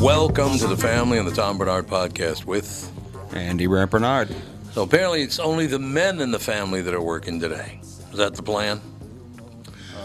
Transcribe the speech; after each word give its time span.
Welcome 0.00 0.58
to 0.58 0.68
the 0.68 0.76
family 0.76 1.18
on 1.18 1.24
the 1.24 1.32
Tom 1.32 1.58
Barnard 1.58 1.88
podcast 1.88 2.44
with 2.44 2.88
Andy 3.34 3.66
Rampernard. 3.66 4.32
So 4.70 4.84
apparently 4.84 5.22
it's 5.22 5.40
only 5.40 5.66
the 5.66 5.80
men 5.80 6.20
in 6.20 6.30
the 6.30 6.38
family 6.38 6.82
that 6.82 6.94
are 6.94 7.02
working 7.02 7.40
today. 7.40 7.80
Is 7.82 8.18
that 8.18 8.36
the 8.36 8.42
plan? 8.44 8.80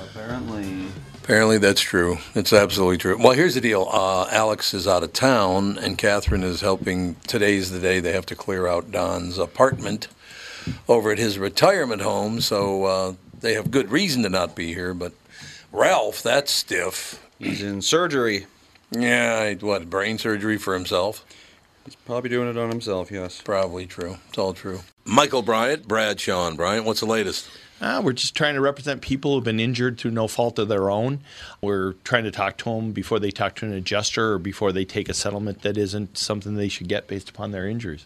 apparently. 0.10 0.88
Apparently 1.24 1.58
that's 1.60 1.80
true. 1.80 2.18
It's 2.34 2.52
absolutely 2.52 2.98
true. 2.98 3.18
Well, 3.20 3.34
here's 3.34 3.54
the 3.54 3.62
deal. 3.62 3.88
Uh, 3.92 4.28
Alex 4.32 4.74
is 4.74 4.88
out 4.88 5.04
of 5.04 5.14
town, 5.14 5.78
and 5.78 5.96
Catherine 5.96 6.44
is 6.44 6.62
helping. 6.62 7.16
Today's 7.28 7.70
the 7.70 7.80
day 7.80 8.00
they 8.00 8.14
have 8.14 8.26
to 8.28 8.36
clear 8.36 8.66
out 8.66 8.92
Don's 8.92 9.38
apartment 9.38 10.08
over 10.88 11.12
at 11.12 11.20
his 11.20 11.38
retirement 11.38 12.02
home, 12.02 12.42
so 12.42 12.86
uh, 12.86 13.14
they 13.42 13.54
have 13.54 13.70
good 13.70 13.92
reason 13.92 14.24
to 14.24 14.30
not 14.30 14.56
be 14.56 14.74
here. 14.74 14.96
But 14.96 15.14
Ralph, 15.72 16.24
that's 16.24 16.52
stiff. 16.52 17.24
He's 17.38 17.62
in 17.62 17.84
surgery. 17.84 18.48
Yeah, 18.98 19.50
he, 19.50 19.56
what 19.56 19.90
brain 19.90 20.18
surgery 20.18 20.58
for 20.58 20.74
himself? 20.74 21.26
He's 21.86 21.96
probably 21.96 22.30
doing 22.30 22.50
it 22.50 22.58
on 22.58 22.70
himself, 22.70 23.12
yes. 23.12 23.42
Probably 23.42 23.86
true. 23.86 24.18
It's 24.30 24.38
all 24.38 24.54
true. 24.54 24.82
Michael 25.04 25.42
Bryant, 25.42 25.88
Bradshaw 25.88 26.48
and 26.48 26.56
Bryant. 26.56 26.86
What's 26.86 27.02
the 27.02 27.06
latest? 27.06 27.50
Uh, 27.82 28.02
we're 28.02 28.14
just 28.14 28.36
trying 28.36 28.54
to 28.54 28.62
represent 28.62 29.02
people 29.02 29.34
who've 29.34 29.44
been 29.44 29.60
injured 29.60 29.98
through 29.98 30.12
no 30.12 30.26
fault 30.26 30.58
of 30.58 30.70
their 30.70 30.90
own. 30.90 31.20
We're 31.62 31.94
trying 32.06 32.24
to 32.24 32.32
talk 32.32 32.58
to 32.60 32.66
them 32.66 32.94
before 32.94 33.20
they 33.20 33.32
talk 33.32 33.56
to 33.56 33.66
an 33.66 33.74
adjuster 33.74 34.34
or 34.34 34.40
before 34.40 34.72
they 34.72 34.86
take 34.86 35.10
a 35.10 35.14
settlement 35.14 35.64
that 35.64 35.78
isn't 35.78 36.18
something 36.18 36.56
they 36.56 36.70
should 36.70 36.88
get 36.88 37.08
based 37.08 37.30
upon 37.30 37.52
their 37.52 37.68
injuries. 37.68 38.06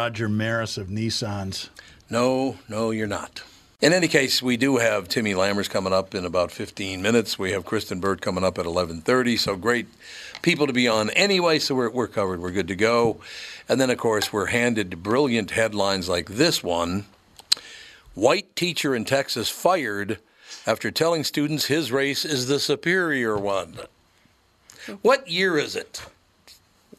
Roger 0.01 0.27
Maris 0.27 0.79
of 0.79 0.87
Nissans. 0.87 1.69
No, 2.09 2.57
no, 2.67 2.89
you're 2.89 3.05
not. 3.05 3.43
In 3.81 3.93
any 3.93 4.07
case, 4.07 4.41
we 4.41 4.57
do 4.57 4.77
have 4.77 5.07
Timmy 5.07 5.35
Lammers 5.35 5.69
coming 5.69 5.93
up 5.93 6.15
in 6.15 6.25
about 6.25 6.51
15 6.51 7.03
minutes. 7.03 7.37
We 7.37 7.51
have 7.51 7.65
Kristyn 7.65 7.99
Burtt 7.99 8.19
coming 8.19 8.43
up 8.43 8.57
at 8.57 8.65
11:30. 8.65 9.37
So 9.37 9.55
great 9.55 9.85
people 10.41 10.65
to 10.65 10.73
be 10.73 10.87
on 10.87 11.11
anyway. 11.11 11.59
So 11.59 11.75
we're 11.75 11.91
we're 11.91 12.07
covered. 12.07 12.41
We're 12.41 12.49
good 12.49 12.67
to 12.69 12.75
go. 12.75 13.21
And 13.69 13.79
then 13.79 13.91
of 13.91 13.99
course 13.99 14.33
we're 14.33 14.47
handed 14.47 15.03
brilliant 15.03 15.51
headlines 15.51 16.09
like 16.09 16.29
this 16.29 16.63
one: 16.63 17.05
White 18.15 18.55
teacher 18.55 18.95
in 18.95 19.05
Texas 19.05 19.49
fired 19.49 20.17
after 20.65 20.89
telling 20.89 21.23
students 21.23 21.67
his 21.67 21.91
race 21.91 22.25
is 22.25 22.47
the 22.47 22.59
superior 22.59 23.37
one. 23.37 23.81
What 25.03 25.27
year 25.27 25.59
is 25.59 25.75
it? 25.75 26.01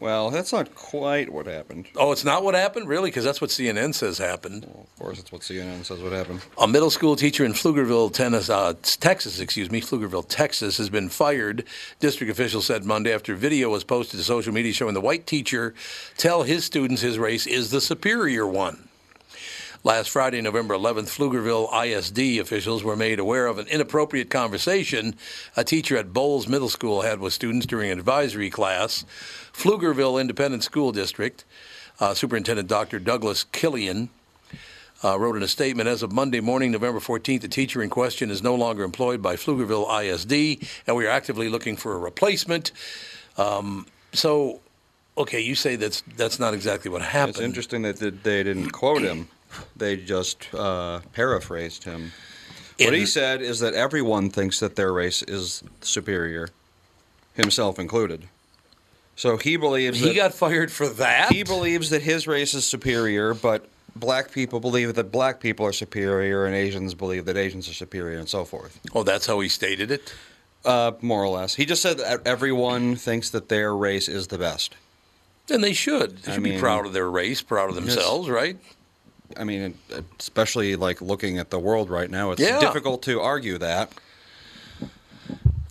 Well, 0.02 0.30
that's 0.30 0.52
not 0.52 0.74
quite 0.74 1.32
what 1.32 1.46
happened. 1.46 1.86
Oh, 1.94 2.10
it's 2.10 2.24
not 2.24 2.42
what 2.42 2.56
happened, 2.56 2.88
really, 2.88 3.08
because 3.08 3.22
that's 3.22 3.40
what 3.40 3.50
CNN 3.50 3.94
says 3.94 4.18
happened. 4.18 4.64
Of 4.64 4.98
course, 4.98 5.20
it's 5.20 5.30
what 5.30 5.42
CNN 5.42 5.84
says 5.84 6.00
what 6.00 6.10
happened. 6.10 6.40
A 6.58 6.66
middle 6.66 6.90
school 6.90 7.14
teacher 7.14 7.44
in 7.44 7.52
Pflugerville, 7.52 8.12
Tennis, 8.12 8.50
uh, 8.50 8.74
Texas, 8.82 9.38
excuse 9.38 9.70
me, 9.70 9.80
Pflugerville, 9.80 10.26
Texas, 10.26 10.76
has 10.78 10.90
been 10.90 11.08
fired. 11.08 11.62
District 12.00 12.32
officials 12.32 12.66
said 12.66 12.84
Monday 12.84 13.14
after 13.14 13.36
video 13.36 13.70
was 13.70 13.84
posted 13.84 14.18
to 14.18 14.24
social 14.24 14.52
media 14.52 14.72
showing 14.72 14.94
the 14.94 15.00
white 15.00 15.24
teacher 15.24 15.72
tell 16.16 16.42
his 16.42 16.64
students 16.64 17.00
his 17.00 17.16
race 17.16 17.46
is 17.46 17.70
the 17.70 17.80
superior 17.80 18.44
one. 18.44 18.88
Last 19.84 20.10
Friday, 20.10 20.40
November 20.40 20.74
11th, 20.74 21.08
Pflugerville 21.08 21.68
ISD 21.84 22.40
officials 22.40 22.84
were 22.84 22.94
made 22.94 23.18
aware 23.18 23.48
of 23.48 23.58
an 23.58 23.66
inappropriate 23.66 24.30
conversation 24.30 25.16
a 25.56 25.64
teacher 25.64 25.96
at 25.96 26.12
Bohls 26.12 26.46
Middle 26.46 26.68
School 26.68 27.02
had 27.02 27.18
with 27.18 27.32
students 27.32 27.66
during 27.66 27.90
an 27.90 27.98
advisory 27.98 28.48
class. 28.48 29.04
Pflugerville 29.52 30.20
Independent 30.20 30.62
School 30.62 30.92
District 30.92 31.44
uh, 31.98 32.14
Superintendent 32.14 32.68
Dr. 32.68 33.00
Douglas 33.00 33.42
Killian 33.42 34.08
uh, 35.02 35.18
wrote 35.18 35.34
in 35.34 35.42
a 35.42 35.48
statement 35.48 35.88
as 35.88 36.04
of 36.04 36.12
Monday 36.12 36.38
morning, 36.38 36.70
November 36.70 37.00
14th, 37.00 37.40
the 37.40 37.48
teacher 37.48 37.82
in 37.82 37.90
question 37.90 38.30
is 38.30 38.40
no 38.40 38.54
longer 38.54 38.84
employed 38.84 39.20
by 39.20 39.34
Pflugerville 39.34 39.90
ISD, 40.04 40.64
and 40.86 40.96
we 40.96 41.06
are 41.06 41.10
actively 41.10 41.48
looking 41.48 41.74
for 41.76 41.94
a 41.94 41.98
replacement. 41.98 42.70
Um, 43.36 43.86
so, 44.12 44.60
okay, 45.18 45.40
you 45.40 45.56
say 45.56 45.74
that's 45.74 46.04
that's 46.16 46.38
not 46.38 46.54
exactly 46.54 46.88
what 46.88 47.02
happened. 47.02 47.36
It's 47.36 47.44
interesting 47.44 47.82
that 47.82 47.98
they 47.98 48.44
didn't 48.44 48.70
quote 48.70 49.02
him. 49.02 49.26
They 49.76 49.96
just 49.96 50.52
uh, 50.54 51.00
paraphrased 51.12 51.84
him. 51.84 52.12
What 52.78 52.94
he 52.94 53.06
said 53.06 53.42
is 53.42 53.60
that 53.60 53.74
everyone 53.74 54.30
thinks 54.30 54.58
that 54.60 54.76
their 54.76 54.92
race 54.92 55.22
is 55.22 55.62
superior, 55.82 56.48
himself 57.34 57.78
included. 57.78 58.28
So 59.14 59.36
he 59.36 59.56
believes 59.56 60.00
He 60.00 60.08
that 60.08 60.16
got 60.16 60.34
fired 60.34 60.72
for 60.72 60.88
that. 60.88 61.30
he 61.32 61.42
believes 61.42 61.90
that 61.90 62.02
his 62.02 62.26
race 62.26 62.54
is 62.54 62.64
superior, 62.64 63.34
but 63.34 63.68
black 63.94 64.32
people 64.32 64.58
believe 64.58 64.94
that 64.94 65.12
black 65.12 65.38
people 65.38 65.66
are 65.66 65.72
superior, 65.72 66.46
and 66.46 66.54
Asians 66.54 66.94
believe 66.94 67.24
that 67.26 67.36
Asians 67.36 67.68
are 67.68 67.74
superior, 67.74 68.18
and 68.18 68.28
so 68.28 68.44
forth. 68.44 68.80
oh, 68.94 69.02
that's 69.02 69.26
how 69.26 69.38
he 69.40 69.48
stated 69.48 69.90
it. 69.90 70.14
Uh, 70.64 70.92
more 71.00 71.22
or 71.22 71.28
less, 71.28 71.56
he 71.56 71.64
just 71.64 71.82
said 71.82 71.98
that 71.98 72.24
everyone 72.24 72.94
thinks 72.96 73.30
that 73.30 73.48
their 73.48 73.74
race 73.76 74.08
is 74.08 74.28
the 74.28 74.38
best. 74.38 74.76
Then 75.48 75.60
they 75.60 75.72
should. 75.72 76.18
They 76.18 76.32
I 76.32 76.34
should 76.36 76.44
be 76.44 76.58
proud 76.58 76.86
of 76.86 76.92
their 76.92 77.10
race, 77.10 77.42
proud 77.42 77.68
of 77.68 77.74
themselves, 77.74 78.28
right? 78.30 78.56
I 79.36 79.44
mean, 79.44 79.74
especially 80.18 80.76
like 80.76 81.00
looking 81.00 81.38
at 81.38 81.50
the 81.50 81.58
world 81.58 81.90
right 81.90 82.10
now, 82.10 82.30
it's 82.32 82.40
Yeah. 82.40 82.60
difficult 82.60 83.02
to 83.04 83.20
argue 83.20 83.58
that. 83.58 83.92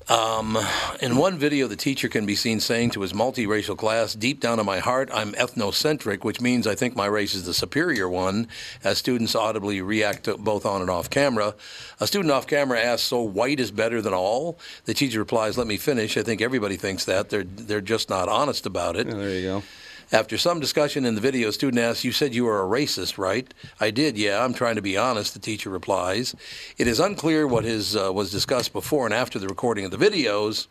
Um, 0.09 0.57
in 1.01 1.15
one 1.15 1.37
video, 1.37 1.67
the 1.67 1.77
teacher 1.77 2.09
can 2.09 2.25
be 2.25 2.35
seen 2.35 2.59
saying 2.59 2.89
to 2.91 3.01
his 3.01 3.13
multiracial 3.13 3.77
class, 3.77 4.13
Deep 4.13 4.41
down 4.41 4.59
in 4.59 4.65
my 4.65 4.79
heart, 4.79 5.09
I'm 5.13 5.31
ethnocentric, 5.33 6.25
which 6.25 6.41
means 6.41 6.67
I 6.67 6.75
think 6.75 6.97
my 6.97 7.05
race 7.05 7.33
is 7.33 7.45
the 7.45 7.53
superior 7.53 8.09
one, 8.09 8.49
as 8.83 8.97
students 8.97 9.35
audibly 9.35 9.81
react 9.81 10.25
to 10.25 10.37
both 10.37 10.65
on 10.65 10.81
and 10.81 10.89
off 10.89 11.09
camera. 11.09 11.55
A 12.01 12.07
student 12.07 12.31
off 12.31 12.45
camera 12.45 12.77
asks, 12.81 13.07
So 13.07 13.21
white 13.21 13.61
is 13.61 13.71
better 13.71 14.01
than 14.01 14.13
all? 14.13 14.59
The 14.83 14.93
teacher 14.93 15.19
replies, 15.19 15.57
Let 15.57 15.67
me 15.67 15.77
finish. 15.77 16.17
I 16.17 16.23
think 16.23 16.41
everybody 16.41 16.75
thinks 16.75 17.05
that. 17.05 17.29
They're, 17.29 17.43
they're 17.45 17.79
just 17.79 18.09
not 18.09 18.27
honest 18.27 18.65
about 18.65 18.97
it. 18.97 19.07
Yeah, 19.07 19.13
there 19.13 19.29
you 19.29 19.41
go. 19.43 19.63
After 20.13 20.37
some 20.37 20.59
discussion 20.59 21.05
in 21.05 21.15
the 21.15 21.21
video, 21.21 21.47
a 21.47 21.53
student 21.53 21.81
asks, 21.81 22.03
You 22.03 22.11
said 22.11 22.35
you 22.35 22.43
were 22.43 22.61
a 22.61 22.67
racist, 22.67 23.17
right? 23.17 23.51
I 23.79 23.91
did, 23.91 24.17
yeah. 24.17 24.43
I'm 24.43 24.53
trying 24.53 24.75
to 24.75 24.81
be 24.81 24.97
honest, 24.97 25.33
the 25.33 25.39
teacher 25.39 25.69
replies. 25.69 26.35
It 26.77 26.85
is 26.85 26.99
unclear 26.99 27.47
what 27.47 27.63
his, 27.63 27.95
uh, 27.95 28.11
was 28.11 28.29
discussed 28.29 28.73
before 28.73 29.05
and 29.05 29.13
after 29.13 29.39
the 29.39 29.47
recording 29.47 29.85
of 29.85 29.91
the 29.91 29.97
videos. 29.97 30.67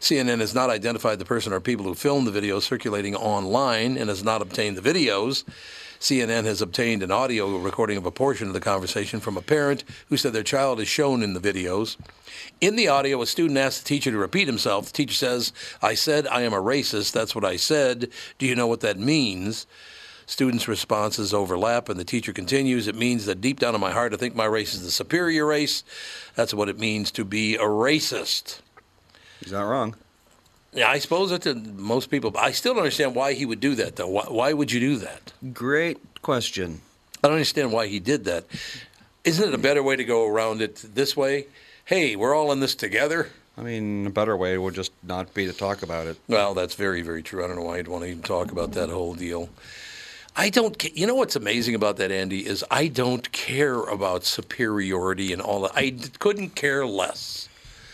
CNN 0.00 0.40
has 0.40 0.54
not 0.54 0.68
identified 0.68 1.18
the 1.18 1.24
person 1.24 1.54
or 1.54 1.60
people 1.60 1.86
who 1.86 1.94
filmed 1.94 2.26
the 2.26 2.30
video 2.30 2.60
circulating 2.60 3.16
online 3.16 3.96
and 3.96 4.10
has 4.10 4.22
not 4.22 4.42
obtained 4.42 4.76
the 4.76 4.82
videos. 4.82 5.44
CNN 6.02 6.46
has 6.46 6.60
obtained 6.60 7.04
an 7.04 7.12
audio 7.12 7.58
recording 7.58 7.96
of 7.96 8.04
a 8.04 8.10
portion 8.10 8.48
of 8.48 8.54
the 8.54 8.60
conversation 8.60 9.20
from 9.20 9.36
a 9.36 9.40
parent 9.40 9.84
who 10.08 10.16
said 10.16 10.32
their 10.32 10.42
child 10.42 10.80
is 10.80 10.88
shown 10.88 11.22
in 11.22 11.32
the 11.32 11.38
videos. 11.38 11.96
In 12.60 12.74
the 12.74 12.88
audio, 12.88 13.22
a 13.22 13.26
student 13.26 13.56
asks 13.56 13.80
the 13.80 13.86
teacher 13.86 14.10
to 14.10 14.18
repeat 14.18 14.48
himself. 14.48 14.86
The 14.86 14.94
teacher 14.94 15.14
says, 15.14 15.52
I 15.80 15.94
said 15.94 16.26
I 16.26 16.40
am 16.40 16.54
a 16.54 16.60
racist. 16.60 17.12
That's 17.12 17.36
what 17.36 17.44
I 17.44 17.54
said. 17.54 18.08
Do 18.38 18.46
you 18.46 18.56
know 18.56 18.66
what 18.66 18.80
that 18.80 18.98
means? 18.98 19.68
Students' 20.26 20.66
responses 20.66 21.32
overlap, 21.32 21.88
and 21.88 22.00
the 22.00 22.04
teacher 22.04 22.32
continues, 22.32 22.88
It 22.88 22.96
means 22.96 23.26
that 23.26 23.40
deep 23.40 23.60
down 23.60 23.76
in 23.76 23.80
my 23.80 23.92
heart, 23.92 24.12
I 24.12 24.16
think 24.16 24.34
my 24.34 24.46
race 24.46 24.74
is 24.74 24.82
the 24.82 24.90
superior 24.90 25.46
race. 25.46 25.84
That's 26.34 26.52
what 26.52 26.68
it 26.68 26.80
means 26.80 27.12
to 27.12 27.24
be 27.24 27.54
a 27.54 27.60
racist. 27.60 28.58
He's 29.38 29.52
not 29.52 29.62
wrong. 29.68 29.94
Yeah, 30.72 30.88
I 30.90 30.98
suppose 30.98 31.30
that 31.30 31.42
to 31.42 31.54
most 31.54 32.10
people. 32.10 32.30
But 32.30 32.44
I 32.44 32.52
still 32.52 32.72
don't 32.72 32.82
understand 32.82 33.14
why 33.14 33.34
he 33.34 33.44
would 33.44 33.60
do 33.60 33.74
that, 33.74 33.96
though. 33.96 34.08
Why, 34.08 34.24
why 34.28 34.52
would 34.52 34.72
you 34.72 34.80
do 34.80 34.96
that? 34.98 35.32
Great 35.52 35.98
question. 36.22 36.80
I 37.22 37.28
don't 37.28 37.34
understand 37.34 37.72
why 37.72 37.86
he 37.86 38.00
did 38.00 38.24
that. 38.24 38.46
Isn't 39.24 39.48
it 39.48 39.54
a 39.54 39.58
better 39.58 39.82
way 39.82 39.96
to 39.96 40.04
go 40.04 40.26
around 40.26 40.62
it 40.62 40.76
this 40.94 41.16
way? 41.16 41.46
Hey, 41.84 42.16
we're 42.16 42.34
all 42.34 42.52
in 42.52 42.60
this 42.60 42.74
together. 42.74 43.28
I 43.56 43.60
mean, 43.60 44.06
a 44.06 44.10
better 44.10 44.36
way 44.36 44.56
would 44.56 44.74
just 44.74 44.92
not 45.02 45.34
be 45.34 45.46
to 45.46 45.52
talk 45.52 45.82
about 45.82 46.06
it. 46.06 46.16
Well, 46.26 46.54
that's 46.54 46.74
very, 46.74 47.02
very 47.02 47.22
true. 47.22 47.44
I 47.44 47.46
don't 47.46 47.56
know 47.56 47.64
why 47.64 47.76
you'd 47.76 47.88
want 47.88 48.04
to 48.04 48.10
even 48.10 48.22
talk 48.22 48.50
about 48.50 48.72
that 48.72 48.88
whole 48.88 49.14
deal. 49.14 49.50
I 50.34 50.48
don't. 50.48 50.82
You 50.96 51.06
know 51.06 51.14
what's 51.14 51.36
amazing 51.36 51.74
about 51.74 51.98
that, 51.98 52.10
Andy, 52.10 52.46
is 52.46 52.64
I 52.70 52.88
don't 52.88 53.30
care 53.32 53.82
about 53.82 54.24
superiority 54.24 55.32
and 55.32 55.42
all 55.42 55.60
that. 55.62 55.72
I 55.74 55.90
d- 55.90 56.08
couldn't 56.18 56.54
care 56.54 56.86
less. 56.86 57.50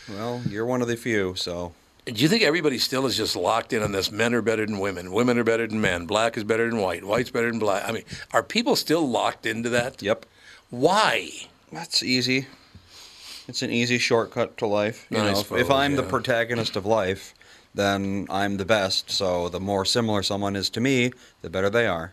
Well, 0.09 0.41
you're 0.49 0.65
one 0.65 0.81
of 0.81 0.87
the 0.87 0.97
few, 0.97 1.35
so 1.35 1.73
Do 2.13 2.23
you 2.23 2.29
think 2.29 2.43
everybody 2.43 2.79
still 2.79 3.07
is 3.07 3.17
just 3.17 3.37
locked 3.37 3.73
in 3.73 3.83
on 3.83 3.93
this? 3.93 4.11
Men 4.11 4.33
are 4.35 4.41
better 4.43 4.65
than 4.65 4.79
women. 4.79 5.13
Women 5.13 5.39
are 5.39 5.45
better 5.45 5.67
than 5.67 5.81
men. 5.81 6.07
Black 6.07 6.37
is 6.37 6.45
better 6.45 6.69
than 6.69 6.79
white. 6.81 7.05
White's 7.05 7.31
better 7.31 7.51
than 7.51 7.59
black. 7.59 7.87
I 7.87 7.93
mean, 7.93 8.05
are 8.33 8.43
people 8.43 8.77
still 8.77 9.09
locked 9.09 9.45
into 9.47 9.69
that? 9.71 10.03
yep. 10.03 10.25
Why? 10.71 11.31
That's 11.73 12.03
easy. 12.03 12.47
It's 13.47 13.63
an 13.63 13.71
easy 13.71 13.99
shortcut 13.99 14.57
to 14.59 14.67
life. 14.67 15.07
You 15.11 15.19
I 15.19 15.33
know, 15.33 15.41
if- 15.41 15.53
if 15.53 15.71
I'm 15.71 15.97
the 15.97 16.03
protagonist 16.03 16.77
of 16.77 16.85
life, 16.87 17.35
then 17.75 18.27
I'm 18.31 18.57
the 18.57 18.65
best. 18.65 19.11
So 19.11 19.49
the 19.49 19.61
more 19.61 19.85
similar 19.85 20.23
someone 20.23 20.57
is 20.57 20.69
to 20.71 20.81
me, 20.81 21.13
the 21.43 21.51
better 21.51 21.71
they 21.71 21.87
are. 21.87 22.13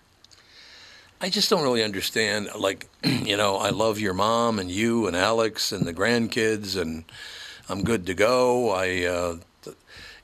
I 1.21 1.29
just 1.29 1.49
don't 1.49 1.63
really 1.63 1.83
understand. 1.83 2.49
Like, 2.57 2.87
you 3.03 3.37
know, 3.37 3.57
I 3.57 3.69
love 3.69 3.99
your 3.99 4.13
mom 4.13 4.59
and 4.59 4.69
you 4.69 5.07
and 5.07 5.15
Alex 5.15 5.71
and 5.71 5.85
the 5.85 5.93
grandkids, 5.93 6.75
and 6.79 7.05
I'm 7.69 7.83
good 7.83 8.05
to 8.07 8.13
go. 8.13 8.71
I, 8.71 9.03
uh, 9.05 9.31
th- 9.33 9.43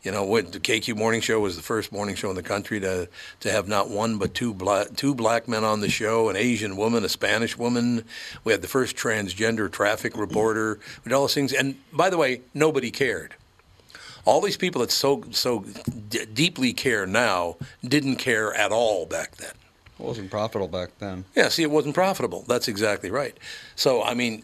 you 0.04 0.12
know, 0.12 0.24
what 0.24 0.52
the 0.52 0.60
KQ 0.60 0.96
Morning 0.96 1.22
Show 1.22 1.40
was 1.40 1.56
the 1.56 1.62
first 1.62 1.92
morning 1.92 2.16
show 2.16 2.30
in 2.30 2.36
the 2.36 2.44
country 2.44 2.80
to 2.80 3.08
to 3.42 3.52
have 3.52 3.68
not 3.68 3.90
one 3.90 4.18
but 4.18 4.34
two 4.34 4.54
black 4.54 4.96
two 4.96 5.14
black 5.14 5.48
men 5.48 5.64
on 5.64 5.82
the 5.82 5.90
show, 5.90 6.30
an 6.30 6.36
Asian 6.36 6.76
woman, 6.76 7.06
a 7.06 7.10
Spanish 7.10 7.58
woman. 7.58 8.04
We 8.44 8.52
had 8.52 8.62
the 8.62 8.68
first 8.68 8.96
transgender 8.96 9.72
traffic 9.72 10.18
reporter. 10.18 10.80
We 11.04 11.10
had 11.10 11.14
all 11.14 11.22
those 11.24 11.36
things, 11.36 11.54
and 11.54 11.76
by 11.94 12.10
the 12.10 12.18
way, 12.18 12.42
nobody 12.54 12.90
cared. 12.90 13.36
All 14.26 14.42
these 14.42 14.58
people 14.58 14.82
that 14.82 14.92
so 14.92 15.24
so 15.32 15.66
d- 16.10 16.26
deeply 16.26 16.74
care 16.74 17.06
now 17.06 17.58
didn't 17.84 18.16
care 18.18 18.54
at 18.54 18.72
all 18.72 19.06
back 19.06 19.36
then. 19.38 19.54
It 20.00 20.04
wasn't 20.04 20.32
profitable 20.32 20.68
back 20.68 20.98
then. 20.98 21.26
Yeah, 21.36 21.50
see, 21.50 21.62
it 21.62 21.70
wasn't 21.70 21.94
profitable. 21.94 22.44
That's 22.48 22.68
exactly 22.68 23.12
right. 23.12 23.38
So, 23.76 24.02
I 24.02 24.16
mean, 24.16 24.44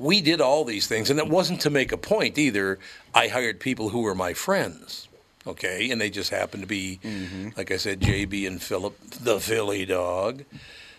we 0.00 0.22
did 0.22 0.40
all 0.40 0.64
these 0.64 0.86
things, 0.86 1.10
and 1.10 1.18
it 1.18 1.28
wasn't 1.28 1.60
to 1.60 1.70
make 1.70 1.92
a 1.92 1.96
point 1.98 2.38
either. 2.38 2.78
I 3.14 3.28
hired 3.28 3.60
people 3.60 3.90
who 3.90 4.00
were 4.00 4.14
my 4.14 4.32
friends, 4.32 5.08
okay, 5.46 5.90
and 5.90 6.00
they 6.00 6.08
just 6.08 6.30
happened 6.30 6.62
to 6.62 6.66
be, 6.66 6.98
like 7.56 7.70
I 7.70 7.76
said, 7.76 8.00
JB 8.00 8.46
and 8.46 8.62
Philip, 8.62 8.98
the 9.10 9.38
Philly 9.38 9.84
dog. 9.84 10.44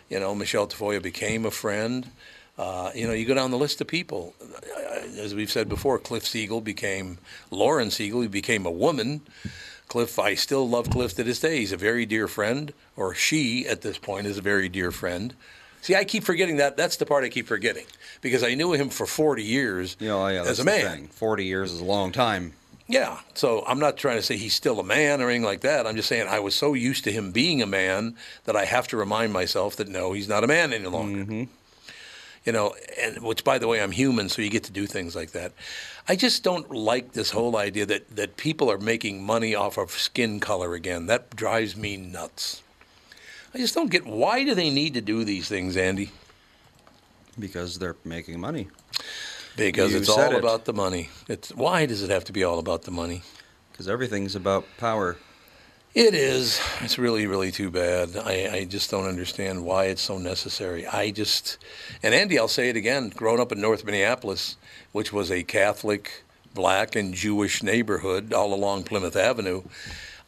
You 0.08 0.20
know, 0.20 0.36
Michelle 0.36 0.68
Tafoya 0.68 1.02
became 1.02 1.46
a 1.46 1.52
friend. 1.52 2.10
Uh, 2.58 2.92
you 2.94 3.08
know, 3.08 3.14
you 3.14 3.26
go 3.26 3.34
down 3.34 3.50
the 3.50 3.58
list 3.58 3.82
of 3.82 3.88
people. 3.88 4.36
As 5.18 5.34
we've 5.34 5.52
said 5.52 5.68
before, 5.68 5.98
Cliff 5.98 6.28
Siegel 6.28 6.62
became 6.62 7.18
Lauren 7.50 7.90
Siegel. 7.90 8.22
He 8.22 8.28
became 8.28 8.66
a 8.66 8.72
woman. 8.72 9.22
Cliff, 9.88 10.20
I 10.20 10.36
still 10.36 10.70
love 10.70 10.90
Cliff 10.90 11.16
to 11.16 11.24
this 11.24 11.40
day. 11.40 11.58
He's 11.58 11.72
a 11.72 11.78
very 11.78 12.06
dear 12.06 12.28
friend, 12.28 12.72
or 12.96 13.16
she 13.16 13.66
at 13.68 13.82
this 13.82 13.98
point 13.98 14.28
is 14.28 14.38
a 14.38 14.42
very 14.42 14.70
dear 14.70 14.92
friend. 14.92 15.34
See, 15.82 15.96
I 15.96 16.04
keep 16.04 16.24
forgetting 16.24 16.58
that. 16.58 16.78
That's 16.78 16.98
the 16.98 17.06
part 17.06 17.24
I 17.24 17.30
keep 17.30 17.48
forgetting 17.48 17.86
because 18.22 18.44
I 18.44 18.54
knew 18.54 18.74
him 18.74 18.90
for 18.90 19.06
40 19.06 19.44
years 19.44 19.98
You 20.00 20.10
know, 20.10 20.28
yeah, 20.28 20.42
oh, 20.42 20.46
that's 20.46 20.60
as 20.60 20.60
a 20.60 20.64
man. 20.64 21.08
Forty 21.08 21.46
years 21.46 21.72
is 21.72 21.82
a 21.82 21.86
long 21.86 22.12
time. 22.12 22.54
Yeah. 22.88 23.20
So 23.34 23.64
I'm 23.66 23.80
not 23.80 23.98
trying 23.98 24.18
to 24.18 24.22
say 24.22 24.38
he's 24.38 24.54
still 24.54 24.80
a 24.80 24.84
man 24.84 25.22
or 25.22 25.30
anything 25.30 25.46
like 25.46 25.62
that. 25.62 25.88
I'm 25.88 25.96
just 25.96 26.10
saying 26.10 26.28
I 26.28 26.40
was 26.40 26.56
so 26.56 26.74
used 26.74 27.06
to 27.06 27.12
him 27.12 27.32
being 27.32 27.62
a 27.62 27.66
man 27.66 28.16
that 28.44 28.56
I 28.56 28.66
have 28.66 28.88
to 28.90 28.98
remind 28.98 29.32
myself 29.32 29.78
that 29.78 29.88
no, 29.88 30.12
he's 30.14 30.28
not 30.28 30.44
a 30.44 30.48
man 30.48 30.74
any 30.74 30.88
longer. 30.88 31.24
Mm-hmm. 31.24 31.44
You 32.44 32.52
know, 32.52 32.76
and 33.00 33.22
which, 33.24 33.44
by 33.44 33.60
the 33.60 33.68
way, 33.68 33.82
I'm 33.82 33.92
human, 33.92 34.28
so 34.28 34.42
you 34.42 34.50
get 34.50 34.64
to 34.64 34.72
do 34.72 34.88
things 34.88 35.16
like 35.16 35.32
that. 35.32 35.54
I 36.08 36.16
just 36.16 36.44
don't 36.44 36.72
like 36.72 37.14
this 37.14 37.32
whole 37.32 37.56
idea 37.56 37.86
that, 37.86 38.16
that 38.16 38.36
people 38.36 38.70
are 38.72 38.80
making 38.80 39.24
money 39.24 39.54
off 39.54 39.78
of 39.78 39.92
skin 39.92 40.40
color 40.40 40.74
again. 40.74 41.06
That 41.06 41.36
drives 41.36 41.78
me 41.78 41.98
nuts. 41.98 42.64
I 43.54 43.58
just 43.58 43.76
don't 43.76 43.92
get 43.92 44.06
why 44.06 44.44
do 44.44 44.56
they 44.56 44.70
need 44.70 44.94
to 44.94 45.02
do 45.02 45.24
these 45.24 45.48
things, 45.48 45.76
Andy? 45.76 46.12
Because 47.38 47.80
they're 47.80 47.96
making 48.04 48.40
money. 48.40 48.68
Because 49.58 49.92
You 49.92 50.00
it's 50.00 50.10
all 50.10 50.20
it. 50.32 50.34
about 50.40 50.66
the 50.66 50.74
money. 50.74 51.10
It's 51.28 51.54
why 51.54 51.86
does 51.86 52.02
it 52.04 52.10
have 52.10 52.24
to 52.26 52.32
be 52.34 52.44
all 52.44 52.60
about 52.60 52.84
the 52.84 52.92
money? 52.92 53.24
Because 53.72 53.88
everything's 53.90 54.36
about 54.36 54.66
power. 54.78 55.18
It 55.94 56.14
is. 56.14 56.62
It's 56.80 56.98
really, 56.98 57.28
really 57.28 57.52
too 57.52 57.70
bad. 57.70 58.16
I, 58.16 58.50
I 58.54 58.64
just 58.64 58.90
don't 58.90 59.08
understand 59.08 59.66
why 59.66 59.86
it's 59.86 60.02
so 60.02 60.18
necessary. 60.18 60.88
I 60.88 61.12
just, 61.12 61.58
and 62.02 62.14
Andy, 62.14 62.40
I'll 62.40 62.48
say 62.48 62.70
it 62.70 62.78
again. 62.78 63.10
Growing 63.10 63.42
up 63.42 63.52
in 63.52 63.60
North 63.60 63.84
Minneapolis, 63.84 64.56
which 64.94 65.12
was 65.12 65.30
a 65.30 65.44
Catholic, 65.44 66.24
black, 66.54 66.96
and 66.96 67.14
Jewish 67.14 67.62
neighborhood 67.62 68.32
all 68.32 68.54
along 68.54 68.84
Plymouth 68.84 69.18
Avenue, 69.18 69.64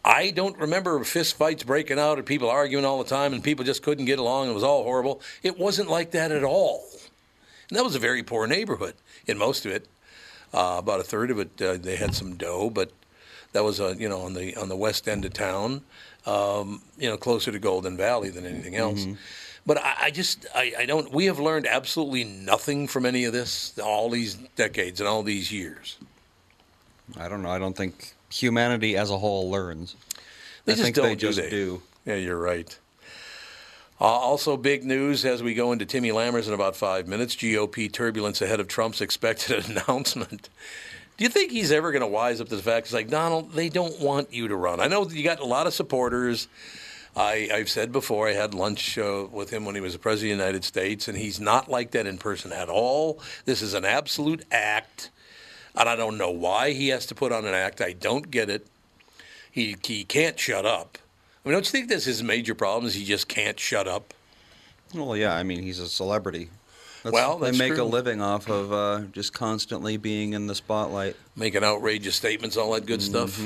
I 0.05 0.31
don't 0.31 0.57
remember 0.57 1.01
fist 1.03 1.35
fights 1.35 1.63
breaking 1.63 1.97
out 1.97 2.19
or 2.19 2.23
people 2.23 2.49
arguing 2.49 2.83
all 2.85 3.01
the 3.01 3.09
time 3.09 3.33
and 3.33 3.43
people 3.43 3.63
just 3.63 3.83
couldn't 3.83 4.05
get 4.05 4.19
along. 4.19 4.49
It 4.49 4.53
was 4.53 4.63
all 4.63 4.83
horrible. 4.83 5.21
It 5.43 5.57
wasn't 5.57 5.89
like 5.89 6.11
that 6.11 6.31
at 6.31 6.43
all. 6.43 6.83
And 7.69 7.77
that 7.77 7.83
was 7.83 7.95
a 7.95 7.99
very 7.99 8.21
poor 8.21 8.45
neighborhood 8.45 8.95
in 9.25 9.37
most 9.37 9.65
of 9.65 9.71
it. 9.71 9.87
Uh, 10.53 10.75
about 10.77 10.99
a 10.99 11.03
third 11.03 11.31
of 11.31 11.39
it, 11.39 11.61
uh, 11.61 11.77
they 11.77 11.95
had 11.95 12.13
some 12.13 12.35
dough, 12.35 12.69
but 12.69 12.91
that 13.53 13.63
was 13.63 13.79
uh, 13.79 13.95
you 13.97 14.07
know 14.07 14.21
on 14.21 14.33
the 14.33 14.55
on 14.55 14.69
the 14.69 14.75
west 14.75 15.07
end 15.07 15.25
of 15.25 15.33
town, 15.33 15.81
um, 16.27 16.81
you 16.97 17.09
know, 17.09 17.17
closer 17.17 17.51
to 17.51 17.57
Golden 17.57 17.97
Valley 17.97 18.29
than 18.29 18.45
anything 18.45 18.75
else. 18.75 19.07
But 19.65 19.77
I, 19.77 19.95
I 20.03 20.11
just 20.11 20.45
I, 20.53 20.73
I 20.79 20.85
don't. 20.85 21.11
We 21.11 21.25
have 21.25 21.39
learned 21.39 21.65
absolutely 21.65 22.23
nothing 22.23 22.87
from 22.87 23.05
any 23.05 23.25
of 23.25 23.33
this 23.33 23.79
all 23.79 24.11
these 24.11 24.35
decades 24.55 24.99
and 24.99 25.07
all 25.07 25.23
these 25.23 25.51
years. 25.51 25.97
I 27.17 27.27
don't 27.27 27.41
know. 27.41 27.49
I 27.49 27.57
don't 27.57 27.75
think 27.75 28.13
humanity 28.33 28.97
as 28.97 29.09
a 29.09 29.17
whole 29.17 29.49
learns. 29.49 29.95
They 30.65 30.73
I 30.73 30.75
just 30.75 30.83
think 30.83 30.95
don't, 30.95 31.05
they 31.05 31.15
do 31.15 31.27
just 31.27 31.39
they? 31.39 31.49
do. 31.49 31.81
Yeah, 32.05 32.15
you're 32.15 32.39
right. 32.39 32.77
Uh, 34.01 34.05
also, 34.05 34.57
big 34.57 34.83
news 34.83 35.23
as 35.23 35.41
we 35.41 35.53
go 35.53 35.71
into 35.71 35.85
Timmy 35.85 36.09
Lammers 36.09 36.47
in 36.47 36.53
about 36.53 36.75
five 36.75 37.07
minutes. 37.07 37.35
GOP 37.35 37.91
turbulence 37.91 38.41
ahead 38.41 38.59
of 38.59 38.67
Trump's 38.67 39.01
expected 39.01 39.69
announcement. 39.69 40.49
Do 41.15 41.23
you 41.23 41.29
think 41.29 41.51
he's 41.51 41.71
ever 41.71 41.91
going 41.91 42.01
to 42.01 42.07
wise 42.07 42.41
up 42.41 42.49
to 42.49 42.55
the 42.55 42.63
fact? 42.63 42.87
It's 42.87 42.93
like 42.93 43.09
Donald, 43.09 43.53
they 43.53 43.69
don't 43.69 43.99
want 43.99 44.33
you 44.33 44.47
to 44.47 44.55
run. 44.55 44.79
I 44.79 44.87
know 44.87 45.07
you 45.07 45.23
got 45.23 45.39
a 45.39 45.45
lot 45.45 45.67
of 45.67 45.73
supporters. 45.73 46.47
I, 47.15 47.49
I've 47.53 47.69
said 47.69 47.91
before, 47.91 48.27
I 48.27 48.33
had 48.33 48.55
lunch 48.55 48.97
uh, 48.97 49.27
with 49.31 49.51
him 49.51 49.65
when 49.65 49.75
he 49.75 49.81
was 49.81 49.93
the 49.93 49.99
president 49.99 50.33
of 50.33 50.37
the 50.39 50.43
United 50.43 50.63
States, 50.65 51.07
and 51.07 51.15
he's 51.15 51.39
not 51.39 51.69
like 51.69 51.91
that 51.91 52.07
in 52.07 52.17
person 52.17 52.51
at 52.51 52.69
all. 52.69 53.19
This 53.45 53.61
is 53.61 53.75
an 53.75 53.85
absolute 53.85 54.43
act, 54.51 55.11
and 55.75 55.89
I 55.89 55.95
don't 55.95 56.17
know 56.17 56.31
why 56.31 56.71
he 56.71 56.89
has 56.89 57.05
to 57.07 57.15
put 57.15 57.31
on 57.31 57.45
an 57.45 57.53
act. 57.53 57.81
I 57.81 57.93
don't 57.93 58.29
get 58.31 58.49
it. 58.49 58.67
He 59.51 59.75
he 59.83 60.03
can't 60.03 60.39
shut 60.39 60.65
up. 60.65 60.97
I 61.45 61.49
mean, 61.49 61.53
don't 61.53 61.65
you 61.65 61.71
think 61.71 61.89
that's 61.89 62.05
his 62.05 62.23
major 62.23 62.55
problem? 62.55 62.85
Is 62.87 62.95
he 62.95 63.03
just 63.05 63.27
can't 63.27 63.59
shut 63.59 63.87
up? 63.87 64.13
Well, 64.93 65.17
yeah. 65.17 65.33
I 65.35 65.43
mean, 65.43 65.61
he's 65.61 65.79
a 65.79 65.87
celebrity. 65.89 66.49
That's, 67.03 67.13
Well, 67.13 67.37
that's 67.39 67.57
they 67.57 67.63
make 67.69 67.75
true. 67.75 67.83
a 67.83 67.85
living 67.85 68.21
off 68.21 68.47
of 68.49 68.71
uh, 68.71 69.01
just 69.11 69.33
constantly 69.33 69.97
being 69.97 70.33
in 70.33 70.47
the 70.47 70.55
spotlight. 70.55 71.15
making 71.35 71.63
outrageous 71.63 72.15
statements, 72.15 72.55
all 72.55 72.71
that 72.73 72.85
good 72.85 73.01
stuff. 73.01 73.37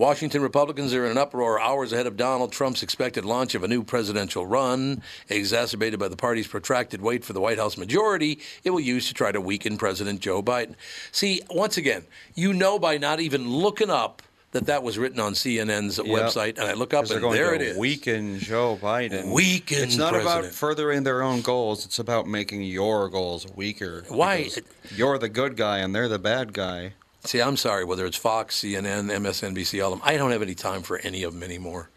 Washington 0.00 0.40
Republicans 0.40 0.94
are 0.94 1.04
in 1.04 1.10
an 1.10 1.18
uproar 1.18 1.60
hours 1.60 1.92
ahead 1.92 2.06
of 2.06 2.16
Donald 2.16 2.52
Trump's 2.52 2.82
expected 2.82 3.22
launch 3.26 3.54
of 3.54 3.62
a 3.62 3.68
new 3.68 3.84
presidential 3.84 4.46
run, 4.46 5.02
exacerbated 5.28 6.00
by 6.00 6.08
the 6.08 6.16
party's 6.16 6.46
protracted 6.46 7.02
wait 7.02 7.22
for 7.22 7.34
the 7.34 7.40
White 7.40 7.58
House 7.58 7.76
majority 7.76 8.38
it 8.64 8.70
will 8.70 8.80
use 8.80 9.08
to 9.08 9.14
try 9.14 9.30
to 9.30 9.42
weaken 9.42 9.76
President 9.76 10.20
Joe 10.20 10.42
Biden. 10.42 10.74
See, 11.12 11.42
once 11.50 11.76
again, 11.76 12.04
you 12.34 12.54
know 12.54 12.78
by 12.78 12.96
not 12.96 13.20
even 13.20 13.46
looking 13.50 13.90
up 13.90 14.22
that 14.52 14.64
that 14.64 14.82
was 14.82 14.96
written 14.96 15.20
on 15.20 15.34
CNN's 15.34 15.98
website, 15.98 16.56
and 16.56 16.60
I 16.66 16.72
look 16.72 16.94
up 16.94 17.04
and 17.10 17.22
there 17.34 17.52
it 17.52 17.60
is. 17.60 17.76
Weaken 17.76 18.38
Joe 18.38 18.78
Biden. 18.80 19.34
Weaken 19.34 19.82
It's 19.82 19.98
not 19.98 20.14
about 20.14 20.46
furthering 20.46 21.02
their 21.02 21.22
own 21.22 21.42
goals. 21.42 21.84
It's 21.84 21.98
about 21.98 22.26
making 22.26 22.62
your 22.62 23.10
goals 23.10 23.46
weaker. 23.54 24.06
Why- 24.08 24.48
You're 24.96 25.18
the 25.18 25.28
good 25.28 25.58
guy 25.58 25.80
and 25.80 25.94
they're 25.94 26.08
the 26.08 26.18
bad 26.18 26.54
guy. 26.54 26.94
See, 27.24 27.40
I'm 27.40 27.56
sorry, 27.56 27.84
whether 27.84 28.06
it's 28.06 28.16
Fox, 28.16 28.60
CNN, 28.60 29.10
MSNBC, 29.10 29.84
all 29.84 29.92
of 29.92 29.98
them, 29.98 30.08
I 30.08 30.16
don't 30.16 30.30
have 30.30 30.42
any 30.42 30.54
time 30.54 30.82
for 30.82 30.98
any 30.98 31.22
of 31.22 31.34
them 31.34 31.42
anymore. 31.42 31.90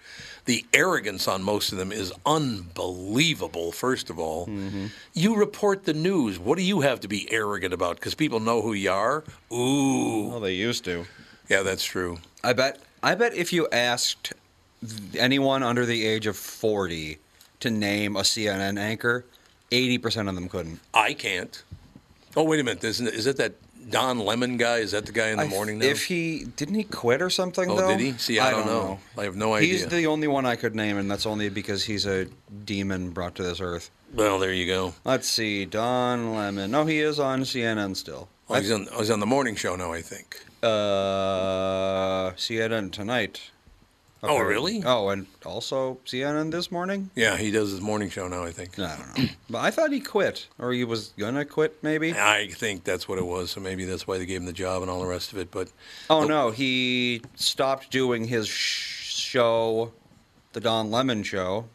The 0.46 0.66
arrogance 0.74 1.30
on 1.30 1.42
most 1.42 1.72
of 1.72 1.78
them 1.78 1.94
is 1.94 2.12
unbelievable, 2.26 3.72
first 3.72 4.10
of 4.10 4.20
all. 4.20 4.48
Mm-hmm. 4.48 4.88
You 5.14 5.36
report 5.36 5.86
the 5.86 5.94
news. 5.94 6.38
What 6.38 6.58
do 6.58 6.64
you 6.64 6.82
have 6.82 7.00
to 7.02 7.08
be 7.08 7.32
arrogant 7.32 7.74
about? 7.74 7.96
Because 7.96 8.14
people 8.14 8.42
know 8.42 8.62
who 8.62 8.74
you 8.74 8.92
are? 8.92 9.24
Ooh. 9.54 10.28
Well, 10.28 10.40
they 10.42 10.54
used 10.54 10.84
to. 10.86 11.06
Yeah, 11.48 11.64
that's 11.64 11.86
true. 11.86 12.20
I 12.44 12.52
bet. 12.52 12.82
I 13.02 13.16
bet 13.16 13.34
if 13.34 13.54
you 13.54 13.70
asked 13.72 14.34
anyone 15.18 15.64
under 15.64 15.86
the 15.86 16.06
age 16.06 16.28
of 16.28 16.36
forty 16.36 17.20
to 17.62 17.70
name 17.70 18.18
a 18.18 18.22
CNN 18.22 18.78
anchor, 18.78 19.26
eighty 19.72 19.98
percent 19.98 20.28
of 20.28 20.36
them 20.36 20.50
couldn't. 20.50 20.80
I 20.94 21.14
can't. 21.14 21.64
Oh, 22.36 22.44
wait 22.44 22.60
a 22.60 22.64
minute. 22.64 22.84
Isn't 22.84 23.08
is 23.08 23.28
it 23.28 23.38
that 23.38 23.54
Don 23.90 24.20
Lemon 24.20 24.58
guy? 24.58 24.78
Is 24.78 24.92
that 24.92 25.06
the 25.06 25.12
guy 25.12 25.30
in 25.30 25.38
the 25.38 25.44
I- 25.44 25.48
morning 25.48 25.80
now? 25.80 25.86
If 25.86 26.06
he 26.06 26.46
didn't 26.56 26.76
he 26.76 26.84
quit 26.84 27.22
or 27.22 27.30
something? 27.30 27.70
Oh, 27.70 27.76
though? 27.76 27.88
did 27.90 28.00
he? 28.00 28.14
See, 28.14 28.40
I 28.40 28.52
don't 28.52 28.66
know. 28.66 29.00
I 29.18 29.24
have 29.24 29.36
no 29.36 29.54
idea. 29.54 29.70
He's 29.74 29.88
the 29.88 30.08
only 30.08 30.28
one 30.28 30.46
I 30.46 30.56
could 30.56 30.76
name, 30.76 30.98
and 30.98 31.10
that's 31.10 31.26
only 31.26 31.50
because 31.50 31.84
he's 31.84 32.06
a 32.06 32.28
demon 32.66 33.12
brought 33.12 33.36
to 33.36 33.44
this 33.44 33.60
earth. 33.60 33.90
well, 34.14 34.40
there 34.40 34.54
you 34.54 34.66
go. 34.68 34.94
Let's 35.04 35.28
see, 35.28 35.66
Don 35.66 36.36
Lemon. 36.36 36.72
No, 36.72 36.86
he 36.86 37.00
is 37.00 37.20
on 37.20 37.42
CNN 37.42 37.96
still. 37.96 38.30
Oh, 38.50 38.56
he's, 38.56 38.72
on, 38.72 38.88
oh, 38.92 39.00
he's 39.00 39.10
on 39.10 39.20
the 39.20 39.26
morning 39.26 39.56
show 39.56 39.76
now, 39.76 39.94
I 39.94 40.02
think. 40.02 40.44
Uh, 40.62 42.32
CNN 42.32 42.92
tonight. 42.92 43.52
Oh, 44.26 44.40
really? 44.40 44.82
Oh, 44.86 45.10
and 45.10 45.28
also 45.46 45.98
CNN 46.06 46.50
this 46.50 46.72
morning. 46.72 47.10
Yeah, 47.14 47.36
he 47.36 47.52
does 47.52 47.72
his 47.72 47.82
morning 47.82 48.10
show 48.10 48.28
now, 48.30 48.44
I 48.46 48.52
think. 48.52 48.80
I 48.80 48.96
don't 48.98 49.18
know, 49.18 49.30
but 49.50 49.60
I 49.60 49.70
thought 49.70 49.92
he 49.92 50.00
quit, 50.00 50.48
or 50.58 50.72
he 50.72 50.86
was 50.86 51.14
gonna 51.18 51.44
quit, 51.44 51.78
maybe. 51.84 52.14
I 52.14 52.48
think 52.48 52.86
that's 52.86 53.08
what 53.08 53.18
it 53.18 53.26
was. 53.26 53.52
So 53.52 53.60
maybe 53.60 53.84
that's 53.86 54.08
why 54.08 54.18
they 54.18 54.26
gave 54.26 54.40
him 54.40 54.46
the 54.46 54.54
job 54.54 54.82
and 54.82 54.90
all 54.90 55.02
the 55.02 55.08
rest 55.08 55.34
of 55.34 55.38
it. 55.40 55.52
But 55.52 55.72
Oh 56.10 56.24
no, 56.26 56.52
he 56.52 57.22
stopped 57.36 57.92
doing 57.92 58.26
his 58.26 58.48
sh- 58.48 59.14
show, 59.14 59.92
the 60.54 60.62
Don 60.62 60.90
Lemon 60.90 61.24
show, 61.24 61.66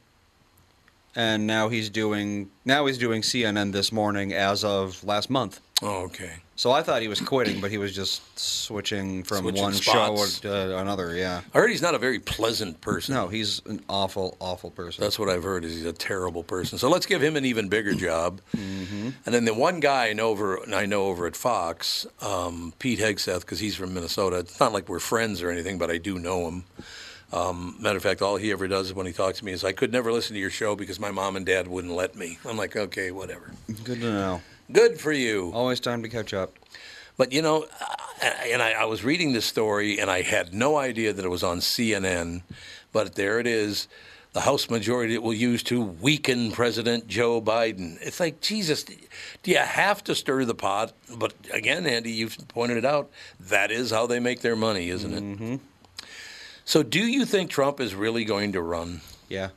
and 1.15 1.47
now 1.47 1.69
he's 1.69 1.91
doing 1.91 2.51
now 2.65 2.87
he's 2.87 2.99
doing 2.99 3.23
CNN 3.23 3.73
this 3.73 3.93
morning 3.93 4.33
as 4.33 4.65
of 4.65 5.05
last 5.05 5.29
month. 5.29 5.61
oh, 5.83 6.05
okay. 6.05 6.37
So 6.59 6.73
I 6.73 6.83
thought 6.83 7.03
he 7.03 7.07
was 7.09 7.21
quitting, 7.21 7.61
but 7.61 7.71
he 7.71 7.79
was 7.79 7.95
just 7.95 8.37
switching 8.37 9.23
from 9.23 9.43
Switching 9.43 9.63
one 9.63 9.75
spots. 9.75 10.41
show 10.41 10.49
to 10.49 10.79
another. 10.79 11.15
Yeah. 11.15 11.43
I 11.55 11.59
heard 11.59 11.71
he's 11.71 11.81
not 11.83 11.95
a 11.95 11.99
very 11.99 12.19
pleasant 12.19 12.81
person. 12.81 13.15
No, 13.15 13.29
he's 13.29 13.63
an 13.67 13.81
awful, 13.89 14.37
awful 14.41 14.73
person. 14.73 15.01
That's 15.01 15.21
what 15.21 15.29
I've 15.29 15.45
heard. 15.45 15.65
Is 15.65 15.73
he's 15.77 15.85
a 15.85 15.93
terrible 15.93 16.43
person. 16.43 16.77
So 16.77 16.91
let's 16.91 17.07
give 17.07 17.23
him 17.23 17.37
an 17.37 17.45
even 17.45 17.69
bigger 17.69 17.95
job. 17.95 18.41
And 18.55 19.15
then 19.25 19.45
the 19.45 19.55
one 19.55 19.79
guy 19.79 20.09
I 20.09 20.15
know 20.15 20.31
over 20.31 20.59
I 20.75 20.85
know 20.85 21.05
over 21.05 21.29
at 21.29 21.37
Fox, 21.37 22.09
um, 22.21 22.73
Pete 22.81 22.99
Hegseth, 22.99 23.43
because 23.43 23.61
he's 23.61 23.77
from 23.77 23.95
Minnesota. 23.95 24.39
It's 24.39 24.59
not 24.59 24.73
like 24.73 24.89
we're 24.89 24.99
friends 24.99 25.41
or 25.43 25.51
anything, 25.51 25.79
but 25.79 25.93
I 25.93 25.99
do 25.99 26.19
know 26.19 26.49
him. 26.49 26.65
Um, 27.33 27.77
matter 27.79 27.99
of 27.99 28.03
fact, 28.03 28.21
all 28.21 28.37
he 28.37 28.51
ever 28.51 28.67
does 28.67 28.93
when 28.93 29.07
he 29.07 29.13
talks 29.13 29.39
to 29.39 29.45
me 29.45 29.53
is, 29.53 29.63
"I 29.63 29.71
could 29.71 29.93
never 29.93 30.11
listen 30.11 30.35
to 30.35 30.41
your 30.41 30.51
show 30.51 30.75
because 30.75 30.99
my 30.99 31.13
mom 31.13 31.37
and 31.37 31.47
dad 31.47 31.69
wouldn't 31.69 31.95
let 31.95 32.17
me." 32.17 32.39
I'm 32.45 32.57
like, 32.57 32.75
"Okay, 32.75 33.13
whatever. 33.13 33.53
Good 33.85 34.01
to 34.01 34.11
know. 34.11 34.41
Good 34.73 35.01
for 35.01 35.13
you." 35.13 35.51
Always 35.55 35.81
time 35.81 36.03
to 36.03 36.09
catch 36.09 36.33
up. 36.35 36.59
But 37.17 37.33
you 37.33 37.43
know, 37.43 37.67
and 38.47 38.63
I, 38.63 38.73
I 38.73 38.85
was 38.85 39.05
reading 39.05 39.33
this 39.33 39.45
story, 39.45 39.99
and 39.99 40.11
I 40.11 40.23
had 40.23 40.55
no 40.55 40.77
idea 40.77 41.13
that 41.13 41.25
it 41.25 41.29
was 41.29 41.43
on 41.43 41.59
CNN. 41.59 42.43
But 42.93 43.15
there 43.15 43.39
it 43.39 43.47
is. 43.47 43.89
The 44.35 44.41
House 44.43 44.69
majority 44.71 45.15
it 45.15 45.23
will 45.23 45.35
use 45.35 45.63
to 45.65 45.81
weaken 45.81 46.53
President 46.53 47.09
Joe 47.09 47.41
Biden. 47.41 47.97
It's 48.01 48.21
like 48.21 48.41
Jesus. 48.41 48.85
Do 48.85 49.51
you 49.51 49.59
have 49.59 50.05
to 50.05 50.15
stir 50.15 50.45
the 50.45 50.55
pot? 50.55 50.93
But 51.17 51.33
again, 51.53 51.87
Andy, 51.87 52.13
you've 52.13 52.37
pointed 52.49 52.77
it 52.77 52.85
out. 52.85 53.11
That 53.41 53.71
is 53.71 53.91
how 53.91 54.07
they 54.07 54.21
make 54.21 54.43
their 54.43 54.55
money, 54.55 54.91
isn't 54.91 55.13
it? 55.13 55.23
Mm-hmm. 55.23 55.57
So, 56.65 56.83
do 56.83 57.01
you 57.01 57.25
think 57.25 57.51
Trump 57.51 57.81
is 57.81 57.95
really 57.95 58.25
going 58.25 58.53
to 58.53 58.61
run? 58.61 59.01
Yeah. 59.29 59.49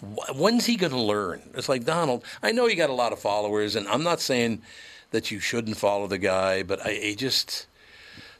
Wh- 0.00 0.34
When's 0.38 0.66
he 0.66 0.76
going 0.76 0.92
to 0.92 0.98
learn? 1.00 1.40
It's 1.54 1.68
like 1.68 1.84
Donald. 1.84 2.24
I 2.42 2.52
know 2.52 2.66
you 2.66 2.76
got 2.76 2.90
a 2.90 2.94
lot 2.94 3.12
of 3.12 3.18
followers, 3.18 3.76
and 3.76 3.86
I'm 3.88 4.02
not 4.02 4.20
saying 4.20 4.62
that 5.10 5.30
you 5.30 5.40
shouldn't 5.40 5.76
follow 5.76 6.06
the 6.06 6.18
guy, 6.18 6.62
but 6.62 6.84
I, 6.84 6.90
I 7.10 7.14
just 7.16 7.66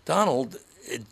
Donald. 0.05 0.57
It, 0.85 1.03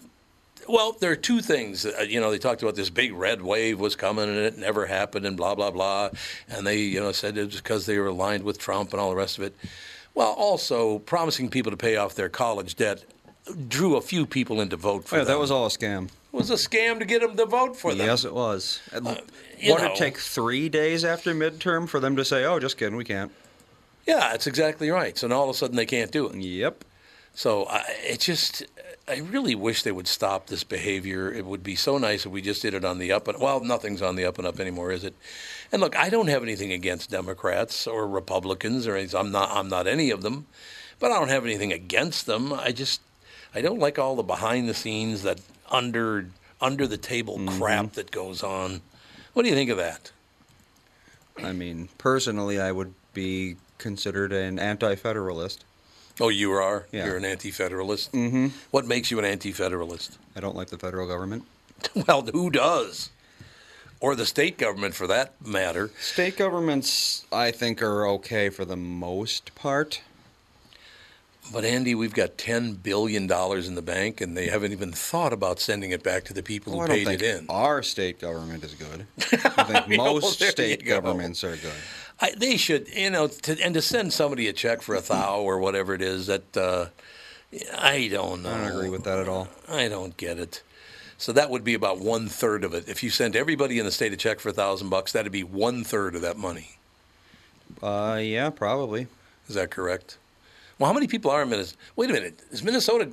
well, 0.68 0.92
there 0.92 1.10
are 1.10 1.16
two 1.16 1.40
things. 1.40 1.86
Uh, 1.86 2.04
you 2.06 2.20
know, 2.20 2.30
they 2.30 2.38
talked 2.38 2.62
about 2.62 2.74
this 2.74 2.90
big 2.90 3.12
red 3.14 3.40
wave 3.42 3.80
was 3.80 3.96
coming, 3.96 4.28
and 4.28 4.36
it 4.38 4.58
never 4.58 4.86
happened, 4.86 5.24
and 5.26 5.36
blah 5.36 5.54
blah 5.54 5.70
blah. 5.70 6.10
And 6.48 6.66
they, 6.66 6.78
you 6.78 7.00
know, 7.00 7.12
said 7.12 7.38
it 7.38 7.46
was 7.46 7.56
because 7.56 7.86
they 7.86 7.98
were 7.98 8.08
aligned 8.08 8.44
with 8.44 8.58
Trump 8.58 8.92
and 8.92 9.00
all 9.00 9.10
the 9.10 9.16
rest 9.16 9.38
of 9.38 9.44
it. 9.44 9.56
Well, 10.14 10.32
also 10.32 10.98
promising 11.00 11.48
people 11.48 11.70
to 11.70 11.76
pay 11.76 11.96
off 11.96 12.14
their 12.14 12.28
college 12.28 12.74
debt 12.76 13.04
drew 13.68 13.96
a 13.96 14.00
few 14.02 14.26
people 14.26 14.60
in 14.60 14.68
to 14.68 14.76
vote 14.76 15.06
for 15.06 15.16
Yeah, 15.16 15.24
them. 15.24 15.34
that 15.34 15.38
was 15.38 15.50
all 15.50 15.64
a 15.64 15.70
scam. 15.70 16.04
It 16.06 16.10
was 16.32 16.50
a 16.50 16.54
scam 16.54 16.98
to 16.98 17.06
get 17.06 17.22
them 17.22 17.34
to 17.36 17.46
vote 17.46 17.74
for 17.76 17.94
them. 17.94 18.06
Yes, 18.06 18.24
it 18.26 18.34
was. 18.34 18.80
Uh, 18.92 19.14
you 19.60 19.72
what 19.72 19.82
know. 19.82 19.92
it 19.92 19.96
take 19.96 20.18
three 20.18 20.68
days 20.68 21.04
after 21.04 21.34
midterm 21.34 21.88
for 21.88 22.00
them 22.00 22.16
to 22.16 22.24
say, 22.24 22.44
"Oh, 22.44 22.58
just 22.58 22.76
kidding, 22.78 22.96
we 22.96 23.04
can't." 23.04 23.32
Yeah, 24.06 24.30
that's 24.30 24.46
exactly 24.46 24.90
right. 24.90 25.18
So 25.18 25.28
now 25.28 25.36
all 25.36 25.50
of 25.50 25.50
a 25.50 25.58
sudden 25.58 25.76
they 25.76 25.86
can't 25.86 26.10
do 26.10 26.28
it. 26.28 26.36
Yep. 26.36 26.84
So 27.34 27.66
I, 27.66 27.84
it 28.04 28.20
just, 28.20 28.64
I 29.06 29.18
really 29.18 29.54
wish 29.54 29.82
they 29.82 29.92
would 29.92 30.08
stop 30.08 30.46
this 30.46 30.64
behavior. 30.64 31.30
It 31.30 31.44
would 31.44 31.62
be 31.62 31.76
so 31.76 31.98
nice 31.98 32.24
if 32.26 32.32
we 32.32 32.40
just 32.40 32.62
did 32.62 32.74
it 32.74 32.84
on 32.84 32.98
the 32.98 33.12
up 33.12 33.28
and 33.28 33.38
well, 33.38 33.60
nothing's 33.60 34.02
on 34.02 34.16
the 34.16 34.24
up 34.24 34.38
and 34.38 34.46
up 34.46 34.58
anymore, 34.58 34.92
is 34.92 35.04
it? 35.04 35.14
And 35.70 35.82
look, 35.82 35.94
I 35.94 36.08
don't 36.08 36.28
have 36.28 36.42
anything 36.42 36.72
against 36.72 37.10
Democrats 37.10 37.86
or 37.86 38.08
Republicans 38.08 38.86
or 38.86 38.96
anything. 38.96 39.20
I'm 39.20 39.30
not. 39.30 39.50
I'm 39.52 39.68
not 39.68 39.86
any 39.86 40.10
of 40.10 40.22
them, 40.22 40.46
but 40.98 41.12
I 41.12 41.18
don't 41.18 41.28
have 41.28 41.44
anything 41.44 41.72
against 41.72 42.26
them. 42.26 42.52
I 42.52 42.72
just, 42.72 43.02
I 43.54 43.60
don't 43.60 43.78
like 43.78 43.98
all 43.98 44.16
the 44.16 44.22
behind 44.22 44.68
the 44.68 44.74
scenes 44.74 45.22
that 45.22 45.40
under 45.70 46.30
under 46.60 46.86
the 46.86 46.96
table 46.96 47.38
mm-hmm. 47.38 47.58
crap 47.58 47.92
that 47.92 48.10
goes 48.10 48.42
on. 48.42 48.80
What 49.38 49.44
do 49.44 49.50
you 49.50 49.54
think 49.54 49.70
of 49.70 49.76
that? 49.76 50.10
I 51.40 51.52
mean, 51.52 51.90
personally, 51.96 52.60
I 52.60 52.72
would 52.72 52.92
be 53.14 53.54
considered 53.78 54.32
an 54.32 54.58
anti-federalist. 54.58 55.64
Oh, 56.20 56.28
you 56.28 56.50
are. 56.54 56.88
Yeah. 56.90 57.06
You're 57.06 57.18
an 57.18 57.24
anti-federalist. 57.24 58.10
Mm-hmm. 58.10 58.48
What 58.72 58.88
makes 58.88 59.12
you 59.12 59.18
an 59.20 59.24
anti-federalist? 59.24 60.18
I 60.34 60.40
don't 60.40 60.56
like 60.56 60.70
the 60.70 60.76
federal 60.76 61.06
government. 61.06 61.44
Well, 62.08 62.22
who 62.22 62.50
does? 62.50 63.10
Or 64.00 64.16
the 64.16 64.26
state 64.26 64.58
government, 64.58 64.96
for 64.96 65.06
that 65.06 65.34
matter. 65.46 65.92
State 66.00 66.36
governments, 66.36 67.24
I 67.30 67.52
think, 67.52 67.80
are 67.80 68.08
okay 68.08 68.48
for 68.48 68.64
the 68.64 68.76
most 68.76 69.54
part. 69.54 70.00
But 71.52 71.64
Andy, 71.64 71.94
we've 71.94 72.12
got 72.14 72.36
ten 72.36 72.74
billion 72.74 73.26
dollars 73.26 73.68
in 73.68 73.74
the 73.74 73.82
bank, 73.82 74.20
and 74.20 74.36
they 74.36 74.48
haven't 74.48 74.72
even 74.72 74.92
thought 74.92 75.32
about 75.32 75.60
sending 75.60 75.92
it 75.92 76.02
back 76.02 76.24
to 76.24 76.34
the 76.34 76.42
people 76.42 76.72
Well, 76.76 76.80
who 76.80 76.84
I 76.84 76.88
don't 76.88 76.96
paid 76.98 77.06
think 77.06 77.22
it 77.22 77.40
in. 77.40 77.46
our 77.48 77.82
state 77.82 78.20
government 78.20 78.62
is 78.64 78.74
good. 78.74 79.06
I 79.18 79.62
think 79.64 79.88
Yeah, 79.88 79.96
well, 79.98 80.14
most 80.14 80.42
state 80.42 80.84
go. 80.84 81.00
governments 81.00 81.42
are 81.44 81.56
good. 81.56 81.72
I, 82.20 82.32
they 82.36 82.56
should, 82.56 82.88
you 82.88 83.10
know, 83.10 83.28
to, 83.28 83.56
and 83.62 83.72
to 83.74 83.80
send 83.82 84.12
somebody 84.12 84.48
a 84.48 84.52
check 84.52 84.82
for 84.82 84.94
a 84.94 85.00
thou 85.00 85.38
or 85.40 85.58
whatever 85.58 85.94
it 85.94 86.02
is 86.02 86.26
that 86.26 86.56
uh, 86.56 86.86
I 87.78 88.08
don't 88.08 88.42
know. 88.42 88.50
I 88.50 88.58
don't 88.58 88.76
agree 88.76 88.90
with 88.90 89.04
that 89.04 89.18
at 89.18 89.28
all. 89.28 89.48
I 89.68 89.88
don't 89.88 90.16
get 90.16 90.38
it. 90.38 90.62
So 91.16 91.32
that 91.32 91.48
would 91.50 91.64
be 91.64 91.74
about 91.74 91.98
one 91.98 92.28
third 92.28 92.62
of 92.64 92.74
it. 92.74 92.88
If 92.88 93.02
you 93.02 93.10
sent 93.10 93.34
everybody 93.36 93.78
in 93.78 93.84
the 93.86 93.90
state 93.92 94.12
a 94.12 94.16
check 94.16 94.38
for 94.40 94.50
a 94.50 94.52
thousand 94.52 94.88
bucks, 94.90 95.12
that'd 95.12 95.32
be 95.32 95.42
one 95.44 95.82
third 95.82 96.14
of 96.14 96.22
that 96.22 96.36
money. 96.36 96.76
Uh, 97.82 98.18
yeah, 98.22 98.50
probably. 98.50 99.06
Is 99.48 99.54
that 99.54 99.70
correct? 99.70 100.18
Well, 100.78 100.88
how 100.88 100.94
many 100.94 101.06
people 101.06 101.30
are 101.30 101.42
in 101.42 101.50
Minnesota? 101.50 101.76
Wait 101.96 102.10
a 102.10 102.12
minute. 102.12 102.40
Is 102.50 102.62
Minnesota? 102.62 103.10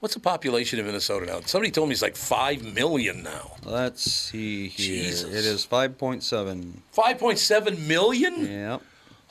What's 0.00 0.14
the 0.14 0.20
population 0.20 0.78
of 0.78 0.86
Minnesota 0.86 1.26
now? 1.26 1.40
Somebody 1.44 1.70
told 1.70 1.88
me 1.88 1.92
it's 1.92 2.02
like 2.02 2.16
five 2.16 2.62
million 2.74 3.22
now. 3.22 3.52
Let's 3.64 4.02
see 4.02 4.68
here. 4.68 5.02
Jesus. 5.04 5.28
It 5.28 5.44
is 5.44 5.66
5.7. 5.66 6.72
Five 6.92 7.18
point 7.18 7.38
seven 7.38 7.86
million. 7.86 8.46
Yeah. 8.50 8.78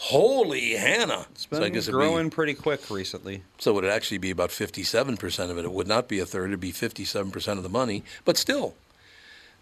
Holy 0.01 0.75
Hannah! 0.75 1.25
It's 1.31 1.45
so 1.49 1.57
I 1.57 1.59
been 1.61 1.73
guess 1.73 1.89
growing 1.89 2.29
Be, 2.29 2.35
pretty 2.35 2.53
quick 2.53 2.89
recently. 2.89 3.43
so 3.57 3.73
would 3.73 3.83
it 3.83 3.89
actually 3.89 4.19
be 4.19 4.31
about 4.31 4.49
fifty-seven 4.49 5.17
percent 5.17 5.51
of 5.51 5.57
it. 5.57 5.65
It 5.65 5.73
would 5.73 5.89
not 5.89 6.07
be 6.07 6.19
a 6.19 6.25
third. 6.25 6.51
It'd 6.51 6.61
be 6.61 6.71
fifty-seven 6.71 7.31
percent 7.31 7.57
of 7.57 7.63
the 7.63 7.69
money. 7.69 8.03
But 8.23 8.37
still, 8.37 8.75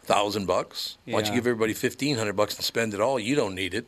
thousand 0.03 0.45
bucks. 0.45 0.97
Why 1.05 1.13
don't 1.21 1.25
you 1.25 1.31
give 1.33 1.47
everybody 1.47 1.73
fifteen 1.73 2.17
hundred 2.17 2.35
bucks 2.35 2.55
and 2.55 2.63
spend 2.63 2.93
it 2.93 3.01
all? 3.01 3.19
You 3.19 3.33
don't 3.33 3.55
need 3.55 3.73
it. 3.73 3.87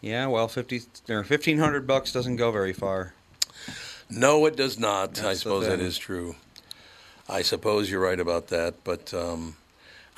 Yeah, 0.00 0.28
well, 0.28 0.48
50 0.48 0.82
or 1.10 1.16
1500 1.16 1.86
bucks 1.86 2.12
doesn't 2.12 2.36
go 2.36 2.50
very 2.50 2.72
far. 2.72 3.12
No, 4.10 4.46
it 4.46 4.56
does 4.56 4.78
not. 4.78 5.10
I 5.18 5.22
That's 5.22 5.22
the 5.22 5.36
suppose 5.36 5.66
that 5.66 5.80
is 5.80 5.96
true. 5.96 6.36
I 7.28 7.42
suppose 7.42 7.90
you're 7.90 8.00
right 8.00 8.18
about 8.18 8.48
that, 8.48 8.82
but 8.82 9.14
um, 9.14 9.56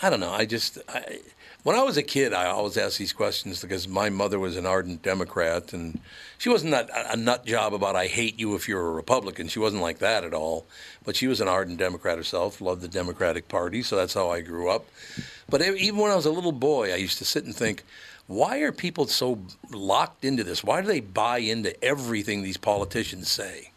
I 0.01 0.09
don't 0.09 0.21
know. 0.21 0.33
I 0.33 0.47
just, 0.47 0.79
I, 0.89 1.21
When 1.63 1.77
I 1.77 1.83
was 1.85 1.97
a 1.97 2.03
kid, 2.03 2.33
I 2.33 2.47
always 2.47 2.77
asked 2.77 2.99
these 2.99 3.13
questions 3.13 3.63
because 3.63 3.87
my 3.87 4.11
mother 4.11 4.41
was 4.41 4.57
an 4.57 4.67
ardent 4.67 5.03
Democrat, 5.03 5.73
and 5.73 6.01
she 6.37 6.49
wasn't 6.49 6.73
that 6.73 6.91
a 6.93 7.17
nut 7.17 7.45
job 7.47 7.73
about 7.73 7.95
"I 7.95 8.09
hate 8.09 8.37
you 8.41 8.57
if 8.57 8.67
you're 8.69 8.89
a 8.89 8.91
Republican." 8.91 9.47
She 9.47 9.61
wasn't 9.61 9.83
like 9.83 9.99
that 9.99 10.25
at 10.25 10.35
all. 10.35 10.67
But 11.05 11.15
she 11.15 11.29
was 11.29 11.41
an 11.41 11.47
ardent 11.47 11.79
Democrat 11.79 12.17
herself, 12.17 12.61
loved 12.61 12.81
the 12.81 12.89
Democratic 12.89 13.47
Party, 13.47 13.83
so 13.83 13.95
that's 13.95 14.15
how 14.15 14.31
I 14.31 14.41
grew 14.41 14.71
up. 14.71 14.87
But 15.49 15.63
even 15.63 16.01
when 16.01 16.11
I 16.11 16.17
was 16.17 16.27
a 16.27 16.33
little 16.33 16.53
boy, 16.53 16.93
I 16.93 16.97
used 16.97 17.19
to 17.19 17.25
sit 17.25 17.45
and 17.45 17.55
think, 17.55 17.85
why 18.27 18.59
are 18.59 18.73
people 18.73 19.07
so 19.07 19.39
locked 19.71 20.25
into 20.25 20.43
this? 20.43 20.65
Why 20.65 20.81
do 20.81 20.89
they 20.89 21.01
buy 21.01 21.39
into 21.39 21.73
everything 21.85 22.43
these 22.43 22.57
politicians 22.57 23.31
say? 23.31 23.72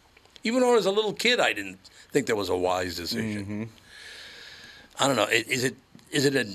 Even 0.46 0.62
when 0.62 0.70
I 0.70 0.76
was 0.76 0.86
a 0.86 0.92
little 0.92 1.12
kid, 1.12 1.40
I 1.40 1.52
didn't 1.52 1.78
think 2.12 2.28
that 2.28 2.36
was 2.36 2.48
a 2.48 2.56
wise 2.56 2.94
decision. 2.94 3.42
Mm-hmm. 3.42 3.64
I 5.00 5.06
don't 5.08 5.16
know. 5.16 5.26
Is 5.26 5.64
it 5.64 5.74
is 6.12 6.24
it 6.24 6.36
an 6.36 6.54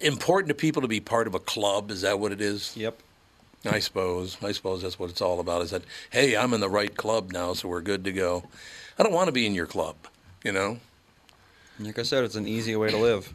important 0.00 0.50
to 0.50 0.54
people 0.54 0.82
to 0.82 0.88
be 0.88 1.00
part 1.00 1.26
of 1.26 1.34
a 1.34 1.40
club? 1.40 1.90
Is 1.90 2.02
that 2.02 2.20
what 2.20 2.30
it 2.30 2.40
is? 2.40 2.76
Yep. 2.76 3.02
I 3.64 3.80
suppose. 3.80 4.36
I 4.40 4.52
suppose 4.52 4.82
that's 4.82 5.00
what 5.00 5.10
it's 5.10 5.20
all 5.20 5.40
about. 5.40 5.62
Is 5.62 5.70
that 5.72 5.82
hey, 6.10 6.36
I'm 6.36 6.54
in 6.54 6.60
the 6.60 6.70
right 6.70 6.96
club 6.96 7.32
now, 7.32 7.54
so 7.54 7.66
we're 7.66 7.80
good 7.80 8.04
to 8.04 8.12
go. 8.12 8.44
I 8.96 9.02
don't 9.02 9.12
want 9.12 9.26
to 9.26 9.32
be 9.32 9.46
in 9.46 9.54
your 9.54 9.66
club. 9.66 9.96
You 10.44 10.52
know, 10.52 10.78
Like 11.80 11.98
I 11.98 12.02
said, 12.02 12.22
it's 12.22 12.36
an 12.36 12.46
easy 12.46 12.76
way 12.76 12.90
to 12.90 12.96
live. 12.96 13.34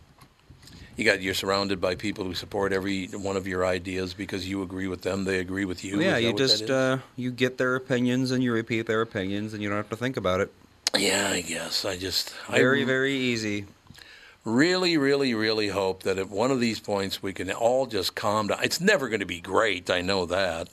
You 0.97 1.05
got 1.05 1.21
you're 1.21 1.33
surrounded 1.33 1.79
by 1.79 1.95
people 1.95 2.25
who 2.25 2.33
support 2.33 2.73
every 2.73 3.07
one 3.07 3.37
of 3.37 3.47
your 3.47 3.65
ideas 3.65 4.13
because 4.13 4.49
you 4.49 4.61
agree 4.63 4.87
with 4.87 5.03
them, 5.03 5.23
they 5.23 5.39
agree 5.39 5.63
with 5.63 5.83
you. 5.85 6.01
yeah, 6.01 6.17
you 6.17 6.33
just 6.33 6.69
uh, 6.69 6.97
you 7.15 7.31
get 7.31 7.57
their 7.57 7.75
opinions 7.75 8.31
and 8.31 8.43
you 8.43 8.51
repeat 8.51 8.87
their 8.87 9.01
opinions, 9.01 9.53
and 9.53 9.61
you 9.63 9.69
don't 9.69 9.77
have 9.77 9.89
to 9.91 9.95
think 9.95 10.17
about 10.17 10.41
it. 10.41 10.51
yeah, 10.97 11.29
I 11.31 11.41
guess 11.41 11.85
I 11.85 11.97
just 11.97 12.33
Very, 12.49 12.81
I 12.81 12.85
very 12.85 13.13
easy. 13.13 13.65
really, 14.43 14.97
really, 14.97 15.33
really 15.35 15.67
hope 15.67 16.03
that 16.03 16.17
at 16.17 16.29
one 16.29 16.49
of 16.51 16.59
these 16.59 16.79
points 16.79 17.21
we 17.21 17.31
can 17.33 17.51
all 17.51 17.85
just 17.85 18.15
calm 18.15 18.47
down. 18.47 18.59
It's 18.63 18.81
never 18.81 19.07
going 19.07 19.19
to 19.19 19.25
be 19.25 19.39
great, 19.39 19.89
I 19.89 20.01
know 20.01 20.25
that, 20.25 20.69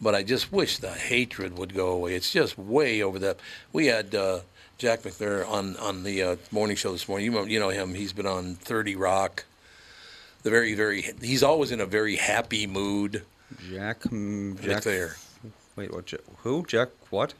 but 0.00 0.14
I 0.14 0.22
just 0.24 0.52
wish 0.52 0.76
the 0.78 0.90
hatred 0.90 1.56
would 1.56 1.72
go 1.74 1.88
away. 1.88 2.14
It's 2.14 2.30
just 2.32 2.58
way 2.58 3.02
over 3.02 3.18
the. 3.18 3.36
We 3.72 3.86
had 3.86 4.14
uh, 4.14 4.40
Jack 4.78 5.02
McNair 5.02 5.46
on 5.48 5.76
on 5.76 6.04
the 6.04 6.22
uh, 6.22 6.36
morning 6.52 6.76
show 6.76 6.92
this 6.92 7.08
morning. 7.08 7.24
You 7.26 7.32
know, 7.32 7.44
you 7.44 7.58
know 7.58 7.68
him. 7.70 7.94
He's 7.94 8.12
been 8.12 8.26
on 8.26 8.54
Thirty 8.54 8.94
Rock. 8.94 9.44
The 10.44 10.50
very, 10.50 10.74
very. 10.74 11.04
He's 11.20 11.42
always 11.42 11.72
in 11.72 11.80
a 11.80 11.86
very 11.86 12.14
happy 12.14 12.66
mood. 12.68 13.22
Jack, 13.68 14.02
Jack. 14.02 14.10
McThayer. 14.12 15.16
Wait, 15.74 15.92
what? 15.92 16.12
Who? 16.44 16.64
Jack? 16.66 16.90
What? 17.10 17.34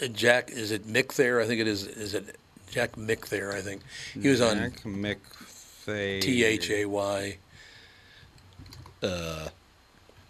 Uh, 0.00 0.06
Jack, 0.06 0.50
is 0.50 0.70
it 0.70 0.86
Mick 0.86 1.14
there? 1.14 1.40
I 1.40 1.46
think 1.46 1.60
it 1.60 1.66
is. 1.66 1.84
Is 1.86 2.14
it 2.14 2.36
Jack 2.70 2.92
Mick 2.92 3.28
there? 3.28 3.52
I 3.52 3.62
think 3.62 3.82
he 4.14 4.28
was 4.28 4.40
on 4.40 4.56
Jack 4.56 4.82
McFay. 4.84 6.20
T 6.20 6.44
H 6.44 6.70
A 6.70 6.84
Y. 6.84 7.38
Uh, 9.02 9.48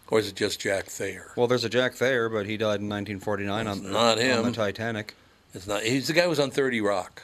or 0.08 0.18
is 0.20 0.28
it 0.28 0.36
just 0.36 0.58
Jack 0.60 0.86
Thayer? 0.86 1.32
Well, 1.36 1.48
there's 1.48 1.64
a 1.64 1.68
Jack 1.68 1.94
Thayer, 1.94 2.28
but 2.28 2.46
he 2.46 2.56
died 2.56 2.80
in 2.80 2.88
1949 2.88 3.66
on, 3.66 3.92
not 3.92 4.18
on 4.18 4.24
him. 4.24 4.44
the 4.44 4.52
Titanic. 4.52 5.14
It's 5.56 5.66
not. 5.66 5.82
He's 5.82 6.06
the 6.06 6.12
guy 6.12 6.22
who 6.22 6.28
was 6.28 6.38
on 6.38 6.50
Thirty 6.50 6.80
Rock. 6.82 7.22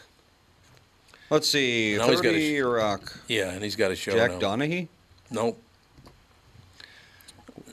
Let's 1.29 1.49
see. 1.49 1.97
Now 1.99 2.09
he's 2.09 2.21
got 2.21 2.31
a 2.31 2.33
30 2.33 2.59
sh- 2.59 2.63
Rock. 2.63 3.19
Yeah, 3.29 3.51
and 3.53 3.63
he's 3.63 3.77
got 3.77 3.91
a 3.91 3.97
show 3.97 4.13
Jack 4.13 4.33
now. 4.33 4.39
Donaghy? 4.39 4.89
Nope. 5.31 5.63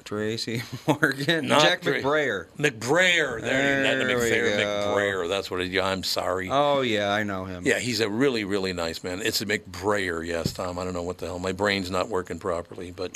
Tracy 0.05 0.63
Morgan. 0.87 1.47
Not 1.47 1.61
Jack 1.61 1.81
McBrayer. 1.81 2.47
McBrayer. 2.57 3.41
There, 3.41 3.83
There 3.83 3.97
not 3.97 4.07
we 4.07 4.29
go. 4.29 4.95
McBrayer. 4.95 5.27
That's 5.29 5.51
what 5.51 5.61
it 5.61 5.73
is. 5.73 5.81
I'm 5.81 6.03
sorry. 6.03 6.49
Oh, 6.49 6.81
yeah, 6.81 7.11
I 7.11 7.23
know 7.23 7.45
him. 7.45 7.63
Yeah, 7.65 7.79
he's 7.79 7.99
a 7.99 8.09
really, 8.09 8.43
really 8.43 8.73
nice 8.73 9.03
man. 9.03 9.21
It's 9.21 9.41
a 9.41 9.45
McBrayer, 9.45 10.25
yes, 10.25 10.53
Tom. 10.53 10.79
I 10.79 10.83
don't 10.83 10.93
know 10.93 11.03
what 11.03 11.17
the 11.19 11.27
hell. 11.27 11.37
My 11.39 11.51
brain's 11.51 11.91
not 11.91 12.07
working 12.09 12.39
properly, 12.39 12.91
but 12.91 13.11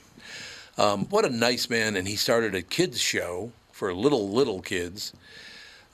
um, 0.78 1.06
what 1.06 1.26
a 1.26 1.30
nice 1.30 1.70
man. 1.70 1.96
And 1.96 2.08
he 2.08 2.16
started 2.16 2.54
a 2.54 2.62
kids 2.62 3.00
show 3.00 3.54
for 3.72 3.94
little, 3.94 4.30
little 4.30 4.62
kids 4.62 5.14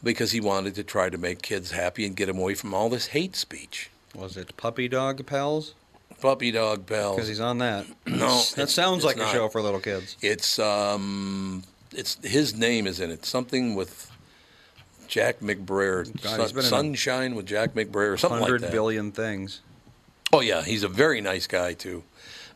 because 0.03 0.31
he 0.31 0.39
wanted 0.39 0.75
to 0.75 0.83
try 0.83 1.09
to 1.09 1.17
make 1.17 1.41
kids 1.41 1.71
happy 1.71 2.05
and 2.05 2.15
get 2.15 2.27
them 2.27 2.37
away 2.39 2.53
from 2.55 2.73
all 2.73 2.89
this 2.89 3.07
hate 3.07 3.35
speech. 3.35 3.89
Was 4.15 4.37
it 4.37 4.55
Puppy 4.57 4.87
Dog 4.87 5.25
Pals? 5.25 5.73
Puppy 6.21 6.51
dog 6.51 6.85
pals. 6.85 7.15
Because 7.15 7.29
he's 7.29 7.39
on 7.39 7.59
that. 7.59 7.85
No, 8.05 8.41
that 8.57 8.69
sounds 8.69 9.05
like 9.05 9.15
not. 9.17 9.29
a 9.29 9.31
show 9.31 9.47
for 9.47 9.61
little 9.61 9.79
kids. 9.79 10.17
It's 10.21 10.59
um, 10.59 11.63
it's 11.95 12.17
his 12.23 12.55
name 12.55 12.87
is 12.87 12.99
in 12.99 13.09
it. 13.09 13.23
Something 13.25 13.75
with 13.75 14.11
Jack 15.07 15.39
McBrayer. 15.39 16.05
God, 16.21 16.39
a- 16.57 16.61
Sunshine 16.63 17.35
with 17.35 17.45
Jack 17.45 17.73
McBrayer, 17.73 18.11
or 18.13 18.17
something 18.17 18.41
like 18.41 18.61
that. 18.61 18.71
billion 18.71 19.11
things. 19.13 19.61
Oh 20.33 20.41
yeah, 20.41 20.61
he's 20.63 20.83
a 20.83 20.89
very 20.89 21.21
nice 21.21 21.47
guy 21.47 21.73
too. 21.73 22.03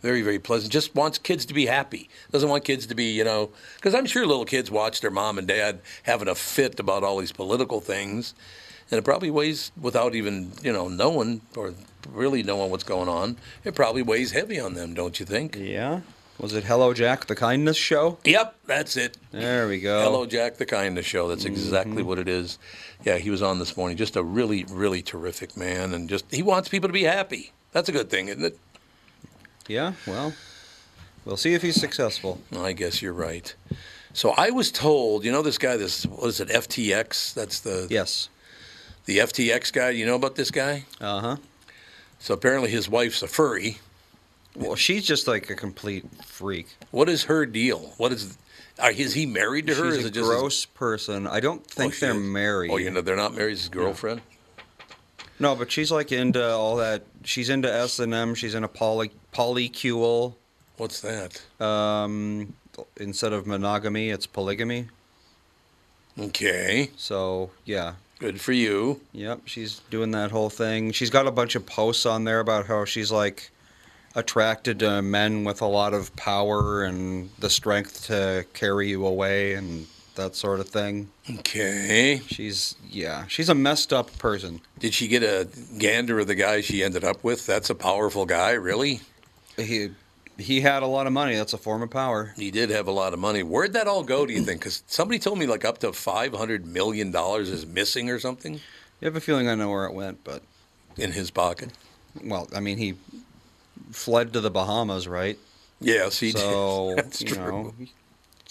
Very 0.04 0.22
very 0.22 0.38
pleasant. 0.38 0.72
Just 0.72 0.94
wants 0.94 1.18
kids 1.18 1.46
to 1.48 1.54
be 1.56 1.66
happy. 1.66 2.10
Doesn't 2.32 2.50
want 2.50 2.64
kids 2.66 2.86
to 2.88 2.94
be 2.96 3.06
you 3.06 3.24
know 3.24 3.50
because 3.78 3.96
I'm 3.96 4.06
sure 4.06 4.28
little 4.28 4.46
kids 4.46 4.70
watch 4.70 5.02
their 5.02 5.10
mom 5.10 5.40
and 5.40 5.48
dad 5.48 5.80
having 6.04 6.28
a 6.28 6.36
fit 6.36 6.80
about 6.80 7.04
all 7.04 7.18
these 7.18 7.32
political 7.32 7.80
things, 7.82 8.36
and 8.92 9.00
it 9.00 9.04
probably 9.06 9.32
weighs 9.32 9.72
without 9.82 10.14
even 10.14 10.52
you 10.62 10.72
know 10.74 10.88
knowing 10.90 11.42
or 11.58 11.74
really 12.12 12.44
knowing 12.44 12.70
what's 12.70 12.84
going 12.84 13.10
on. 13.10 13.38
It 13.64 13.74
probably 13.76 14.02
weighs 14.04 14.32
heavy 14.34 14.60
on 14.60 14.74
them, 14.76 14.94
don't 14.94 15.20
you 15.20 15.26
think? 15.26 15.56
Yeah. 15.58 16.02
Was 16.40 16.54
it 16.54 16.64
Hello 16.66 16.94
Jack, 16.94 17.28
the 17.28 17.36
kindness 17.36 17.78
show? 17.78 18.18
Yep, 18.26 18.56
that's 18.66 18.98
it. 18.98 19.18
There 19.32 19.68
we 19.68 19.80
go. 19.80 20.02
Hello, 20.02 20.26
Jack, 20.26 20.58
the 20.58 20.66
kindness 20.66 21.06
show. 21.06 21.28
That's 21.30 21.46
exactly 21.46 21.98
Mm-hmm. 21.98 22.08
what 22.08 22.18
it 22.20 22.28
is. 22.28 22.58
Yeah, 23.06 23.20
he 23.20 23.30
was 23.30 23.44
on 23.44 23.60
this 23.60 23.78
morning. 23.78 23.98
Just 23.98 24.16
a 24.16 24.24
really, 24.24 24.66
really 24.66 25.02
terrific 25.04 25.56
man, 25.56 25.94
and 25.94 26.10
just 26.10 26.26
he 26.34 26.42
wants 26.42 26.68
people 26.70 26.90
to 26.90 26.94
be 26.94 27.04
happy. 27.04 27.52
That's 27.72 27.88
a 27.88 27.92
good 27.94 28.10
thing, 28.10 28.28
isn't 28.30 28.44
it? 28.44 28.58
Yeah, 29.68 29.94
well, 30.06 30.34
we'll 31.26 31.38
see 31.38 31.54
if 31.54 31.62
he's 31.62 31.80
successful. 31.80 32.42
I 32.58 32.74
guess 32.74 33.02
you're 33.02 33.14
right. 33.14 33.54
So 34.14 34.32
I 34.38 34.50
was 34.52 34.72
told, 34.72 35.24
you 35.24 35.32
know, 35.32 35.42
this 35.42 35.58
guy, 35.58 35.78
this 35.78 36.06
what 36.06 36.28
is 36.28 36.40
it, 36.40 36.50
FTX? 36.50 37.34
That's 37.34 37.60
the 37.62 37.88
Yes. 37.90 38.30
the 39.06 39.20
FTX 39.20 39.72
guy. 39.74 39.90
You 39.92 40.06
know 40.06 40.16
about 40.16 40.36
this 40.36 40.52
guy? 40.52 40.86
Uh 41.02 41.20
huh. 41.22 41.36
So 42.20 42.34
apparently 42.34 42.70
his 42.70 42.88
wife's 42.90 43.22
a 43.24 43.28
furry. 43.28 43.80
Well, 44.56 44.76
she's 44.76 45.04
just 45.06 45.28
like 45.28 45.50
a 45.50 45.56
complete 45.56 46.06
freak. 46.26 46.68
What 46.92 47.10
is 47.10 47.24
her 47.24 47.46
deal? 47.46 47.94
What 47.98 48.12
is? 48.12 48.38
Are, 48.80 48.92
is 48.92 49.14
he 49.14 49.26
married 49.26 49.68
to 49.68 49.76
her? 49.76 49.86
She's 49.92 50.00
is 50.00 50.06
a 50.06 50.08
it 50.10 50.14
just 50.14 50.30
his- 50.30 50.40
gross 50.40 50.66
person. 50.66 51.26
I 51.26 51.40
don't 51.40 51.62
Oh, 51.62 51.74
think 51.74 51.94
she 51.96 52.02
they're 52.02 52.12
is? 52.16 52.22
married. 52.22 52.72
Oh, 52.72 52.78
you 52.78 52.92
know 52.92 53.02
they're 53.02 53.16
not 53.16 53.34
married. 53.34 53.52
His 53.58 53.70
girlfriend. 53.70 54.22
No, 55.44 55.56
but 55.56 55.70
she's 55.70 55.92
like 55.92 56.14
into 56.14 56.42
all 56.54 56.78
that. 56.78 57.04
She's 57.26 57.50
into 57.50 57.70
S 57.70 58.00
and 58.00 58.14
M. 58.14 58.34
She's 58.34 58.56
into 58.56 58.70
poly 58.70 59.12
polycule. 59.34 60.36
What's 60.78 61.02
that? 61.02 61.42
Um, 61.60 62.54
instead 62.96 63.34
of 63.34 63.46
monogamy, 63.46 64.10
it's 64.10 64.26
polygamy. 64.26 64.88
Okay, 66.18 66.92
So 66.96 67.52
yeah, 67.66 67.96
good 68.20 68.40
for 68.40 68.54
you. 68.54 69.02
yep. 69.12 69.42
She's 69.44 69.82
doing 69.90 70.12
that 70.12 70.32
whole 70.32 70.50
thing. 70.50 70.94
She's 70.94 71.10
got 71.10 71.28
a 71.28 71.32
bunch 71.32 71.56
of 71.56 71.66
posts 71.66 72.06
on 72.06 72.24
there 72.24 72.40
about 72.40 72.66
how 72.68 72.86
she's 72.86 73.12
like 73.12 73.52
attracted 74.16 74.80
to 74.80 75.02
men 75.02 75.44
with 75.44 75.62
a 75.62 75.66
lot 75.66 75.94
of 75.94 76.16
power 76.16 76.84
and 76.86 77.30
the 77.40 77.50
strength 77.50 78.06
to 78.08 78.46
carry 78.54 78.88
you 78.88 79.06
away 79.06 79.56
and 79.56 79.88
that 80.16 80.36
sort 80.36 80.60
of 80.60 80.70
thing. 80.70 81.10
Okay. 81.40 82.22
She's 82.28 82.76
yeah, 82.90 83.26
she's 83.28 83.50
a 83.50 83.56
messed 83.56 83.92
up 83.94 84.18
person. 84.18 84.62
Did 84.80 84.94
she 84.94 85.08
get 85.08 85.24
a 85.24 85.48
gander 85.78 86.20
of 86.20 86.28
the 86.28 86.36
guy 86.36 86.62
she 86.62 86.84
ended 86.84 87.04
up 87.04 87.24
with? 87.24 87.46
That's 87.46 87.70
a 87.70 87.76
powerful 87.76 88.26
guy, 88.26 88.52
really. 88.52 89.02
He 89.58 89.90
he 90.38 90.62
had 90.62 90.82
a 90.84 90.88
lot 90.88 91.06
of 91.08 91.14
money. 91.14 91.36
That's 91.36 91.54
a 91.54 91.58
form 91.58 91.82
of 91.84 91.90
power. 91.92 92.34
He 92.36 92.50
did 92.52 92.70
have 92.72 92.88
a 92.88 92.92
lot 92.92 93.14
of 93.14 93.20
money. 93.20 93.44
Where'd 93.44 93.74
that 93.74 93.88
all 93.88 94.04
go? 94.04 94.26
Do 94.26 94.34
you 94.34 94.42
think? 94.42 94.62
Because 94.62 94.84
somebody 94.88 95.20
told 95.20 95.38
me 95.38 95.46
like 95.46 95.64
up 95.66 95.78
to 95.80 95.94
five 95.94 96.34
hundred 96.34 96.66
million 96.66 97.12
dollars 97.12 97.50
is 97.50 97.66
missing 97.66 98.10
or 98.10 98.20
something 98.20 98.54
You 99.00 99.06
have 99.06 99.16
a 99.16 99.22
feeling 99.22 99.48
I 99.48 99.56
know 99.56 99.70
where 99.70 99.86
it 99.86 99.94
went, 99.94 100.24
but 100.24 100.42
in 100.98 101.12
his 101.12 101.30
pocket. 101.32 101.70
well, 102.24 102.48
I 102.56 102.60
mean, 102.60 102.78
he 102.78 102.96
fled 103.92 104.34
to 104.34 104.42
the 104.42 104.52
Bahamas, 104.52 105.08
right? 105.08 105.38
Yes, 105.80 106.20
he 106.20 106.32
so 106.32 106.94
did. 106.96 106.98
That's 107.06 107.22
you 107.22 107.28
true. 107.28 107.38
know, 107.46 107.74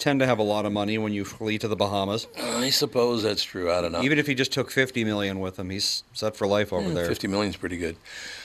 tend 0.03 0.19
to 0.19 0.25
have 0.25 0.37
a 0.37 0.43
lot 0.43 0.65
of 0.65 0.71
money 0.73 0.97
when 0.97 1.13
you 1.13 1.23
flee 1.23 1.57
to 1.57 1.67
the 1.67 1.75
Bahamas. 1.77 2.27
I 2.37 2.69
suppose 2.69 3.23
that's 3.23 3.41
true. 3.43 3.71
I 3.71 3.79
don't 3.81 3.93
know. 3.93 4.01
Even 4.03 4.19
if 4.19 4.27
he 4.27 4.35
just 4.35 4.51
took 4.51 4.69
fifty 4.69 5.03
million 5.05 5.39
with 5.39 5.57
him, 5.57 5.69
he's 5.69 6.03
set 6.13 6.35
for 6.35 6.45
life 6.45 6.73
over 6.73 6.89
Yeah, 6.89 6.93
there. 6.93 7.05
50 7.07 7.27
million's 7.29 7.55
pretty 7.55 7.77
good. 7.77 7.95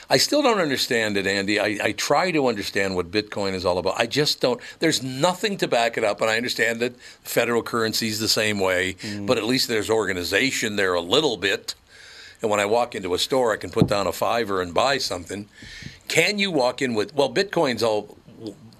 I 0.09 0.17
still 0.17 0.41
don't 0.41 0.59
understand 0.59 1.17
it, 1.17 1.27
Andy. 1.27 1.59
I, 1.59 1.77
I 1.83 1.91
try 1.91 2.31
to 2.31 2.47
understand 2.47 2.95
what 2.95 3.11
Bitcoin 3.11 3.53
is 3.53 3.65
all 3.65 3.77
about. 3.77 3.99
I 3.99 4.07
just 4.07 4.39
don't. 4.41 4.59
There's 4.79 5.03
nothing 5.03 5.57
to 5.57 5.67
back 5.67 5.97
it 5.97 6.03
up, 6.03 6.21
and 6.21 6.29
I 6.31 6.37
understand 6.37 6.79
that 6.79 6.95
federal 7.23 7.61
currency's 7.61 8.19
the 8.19 8.29
same 8.29 8.59
way, 8.59 8.93
Mm. 8.93 9.27
but 9.27 9.37
at 9.37 9.43
least 9.43 9.67
there's 9.67 9.89
organization 9.89 10.77
there 10.77 10.93
a 10.93 11.01
little 11.01 11.35
bit. 11.37 11.75
And 12.41 12.49
when 12.49 12.61
I 12.61 12.65
walk 12.65 12.95
into 12.95 13.13
a 13.13 13.19
store, 13.19 13.51
I 13.53 13.57
can 13.57 13.69
put 13.69 13.87
down 13.87 14.07
a 14.07 14.13
fiver 14.13 14.61
and 14.61 14.73
buy 14.73 14.97
something. 14.97 15.49
Can 16.07 16.39
you 16.39 16.49
walk 16.51 16.81
in 16.81 16.93
with? 16.95 17.13
Well, 17.13 17.31
Bitcoin's 17.31 17.83
all 17.83 18.17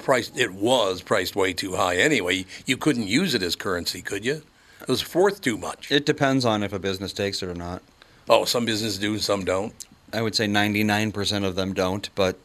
priced. 0.10 0.36
It 0.36 0.54
was 0.56 1.04
priced 1.04 1.36
way 1.36 1.54
too 1.54 1.76
high 1.76 1.98
anyway. 1.98 2.44
You 2.66 2.78
couldn't 2.78 3.06
use 3.08 3.36
it 3.36 3.44
as 3.44 3.56
currency, 3.56 4.02
could 4.02 4.26
you? 4.26 4.42
It 4.82 4.88
was 4.88 5.14
worth 5.14 5.40
too 5.40 5.56
much. 5.56 5.92
It 5.92 6.04
depends 6.04 6.46
on 6.46 6.64
if 6.64 6.74
a 6.74 6.80
business 6.80 7.14
takes 7.14 7.44
it 7.44 7.48
or 7.48 7.54
not. 7.54 7.84
Oh, 8.28 8.44
some 8.44 8.66
businesses 8.66 8.98
do, 8.98 9.20
some 9.20 9.46
don't. 9.46 9.72
I 10.12 10.24
would 10.24 10.34
say 10.34 10.48
ninety 10.48 10.84
nine 10.84 11.12
percent 11.12 11.46
of 11.46 11.56
them 11.56 11.74
don't, 11.76 12.10
but 12.16 12.40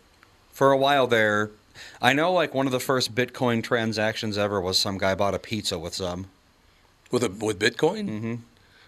for 0.52 0.72
a 0.72 0.76
while 0.76 1.06
there, 1.06 1.52
I 2.02 2.12
know, 2.12 2.30
like 2.34 2.52
one 2.52 2.66
of 2.66 2.72
the 2.72 2.80
first 2.80 3.14
Bitcoin 3.14 3.62
transactions 3.62 4.36
ever 4.36 4.60
was 4.60 4.78
some 4.78 4.98
guy 4.98 5.14
bought 5.14 5.34
a 5.34 5.38
pizza 5.38 5.78
with 5.78 5.94
some. 5.94 6.26
With 7.10 7.24
a 7.24 7.30
with 7.30 7.58
Bitcoin? 7.58 8.08
Mm-hmm. 8.10 8.34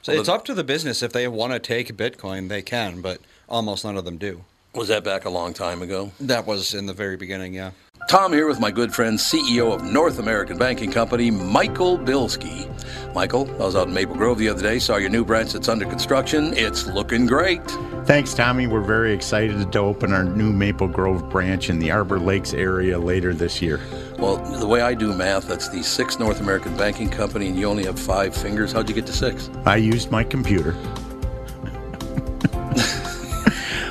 So 0.02 0.12
Well, 0.12 0.20
it's 0.20 0.26
the- 0.28 0.34
up 0.34 0.44
to 0.44 0.54
the 0.54 0.64
business 0.64 1.02
if 1.02 1.14
they 1.14 1.26
want 1.28 1.54
to 1.54 1.58
take 1.58 1.96
Bitcoin, 1.96 2.50
they 2.50 2.60
can, 2.60 3.00
but 3.00 3.22
almost 3.48 3.86
none 3.86 3.96
of 3.96 4.04
them 4.04 4.18
do. 4.18 4.44
Was 4.76 4.88
that 4.88 5.04
back 5.04 5.24
a 5.24 5.30
long 5.30 5.54
time 5.54 5.80
ago? 5.80 6.12
That 6.20 6.46
was 6.46 6.74
in 6.74 6.84
the 6.84 6.92
very 6.92 7.16
beginning, 7.16 7.54
yeah. 7.54 7.70
Tom 8.10 8.30
here 8.30 8.46
with 8.46 8.60
my 8.60 8.70
good 8.70 8.94
friend, 8.94 9.18
CEO 9.18 9.74
of 9.74 9.82
North 9.82 10.18
American 10.18 10.58
Banking 10.58 10.92
Company, 10.92 11.30
Michael 11.30 11.98
Bilski. 11.98 12.68
Michael, 13.14 13.50
I 13.52 13.64
was 13.64 13.74
out 13.74 13.88
in 13.88 13.94
Maple 13.94 14.16
Grove 14.16 14.36
the 14.36 14.50
other 14.50 14.60
day, 14.60 14.78
saw 14.78 14.96
your 14.96 15.08
new 15.08 15.24
branch 15.24 15.54
that's 15.54 15.70
under 15.70 15.86
construction. 15.86 16.52
It's 16.54 16.86
looking 16.86 17.24
great. 17.24 17.62
Thanks, 18.04 18.34
Tommy. 18.34 18.66
We're 18.66 18.82
very 18.82 19.14
excited 19.14 19.72
to 19.72 19.78
open 19.78 20.12
our 20.12 20.24
new 20.24 20.52
Maple 20.52 20.88
Grove 20.88 21.26
branch 21.30 21.70
in 21.70 21.78
the 21.78 21.90
Arbor 21.90 22.20
Lakes 22.20 22.52
area 22.52 22.98
later 22.98 23.32
this 23.32 23.62
year. 23.62 23.80
Well, 24.18 24.36
the 24.36 24.68
way 24.68 24.82
I 24.82 24.92
do 24.92 25.14
math, 25.14 25.48
that's 25.48 25.70
the 25.70 25.82
sixth 25.82 26.20
North 26.20 26.40
American 26.40 26.76
Banking 26.76 27.08
Company, 27.08 27.48
and 27.48 27.58
you 27.58 27.66
only 27.66 27.86
have 27.86 27.98
five 27.98 28.36
fingers. 28.36 28.72
How'd 28.72 28.90
you 28.90 28.94
get 28.94 29.06
to 29.06 29.14
six? 29.14 29.48
I 29.64 29.76
used 29.76 30.10
my 30.10 30.22
computer. 30.22 30.76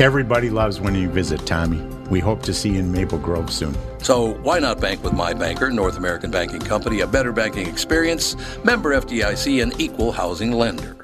Everybody 0.00 0.50
loves 0.50 0.80
when 0.80 0.96
you 0.96 1.08
visit 1.08 1.46
Tommy. 1.46 1.80
We 2.10 2.18
hope 2.18 2.42
to 2.42 2.52
see 2.52 2.70
you 2.70 2.80
in 2.80 2.90
Maple 2.90 3.16
Grove 3.16 3.52
soon. 3.52 3.76
So 3.98 4.34
why 4.42 4.58
not 4.58 4.80
bank 4.80 5.04
with 5.04 5.12
my 5.12 5.32
banker, 5.32 5.70
North 5.70 5.96
American 5.96 6.32
Banking 6.32 6.58
Company, 6.58 7.02
a 7.02 7.06
better 7.06 7.30
banking 7.30 7.68
experience, 7.68 8.34
member 8.64 9.00
FDIC, 9.00 9.62
and 9.62 9.80
equal 9.80 10.10
housing 10.10 10.50
lender. 10.50 11.03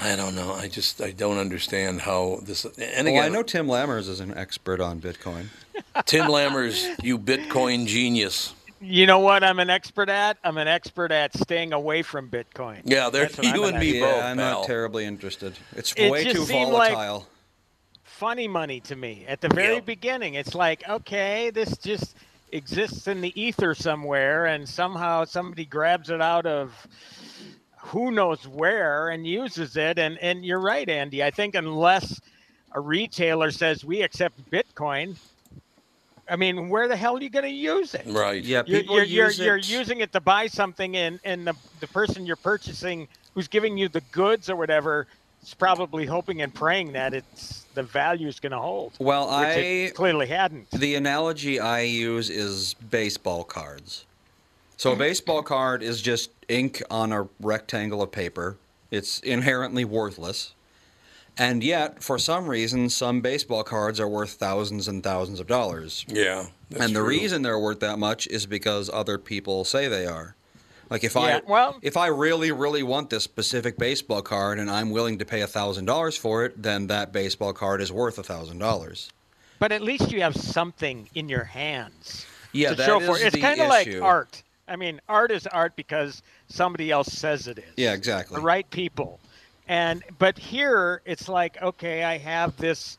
I 0.00 0.16
don't 0.16 0.34
know. 0.34 0.52
I 0.54 0.68
just 0.68 1.00
I 1.00 1.10
don't 1.10 1.38
understand 1.38 2.00
how 2.00 2.40
this. 2.42 2.64
And 2.64 2.74
Well, 2.78 3.06
again, 3.06 3.22
I 3.24 3.28
know 3.28 3.42
Tim 3.42 3.66
Lammers 3.66 4.08
is 4.08 4.20
an 4.20 4.36
expert 4.36 4.80
on 4.80 5.00
Bitcoin. 5.00 5.46
Tim 6.06 6.26
Lammers, 6.26 6.86
you 7.02 7.18
Bitcoin 7.18 7.86
genius. 7.86 8.54
You 8.80 9.04
know 9.06 9.18
what 9.18 9.44
I'm 9.44 9.58
an 9.58 9.68
expert 9.68 10.08
at? 10.08 10.38
I'm 10.42 10.56
an 10.56 10.68
expert 10.68 11.12
at 11.12 11.36
staying 11.36 11.74
away 11.74 12.00
from 12.02 12.30
Bitcoin. 12.30 12.80
Yeah, 12.84 13.10
there 13.10 13.24
That's 13.26 13.36
what 13.36 13.46
I'm 13.48 13.54
you 13.56 13.64
and 13.64 13.78
me 13.78 13.98
yeah, 13.98 14.06
both, 14.12 14.24
I'm 14.24 14.36
pal. 14.38 14.58
not 14.60 14.66
terribly 14.66 15.04
interested. 15.04 15.52
It's 15.76 15.92
It 15.98 16.10
way 16.10 16.24
just 16.24 16.36
too 16.36 16.44
seemed 16.46 16.72
like- 16.72 16.92
volatile. 16.92 17.26
Funny 18.02 18.48
money 18.48 18.80
to 18.80 18.96
me 18.96 19.24
at 19.28 19.40
the 19.40 19.48
very 19.48 19.76
Yep. 19.76 19.86
beginning. 19.86 20.34
It's 20.34 20.54
like, 20.54 20.86
okay, 20.88 21.50
this 21.50 21.76
just 21.78 22.14
exists 22.52 23.06
in 23.06 23.20
the 23.22 23.38
ether 23.40 23.74
somewhere, 23.74 24.46
and 24.46 24.68
somehow 24.68 25.24
somebody 25.24 25.64
grabs 25.64 26.10
it 26.10 26.20
out 26.20 26.44
of 26.46 26.86
who 27.82 28.10
knows 28.10 28.46
where 28.46 29.08
and 29.08 29.26
uses 29.26 29.76
it. 29.76 29.98
And 29.98 30.18
and 30.18 30.44
you're 30.44 30.60
right, 30.60 30.88
Andy. 30.88 31.22
I 31.22 31.30
think 31.30 31.54
unless 31.54 32.20
a 32.72 32.80
retailer 32.80 33.50
says 33.50 33.84
we 33.84 34.02
accept 34.02 34.50
Bitcoin, 34.50 35.16
I 36.28 36.36
mean, 36.36 36.68
where 36.68 36.86
the 36.86 36.96
hell 36.96 37.16
are 37.16 37.22
you 37.22 37.30
going 37.30 37.44
to 37.44 37.50
use 37.50 37.94
it? 37.94 38.04
right. 38.06 38.42
Yeah, 38.42 38.62
you're, 38.66 38.80
people 38.80 38.96
you're, 38.96 39.04
you're, 39.04 39.26
use 39.26 39.38
you're 39.38 39.58
using 39.58 40.00
it 40.00 40.12
to 40.12 40.20
buy 40.20 40.46
something 40.46 40.96
and, 40.96 41.18
and 41.24 41.46
the, 41.46 41.54
the 41.80 41.88
person 41.88 42.24
you're 42.24 42.36
purchasing 42.36 43.08
who's 43.34 43.48
giving 43.48 43.76
you 43.76 43.88
the 43.88 44.02
goods 44.12 44.48
or 44.48 44.56
whatever 44.56 45.08
is 45.42 45.54
probably 45.54 46.06
hoping 46.06 46.42
and 46.42 46.54
praying 46.54 46.92
that 46.92 47.14
it's 47.14 47.64
the 47.74 47.82
value 47.82 48.28
is 48.28 48.38
going 48.38 48.52
to 48.52 48.58
hold 48.58 48.92
Well, 49.00 49.26
which 49.26 49.48
I 49.48 49.52
it 49.52 49.94
clearly 49.94 50.26
hadn't 50.26 50.70
the 50.70 50.94
analogy 50.94 51.58
I 51.58 51.80
use 51.80 52.30
is 52.30 52.74
baseball 52.74 53.42
cards. 53.44 54.06
So 54.80 54.92
a 54.92 54.96
baseball 54.96 55.42
card 55.42 55.82
is 55.82 56.00
just 56.00 56.30
ink 56.48 56.82
on 56.90 57.12
a 57.12 57.28
rectangle 57.38 58.00
of 58.00 58.10
paper. 58.12 58.56
It's 58.90 59.20
inherently 59.20 59.84
worthless. 59.84 60.54
And 61.36 61.62
yet, 61.62 62.02
for 62.02 62.18
some 62.18 62.46
reason, 62.48 62.88
some 62.88 63.20
baseball 63.20 63.62
cards 63.62 64.00
are 64.00 64.08
worth 64.08 64.30
thousands 64.30 64.88
and 64.88 65.04
thousands 65.04 65.38
of 65.38 65.46
dollars. 65.46 66.06
Yeah. 66.08 66.46
that's 66.70 66.82
and 66.86 66.96
the 66.96 67.00
true. 67.00 67.08
reason 67.10 67.42
they're 67.42 67.58
worth 67.58 67.80
that 67.80 67.98
much 67.98 68.26
is 68.28 68.46
because 68.46 68.88
other 68.90 69.18
people 69.18 69.66
say 69.66 69.86
they 69.86 70.06
are. 70.06 70.34
Like 70.88 71.04
if 71.04 71.14
Yeah, 71.14 71.20
I 71.20 71.40
well- 71.46 71.78
if 71.82 71.98
I 71.98 72.06
really 72.06 72.50
really 72.50 72.82
want 72.82 73.10
this 73.10 73.22
specific 73.22 73.76
baseball 73.76 74.22
card 74.22 74.58
and 74.58 74.70
I'm 74.70 74.88
willing 74.92 75.18
to 75.18 75.26
pay 75.26 75.42
a 75.42 75.46
thousand 75.46 75.84
dollars 75.84 76.16
for 76.16 76.46
it, 76.46 76.62
then 76.62 76.86
that 76.86 77.12
baseball 77.12 77.52
card 77.52 77.82
is 77.82 77.92
worth 77.92 78.18
a 78.18 78.22
thousand 78.22 78.60
dollars. 78.60 79.10
but 79.58 79.72
at 79.72 79.82
least 79.82 80.10
you 80.10 80.22
have 80.22 80.34
something 80.34 81.10
in 81.14 81.28
your 81.28 81.44
hands 81.44 82.24
Yeah, 82.52 82.70
to 82.70 82.76
that 82.76 82.86
show 82.86 82.98
is 83.00 83.06
for 83.06 83.18
it. 83.18 83.26
It's 83.26 83.34
the 83.34 83.42
kind 83.42 83.60
of 83.60 83.68
like 83.68 83.94
art. 84.00 84.42
I 84.70 84.76
mean, 84.76 85.00
art 85.08 85.32
is 85.32 85.46
art 85.48 85.74
because 85.74 86.22
somebody 86.48 86.90
else 86.92 87.08
says 87.12 87.48
it 87.48 87.58
is. 87.58 87.64
Yeah, 87.76 87.92
exactly. 87.92 88.36
The 88.36 88.42
right 88.42 88.70
people. 88.70 89.18
And 89.68 90.02
but 90.18 90.38
here 90.38 91.02
it's 91.04 91.28
like, 91.28 91.60
okay, 91.60 92.04
I 92.04 92.18
have 92.18 92.56
this 92.56 92.96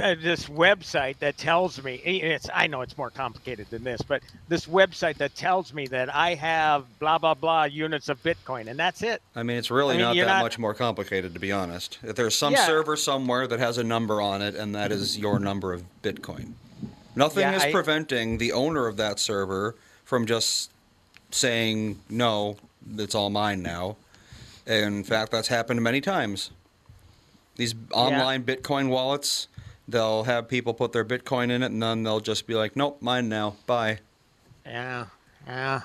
uh, 0.00 0.14
this 0.22 0.46
website 0.46 1.18
that 1.18 1.36
tells 1.36 1.82
me 1.82 1.96
it's 1.96 2.48
I 2.54 2.66
know 2.68 2.80
it's 2.82 2.96
more 2.96 3.10
complicated 3.10 3.68
than 3.70 3.84
this, 3.84 4.00
but 4.00 4.22
this 4.48 4.66
website 4.66 5.16
that 5.18 5.34
tells 5.34 5.74
me 5.74 5.86
that 5.88 6.14
I 6.14 6.34
have 6.34 6.86
blah 7.00 7.18
blah 7.18 7.34
blah 7.34 7.64
units 7.64 8.08
of 8.08 8.22
Bitcoin 8.22 8.68
and 8.68 8.78
that's 8.78 9.02
it. 9.02 9.22
I 9.34 9.42
mean, 9.42 9.56
it's 9.58 9.70
really 9.70 9.94
I 9.94 9.98
mean, 9.98 10.06
not 10.06 10.16
that 10.16 10.26
not- 10.26 10.42
much 10.42 10.58
more 10.58 10.72
complicated, 10.74 11.34
to 11.34 11.40
be 11.40 11.50
honest. 11.52 11.98
If 12.04 12.14
there's 12.16 12.36
some 12.36 12.52
Yeah. 12.52 12.64
server 12.66 12.96
somewhere 12.96 13.46
that 13.48 13.58
has 13.58 13.76
a 13.78 13.84
number 13.84 14.20
on 14.20 14.40
it, 14.40 14.54
and 14.54 14.74
that 14.76 14.92
is 14.92 15.18
your 15.18 15.38
number 15.40 15.72
of 15.72 15.84
Bitcoin. 16.02 16.52
Nothing 17.14 17.42
Yeah, 17.42 17.56
is 17.56 17.64
I- 17.64 17.72
preventing 17.72 18.38
the 18.38 18.52
owner 18.52 18.86
of 18.86 18.96
that 18.96 19.20
server 19.20 19.74
from 20.04 20.26
just 20.26 20.70
saying, 21.30 22.00
no, 22.08 22.56
it's 22.96 23.14
all 23.14 23.30
mine 23.30 23.62
now. 23.62 23.96
In 24.66 25.04
fact, 25.04 25.32
that's 25.32 25.48
happened 25.48 25.82
many 25.82 26.00
times. 26.00 26.50
These 27.56 27.74
online 27.92 28.44
Bitcoin 28.44 28.88
wallets, 28.88 29.48
they'll 29.88 30.24
have 30.24 30.48
people 30.48 30.72
put 30.74 30.92
their 30.92 31.04
Bitcoin 31.04 31.50
in 31.50 31.62
it, 31.62 31.72
and 31.72 31.82
then 31.82 32.02
they'll 32.02 32.20
just 32.20 32.46
be 32.46 32.54
like, 32.54 32.76
nope, 32.76 32.98
mine 33.00 33.28
now. 33.28 33.56
Bye. 33.66 33.98
Yeah, 34.64 35.06
yeah. 35.46 35.82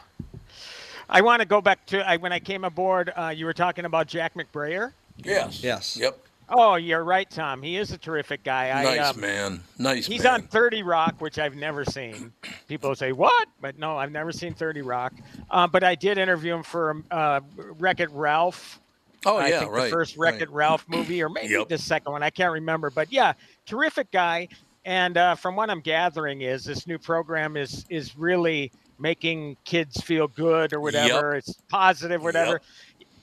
I 1.10 1.22
want 1.22 1.42
to 1.42 1.48
go 1.48 1.62
back 1.62 1.86
to 1.88 2.08
I, 2.08 2.18
when 2.18 2.34
I 2.34 2.40
came 2.40 2.64
aboard. 2.64 3.12
Uh, 3.16 3.34
you 3.36 3.46
were 3.46 3.54
talking 3.54 3.86
about 3.86 4.08
Jack 4.08 4.34
McBrayer. 4.36 4.92
Yes. 5.24 5.64
Yes. 5.64 5.98
Yep. 5.98 6.20
Oh, 6.50 6.76
you're 6.76 7.04
right, 7.04 7.30
Tom. 7.30 7.62
He 7.62 7.76
is 7.76 7.92
a 7.92 7.98
terrific 7.98 8.44
guy. 8.44 8.70
I, 8.70 8.84
Nice 8.96 9.16
um, 9.16 9.20
man. 9.20 9.62
Nice. 9.78 10.06
He's 10.06 10.24
man. 10.24 10.36
on 10.36 10.42
30 10.44 10.82
Rock, 10.84 11.16
which 11.20 11.40
I've 11.40 11.56
never 11.56 11.84
seen. 11.84 12.32
People 12.70 12.96
say, 12.96 13.12
What? 13.12 13.50
But 13.60 13.78
no, 13.78 13.98
I've 13.98 14.12
never 14.12 14.32
seen 14.32 14.54
30 14.54 14.82
Rock. 14.82 15.14
Uh, 15.52 15.68
but 15.68 15.84
I 15.84 15.96
did 15.96 16.18
interview 16.18 16.56
him 16.56 16.64
for 16.64 17.04
uh, 17.12 17.42
Wreck 17.58 18.00
It 18.00 18.10
Ralph. 18.12 18.80
Oh 19.26 19.36
I 19.38 19.48
yeah, 19.50 19.60
think 19.60 19.72
right. 19.72 19.84
the 19.86 19.90
first 19.90 20.16
Wreck 20.16 20.36
right. 20.36 20.44
It 20.44 20.50
Ralph 20.52 20.86
movie, 20.88 21.22
or 21.22 21.28
maybe 21.28 21.50
Yep. 21.54 21.68
the 21.70 21.78
second 21.78 22.12
one. 22.14 22.24
I 22.24 22.30
can't 22.30 22.54
remember. 22.54 22.90
But 22.92 23.12
yeah, 23.12 23.34
terrific 23.66 24.10
guy. 24.12 24.48
And 24.86 25.18
uh, 25.18 25.36
from 25.36 25.58
what 25.58 25.70
I'm 25.70 25.82
gathering, 25.82 26.42
is 26.42 26.64
this 26.64 26.88
new 26.88 26.98
program 26.98 27.58
is 27.58 27.86
is 27.90 28.18
really 28.18 28.72
making 29.00 29.58
kids 29.66 30.00
feel 30.00 30.28
good 30.30 30.72
or 30.72 30.80
whatever. 30.80 31.36
It's 31.36 31.56
positive, 31.68 32.24
whatever. 32.24 32.62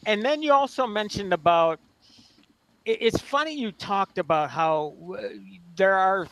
And 0.04 0.22
then 0.22 0.42
you 0.42 0.52
also 0.52 0.86
mentioned 0.86 1.32
about. 1.32 1.80
It- 2.84 2.98
It's 3.00 3.20
funny 3.20 3.52
you 3.54 3.72
talked 3.72 4.18
about 4.18 4.50
how 4.50 4.94
uh, 5.18 5.22
there 5.76 5.94
are 5.94 6.26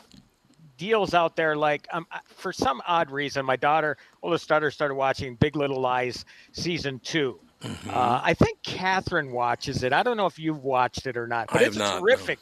deals 0.77 1.13
out 1.13 1.35
there 1.35 1.55
like 1.55 1.87
um, 1.93 2.05
for 2.35 2.51
some 2.51 2.81
odd 2.87 3.11
reason 3.11 3.45
my 3.45 3.55
daughter 3.55 3.95
oldest 4.23 4.47
daughter 4.49 4.71
started 4.71 4.95
watching 4.95 5.35
big 5.35 5.55
little 5.55 5.79
lies 5.79 6.25
season 6.51 6.99
2 7.03 7.39
Mm-hmm. 7.61 7.91
uh, 7.91 8.19
i 8.21 8.33
think 8.33 8.61
catherine 8.63 9.31
watches 9.31 9.83
it 9.83 9.93
i 9.93 10.03
don't 10.03 10.17
know 10.17 10.25
if 10.25 10.37
you've 10.37 10.63
watched 10.63 11.07
it 11.07 11.15
or 11.15 11.27
not 11.27 11.47
but 11.49 11.61
I 11.61 11.65
it's 11.65 11.77
not, 11.77 11.95
no. 11.95 12.01
terrific 12.01 12.39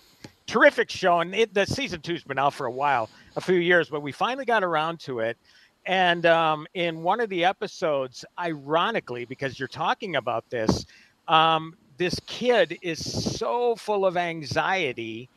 terrific 0.47 0.89
show 0.89 1.19
and 1.19 1.35
it, 1.35 1.53
the 1.53 1.65
season 1.67 2.01
two's 2.01 2.23
been 2.23 2.39
out 2.39 2.55
for 2.55 2.65
a 2.65 2.71
while 2.71 3.07
a 3.35 3.41
few 3.41 3.57
years 3.57 3.87
but 3.89 4.01
we 4.01 4.11
finally 4.11 4.45
got 4.45 4.63
around 4.63 4.99
to 5.01 5.19
it 5.19 5.37
and 5.85 6.25
um, 6.25 6.65
in 6.73 7.03
one 7.03 7.19
of 7.19 7.29
the 7.29 7.45
episodes 7.45 8.25
ironically 8.39 9.25
because 9.25 9.59
you're 9.59 9.67
talking 9.67 10.15
about 10.15 10.49
this 10.49 10.85
um, 11.27 11.75
this 12.01 12.19
kid 12.25 12.79
is 12.81 12.99
so 13.37 13.75
full 13.75 14.07
of 14.07 14.17
anxiety 14.17 15.29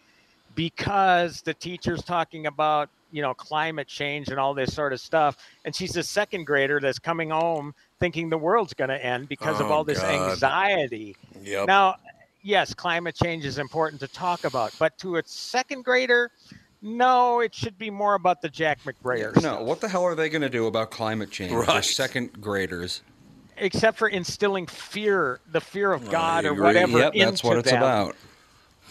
because 0.55 1.43
the 1.43 1.53
teacher's 1.53 2.03
talking 2.03 2.47
about 2.47 2.89
you 3.11 3.21
know 3.21 3.35
climate 3.35 3.87
change 3.87 4.29
and 4.29 4.41
all 4.41 4.55
this 4.55 4.73
sort 4.75 4.95
of 4.95 4.99
stuff 4.99 5.37
and 5.67 5.77
she's 5.77 5.95
a 5.99 6.03
second 6.03 6.45
grader 6.47 6.81
that's 6.81 6.99
coming 6.99 7.29
home 7.29 7.75
thinking 8.01 8.31
the 8.31 8.39
world's 8.39 8.73
going 8.73 8.89
to 8.89 9.05
end 9.05 9.29
because 9.29 9.61
of 9.61 9.67
Oh, 9.67 9.75
all 9.75 9.85
this 9.85 10.01
God. 10.01 10.11
anxiety 10.11 11.15
Yep. 11.43 11.67
now 11.67 11.97
yes 12.43 12.73
climate 12.73 13.15
change 13.15 13.45
is 13.45 13.59
important 13.59 14.01
to 14.01 14.09
talk 14.09 14.45
about 14.47 14.73
but 14.79 14.97
to 14.99 15.17
a 15.17 15.23
second 15.27 15.85
grader 15.85 16.31
no 16.81 17.41
it 17.41 17.55
should 17.55 17.77
be 17.77 17.91
more 17.91 18.15
about 18.15 18.41
the 18.41 18.49
jack 18.49 18.79
mcbrayer 18.87 19.39
No, 19.43 19.63
what 19.63 19.83
the 19.83 19.89
hell 19.89 20.05
are 20.05 20.15
they 20.15 20.31
going 20.31 20.43
to 20.43 20.49
do 20.49 20.67
about 20.67 20.91
climate 20.91 21.31
change? 21.31 21.51
They're 21.51 21.61
Right. 21.61 21.85
second 21.85 22.41
graders. 22.41 23.03
Except 23.57 23.99
for 23.99 24.09
instilling 24.09 24.67
fear 24.67 25.41
the 25.47 25.61
fear 25.61 25.93
of 25.93 26.09
god 26.09 26.45
or 26.45 26.55
whatever 26.55 26.99
Yep, 26.99 27.15
that's 27.17 27.43
into 27.43 27.45
what 27.45 27.59
it's 27.59 27.73
them. 27.73 27.79
about. 27.79 28.17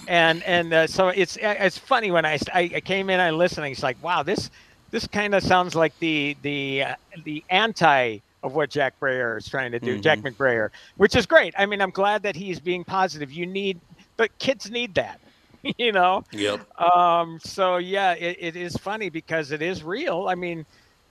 and 0.08 0.44
and 0.44 0.74
uh, 0.74 0.88
so 0.88 1.10
it's 1.10 1.38
it's 1.42 1.78
funny 1.78 2.12
when 2.12 2.26
I, 2.26 2.38
I 2.54 2.68
came 2.84 3.10
in 3.10 3.20
I 3.20 3.32
listened 3.32 3.68
it's 3.68 3.84
like 3.84 4.02
wow 4.02 4.24
this 4.24 4.50
this 4.92 5.08
kind 5.08 5.34
of 5.34 5.44
sounds 5.44 5.76
like 5.76 5.94
the 6.00 6.38
the 6.42 6.84
uh, 6.84 6.96
the 7.24 7.44
anti 7.50 8.20
of 8.44 8.54
what 8.56 8.70
Jack 8.70 9.00
Brayer 9.00 9.38
is 9.38 9.48
trying 9.48 9.72
to 9.72 9.80
do 9.80 9.98
Jack 9.98 10.22
McBrayer 10.22 10.70
which 10.98 11.16
is 11.16 11.26
great 11.26 11.54
I 11.58 11.66
mean 11.66 11.82
I'm 11.82 11.92
glad 11.92 12.24
that 12.24 12.36
he's 12.36 12.60
being 12.60 12.84
positive 12.84 13.32
you 13.32 13.46
need 13.46 13.82
but 14.18 14.30
kids 14.40 14.70
need 14.70 14.96
that 14.96 15.20
you 15.78 15.92
know 15.92 16.24
Yep. 16.32 16.62
um 16.80 17.40
so 17.44 17.78
yeah 17.78 18.14
it, 18.14 18.38
it 18.40 18.56
is 18.56 18.76
funny 18.78 19.10
because 19.10 19.52
it 19.52 19.62
is 19.62 19.84
real 19.84 20.28
I 20.28 20.36
mean 20.36 20.66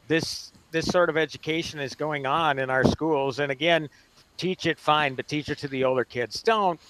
this 0.07 0.52
this 0.73 0.87
sort 0.87 1.09
of 1.09 1.17
education 1.17 1.79
is 1.79 1.95
going 1.95 2.27
on 2.27 2.59
in 2.59 2.69
our 2.71 2.85
schools 2.85 3.39
and 3.39 3.53
again 3.53 3.89
teach 4.37 4.67
it 4.67 4.79
fine 4.79 5.15
but 5.15 5.29
teach 5.29 5.49
it 5.49 5.59
to 5.59 5.69
the 5.69 5.85
older 5.85 6.05
kids 6.05 6.43
don't 6.43 6.81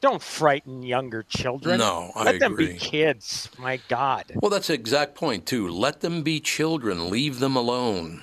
don't 0.00 0.22
frighten 0.22 0.82
younger 0.82 1.22
children 1.24 1.78
No, 1.78 2.10
I 2.16 2.24
let 2.24 2.40
them 2.40 2.54
agree. 2.54 2.72
be 2.72 2.78
kids 2.78 3.48
my 3.58 3.78
god 3.88 4.24
Well, 4.36 4.50
that's 4.50 4.68
the 4.68 4.74
exact 4.74 5.14
point 5.14 5.44
too. 5.46 5.68
Let 5.68 6.00
them 6.00 6.22
be 6.22 6.40
children. 6.40 7.10
Leave 7.10 7.38
them 7.38 7.54
alone. 7.54 8.22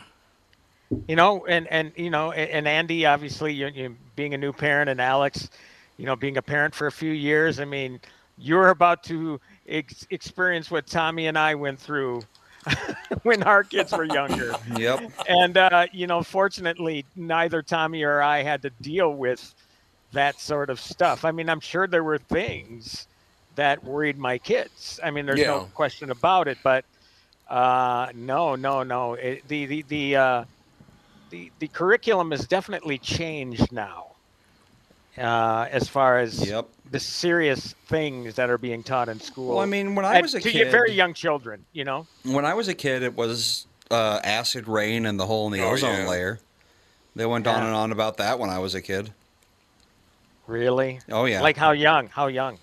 you 1.08 1.16
know 1.16 1.46
and 1.46 1.68
and 1.68 1.92
you 1.96 2.10
know 2.10 2.32
and, 2.32 2.50
and 2.50 2.68
andy 2.68 3.06
obviously 3.06 3.54
you, 3.54 3.68
you 3.68 3.96
being 4.16 4.34
a 4.34 4.38
new 4.38 4.54
parent 4.54 4.90
and 4.90 5.00
alex 5.02 5.50
you 5.98 6.06
know 6.06 6.16
being 6.16 6.38
a 6.38 6.42
parent 6.42 6.74
for 6.74 6.88
a 6.88 6.92
few 6.92 7.12
years 7.12 7.60
i 7.60 7.66
mean 7.66 8.00
you're 8.40 8.70
about 8.70 9.04
to 9.04 9.40
ex- 9.68 10.08
experience 10.12 10.72
what 10.72 10.88
tommy 10.88 11.28
and 11.28 11.38
i 11.38 11.54
went 11.54 11.78
through 11.80 12.22
when 13.24 13.44
our 13.44 13.64
kids 13.64 13.92
were 13.94 14.04
younger. 14.06 14.54
Yep. 14.76 15.12
and 15.28 15.58
uh, 15.58 15.88
you 15.92 16.08
know 16.08 16.24
fortunately 16.24 17.06
neither 17.16 17.62
tommy 17.62 18.04
or 18.04 18.22
i 18.22 18.42
had 18.44 18.62
to 18.64 18.70
deal 18.82 19.14
with 19.14 19.54
that 20.14 20.40
sort 20.40 20.70
of 20.70 20.80
stuff. 20.80 21.26
I 21.26 21.32
mean 21.32 21.50
i'm 21.50 21.60
sure 21.60 21.88
there 21.88 22.04
were 22.04 22.18
things 22.18 23.08
that 23.56 23.84
worried 23.84 24.18
my 24.18 24.38
kids. 24.38 25.00
I 25.04 25.12
mean 25.12 25.26
there's 25.26 25.40
Yeah. 25.40 25.48
no 25.48 25.70
question 25.74 26.12
about 26.12 26.48
it 26.48 26.58
but 26.64 26.86
uh, 27.50 28.08
no 28.14 28.56
no 28.56 28.84
no. 28.84 29.14
It, 29.14 29.48
the 29.48 29.66
the 29.66 29.82
the, 29.88 30.16
uh, 30.18 30.44
the 31.30 31.52
the 31.60 31.68
curriculum 31.70 32.32
has 32.32 32.46
definitely 32.48 32.98
changed 32.98 33.72
now 33.72 34.08
uh, 35.18 35.68
as 35.72 35.88
far 35.88 36.20
as 36.20 36.48
Yep. 36.48 36.68
the 36.92 37.00
serious 37.00 37.74
things 37.88 38.36
that 38.36 38.50
are 38.50 38.58
being 38.58 38.84
taught 38.84 39.10
in 39.10 39.20
school 39.20 39.50
Well, 39.50 39.60
I 39.60 39.66
mean, 39.66 39.96
when 39.96 40.06
I 40.06 40.16
And 40.16 40.24
was 40.24 40.36
a 40.36 40.42
to 40.42 40.52
kid, 40.52 40.72
very 40.72 40.92
young 40.94 41.14
children 41.14 41.66
you 41.74 41.84
know 41.84 42.08
when 42.24 42.46
I 42.46 42.54
was 42.54 42.68
a 42.68 42.74
kid, 42.74 43.04
it 43.04 43.16
was 43.16 43.66
uh, 43.92 44.20
acid 44.24 44.68
rain 44.68 45.06
and 45.06 45.20
the 45.20 45.26
hole 45.26 45.48
in 45.48 45.54
the 45.54 45.66
Oh, 45.66 45.74
ozone 45.74 45.94
yeah. 45.96 46.10
layer. 46.10 46.40
They 47.16 47.26
went 47.26 47.48
on 47.48 47.64
and 47.64 47.74
on 47.74 47.92
about 47.92 48.18
that 48.18 48.38
when 48.40 48.50
I 48.50 48.60
was 48.60 48.76
a 48.76 48.82
kid. 48.82 49.12
really 50.48 51.00
Oh 51.12 51.26
yeah, 51.26 51.42
like 51.42 51.58
how 51.58 51.72
young 51.72 52.08
how 52.08 52.28
young 52.28 52.60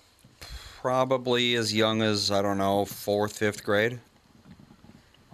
probably 0.81 1.55
as 1.55 1.73
young 1.73 2.01
as 2.01 2.29
I 2.31 2.41
don't 2.41 2.57
know, 2.59 2.85
fourth, 2.85 3.37
fifth 3.37 3.63
grade. 3.63 3.99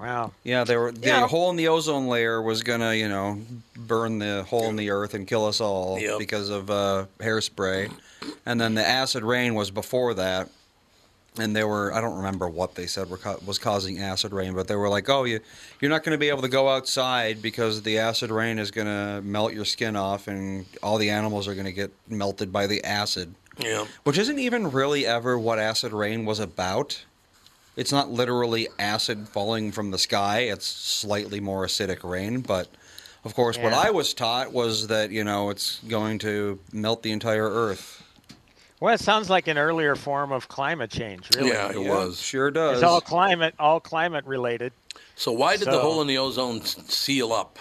Wow 0.01 0.31
Yeah, 0.43 0.63
they 0.63 0.75
were 0.77 0.91
the 0.91 1.07
Yeah. 1.07 1.27
hole 1.27 1.49
in 1.51 1.55
the 1.55 1.67
ozone 1.67 2.07
layer 2.07 2.41
was 2.41 2.63
gonna, 2.63 2.93
you 2.93 3.07
know, 3.07 3.39
burn 3.77 4.19
the 4.19 4.43
hole 4.49 4.65
in 4.65 4.75
the 4.75 4.89
earth 4.89 5.13
and 5.13 5.27
kill 5.27 5.45
us 5.45 5.61
all 5.61 5.99
Yep. 5.99 6.19
because 6.19 6.49
of 6.49 6.69
uh, 6.69 7.05
hairspray, 7.19 7.91
and 8.45 8.59
then 8.59 8.73
the 8.73 8.85
acid 8.87 9.23
rain 9.23 9.53
was 9.55 9.69
before 9.71 10.13
that, 10.15 10.49
and 11.37 11.55
they 11.55 11.63
were 11.63 11.93
I 11.93 12.01
don't 12.01 12.17
remember 12.17 12.47
what 12.49 12.75
they 12.75 12.87
said 12.87 13.09
were 13.09 13.17
ca- 13.17 13.37
was 13.45 13.57
causing 13.59 13.99
acid 13.99 14.33
rain, 14.33 14.53
but 14.53 14.67
they 14.67 14.75
were 14.75 14.89
like, 14.89 15.07
oh, 15.09 15.23
you 15.23 15.39
you're 15.79 15.89
not 15.91 16.03
going 16.03 16.13
to 16.15 16.19
be 16.19 16.29
able 16.29 16.41
to 16.41 16.49
go 16.49 16.67
outside 16.69 17.41
because 17.41 17.83
the 17.83 17.97
acid 17.99 18.31
rain 18.31 18.59
is 18.59 18.69
going 18.71 18.87
to 18.87 19.21
melt 19.23 19.53
your 19.53 19.65
skin 19.65 19.95
off, 19.95 20.27
and 20.27 20.65
all 20.83 20.97
the 20.97 21.09
animals 21.09 21.47
are 21.47 21.53
going 21.53 21.65
to 21.65 21.71
get 21.71 21.91
melted 22.09 22.51
by 22.51 22.67
the 22.67 22.83
acid 22.83 23.33
Yeah. 23.59 23.85
which 24.03 24.17
isn't 24.17 24.39
even 24.39 24.71
really 24.71 25.05
ever 25.05 25.37
what 25.37 25.57
acid 25.59 25.93
rain 25.93 26.25
was 26.25 26.39
about. 26.39 27.03
It's 27.75 27.91
not 27.91 28.11
literally 28.11 28.67
acid 28.77 29.29
falling 29.29 29.71
from 29.71 29.91
the 29.91 29.97
sky, 29.97 30.39
it's 30.41 30.65
slightly 30.65 31.39
more 31.39 31.65
acidic 31.65 32.07
rain, 32.09 32.41
but 32.41 32.67
of 33.23 33.33
course 33.33 33.57
what 33.57 33.73
I 33.73 33.91
was 33.91 34.13
taught 34.13 34.51
was 34.51 34.87
that, 34.87 35.11
you 35.11 35.23
know, 35.23 35.49
it's 35.49 35.79
going 35.87 36.19
to 36.19 36.59
melt 36.73 37.03
the 37.03 37.11
entire 37.11 37.49
earth. 37.49 38.03
Well, 38.81 38.93
it 38.93 38.99
sounds 38.99 39.29
like 39.29 39.47
an 39.47 39.59
earlier 39.59 39.95
form 39.95 40.31
of 40.31 40.47
climate 40.47 40.89
change, 40.89 41.29
really. 41.35 41.49
Yeah, 41.49 41.69
it 41.69 41.79
Yeah, 41.79 41.89
was. 41.89 42.19
Sure 42.19 42.49
does. 42.49 42.77
It's 42.77 42.83
all 42.83 42.99
climate, 42.99 43.53
all 43.59 43.79
climate 43.79 44.25
related. 44.25 44.73
So 45.15 45.31
why 45.31 45.55
did 45.55 45.67
the 45.67 45.79
hole 45.79 46.01
in 46.01 46.07
the 46.07 46.17
ozone 46.17 46.61
seal 46.63 47.31
up? 47.31 47.59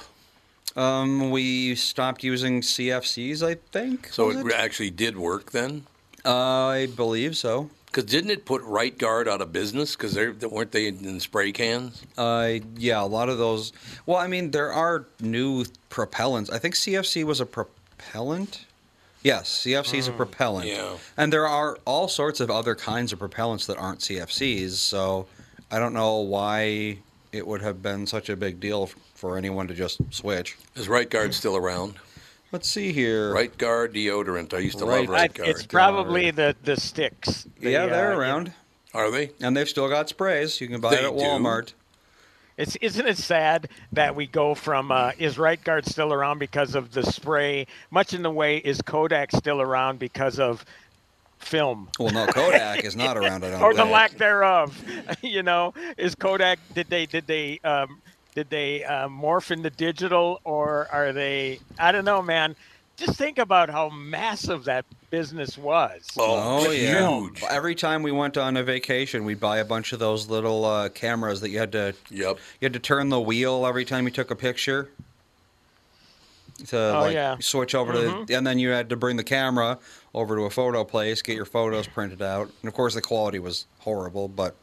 um 0.76 1.30
we 1.30 1.74
stopped 1.74 2.22
using 2.22 2.60
CFCs, 2.60 3.46
I 3.46 3.56
think. 3.72 4.08
So 4.08 4.30
it, 4.30 4.46
it? 4.46 4.52
actually 4.54 4.90
did 4.90 5.16
work 5.16 5.50
then? 5.50 5.86
I 6.24 6.88
believe 6.96 7.36
so. 7.36 7.70
Because 7.90 8.04
didn't 8.04 8.30
it 8.30 8.44
put 8.44 8.62
Right 8.62 8.96
Guard 8.96 9.26
out 9.28 9.40
of 9.40 9.52
business? 9.52 9.96
Because 9.96 10.14
they 10.14 10.28
weren't 10.28 10.70
they 10.70 10.86
in 10.86 11.18
spray 11.18 11.50
cans? 11.50 12.02
Uh, 12.16 12.58
yeah, 12.76 13.02
a 13.02 13.06
lot 13.06 13.28
of 13.28 13.38
those. 13.38 13.72
Well, 14.06 14.16
I 14.16 14.28
mean, 14.28 14.52
there 14.52 14.72
are 14.72 15.06
new 15.20 15.64
propellants. 15.90 16.52
I 16.52 16.58
think 16.58 16.76
CFC 16.76 17.24
was 17.24 17.40
a 17.40 17.46
propellant. 17.46 18.66
Yes, 19.22 19.64
CFC 19.64 19.98
is 19.98 20.08
a 20.08 20.12
propellant. 20.12 20.66
yeah. 20.66 20.96
And 21.16 21.32
there 21.32 21.46
are 21.46 21.78
all 21.84 22.08
sorts 22.08 22.40
of 22.40 22.50
other 22.50 22.74
kinds 22.74 23.12
of 23.12 23.18
propellants 23.18 23.66
that 23.66 23.76
aren't 23.76 24.00
CFCs. 24.00 24.70
So 24.70 25.26
I 25.70 25.78
don't 25.78 25.92
know 25.92 26.18
why 26.18 26.98
it 27.32 27.46
would 27.46 27.60
have 27.60 27.82
been 27.82 28.06
such 28.06 28.28
a 28.28 28.36
big 28.36 28.60
deal 28.60 28.86
for 29.14 29.36
anyone 29.36 29.66
to 29.68 29.74
just 29.74 30.00
switch. 30.10 30.56
Is 30.74 30.88
Right 30.88 31.10
Guard 31.10 31.34
still 31.34 31.56
around? 31.56 31.96
Let's 32.52 32.68
see 32.68 32.92
here. 32.92 33.32
Right 33.32 33.56
Guard 33.56 33.94
deodorant. 33.94 34.52
I 34.54 34.58
used 34.58 34.78
to 34.78 34.84
Right 34.84 35.00
love 35.00 35.08
Right 35.08 35.30
I, 35.30 35.34
Guard. 35.34 35.48
it's 35.48 35.64
probably 35.66 36.30
the 36.30 36.56
the 36.64 36.76
sticks. 36.76 37.46
The, 37.60 37.70
Yeah, 37.70 37.86
they're 37.86 38.12
uh, 38.12 38.16
around. 38.18 38.52
Are 38.92 39.10
they? 39.10 39.30
And 39.40 39.56
they've 39.56 39.68
still 39.68 39.88
got 39.88 40.08
sprays. 40.08 40.60
You 40.60 40.66
can 40.68 40.80
buy 40.80 40.90
They 40.90 41.02
it 41.02 41.04
at 41.04 41.16
do? 41.16 41.22
Walmart. 41.22 41.74
It's 42.56 42.76
isn't 42.76 43.06
it 43.06 43.16
sad 43.16 43.68
that 43.92 44.14
we 44.16 44.26
go 44.26 44.54
from 44.54 44.90
uh, 44.90 45.12
is 45.18 45.38
Right 45.38 45.62
Guard 45.62 45.86
still 45.86 46.12
around 46.12 46.38
because 46.38 46.74
of 46.74 46.92
the 46.92 47.04
spray, 47.04 47.66
much 47.90 48.12
in 48.12 48.22
the 48.22 48.30
way 48.30 48.58
is 48.58 48.82
Kodak 48.82 49.30
still 49.32 49.62
around 49.62 49.98
because 49.98 50.38
of 50.38 50.64
film 51.38 51.88
Well, 51.98 52.12
no, 52.12 52.26
Kodak 52.26 52.84
is 52.84 52.96
not 52.96 53.16
around. 53.16 53.44
I 53.44 53.50
don't 53.52 53.62
or 53.62 53.72
the 53.74 53.84
lack 53.84 54.18
thereof. 54.18 54.76
you 55.22 55.42
know, 55.42 55.72
is 55.96 56.14
Kodak 56.14 56.58
did 56.74 56.88
they 56.90 57.06
did 57.06 57.26
they 57.26 57.60
um, 57.60 58.02
did 58.34 58.50
they 58.50 58.84
uh, 58.84 59.08
morph 59.08 59.50
into 59.50 59.70
digital 59.70 60.40
or 60.44 60.88
are 60.92 61.12
they? 61.12 61.60
I 61.78 61.92
don't 61.92 62.04
know, 62.04 62.22
man. 62.22 62.56
Just 62.96 63.16
think 63.16 63.38
about 63.38 63.70
how 63.70 63.88
massive 63.88 64.64
that 64.64 64.84
business 65.08 65.56
was. 65.56 66.06
Oh, 66.18 66.66
Oh 66.66 66.70
yeah! 66.70 67.08
huge. 67.08 67.42
Every 67.48 67.74
time 67.74 68.02
we 68.02 68.12
went 68.12 68.36
on 68.36 68.58
a 68.58 68.62
vacation, 68.62 69.24
we'd 69.24 69.40
buy 69.40 69.58
a 69.58 69.64
bunch 69.64 69.92
of 69.94 69.98
those 69.98 70.28
little 70.28 70.64
uh, 70.66 70.90
cameras 70.90 71.40
that 71.40 71.48
you 71.48 71.58
had 71.58 71.72
to 71.72 71.94
Yep. 72.10 72.36
you 72.60 72.66
had 72.66 72.74
to 72.74 72.78
turn 72.78 73.08
the 73.08 73.20
wheel 73.20 73.64
every 73.66 73.84
time 73.86 74.04
you 74.04 74.10
took 74.10 74.30
a 74.30 74.36
picture. 74.36 74.90
To 76.68 76.76
Oh, 76.78 77.00
like 77.00 77.14
yeah. 77.14 77.36
switch 77.40 77.74
over 77.74 77.92
to, 77.94 78.24
the, 78.26 78.36
and 78.36 78.46
then 78.46 78.58
you 78.58 78.68
had 78.68 78.90
to 78.90 78.96
bring 78.96 79.16
the 79.16 79.24
camera 79.24 79.78
over 80.14 80.36
to 80.36 80.42
a 80.42 80.50
photo 80.50 80.84
place, 80.84 81.22
get 81.22 81.34
your 81.34 81.46
photos 81.46 81.86
printed 81.86 82.20
out, 82.20 82.50
and 82.60 82.68
of 82.68 82.74
course 82.74 82.92
the 82.92 83.00
quality 83.00 83.38
was 83.38 83.64
horrible, 83.78 84.28
but 84.28 84.54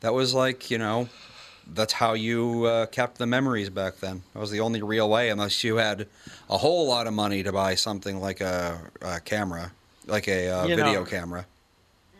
that 0.00 0.12
was 0.12 0.34
like 0.34 0.68
you 0.68 0.78
know, 0.78 1.08
that's 1.74 1.92
how 1.94 2.14
you 2.14 2.64
uh, 2.64 2.86
kept 2.86 3.18
the 3.18 3.26
memories 3.26 3.70
back 3.70 3.96
then. 3.98 4.22
That 4.32 4.40
was 4.40 4.50
the 4.50 4.60
only 4.60 4.82
real 4.82 5.08
way, 5.08 5.30
unless 5.30 5.62
you 5.64 5.76
had 5.76 6.06
a 6.48 6.58
whole 6.58 6.86
lot 6.88 7.06
of 7.06 7.12
money 7.14 7.42
to 7.42 7.52
buy 7.52 7.74
something 7.74 8.20
like 8.20 8.40
a, 8.40 8.78
a 9.02 9.20
camera, 9.20 9.72
like 10.06 10.28
a 10.28 10.48
uh, 10.48 10.66
You 10.66 10.76
know. 10.76 10.84
video 10.84 11.04
camera. 11.04 11.46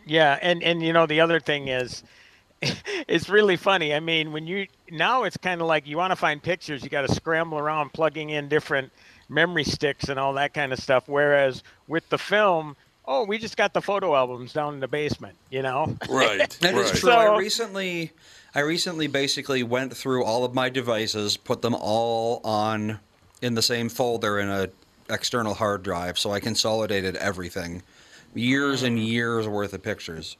Yeah, 0.05 0.39
and 0.41 0.63
and 0.63 0.81
you 0.81 0.93
know 0.93 1.05
the 1.05 1.21
other 1.21 1.39
thing 1.39 1.67
is, 1.67 2.03
it's 2.61 3.29
really 3.29 3.57
funny. 3.57 3.93
I 3.93 3.99
mean, 3.99 4.31
when 4.31 4.47
you 4.47 4.67
now 4.91 5.23
it's 5.23 5.37
kind 5.37 5.61
of 5.61 5.67
like 5.67 5.87
you 5.87 5.97
want 5.97 6.11
to 6.11 6.15
find 6.15 6.41
pictures, 6.41 6.83
you 6.83 6.89
got 6.89 7.07
to 7.07 7.13
scramble 7.13 7.57
around 7.57 7.93
plugging 7.93 8.29
in 8.29 8.49
different 8.49 8.91
memory 9.29 9.63
sticks 9.63 10.09
and 10.09 10.19
all 10.19 10.33
that 10.33 10.53
kind 10.53 10.73
of 10.73 10.79
stuff. 10.79 11.03
Whereas 11.07 11.63
with 11.87 12.07
the 12.09 12.17
film, 12.17 12.75
oh, 13.09 13.25
we 13.25 13.39
just 13.39 13.57
got 13.57 13.73
the 13.73 13.81
photo 13.81 14.15
albums 14.15 14.53
down 14.53 14.75
in 14.75 14.79
the 14.79 14.87
basement, 14.87 15.35
you 15.49 15.63
know. 15.63 15.97
Right. 16.09 16.49
That 16.61 16.75
is 16.75 16.91
right. 16.91 16.99
true. 16.99 17.11
I 17.11 17.37
recently, 17.37 18.11
I 18.53 18.61
recently 18.61 19.07
basically 19.07 19.63
went 19.63 19.97
through 19.97 20.23
all 20.23 20.45
of 20.45 20.53
my 20.53 20.69
devices, 20.69 21.35
put 21.35 21.61
them 21.61 21.75
all 21.75 22.39
on 22.43 22.99
in 23.41 23.55
the 23.55 23.61
same 23.61 23.89
folder 23.89 24.39
in 24.39 24.47
a 24.49 24.69
external 25.09 25.55
hard 25.55 25.81
drive, 25.81 26.19
so 26.19 26.31
I 26.31 26.39
consolidated 26.39 27.15
everything, 27.15 27.81
years 28.35 28.83
and 28.83 28.97
mm. 28.97 29.05
years 29.05 29.47
worth 29.47 29.73
of 29.73 29.81
pictures. 29.81 30.37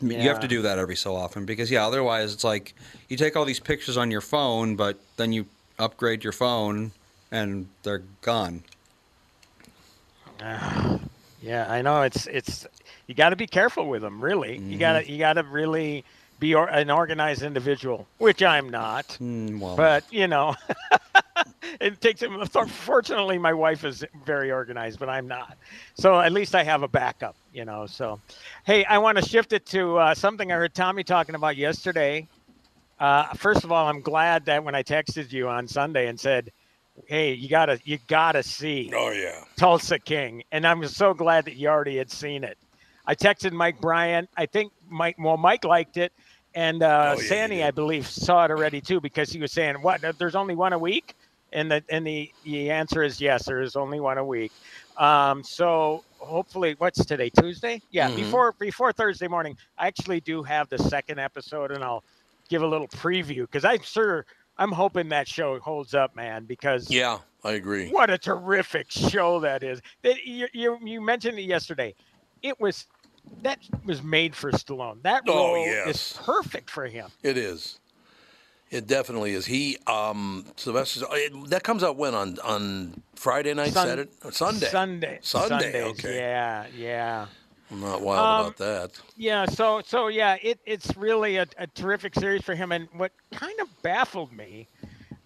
I 0.00 0.04
mean, 0.04 0.20
You 0.20 0.28
have 0.28 0.40
to 0.40 0.48
do 0.48 0.62
that 0.62 0.78
every 0.78 0.96
so 0.96 1.14
often 1.14 1.44
because 1.44 1.70
yeah, 1.70 1.86
otherwise 1.86 2.32
it's 2.32 2.44
like 2.44 2.74
you 3.08 3.16
take 3.16 3.36
all 3.36 3.44
these 3.44 3.60
pictures 3.60 3.96
on 3.96 4.10
your 4.10 4.22
phone, 4.22 4.76
but 4.76 4.98
then 5.16 5.32
you 5.32 5.46
upgrade 5.78 6.24
your 6.24 6.32
phone 6.32 6.92
and 7.30 7.68
they're 7.82 8.02
gone. 8.22 8.62
Yeah, 11.42 11.70
I 11.70 11.82
know 11.82 12.02
it's 12.02 12.26
it's 12.26 12.66
you 13.06 13.14
got 13.14 13.30
to 13.30 13.36
be 13.36 13.46
careful 13.46 13.88
with 13.88 14.02
them. 14.02 14.22
Really, 14.22 14.58
you 14.58 14.78
got 14.78 15.00
to 15.00 15.10
you 15.10 15.18
got 15.18 15.34
to 15.34 15.42
really 15.42 16.04
be 16.38 16.54
or, 16.54 16.68
an 16.68 16.90
organized 16.90 17.42
individual, 17.42 18.06
which 18.18 18.42
I'm 18.42 18.68
not. 18.68 19.06
Mm, 19.20 19.60
well, 19.60 19.76
But 19.76 20.04
you 20.10 20.26
know, 20.26 20.56
it 21.80 22.00
takes. 22.00 22.22
Fortunately, 22.68 23.38
my 23.38 23.52
wife 23.52 23.84
is 23.84 24.04
very 24.24 24.50
organized, 24.50 24.98
but 24.98 25.08
I'm 25.08 25.28
not. 25.28 25.56
So 25.94 26.20
at 26.20 26.32
least 26.32 26.54
I 26.54 26.62
have 26.62 26.82
a 26.82 26.88
backup. 26.88 27.36
You 27.52 27.64
know. 27.64 27.86
So, 27.86 28.20
hey, 28.64 28.84
I 28.84 28.98
want 28.98 29.18
to 29.18 29.24
shift 29.24 29.52
it 29.52 29.66
to 29.66 29.98
uh, 29.98 30.14
something 30.14 30.50
I 30.52 30.56
heard 30.56 30.74
Tommy 30.74 31.04
talking 31.04 31.34
about 31.34 31.56
yesterday. 31.56 32.26
Uh, 32.98 33.32
first 33.34 33.64
of 33.64 33.72
all, 33.72 33.86
I'm 33.86 34.02
glad 34.02 34.44
that 34.44 34.62
when 34.62 34.74
I 34.74 34.82
texted 34.82 35.32
you 35.32 35.48
on 35.48 35.66
Sunday 35.66 36.08
and 36.08 36.20
said, 36.20 36.52
"Hey, 37.06 37.32
you 37.34 37.48
gotta 37.48 37.78
you 37.84 37.98
gotta 38.06 38.42
see." 38.42 38.92
Oh 38.94 39.10
yeah. 39.10 39.44
Tulsa 39.56 39.98
King, 39.98 40.42
and 40.52 40.66
I'm 40.66 40.86
so 40.88 41.14
glad 41.14 41.44
that 41.46 41.56
you 41.56 41.68
already 41.68 41.96
had 41.96 42.10
seen 42.10 42.44
it. 42.44 42.58
I 43.06 43.14
texted 43.14 43.52
Mike 43.52 43.80
Bryant. 43.80 44.28
I 44.36 44.46
think 44.46 44.72
Mike, 44.88 45.16
well, 45.18 45.36
Mike 45.36 45.64
liked 45.64 45.96
it, 45.96 46.12
and 46.54 46.82
uh, 46.82 47.14
Oh, 47.16 47.20
yeah, 47.20 47.26
Sandy. 47.28 47.62
I 47.64 47.70
believe, 47.70 48.06
saw 48.06 48.44
it 48.44 48.50
already 48.50 48.80
too 48.80 49.00
because 49.00 49.30
he 49.30 49.40
was 49.40 49.52
saying, 49.52 49.76
"What? 49.82 50.00
There's 50.18 50.34
only 50.36 50.54
one 50.54 50.72
a 50.72 50.78
week," 50.78 51.14
and 51.52 51.70
the 51.70 51.82
and 51.90 52.06
the 52.06 52.30
the 52.44 52.70
answer 52.70 53.02
is 53.02 53.20
yes, 53.20 53.44
there 53.46 53.60
is 53.60 53.76
only 53.76 54.00
one 54.00 54.18
a 54.18 54.24
week. 54.24 54.52
Um, 54.96 55.42
so 55.42 56.04
hopefully, 56.18 56.74
what's 56.78 57.04
today? 57.04 57.30
Tuesday? 57.30 57.80
Yeah, 57.90 58.10
Mhm. 58.10 58.16
before 58.16 58.52
before 58.58 58.92
Thursday 58.92 59.28
morning, 59.28 59.56
I 59.78 59.86
actually 59.88 60.20
do 60.20 60.42
have 60.42 60.68
the 60.68 60.78
second 60.78 61.18
episode, 61.18 61.70
and 61.72 61.82
I'll 61.82 62.04
give 62.48 62.62
a 62.62 62.66
little 62.66 62.88
preview 62.88 63.42
because 63.42 63.64
I'm 63.64 63.82
sure 63.82 64.26
I'm 64.60 64.70
hoping 64.72 65.08
that 65.08 65.26
show 65.26 65.58
holds 65.58 65.94
up, 65.94 66.14
man. 66.14 66.44
Because 66.44 66.90
Yeah, 66.90 67.18
I 67.42 67.52
agree. 67.52 67.88
what 67.88 68.10
a 68.10 68.18
terrific 68.18 68.90
show 68.90 69.40
that 69.40 69.62
is. 69.62 69.80
That 70.02 70.24
you, 70.24 70.46
you 70.52 70.78
you 70.84 71.00
mentioned 71.00 71.38
it 71.38 71.42
yesterday. 71.44 71.94
It 72.42 72.60
was 72.60 72.86
that 73.42 73.58
was 73.84 74.02
made 74.02 74.36
for 74.36 74.52
Stallone. 74.52 75.02
That 75.02 75.22
Oh, 75.26 75.54
role 75.54 75.66
yes. 75.66 75.88
is 75.88 76.20
perfect 76.24 76.70
for 76.70 76.86
him. 76.86 77.08
It 77.22 77.36
is. 77.38 77.78
It 78.70 78.86
definitely 78.86 79.32
is. 79.32 79.46
He 79.46 79.78
um 79.86 80.44
Sylvester 80.56 81.06
it- 81.12 81.50
that 81.50 81.62
comes 81.64 81.82
out 81.82 81.96
when 81.96 82.14
on 82.14 82.38
on 82.44 83.02
Friday 83.16 83.54
night, 83.54 83.72
Sun- 83.72 83.88
Saturday, 83.88 84.10
Sunday. 84.30 84.66
Sunday. 84.66 85.18
Sunday, 85.22 85.72
Sundays, 85.72 85.84
okay. 86.04 86.16
Yeah, 86.16 86.66
yeah. 86.76 87.26
I'm 87.70 87.80
not 87.80 88.00
wild 88.00 88.18
Um, 88.18 88.40
about 88.46 88.56
that. 88.58 89.00
Yeah, 89.16 89.46
so 89.46 89.82
so 89.86 90.08
yeah, 90.08 90.36
it, 90.42 90.58
it's 90.66 90.96
really 90.96 91.36
a, 91.36 91.46
a 91.58 91.66
terrific 91.68 92.14
series 92.14 92.42
for 92.42 92.54
him. 92.54 92.72
And 92.72 92.88
what 92.96 93.12
kind 93.32 93.58
of 93.60 93.68
baffled 93.82 94.32
me, 94.32 94.68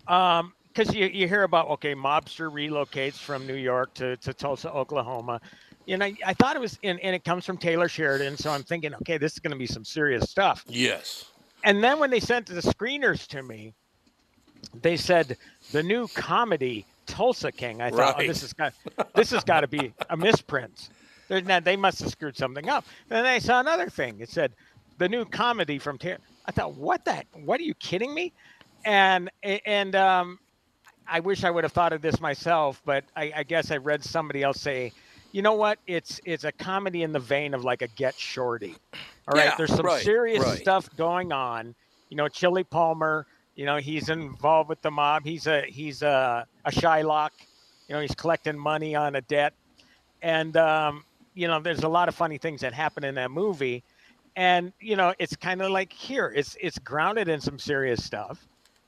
because 0.07 0.95
you, 0.95 1.07
you 1.07 1.27
hear 1.29 1.45
about 1.45 1.69
okay, 1.71 1.95
mobster 1.95 2.51
relocates 2.53 3.19
from 3.19 3.47
New 3.47 3.55
York 3.57 3.95
to, 3.95 4.17
to 4.19 4.35
Tulsa, 4.35 4.71
Oklahoma. 4.73 5.41
You 5.87 5.99
know, 5.99 6.11
I 6.25 6.33
thought 6.35 6.57
it 6.57 6.61
was, 6.61 6.79
and, 6.83 6.99
and 7.01 7.15
it 7.15 7.25
comes 7.25 7.45
from 7.45 7.59
Taylor 7.59 7.89
Sheridan. 7.89 8.39
So 8.39 8.51
I'm 8.51 8.63
thinking, 8.63 8.95
okay, 8.95 9.19
this 9.19 9.35
is 9.35 9.39
going 9.39 9.53
to 9.53 9.59
be 9.59 9.67
some 9.67 9.85
serious 9.85 10.31
stuff. 10.31 10.65
Yes. 10.67 11.27
And 11.63 11.85
then 11.85 11.99
when 11.99 12.11
they 12.11 12.21
sent 12.21 12.47
the 12.47 12.55
screeners 12.63 13.27
to 13.29 13.43
me, 13.43 13.75
they 14.83 14.97
said 14.97 15.37
the 15.73 15.83
new 15.83 16.09
comedy 16.09 16.87
Tulsa 17.07 17.53
King. 17.53 17.83
I 17.83 17.91
thought, 17.91 18.17
oh, 18.19 18.27
this 18.27 18.41
has 18.41 18.53
got 18.53 18.73
this 19.15 19.31
has 19.31 19.45
got 19.45 19.61
to 19.61 19.69
be 19.69 19.93
a 20.11 20.17
misprint. 20.17 20.89
Not, 21.31 21.65
they 21.65 21.77
must 21.77 22.01
have 22.01 22.11
screwed 22.11 22.37
something 22.37 22.69
up. 22.69 22.85
Then 23.09 23.25
I 23.27 23.39
saw 23.39 23.61
another 23.61 23.89
thing. 23.89 24.21
It 24.21 24.29
said 24.29 24.53
the 24.99 25.09
new 25.09 25.25
comedy 25.25 25.79
from 25.79 25.99
Taylor. 25.99 26.19
I 26.47 26.53
thought, 26.53 26.75
what 26.75 27.05
that? 27.07 27.27
What 27.33 27.61
are 27.61 27.65
you 27.65 27.75
kidding 27.75 28.15
me? 28.15 28.33
And 28.85 29.31
and 29.43 29.97
um, 29.97 30.39
I 31.09 31.21
wish 31.21 31.45
I 31.45 31.51
would 31.51 31.65
have 31.65 31.73
thought 31.73 31.93
of 31.93 32.03
this 32.03 32.21
myself, 32.21 32.83
but 32.85 33.05
I, 33.17 33.33
I 33.37 33.43
guess 33.45 33.71
I 33.71 33.79
read 33.79 34.05
somebody 34.05 34.43
else 34.43 34.61
say, 34.61 34.93
you 35.33 35.43
know 35.43 35.55
what? 35.55 35.79
It's 35.87 36.21
it's 36.25 36.45
a 36.45 36.53
comedy 36.53 37.03
in 37.03 37.13
the 37.13 37.19
vein 37.21 37.55
of 37.55 37.65
like 37.65 37.83
a 37.83 37.89
Get 37.89 38.15
Shorty. 38.15 38.77
All 39.27 39.35
right, 39.35 39.47
Yeah, 39.47 39.55
there's 39.57 39.75
some 39.75 39.87
right, 39.87 40.03
serious 40.03 40.45
right. 40.45 40.59
stuff 40.59 40.89
going 40.97 41.33
on. 41.33 41.75
You 42.11 42.17
know, 42.17 42.29
Chili 42.29 42.65
Palmer. 42.65 43.27
You 43.57 43.67
know, 43.67 43.77
he's 43.77 44.09
involved 44.09 44.69
with 44.69 44.83
the 44.83 44.91
mob. 44.91 45.25
He's 45.25 45.47
a 45.47 45.63
he's 45.63 46.03
a 46.03 46.47
a 46.65 46.71
Shylock. 46.71 47.31
You 47.89 47.95
know, 47.95 48.01
he's 48.01 48.15
collecting 48.15 48.59
money 48.59 48.95
on 48.95 49.15
a 49.17 49.21
debt, 49.23 49.55
and 50.23 50.57
um, 50.57 51.05
you 51.35 51.49
know, 51.49 51.61
there's 51.61 51.83
a 51.83 51.89
lot 51.89 52.09
of 52.09 52.15
funny 52.15 52.39
things 52.39 52.61
that 52.63 52.73
happen 52.73 53.05
in 53.05 53.17
that 53.17 53.31
movie. 53.31 53.83
And 54.37 54.73
you 54.81 54.97
know, 54.97 55.15
it's 55.19 55.37
kind 55.37 55.63
of 55.63 55.71
like 55.71 55.93
here, 55.93 56.33
it's 56.35 56.57
it's 56.61 56.79
grounded 56.79 57.29
in 57.29 57.41
some 57.41 57.59
serious 57.59 58.05
stuff. 58.05 58.47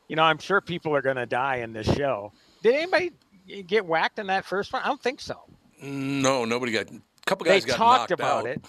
You 0.09 0.17
know, 0.17 0.23
I'm 0.23 0.39
sure 0.39 0.61
people 0.61 0.95
are 0.95 1.03
going 1.03 1.17
to 1.17 1.27
die 1.27 1.57
in 1.57 1.73
this 1.73 1.93
show. 1.95 2.33
Did 2.63 2.75
anybody 2.75 3.13
get 3.67 3.87
whacked 3.87 4.19
in 4.19 4.27
that 4.29 4.45
first 4.45 4.73
one? 4.73 4.83
I 4.83 4.87
don't 4.87 5.03
think 5.03 5.21
so. 5.21 5.41
No, 5.83 6.45
nobody 6.45 6.73
got. 6.73 6.91
A 6.91 7.01
couple 7.27 7.45
They 7.45 7.51
guys 7.53 7.65
got 7.65 7.77
talked 7.77 8.01
knocked 8.01 8.11
about 8.13 8.41
out. 8.41 8.47
it. 8.47 8.65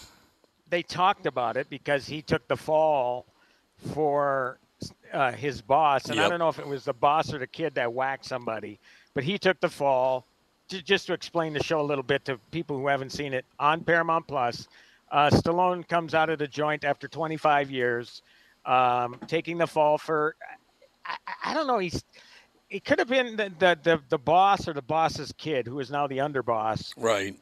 They 0.70 0.84
talked 0.84 1.26
about 1.26 1.58
it 1.58 1.70
because 1.70 2.06
he 2.06 2.22
took 2.22 2.48
the 2.48 2.58
fall 2.58 3.26
for 3.94 4.60
uh, 5.13 5.32
his 5.32 5.62
boss, 5.62 6.10
and 6.10 6.20
I 6.20 6.28
don't 6.28 6.40
know 6.40 6.50
if 6.50 6.60
it 6.60 6.68
was 6.68 6.86
the 6.86 6.94
boss 6.94 7.34
or 7.34 7.38
the 7.40 7.48
kid 7.48 7.76
that 7.76 7.94
whacked 7.94 8.26
somebody, 8.26 8.80
but 9.13 9.24
he 9.24 9.38
took 9.38 9.60
the 9.60 9.70
fall. 9.70 10.26
J- 10.67 10.82
Just 10.82 11.08
to 11.08 11.13
explain 11.13 11.53
the 11.53 11.63
show 11.63 11.80
a 11.82 11.84
little 11.84 12.03
bit 12.03 12.25
to 12.25 12.38
people 12.51 12.77
who 12.77 12.88
haven't 12.88 13.12
seen 13.12 13.34
it 13.34 13.45
on 13.60 13.84
Paramount 13.84 14.27
Plus, 14.27 14.67
uh, 15.12 15.30
Stallone 15.30 15.88
comes 15.88 16.13
out 16.13 16.30
of 16.30 16.39
the 16.39 16.47
joint 16.47 16.84
after 16.84 17.08
25 17.08 17.71
years, 17.71 18.21
um, 18.65 19.17
taking 19.27 19.58
the 19.58 19.67
fall 19.67 19.97
for 19.97 20.36
I, 21.06 21.15
I- 21.27 21.51
I 21.51 21.53
don't 21.53 21.67
know. 21.67 21.80
He's 21.80 22.03
it 22.69 22.84
could 22.84 22.99
have 22.99 23.08
been 23.08 23.38
the, 23.38 23.51
the 23.60 23.80
the 23.82 24.01
the 24.10 24.17
boss 24.17 24.67
or 24.67 24.73
the 24.73 24.82
boss's 24.82 25.34
kid 25.38 25.65
who 25.67 25.80
is 25.80 25.89
now 25.89 26.06
the 26.08 26.17
underboss 26.17 26.91
Right. 26.97 27.38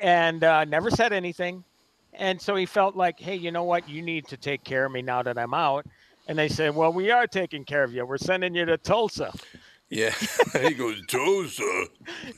and 0.00 0.44
uh, 0.44 0.64
never 0.64 0.90
said 0.90 1.12
anything. 1.12 1.64
And 2.12 2.40
so 2.40 2.54
he 2.56 2.66
felt 2.66 2.94
like, 2.96 3.18
hey, 3.18 3.34
you 3.36 3.50
know 3.50 3.64
what? 3.64 3.88
You 3.88 4.02
need 4.02 4.26
to 4.28 4.36
take 4.36 4.62
care 4.64 4.84
of 4.84 4.92
me 4.92 5.00
now 5.02 5.22
that 5.22 5.38
I'm 5.38 5.54
out. 5.54 5.86
And 6.28 6.38
they 6.38 6.48
said, 6.48 6.74
well, 6.74 6.92
we 6.92 7.10
are 7.10 7.26
taking 7.26 7.64
care 7.64 7.82
of 7.82 7.92
you. 7.94 8.04
We're 8.04 8.18
sending 8.18 8.54
you 8.54 8.64
to 8.64 8.76
Tulsa. 8.76 9.32
Yeah. 9.90 10.14
he 10.62 10.74
goes, 10.74 11.02
Tulsa. 11.06 11.86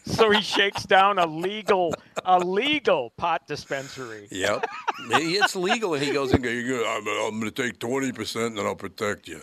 So 0.06 0.30
he 0.30 0.40
shakes 0.40 0.84
down 0.84 1.18
a 1.18 1.26
legal, 1.26 1.94
a 2.24 2.38
legal 2.38 3.10
pot 3.10 3.46
dispensary. 3.46 4.26
Yep. 4.30 4.64
it's 5.10 5.54
legal, 5.54 5.94
and 5.94 6.02
he 6.02 6.12
goes 6.12 6.32
and 6.32 6.42
goes, 6.42 6.52
"You're 6.64 6.78
gonna- 6.82 6.88
I'm, 6.90 7.06
I'm 7.06 7.40
going 7.40 7.52
to 7.52 7.62
take 7.62 7.78
20% 7.78 8.46
and 8.46 8.58
then 8.58 8.66
I'll 8.66 8.74
protect 8.74 9.28
you. 9.28 9.42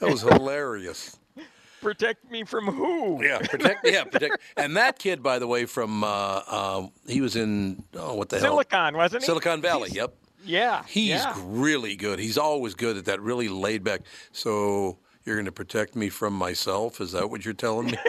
That 0.00 0.10
was 0.10 0.22
hilarious. 0.22 1.18
Protect 1.82 2.30
me 2.30 2.44
from 2.44 2.64
who? 2.64 3.22
Yeah, 3.22 3.40
protect. 3.40 3.86
Yeah, 3.86 4.04
protect. 4.04 4.38
And 4.56 4.74
that 4.78 4.98
kid, 4.98 5.22
by 5.22 5.38
the 5.38 5.46
way, 5.46 5.66
from 5.66 6.02
uh, 6.02 6.06
uh, 6.46 6.86
he 7.06 7.20
was 7.20 7.36
in 7.36 7.84
oh, 7.94 8.14
what 8.14 8.30
the 8.30 8.38
hell? 8.38 8.52
Silicon, 8.52 8.96
wasn't 8.96 9.22
he? 9.22 9.26
Silicon 9.26 9.60
Valley. 9.60 9.90
He's- 9.90 9.96
Yep. 9.96 10.14
Yeah. 10.46 10.82
He's 10.86 11.08
yeah. 11.08 11.34
really 11.42 11.96
good. 11.96 12.18
He's 12.18 12.36
always 12.38 12.74
good 12.74 12.96
at 12.96 13.06
that, 13.06 13.20
really 13.20 13.48
laid 13.48 13.82
back. 13.82 14.02
So 14.32 14.98
you're 15.24 15.36
going 15.36 15.46
to 15.46 15.52
protect 15.52 15.96
me 15.96 16.08
from 16.08 16.34
myself? 16.34 17.00
Is 17.00 17.12
that 17.12 17.30
what 17.30 17.44
you're 17.44 17.54
telling 17.54 17.90
me? 17.90 17.98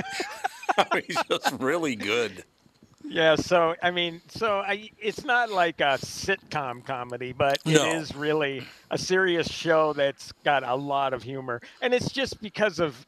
He's 1.07 1.23
just 1.23 1.51
really 1.59 1.95
good. 1.95 2.43
Yeah, 3.03 3.35
so 3.35 3.75
I 3.83 3.91
mean, 3.91 4.21
so 4.29 4.59
I, 4.59 4.89
it's 4.97 5.23
not 5.23 5.51
like 5.51 5.79
a 5.79 5.97
sitcom 5.99 6.83
comedy, 6.85 7.33
but 7.33 7.59
it 7.67 7.83
No. 7.83 7.85
is 7.85 8.15
really 8.15 8.67
a 8.89 8.97
serious 8.97 9.47
show 9.47 9.93
that's 9.93 10.31
got 10.43 10.63
a 10.63 10.75
lot 10.75 11.13
of 11.13 11.21
humor, 11.23 11.61
and 11.81 11.93
it's 11.93 12.11
just 12.11 12.41
because 12.41 12.79
of 12.79 13.05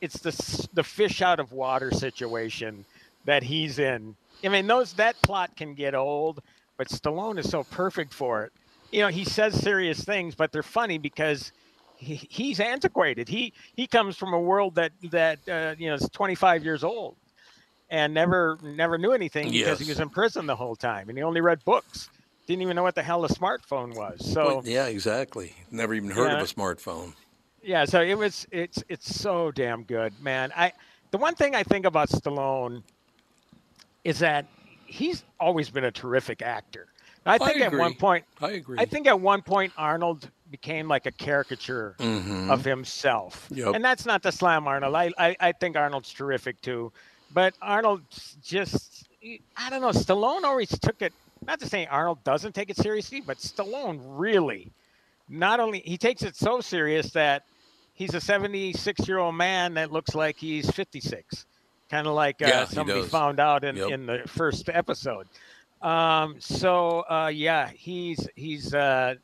it's 0.00 0.20
the 0.20 0.68
the 0.74 0.84
fish 0.84 1.20
out 1.22 1.40
of 1.40 1.52
water 1.52 1.90
situation 1.90 2.86
that 3.24 3.42
he's 3.42 3.78
in. 3.78 4.16
I 4.44 4.48
mean, 4.48 4.66
those 4.66 4.92
that 4.94 5.20
plot 5.22 5.50
can 5.56 5.74
get 5.74 5.94
old, 5.94 6.40
but 6.78 6.88
Stallone 6.88 7.38
is 7.38 7.50
so 7.50 7.64
perfect 7.64 8.14
for 8.14 8.44
it. 8.44 8.52
You 8.92 9.00
know, 9.00 9.08
he 9.08 9.24
says 9.24 9.54
serious 9.60 10.04
things, 10.04 10.34
but 10.36 10.52
they're 10.52 10.62
funny 10.62 10.98
because 10.98 11.52
he, 11.96 12.16
he's 12.30 12.60
antiquated. 12.60 13.28
He 13.28 13.52
he 13.74 13.86
comes 13.86 14.16
from 14.16 14.32
a 14.34 14.40
world 14.40 14.74
that 14.76 14.92
that 15.10 15.38
uh, 15.48 15.74
you 15.78 15.88
know 15.88 15.94
is 15.94 16.08
25 16.12 16.64
years 16.64 16.84
old 16.84 17.16
and 17.90 18.12
never 18.14 18.58
never 18.62 18.98
knew 18.98 19.12
anything 19.12 19.50
because 19.50 19.78
he 19.78 19.88
was 19.88 20.00
in 20.00 20.10
prison 20.10 20.46
the 20.46 20.56
whole 20.56 20.76
time 20.76 21.08
and 21.08 21.18
he 21.18 21.24
only 21.24 21.40
read 21.40 21.64
books. 21.64 22.08
Didn't 22.46 22.62
even 22.62 22.76
know 22.76 22.82
what 22.82 22.94
the 22.94 23.02
hell 23.02 23.24
a 23.24 23.28
smartphone 23.28 23.94
was. 23.94 24.32
So 24.32 24.44
Well, 24.46 24.62
yeah, 24.64 24.86
exactly. 24.86 25.54
Never 25.70 25.94
even 25.94 26.10
heard 26.10 26.30
Yeah. 26.32 26.42
of 26.42 26.50
a 26.50 26.52
smartphone. 26.52 27.14
yeah, 27.62 27.84
so 27.84 28.00
it 28.02 28.14
was 28.14 28.46
it's 28.50 28.82
it's 28.88 29.14
so 29.14 29.50
damn 29.50 29.84
good, 29.84 30.12
man. 30.20 30.52
I 30.56 30.72
the 31.10 31.18
one 31.18 31.34
thing 31.34 31.54
I 31.54 31.62
think 31.62 31.86
about 31.86 32.08
Stallone 32.10 32.82
is 34.04 34.18
that 34.18 34.46
he's 34.86 35.24
always 35.40 35.70
been 35.70 35.84
a 35.84 35.90
terrific 35.92 36.42
actor. 36.42 36.88
I 37.26 37.38
think 37.38 37.60
at 37.60 37.72
one 37.72 37.94
point 37.94 38.24
I 38.40 38.50
agree. 38.52 38.78
I 38.78 38.84
think 38.84 39.06
at 39.06 39.18
one 39.18 39.40
point 39.42 39.72
Arnold 39.78 40.30
became 40.58 40.86
like 40.88 41.06
a 41.06 41.10
caricature 41.12 41.96
of 42.50 42.64
himself. 42.64 43.46
Mm-hmm. 43.46 43.54
Yep. 43.58 43.74
And 43.74 43.84
that's 43.84 44.06
not 44.06 44.22
to 44.22 44.30
slam 44.30 44.66
Arnold. 44.68 44.94
I, 44.94 45.10
I, 45.18 45.36
I 45.40 45.52
think 45.52 45.76
Arnold's 45.76 46.12
terrific 46.12 46.60
too. 46.60 46.92
but 47.32 47.54
Arnold 47.60 48.02
just 48.42 49.08
I 49.56 49.70
don't 49.70 49.80
know. 49.80 49.90
Stallone 49.90 50.44
always 50.44 50.68
took 50.78 51.02
it. 51.02 51.12
Not 51.46 51.58
to 51.60 51.66
say 51.66 51.86
Arnold 51.86 52.22
doesn't 52.24 52.54
take 52.54 52.70
it 52.70 52.76
seriously, 52.76 53.20
but 53.20 53.38
Stallone 53.38 53.98
really, 54.02 54.70
not 55.28 55.58
only 55.60 55.80
he 55.80 55.96
takes 55.98 56.22
it 56.22 56.36
so 56.36 56.60
serious 56.60 57.10
that 57.12 57.42
he's 57.94 58.14
a 58.14 58.20
76 58.20 59.08
year 59.08 59.18
old 59.18 59.34
man 59.34 59.74
that 59.74 59.90
looks 59.90 60.14
like 60.14 60.36
he's 60.36 60.70
56, 60.70 61.46
kind 61.90 62.06
of 62.06 62.14
like 62.14 62.40
uh, 62.42 62.46
Yeah, 62.46 62.64
somebody 62.66 63.02
found 63.02 63.40
out 63.40 63.64
in 63.64 63.76
Yep. 63.76 63.90
in 63.90 64.06
the 64.06 64.22
first 64.26 64.68
episode. 64.68 65.26
Um, 65.82 66.36
so 66.38 67.00
uh, 67.10 67.30
yeah, 67.34 67.68
he's 67.74 68.28
he's. 68.36 68.72
Uh, 68.74 69.14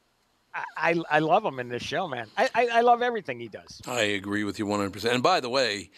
I, 0.77 1.01
I 1.11 1.19
love 1.21 1.45
him 1.45 1.61
in 1.61 1.69
this 1.69 1.83
show, 1.83 2.09
man. 2.09 2.27
I, 2.37 2.49
I, 2.55 2.69
I 2.75 2.81
love 2.81 3.03
everything 3.03 3.39
he 3.39 3.49
does. 3.49 3.81
I 3.87 4.01
agree 4.03 4.45
with 4.45 4.59
you 4.59 4.67
100%. 4.67 5.13
And 5.13 5.23
by 5.23 5.41
the 5.41 5.49
way, 5.49 5.91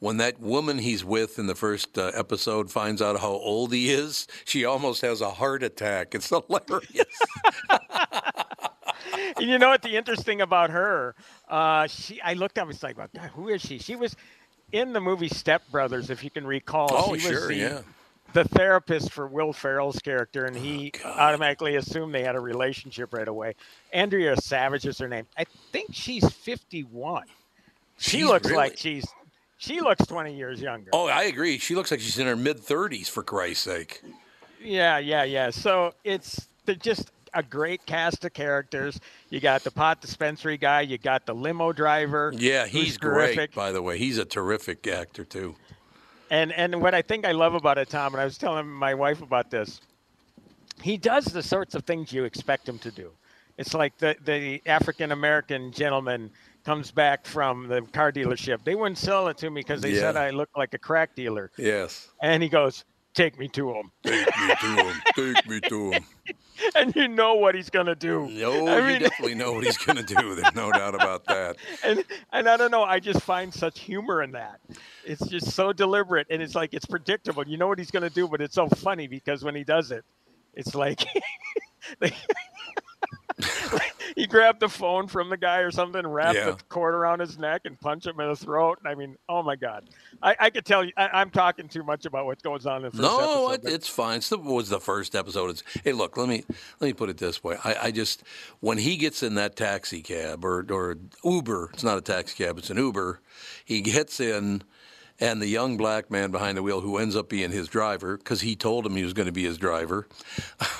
when 0.00 0.16
that 0.16 0.40
woman 0.40 0.78
he's 0.78 1.04
with 1.04 1.38
in 1.38 1.46
the 1.46 1.54
first 1.54 1.96
uh, 1.98 2.10
episode 2.14 2.70
finds 2.70 3.00
out 3.00 3.20
how 3.20 3.28
old 3.32 3.72
he 3.72 3.90
is, 3.90 4.26
she 4.44 4.64
almost 4.64 5.02
has 5.02 5.20
a 5.20 5.30
heart 5.30 5.62
attack. 5.62 6.14
It's 6.14 6.28
hilarious. 6.48 7.06
And 9.36 9.48
you 9.48 9.58
know 9.58 9.68
what 9.68 9.82
the 9.82 9.96
interesting 9.96 10.40
about 10.40 10.70
her? 10.70 11.14
Uh, 11.48 11.86
she 11.86 12.20
I 12.20 12.34
looked 12.34 12.58
up. 12.58 12.66
was 12.66 12.82
like, 12.82 12.96
God, 12.96 13.10
who 13.34 13.48
is 13.48 13.60
she? 13.62 13.78
She 13.78 13.96
was 13.96 14.16
in 14.72 14.92
the 14.92 15.00
movie 15.00 15.28
Step 15.28 15.62
Brothers, 15.70 16.10
if 16.10 16.22
you 16.24 16.30
can 16.30 16.46
recall. 16.46 16.88
oh, 16.92 17.06
she 17.06 17.12
was 17.12 17.22
sure, 17.22 17.48
the, 17.48 17.54
yeah. 17.54 17.80
The 18.32 18.44
therapist 18.44 19.12
for 19.12 19.26
Will 19.26 19.52
Ferrell's 19.52 19.98
character, 19.98 20.44
and 20.46 20.56
oh, 20.56 20.60
he 20.60 20.92
Oh, 21.04 21.08
automatically 21.10 21.76
assumed 21.76 22.14
they 22.14 22.22
had 22.22 22.36
a 22.36 22.40
relationship 22.40 23.12
right 23.12 23.26
away. 23.28 23.54
Andrea 23.92 24.36
Savage 24.36 24.86
is 24.86 24.98
her 24.98 25.08
name. 25.08 25.26
I 25.36 25.44
think 25.72 25.90
she's 25.92 26.28
51. 26.30 27.24
She 27.98 28.18
She's 28.18 28.26
looks 28.26 28.46
really- 28.46 28.56
like 28.56 28.76
she's 28.78 29.06
she 29.58 29.80
looks 29.82 30.06
20 30.06 30.34
years 30.34 30.60
younger. 30.60 30.88
Oh, 30.94 31.06
I 31.08 31.24
agree. 31.24 31.58
She 31.58 31.74
looks 31.74 31.90
like 31.90 32.00
she's 32.00 32.18
in 32.18 32.26
her 32.26 32.36
mid 32.36 32.58
30s, 32.58 33.08
for 33.10 33.22
Christ's 33.22 33.64
sake. 33.64 34.00
Yeah, 34.62 34.96
yeah, 34.98 35.24
yeah. 35.24 35.50
So 35.50 35.92
it's 36.04 36.48
they're 36.64 36.74
just 36.76 37.10
a 37.34 37.42
great 37.42 37.84
cast 37.86 38.24
of 38.24 38.32
characters. 38.32 38.98
You 39.28 39.38
got 39.38 39.62
the 39.62 39.70
pot 39.70 40.00
dispensary 40.00 40.56
guy. 40.56 40.80
You 40.80 40.96
got 40.98 41.26
the 41.26 41.34
limo 41.34 41.72
driver. 41.72 42.32
Yeah, 42.34 42.66
he's 42.66 42.96
great, 42.96 43.34
terrific. 43.34 43.54
by 43.54 43.70
the 43.72 43.82
way. 43.82 43.98
He's 43.98 44.16
a 44.18 44.24
terrific 44.24 44.86
actor, 44.86 45.24
too. 45.24 45.54
And 46.30 46.52
and 46.52 46.80
what 46.80 46.94
I 46.94 47.02
think 47.02 47.26
I 47.26 47.32
love 47.32 47.54
about 47.54 47.76
it, 47.76 47.88
Tom, 47.88 48.14
and 48.14 48.20
I 48.20 48.24
was 48.24 48.38
telling 48.38 48.66
my 48.68 48.94
wife 48.94 49.20
about 49.20 49.50
this. 49.50 49.80
He 50.80 50.96
does 50.96 51.26
the 51.26 51.42
sorts 51.42 51.74
of 51.74 51.84
things 51.84 52.12
you 52.12 52.24
expect 52.24 52.68
him 52.68 52.78
to 52.78 52.90
do. 52.90 53.10
It's 53.58 53.74
like 53.74 53.98
the 53.98 54.16
the 54.24 54.62
African 54.64 55.12
American 55.12 55.72
gentleman 55.72 56.30
comes 56.64 56.90
back 56.90 57.26
from 57.26 57.68
the 57.68 57.82
car 57.82 58.12
dealership. 58.12 58.64
They 58.64 58.74
wouldn't 58.74 58.98
sell 58.98 59.28
it 59.28 59.38
to 59.38 59.50
me 59.50 59.60
because 59.60 59.80
they 59.80 59.94
said 59.94 60.16
I 60.16 60.30
looked 60.30 60.56
like 60.56 60.72
a 60.74 60.78
crack 60.78 61.14
dealer. 61.14 61.50
Yes. 61.56 62.08
And 62.22 62.42
he 62.42 62.48
goes, 62.48 62.84
"Take 63.14 63.38
me 63.38 63.48
to 63.48 63.72
him," 63.74 63.90
Take 64.04 64.26
me 64.26 64.54
to 64.60 64.66
him. 64.84 65.02
Take 65.14 65.48
me 65.48 65.60
to 65.60 65.90
him. 65.92 66.04
and 66.76 66.94
you 66.94 67.08
know 67.08 67.34
what 67.34 67.54
he's 67.54 67.70
gonna 67.70 67.94
do. 67.94 68.28
No, 68.28 68.66
I 68.68 68.78
you 68.78 68.84
mean- 68.84 69.00
definitely 69.00 69.34
know 69.34 69.52
what 69.52 69.64
he's 69.64 69.78
going 69.78 69.96
to 69.96 70.02
do. 70.02 70.34
There's 70.34 70.54
no 70.54 70.70
doubt 70.72 70.94
about 70.94 71.24
that. 71.26 71.56
and 71.84 72.04
and 72.32 72.48
I 72.48 72.56
don't 72.56 72.70
know. 72.70 72.82
I 72.84 73.00
just 73.00 73.22
find 73.22 73.52
such 73.52 73.80
humor 73.80 74.22
in 74.22 74.32
that. 74.32 74.60
It's 75.04 75.26
just 75.28 75.52
so 75.52 75.72
deliberate, 75.72 76.26
and 76.30 76.42
it's 76.42 76.54
like 76.54 76.74
it's 76.74 76.86
predictable. 76.86 77.46
You 77.46 77.56
know 77.56 77.66
what 77.66 77.78
he's 77.78 77.90
going 77.90 78.02
to 78.02 78.14
do, 78.14 78.28
but 78.28 78.40
it's 78.40 78.54
so 78.54 78.68
funny 78.68 79.06
because 79.06 79.42
when 79.42 79.54
he 79.54 79.64
does 79.64 79.90
it, 79.90 80.04
it's 80.54 80.74
like. 80.74 81.02
he 84.16 84.26
grabbed 84.26 84.60
the 84.60 84.68
phone 84.68 85.06
from 85.08 85.30
the 85.30 85.36
guy 85.36 85.58
or 85.58 85.70
something, 85.70 86.06
wrapped 86.06 86.36
Yeah. 86.36 86.50
the 86.52 86.58
cord 86.68 86.94
around 86.94 87.20
his 87.20 87.38
neck, 87.38 87.62
and 87.64 87.78
punched 87.80 88.06
him 88.06 88.18
in 88.20 88.28
the 88.28 88.36
throat. 88.36 88.78
I 88.84 88.94
mean, 88.94 89.16
oh 89.28 89.42
my 89.42 89.56
god! 89.56 89.88
I, 90.22 90.36
I 90.38 90.50
could 90.50 90.64
tell 90.64 90.84
you, 90.84 90.92
I, 90.96 91.08
I'm 91.08 91.30
talking 91.30 91.68
too 91.68 91.82
much 91.82 92.06
about 92.06 92.26
what 92.26 92.42
goes 92.42 92.66
on 92.66 92.78
in 92.78 92.82
the 92.84 92.90
first 92.90 93.02
No, 93.02 93.48
episode, 93.48 93.68
it, 93.68 93.74
it's 93.74 93.88
fine. 93.88 94.16
It's 94.18 94.28
the, 94.28 94.38
was 94.38 94.68
the 94.68 94.80
first 94.80 95.14
episode. 95.14 95.50
It's, 95.50 95.62
hey, 95.84 95.92
look, 95.92 96.16
let 96.16 96.28
me 96.28 96.44
let 96.80 96.86
me 96.88 96.92
put 96.92 97.08
it 97.08 97.18
this 97.18 97.42
way. 97.44 97.56
I, 97.64 97.76
I 97.84 97.90
just 97.90 98.22
when 98.60 98.78
he 98.78 98.96
gets 98.96 99.22
in 99.22 99.34
that 99.36 99.56
taxi 99.56 100.02
cab 100.02 100.44
or 100.44 100.66
or 100.70 100.96
Uber, 101.24 101.70
it's 101.72 101.84
not 101.84 101.98
a 101.98 102.02
taxi 102.02 102.42
cab, 102.44 102.58
it's 102.58 102.70
an 102.70 102.76
Uber. 102.76 103.20
He 103.64 103.80
gets 103.80 104.20
in, 104.20 104.62
and 105.20 105.40
the 105.40 105.46
young 105.46 105.76
black 105.76 106.10
man 106.10 106.30
behind 106.30 106.56
the 106.56 106.62
wheel, 106.62 106.80
who 106.80 106.98
ends 106.98 107.14
up 107.14 107.28
being 107.28 107.52
his 107.52 107.68
driver, 107.68 108.16
because 108.16 108.40
he 108.40 108.56
told 108.56 108.86
him 108.86 108.96
he 108.96 109.04
was 109.04 109.12
going 109.12 109.26
to 109.26 109.32
be 109.32 109.44
his 109.44 109.58
driver. 109.58 110.06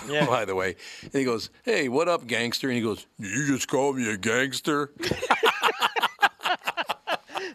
Yeah. 0.08 0.26
by 0.26 0.44
the 0.44 0.54
way, 0.56 0.74
and 1.02 1.12
he 1.12 1.24
goes, 1.24 1.50
"Hey, 1.62 1.88
what 1.88 2.08
up, 2.08 2.26
gangster?" 2.26 2.68
And 2.68 2.76
he 2.76 2.82
goes, 2.82 3.06
"You 3.18 3.46
just 3.46 3.68
called 3.68 3.96
me 3.96 4.10
a 4.10 4.16
gangster." 4.16 4.90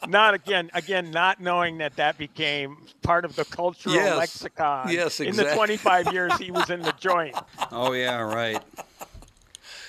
not 0.08 0.34
again, 0.36 0.70
again, 0.74 1.12
not 1.12 1.42
knowing 1.42 1.80
that 1.80 1.96
that 1.98 2.18
became 2.18 2.78
part 3.02 3.26
of 3.26 3.36
the 3.36 3.44
cultural 3.46 3.96
Yes. 3.96 4.18
lexicon. 4.18 4.92
Yes, 4.92 5.20
In 5.20 5.36
the 5.36 5.52
25 5.54 6.14
years 6.14 6.34
he 6.40 6.52
was 6.52 6.70
in 6.70 6.82
the 6.82 6.94
joint. 6.94 7.36
Oh 7.72 7.92
yeah, 7.94 8.20
right. 8.22 8.62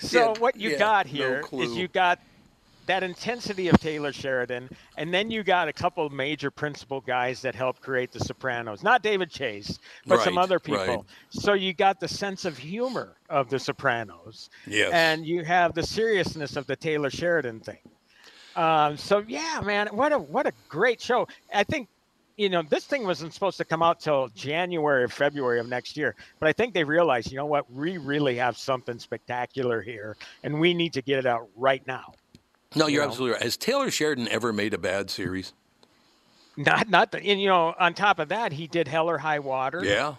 So 0.00 0.32
Yeah, 0.34 0.40
what 0.40 0.56
you 0.56 0.70
yeah, 0.70 0.78
got 0.78 1.06
no 1.06 1.12
here 1.12 1.44
is 1.52 1.76
you 1.76 1.88
got 1.88 2.18
that 2.86 3.02
intensity 3.02 3.68
of 3.68 3.78
Taylor 3.78 4.12
Sheridan, 4.12 4.68
and 4.96 5.12
then 5.12 5.30
you 5.30 5.42
got 5.42 5.68
a 5.68 5.72
couple 5.72 6.06
of 6.06 6.12
major 6.12 6.50
principal 6.50 7.00
guys 7.00 7.40
that 7.42 7.54
helped 7.54 7.80
create 7.82 8.12
The 8.12 8.20
Sopranos. 8.20 8.82
Not 8.82 9.02
David 9.02 9.30
Chase, 9.30 9.78
but 10.06 10.20
some 10.22 10.38
other 10.38 10.58
people. 10.58 10.78
right. 10.86 11.00
So 11.30 11.52
you 11.54 11.72
got 11.74 12.00
the 12.00 12.08
sense 12.08 12.44
of 12.44 12.56
humor 12.56 13.16
of 13.28 13.50
The 13.50 13.58
Sopranos, 13.58 14.50
Yes. 14.66 14.92
and 14.92 15.26
you 15.26 15.44
have 15.44 15.74
the 15.74 15.82
seriousness 15.82 16.56
of 16.56 16.66
the 16.66 16.76
Taylor 16.76 17.10
Sheridan 17.10 17.60
thing. 17.60 17.78
Um, 18.54 18.96
so 18.96 19.22
yeah, 19.26 19.60
man, 19.64 19.88
what 19.88 20.12
a 20.12 20.18
what 20.18 20.46
a 20.46 20.52
great 20.68 21.00
show! 21.00 21.28
I 21.54 21.62
think 21.64 21.88
you 22.38 22.48
know 22.48 22.62
this 22.62 22.86
thing 22.86 23.04
wasn't 23.04 23.34
supposed 23.34 23.58
to 23.58 23.64
come 23.66 23.82
out 23.82 24.00
till 24.00 24.28
January 24.28 25.02
or 25.04 25.08
February 25.08 25.60
of 25.60 25.68
next 25.68 25.96
year, 25.96 26.14
but 26.40 26.48
I 26.48 26.52
think 26.54 26.72
they 26.72 26.84
realized, 26.84 27.30
you 27.30 27.36
know 27.36 27.44
what, 27.46 27.70
we 27.70 27.98
really 27.98 28.36
have 28.36 28.56
something 28.56 28.98
spectacular 28.98 29.82
here, 29.82 30.16
and 30.42 30.58
we 30.58 30.72
need 30.72 30.94
to 30.94 31.02
get 31.02 31.18
it 31.18 31.26
out 31.26 31.48
right 31.54 31.86
now. 31.86 32.14
No, 32.76 32.88
you're 32.88 33.02
know? 33.02 33.08
absolutely 33.08 33.34
right. 33.34 33.42
Has 33.42 33.56
Taylor 33.56 33.90
Sheridan 33.90 34.28
ever 34.28 34.52
made 34.52 34.74
a 34.74 34.78
bad 34.78 35.10
series? 35.10 35.54
Not 36.56 36.88
not 36.90 37.12
the, 37.12 37.18
and 37.24 37.40
you 37.40 37.48
know 37.48 37.74
on 37.78 37.94
top 37.94 38.18
of 38.20 38.28
that, 38.30 38.52
he 38.52 38.68
did 38.68 38.88
Hell 38.88 39.10
or 39.10 39.18
High 39.18 39.40
Water, 39.40 39.82
Yeah. 39.84 40.16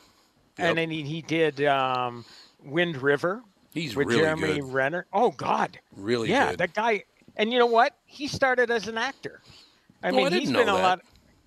and 0.57 0.77
then 0.77 0.91
he, 0.91 1.03
he 1.03 1.21
did 1.23 1.63
um, 1.65 2.25
Wind 2.63 3.01
River 3.01 3.43
He's 3.73 3.95
with 3.95 4.07
really 4.07 4.21
Jeremy 4.21 4.59
good. 4.59 4.61
Renner. 4.61 5.07
Oh 5.13 5.31
God, 5.31 5.79
Really 5.95 6.29
yeah, 6.29 6.51
good. 6.51 6.59
that 6.59 6.73
guy. 6.73 7.05
And 7.37 7.53
you 7.53 7.59
know 7.59 7.67
what? 7.67 7.93
He 8.05 8.27
started 8.27 8.71
as 8.71 8.87
an 8.87 8.97
actor. 8.97 9.43
I 10.03 10.11
Oh, 10.11 10.11
mean, 10.11 10.27
I 10.27 10.29
didn't 10.29 10.41
he's 10.41 10.51
know 10.51 10.59
been 10.59 10.69
a 10.69 10.73
that. 10.75 10.81
lot. 10.83 11.01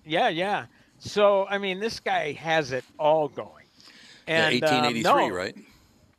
Yeah, 0.05 0.29
yeah. 0.29 0.67
So 0.99 1.47
I 1.47 1.57
mean, 1.57 1.79
this 1.79 1.99
guy 1.99 2.33
has 2.33 2.71
it 2.71 2.85
all 2.99 3.29
going. 3.29 3.67
Yeah, 4.35 4.49
And 4.49 4.63
um, 4.63 4.99
1883, 4.99 5.01
no, 5.01 5.29
right? 5.29 5.55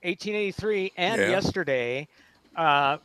1883, 0.03 0.93
and 0.97 1.23
Yeah. 1.23 1.29
yesterday, 1.31 2.09
uh, 2.57 2.99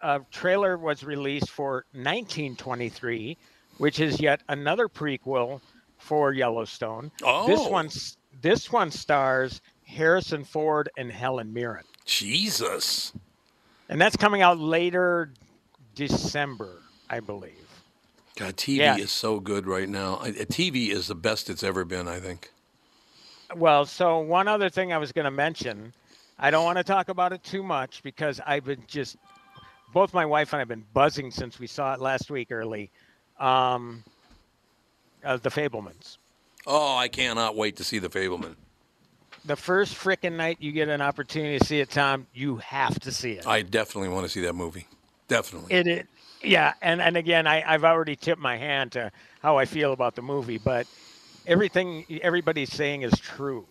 a 0.00 0.20
trailer 0.30 0.76
was 0.76 1.02
released 1.04 1.50
for 1.50 1.84
1923, 1.92 3.36
which 3.78 4.00
is 4.00 4.20
yet 4.20 4.40
another 4.48 4.88
prequel 4.88 5.60
for 5.98 6.32
Yellowstone. 6.32 7.10
Oh. 7.22 7.46
This 7.46 7.68
one's 7.68 8.16
this 8.40 8.70
one 8.70 8.90
stars 8.90 9.60
Harrison 9.84 10.44
Ford 10.44 10.88
and 10.96 11.10
Helen 11.10 11.52
Mirren, 11.52 11.84
Jesus. 12.04 13.12
and 13.88 14.00
that's 14.00 14.16
coming 14.16 14.42
out 14.42 14.58
later 14.58 15.32
December, 15.94 16.82
I 17.10 17.20
believe. 17.20 17.54
God, 18.36 18.56
TV 18.56 18.76
Yeah. 18.76 18.96
is 18.96 19.10
so 19.10 19.40
good 19.40 19.66
right 19.66 19.88
now. 19.88 20.14
Uh, 20.16 20.26
TV 20.30 20.90
is 20.90 21.08
the 21.08 21.14
best 21.16 21.50
it's 21.50 21.64
ever 21.64 21.84
been, 21.84 22.06
I 22.06 22.20
think. 22.20 22.52
Well, 23.56 23.84
so 23.86 24.18
one 24.20 24.46
other 24.46 24.68
thing 24.70 24.92
I 24.92 24.98
was 24.98 25.10
going 25.10 25.24
to 25.24 25.30
mention, 25.32 25.92
I 26.38 26.50
don't 26.52 26.64
want 26.64 26.78
to 26.78 26.84
talk 26.84 27.08
about 27.08 27.32
it 27.32 27.42
too 27.42 27.62
much 27.64 28.02
because 28.04 28.40
I've 28.46 28.64
been 28.66 28.84
just, 28.86 29.16
both 29.92 30.14
my 30.14 30.26
wife 30.26 30.52
and 30.52 30.58
I 30.58 30.60
have 30.60 30.68
been 30.68 30.84
buzzing 30.92 31.30
since 31.30 31.58
we 31.58 31.66
saw 31.66 31.94
it 31.94 32.00
last 32.00 32.30
week 32.30 32.48
early. 32.50 32.90
Um, 33.38 34.04
uh, 35.24 35.36
the 35.36 35.50
Fabelmans. 35.50 36.18
Oh, 36.66 36.96
I 36.96 37.08
cannot 37.08 37.56
wait 37.56 37.76
to 37.76 37.84
see 37.84 37.98
The 37.98 38.08
Fabelman. 38.08 38.54
The 39.44 39.56
first 39.56 39.94
frickin' 39.94 40.32
night 40.32 40.58
you 40.60 40.72
get 40.72 40.88
an 40.88 41.00
opportunity 41.00 41.58
to 41.58 41.64
see 41.64 41.80
it, 41.80 41.90
Tom, 41.90 42.26
you 42.34 42.56
have 42.56 42.98
to 43.00 43.12
see 43.12 43.32
it. 43.32 43.46
I 43.46 43.62
definitely 43.62 44.10
want 44.10 44.26
to 44.26 44.28
see 44.28 44.42
that 44.42 44.54
movie. 44.54 44.86
Definitely. 45.28 45.74
It, 45.74 45.86
it 45.86 46.06
yeah, 46.42 46.74
and 46.82 47.00
and 47.00 47.16
again, 47.16 47.46
I 47.46 47.62
I've 47.66 47.84
already 47.84 48.16
tipped 48.16 48.40
my 48.40 48.56
hand 48.56 48.92
to 48.92 49.10
how 49.40 49.56
I 49.56 49.64
feel 49.64 49.92
about 49.92 50.14
the 50.14 50.22
movie, 50.22 50.58
but 50.58 50.86
everything 51.46 52.04
everybody's 52.22 52.72
saying 52.72 53.02
is 53.02 53.12
true. 53.18 53.66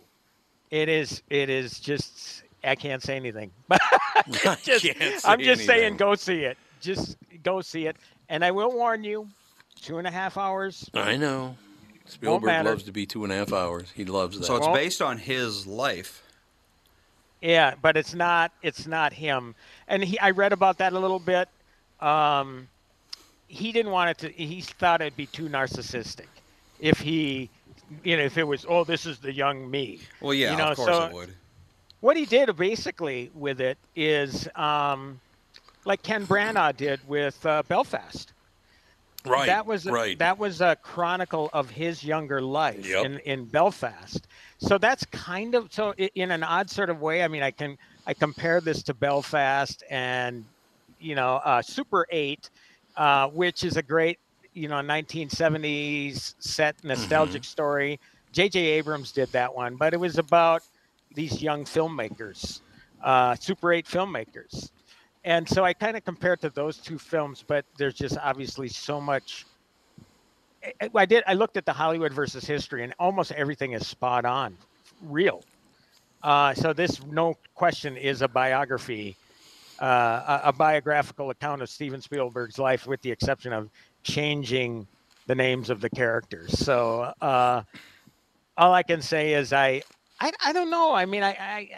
It 0.72 0.90
is 0.90 1.22
it 1.30 1.50
is 1.50 1.80
just 1.80 2.44
I 2.64 2.76
can't 2.76 3.02
say 3.02 3.16
anything, 3.16 3.52
I 3.72 3.78
just, 4.64 4.86
can't 4.86 5.20
say 5.20 5.20
I'm 5.26 5.40
just 5.40 5.66
saying 5.66 5.98
go 5.98 6.16
see 6.16 6.44
it. 6.44 6.58
Just 6.80 7.18
go 7.44 7.62
see 7.62 7.88
it, 7.88 7.98
and 8.30 8.44
I 8.44 8.52
will 8.52 8.72
warn 8.72 9.04
you, 9.04 9.28
two 9.82 9.98
and 9.98 10.08
a 10.08 10.12
half 10.12 10.38
hours. 10.38 10.90
I 10.94 11.18
know. 11.18 11.56
Spielberg 12.06 12.66
loves 12.66 12.84
to 12.84 12.92
be 12.92 13.06
two 13.06 13.24
and 13.24 13.34
a 13.34 13.36
half 13.36 13.52
hours. 13.52 13.92
He 13.94 14.06
loves 14.06 14.40
that. 14.40 14.46
So 14.46 14.56
it's 14.56 14.66
Well- 14.66 14.76
based 14.76 15.02
on 15.02 15.18
his 15.18 15.68
life. 15.68 16.24
Yeah, 17.42 17.76
but 17.82 17.98
it's 17.98 18.16
not 18.16 18.52
it's 18.64 18.88
not 18.88 19.14
him. 19.14 19.54
And 19.88 20.04
he 20.04 20.20
I 20.20 20.32
read 20.32 20.54
about 20.54 20.80
that 20.80 20.94
a 20.94 21.00
little 21.00 21.20
bit. 21.20 21.50
Um, 22.00 22.68
he 23.48 23.72
didn't 23.72 23.92
want 23.92 24.10
it 24.10 24.18
to. 24.20 24.30
He 24.30 24.62
thought 24.62 25.02
it'd 25.02 25.16
be 25.16 25.28
too 25.28 25.48
narcissistic 25.48 26.26
if 26.80 27.00
he 27.00 27.50
you 28.04 28.18
know, 28.18 28.24
if 28.24 28.38
it 28.38 28.44
was, 28.44 28.66
oh, 28.68 28.84
this 28.84 29.06
is 29.06 29.20
the 29.20 29.32
young 29.32 29.70
me. 29.70 30.00
Well, 30.22 30.34
yeah, 30.34 30.52
you 30.52 30.58
know, 30.58 30.68
of 30.70 30.78
course 30.78 30.90
so 30.90 31.06
it 31.06 31.14
would. 31.14 31.34
What 32.00 32.16
he 32.18 32.26
did 32.26 32.56
basically 32.56 33.32
with 33.34 33.60
it 33.60 33.78
is 33.96 34.48
um, 34.56 35.20
like 35.86 36.04
Ken 36.04 36.26
Branagh 36.28 36.78
did 36.78 37.00
with 37.08 37.44
uh, 37.46 37.64
Belfast. 37.68 38.32
Right. 39.26 39.48
That 39.48 39.66
was 39.66 39.86
right. 39.86 40.18
that 40.20 40.38
was 40.38 40.62
a 40.62 40.78
chronicle 40.82 41.50
of 41.52 41.70
his 41.70 42.04
younger 42.04 42.40
life 42.42 42.86
Yep. 42.86 43.06
in, 43.06 43.20
in 43.20 43.46
Belfast. 43.46 44.26
So 44.60 44.78
that's 44.78 45.06
kind 45.08 45.54
of 45.56 45.74
so 45.74 45.94
in 45.94 46.32
an 46.32 46.44
odd 46.44 46.70
sort 46.70 46.90
of 46.90 47.02
way. 47.02 47.24
I 47.24 47.28
mean, 47.28 47.44
I 47.44 47.52
can 47.52 47.78
I 48.06 48.14
compare 48.14 48.62
this 48.62 48.84
to 48.84 48.94
Belfast 48.94 49.84
and 49.90 50.46
you 51.00 51.16
know 51.16 51.42
uh, 51.44 51.62
Super 51.62 52.08
Eight, 52.10 52.50
uh, 52.96 53.28
which 53.30 53.64
is 53.64 53.76
a 53.76 53.82
great 53.84 54.18
you 54.54 54.68
know 54.70 54.76
1970s 54.78 56.36
set 56.40 56.76
nostalgic 56.84 57.44
story. 57.44 58.00
J.J. 58.32 58.60
Abrams 58.60 59.12
did 59.12 59.30
that 59.32 59.54
one, 59.54 59.76
but 59.76 59.94
it 59.94 60.00
was 60.00 60.18
about 60.18 60.64
these 61.18 61.42
young 61.42 61.66
filmmakers, 61.66 62.62
uh, 63.04 63.34
Super 63.36 63.74
8 63.74 63.88
filmmakers. 63.88 64.70
And 65.26 65.50
so 65.50 65.66
I 65.66 65.74
kind 65.74 65.98
of 65.98 66.06
compare 66.06 66.34
it 66.34 66.42
to 66.42 66.52
those 66.52 66.78
two 66.78 67.00
films, 67.00 67.44
but 67.46 67.66
there's 67.78 67.96
just 67.96 68.18
obviously 68.22 68.68
so 68.68 69.02
much. 69.02 69.46
I- 70.64 70.90
I 70.94 71.06
did. 71.06 71.24
I 71.26 71.34
looked 71.34 71.58
at 71.58 71.66
the 71.66 71.74
Hollywood 71.74 72.14
versus 72.14 72.46
history, 72.46 72.84
and 72.84 72.94
almost 73.00 73.32
everything 73.32 73.72
is 73.74 73.86
spot 73.88 74.26
on, 74.26 74.56
real. 75.02 75.44
Uh, 76.22 76.54
so 76.54 76.72
this, 76.72 77.04
no 77.08 77.36
question, 77.56 77.98
is 77.98 78.22
a 78.22 78.28
biography, 78.28 79.16
uh, 79.82 80.40
a, 80.46 80.50
a 80.50 80.54
biographical 80.54 81.32
account 81.32 81.64
of 81.64 81.70
Steven 81.70 82.00
Spielberg's 82.00 82.60
life, 82.60 82.86
with 82.86 83.02
the 83.02 83.12
exception 83.12 83.54
of 83.54 83.70
changing 84.04 84.86
the 85.26 85.36
names 85.36 85.72
of 85.72 85.82
the 85.82 85.90
characters. 85.90 86.58
So 86.60 87.12
uh, 87.22 87.64
all 88.56 88.74
I 88.74 88.84
can 88.84 89.02
say 89.02 89.34
is 89.34 89.52
I, 89.52 89.82
I, 90.20 90.32
I 90.46 90.54
don't 90.54 90.70
know. 90.70 90.94
I 90.94 91.06
mean, 91.06 91.24
I, 91.24 91.30
I, 91.30 91.70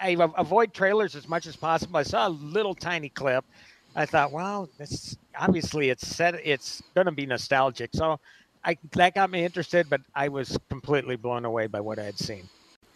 I, 0.00 0.10
I 0.18 0.30
avoid 0.36 0.72
trailers 0.72 1.14
as 1.14 1.28
much 1.28 1.46
as 1.46 1.56
possible. 1.56 1.96
I 1.98 2.02
saw 2.02 2.28
a 2.28 2.30
little 2.30 2.74
tiny 2.74 3.08
clip. 3.08 3.44
I 3.94 4.06
thought, 4.06 4.32
well, 4.32 4.68
this 4.78 5.16
obviously 5.38 5.90
it's 5.90 6.06
set. 6.06 6.34
It's 6.44 6.82
going 6.94 7.06
to 7.06 7.12
be 7.12 7.26
nostalgic. 7.26 7.90
So 7.92 8.20
I 8.64 8.78
that 8.92 9.14
got 9.14 9.30
me 9.30 9.44
interested, 9.44 9.90
but 9.90 10.00
I 10.14 10.28
was 10.28 10.56
completely 10.68 11.16
blown 11.16 11.44
away 11.44 11.66
by 11.66 11.80
what 11.80 11.98
I 11.98 12.04
had 12.04 12.18
seen. 12.18 12.48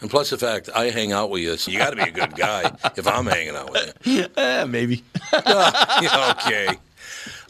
And 0.00 0.08
plus 0.10 0.30
the 0.30 0.38
fact 0.38 0.70
I 0.74 0.90
hang 0.90 1.12
out 1.12 1.30
with 1.30 1.42
you, 1.42 1.56
so 1.56 1.70
you 1.70 1.78
got 1.78 1.90
to 1.90 1.96
be 1.96 2.02
a 2.02 2.10
good 2.10 2.34
guy 2.34 2.72
if 2.96 3.06
I'm 3.06 3.26
hanging 3.26 3.54
out 3.54 3.70
with 3.70 3.94
you. 4.04 4.26
Eh, 4.36 4.64
maybe. 4.64 5.04
okay. 5.34 6.68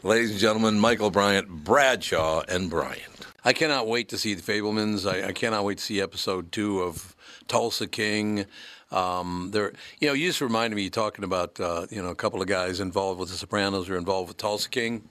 Ladies 0.03 0.31
and 0.31 0.39
gentlemen, 0.39 0.79
Michael 0.79 1.11
Bryant, 1.11 1.47
Bradshaw, 1.47 2.43
and 2.49 2.69
Bryant. 2.69 3.25
I 3.45 3.53
cannot 3.53 3.87
wait 3.87 4.09
to 4.09 4.17
see 4.17 4.33
the 4.33 4.41
Fabelmans. 4.41 5.09
I, 5.09 5.29
I 5.29 5.31
cannot 5.31 5.63
wait 5.63 5.77
to 5.77 5.83
see 5.83 6.01
episode 6.01 6.51
two 6.51 6.81
of 6.81 7.15
Tulsa 7.47 7.87
King. 7.87 8.45
Um, 8.91 9.49
there, 9.53 9.71
you 9.99 10.07
know, 10.07 10.13
you 10.13 10.27
just 10.27 10.41
reminded 10.41 10.75
me 10.75 10.89
talking 10.89 11.23
about 11.23 11.59
uh, 11.59 11.87
you 11.89 12.01
know 12.01 12.09
a 12.09 12.15
couple 12.15 12.41
of 12.41 12.47
guys 12.47 12.79
involved 12.79 13.19
with 13.19 13.29
The 13.29 13.37
Sopranos 13.37 13.87
who 13.87 13.93
are 13.93 13.97
involved 13.97 14.27
with 14.27 14.37
Tulsa 14.37 14.69
King. 14.69 15.07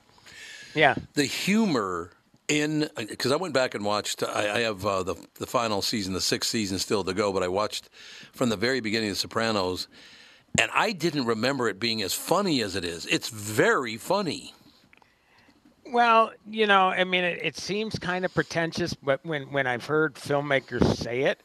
Yeah. 0.75 0.95
The 1.15 1.25
humor 1.25 2.11
in 2.51 2.91
because 2.97 3.33
I 3.33 3.37
went 3.37 3.55
back 3.55 3.75
and 3.75 3.85
watched. 3.85 4.23
I, 4.23 4.57
I 4.57 4.61
have 4.61 4.85
uh, 4.85 5.03
the 5.03 5.15
the 5.35 5.47
final 5.47 5.81
season, 5.81 6.13
the 6.13 6.21
sixth 6.21 6.51
season 6.51 6.79
still 6.79 7.05
to 7.05 7.15
go, 7.15 7.33
but 7.33 7.43
I 7.43 7.49
watched 7.49 7.89
from 8.33 8.49
the 8.49 8.57
very 8.57 8.81
beginning 8.81 9.11
of 9.11 9.17
The 9.17 9.21
Sopranos, 9.21 9.89
and 10.59 10.71
I 10.75 10.93
didn't 10.93 11.27
remember 11.27 11.69
it 11.69 11.79
being 11.79 12.03
as 12.03 12.13
funny 12.13 12.61
as 12.61 12.77
it 12.77 12.85
is. 12.85 13.07
It's 13.07 13.29
very 13.29 13.97
funny. 13.97 14.53
Well, 15.87 16.33
you 16.49 16.67
know, 16.67 16.89
I 16.89 17.05
mean, 17.05 17.25
it, 17.25 17.41
it 17.43 17.57
seems 17.57 17.99
kind 17.99 18.25
of 18.25 18.35
pretentious, 18.35 18.95
but 18.95 19.25
when 19.25 19.53
when 19.53 19.67
I've 19.67 19.87
heard 19.87 20.15
filmmakers 20.15 20.97
say 20.97 21.23
it, 21.23 21.43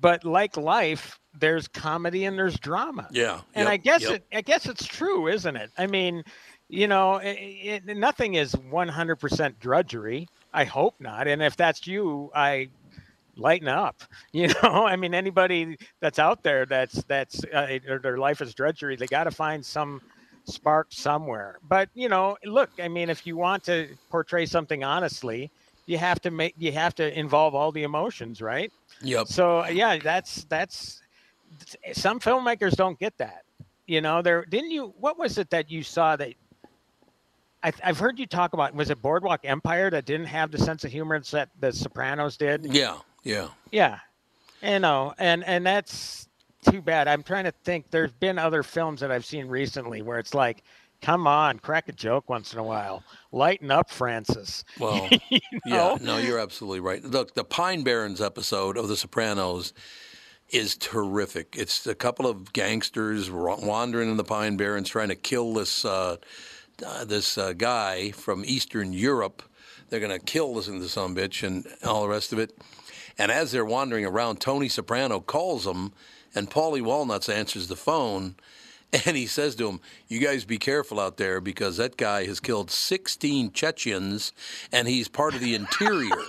but 0.00 0.24
like 0.24 0.56
life, 0.56 1.20
there's 1.38 1.68
comedy 1.68 2.24
and 2.24 2.38
there's 2.38 2.58
drama. 2.58 3.08
Yeah, 3.12 3.40
and 3.54 3.64
yep, 3.64 3.72
I 3.72 3.76
guess 3.76 4.02
yep. 4.02 4.12
it 4.12 4.24
I 4.32 4.40
guess 4.40 4.66
it's 4.66 4.86
true, 4.86 5.28
isn't 5.28 5.56
it? 5.56 5.70
I 5.76 5.86
mean, 5.86 6.24
you 6.70 6.86
know, 6.86 7.16
it, 7.16 7.84
it, 7.86 7.96
nothing 7.96 8.34
is 8.34 8.54
100% 8.54 9.54
drudgery. 9.60 10.28
I 10.54 10.64
hope 10.64 10.94
not. 11.00 11.26
And 11.26 11.42
if 11.42 11.56
that's 11.56 11.86
you, 11.86 12.30
I 12.34 12.68
lighten 13.36 13.68
up. 13.68 14.02
You 14.32 14.46
know, 14.62 14.86
I 14.86 14.94
mean, 14.94 15.12
anybody 15.12 15.76
that's 15.98 16.20
out 16.20 16.44
there 16.44 16.64
that's 16.64 17.02
that's 17.04 17.42
uh, 17.52 17.78
their, 17.84 17.98
their 17.98 18.16
life 18.16 18.40
is 18.40 18.54
drudgery, 18.54 18.94
they 18.94 19.08
got 19.08 19.24
to 19.24 19.32
find 19.32 19.66
some 19.66 20.00
spark 20.44 20.86
somewhere. 20.90 21.58
But 21.68 21.88
you 21.94 22.08
know, 22.08 22.36
look, 22.44 22.70
I 22.80 22.86
mean, 22.86 23.10
if 23.10 23.26
you 23.26 23.36
want 23.36 23.64
to 23.64 23.88
portray 24.08 24.46
something 24.46 24.84
honestly, 24.84 25.50
you 25.86 25.98
have 25.98 26.20
to 26.20 26.30
make 26.30 26.54
you 26.58 26.70
have 26.70 26.94
to 26.96 27.18
involve 27.18 27.56
all 27.56 27.72
the 27.72 27.82
emotions, 27.82 28.40
right? 28.40 28.72
Yep. 29.02 29.26
So 29.26 29.66
yeah, 29.66 29.98
that's 29.98 30.44
that's 30.44 31.02
some 31.92 32.20
filmmakers 32.20 32.76
don't 32.76 33.00
get 33.00 33.18
that. 33.18 33.42
You 33.88 34.00
know, 34.00 34.22
there 34.22 34.44
didn't 34.44 34.70
you? 34.70 34.94
What 35.00 35.18
was 35.18 35.38
it 35.38 35.50
that 35.50 35.72
you 35.72 35.82
saw 35.82 36.14
that? 36.14 36.34
I, 37.62 37.72
I've 37.84 37.98
heard 37.98 38.18
you 38.18 38.26
talk 38.26 38.52
about. 38.52 38.74
Was 38.74 38.90
it 38.90 39.02
Boardwalk 39.02 39.40
Empire 39.44 39.90
that 39.90 40.06
didn't 40.06 40.26
have 40.26 40.50
the 40.50 40.58
sense 40.58 40.84
of 40.84 40.90
humor 40.90 41.20
that 41.32 41.50
The 41.60 41.72
Sopranos 41.72 42.36
did? 42.36 42.64
Yeah, 42.66 42.98
yeah. 43.22 43.48
Yeah, 43.70 43.98
you 44.62 44.78
know, 44.78 45.14
and 45.18 45.44
and 45.44 45.66
that's 45.66 46.28
too 46.68 46.80
bad. 46.82 47.08
I'm 47.08 47.22
trying 47.22 47.44
to 47.44 47.52
think. 47.64 47.90
There's 47.90 48.12
been 48.12 48.38
other 48.38 48.62
films 48.62 49.00
that 49.00 49.10
I've 49.10 49.24
seen 49.24 49.46
recently 49.46 50.02
where 50.02 50.18
it's 50.18 50.34
like, 50.34 50.62
Come 51.02 51.26
on, 51.26 51.58
crack 51.58 51.88
a 51.88 51.92
joke 51.92 52.28
once 52.28 52.52
in 52.52 52.58
a 52.58 52.62
while. 52.62 53.02
Lighten 53.32 53.70
up, 53.70 53.90
Francis. 53.90 54.64
Well, 54.78 55.08
You 55.30 55.40
yeah, 55.64 55.96
no, 56.00 56.18
you're 56.18 56.38
absolutely 56.38 56.80
right. 56.80 57.02
Look, 57.02 57.34
the 57.34 57.44
Pine 57.44 57.82
Barrens 57.82 58.20
episode 58.20 58.76
of 58.76 58.88
The 58.88 58.96
Sopranos 58.96 59.72
is 60.50 60.76
terrific. 60.76 61.54
It's 61.56 61.86
a 61.86 61.94
couple 61.94 62.26
of 62.26 62.52
gangsters 62.52 63.30
wandering 63.30 64.10
in 64.10 64.16
the 64.16 64.24
Pine 64.24 64.56
Barrens 64.56 64.88
trying 64.88 65.08
to 65.08 65.14
kill 65.14 65.54
this 65.54 65.84
uh, 65.84 66.16
uh, 66.84 67.04
this 67.04 67.36
uh, 67.38 67.52
guy 67.52 68.10
from 68.10 68.44
Eastern 68.44 68.92
Europe. 68.92 69.42
They're 69.88 70.00
going 70.00 70.18
to 70.18 70.24
kill 70.24 70.54
this 70.54 70.66
son 70.92 71.10
of 71.12 71.16
bitch 71.16 71.46
and 71.46 71.66
all 71.84 72.02
the 72.02 72.08
rest 72.08 72.32
of 72.32 72.38
it. 72.38 72.56
And 73.18 73.30
as 73.30 73.52
they're 73.52 73.64
wandering 73.64 74.06
around, 74.06 74.40
Tony 74.40 74.68
Soprano 74.68 75.20
calls 75.20 75.64
them, 75.64 75.92
and 76.34 76.50
Paulie 76.50 76.82
Walnuts 76.82 77.28
answers 77.28 77.68
the 77.68 77.76
phone. 77.76 78.36
And 79.06 79.16
he 79.16 79.26
says 79.28 79.54
to 79.54 79.68
him, 79.68 79.80
You 80.08 80.18
guys 80.18 80.44
be 80.44 80.58
careful 80.58 80.98
out 80.98 81.16
there 81.16 81.40
because 81.40 81.76
that 81.76 81.96
guy 81.96 82.24
has 82.26 82.40
killed 82.40 82.72
16 82.72 83.52
Chechens 83.52 84.32
and 84.72 84.88
he's 84.88 85.06
part 85.06 85.36
of 85.36 85.40
the 85.40 85.54
interior. 85.54 86.24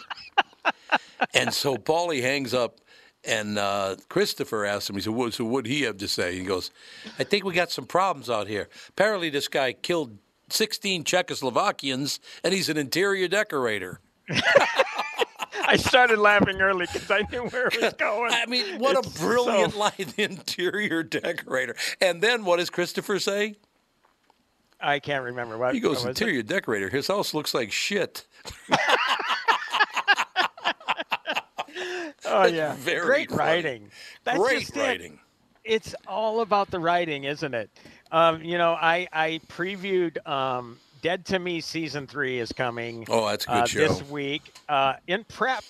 and 1.33 1.51
so 1.55 1.75
Paulie 1.75 2.21
hangs 2.21 2.53
up 2.53 2.77
and 3.23 3.57
uh, 3.57 3.95
Christopher 4.09 4.63
asks 4.65 4.91
him, 4.91 4.95
he 4.95 5.01
said, 5.01 5.13
"What- 5.13 5.33
So 5.33 5.43
what 5.43 5.53
would 5.53 5.65
he 5.65 5.81
have 5.83 5.97
to 5.97 6.07
say? 6.07 6.37
He 6.37 6.43
goes, 6.43 6.69
I 7.17 7.23
think 7.23 7.45
we 7.45 7.53
got 7.55 7.71
some 7.71 7.85
problems 7.87 8.29
out 8.29 8.47
here. 8.47 8.69
Apparently, 8.89 9.31
this 9.31 9.47
guy 9.47 9.73
killed 9.73 10.17
16 10.51 11.03
Czechoslovakians 11.03 12.19
and 12.43 12.53
he's 12.53 12.69
an 12.69 12.77
interior 12.77 13.27
decorator. 13.27 13.99
I 15.63 15.77
started 15.77 16.19
laughing 16.19 16.59
early 16.61 16.85
because 16.91 17.09
I 17.09 17.21
knew 17.31 17.43
where 17.45 17.67
it 17.67 17.79
was 17.81 17.93
going. 17.93 18.31
I 18.33 18.45
mean, 18.45 18.79
what 18.79 18.97
It's 18.97 19.15
a 19.15 19.19
brilliant 19.19 19.73
so- 19.73 19.79
line, 19.79 19.93
the 19.97 20.23
interior 20.29 21.03
decorator. 21.03 21.75
And 22.01 22.21
then 22.21 22.43
what 22.45 22.57
does 22.57 22.69
Christopher 22.69 23.19
say? 23.19 23.55
I 24.79 24.99
can't 24.99 25.23
remember 25.23 25.57
what 25.57 25.73
He 25.75 25.79
goes, 25.79 25.97
what 25.97 26.07
was 26.09 26.17
it? 26.19 26.21
interior 26.21 26.43
decorator. 26.43 26.89
His 26.89 27.07
house 27.07 27.33
looks 27.33 27.53
like 27.53 27.71
shit. 27.71 28.25
Oh 32.33 32.45
yeah, 32.45 32.75
very 32.75 33.05
great 33.05 33.29
funny. 33.29 33.39
writing. 33.39 33.91
That's 34.23 34.37
Great 34.37 34.59
just 34.61 34.77
it. 34.77 34.81
It's 35.63 35.93
all 36.07 36.41
about 36.41 36.71
the 36.71 36.79
writing, 36.79 37.25
isn't 37.25 37.53
it? 37.53 37.69
Um, 38.11 38.43
you 38.43 38.57
know, 38.57 38.73
I 38.73 39.07
I 39.13 39.41
previewed 39.47 40.25
um, 40.27 40.79
Dead 41.01 41.25
to 41.27 41.39
Me 41.39 41.61
season 41.61 42.07
three 42.07 42.39
is 42.39 42.51
coming. 42.51 43.05
Oh, 43.09 43.27
that's 43.27 43.45
a 43.45 43.49
good 43.49 43.55
uh, 43.55 43.65
show. 43.65 43.87
this 43.87 44.09
week. 44.09 44.53
Uh, 44.67 44.95
in 45.07 45.23
prep, 45.25 45.63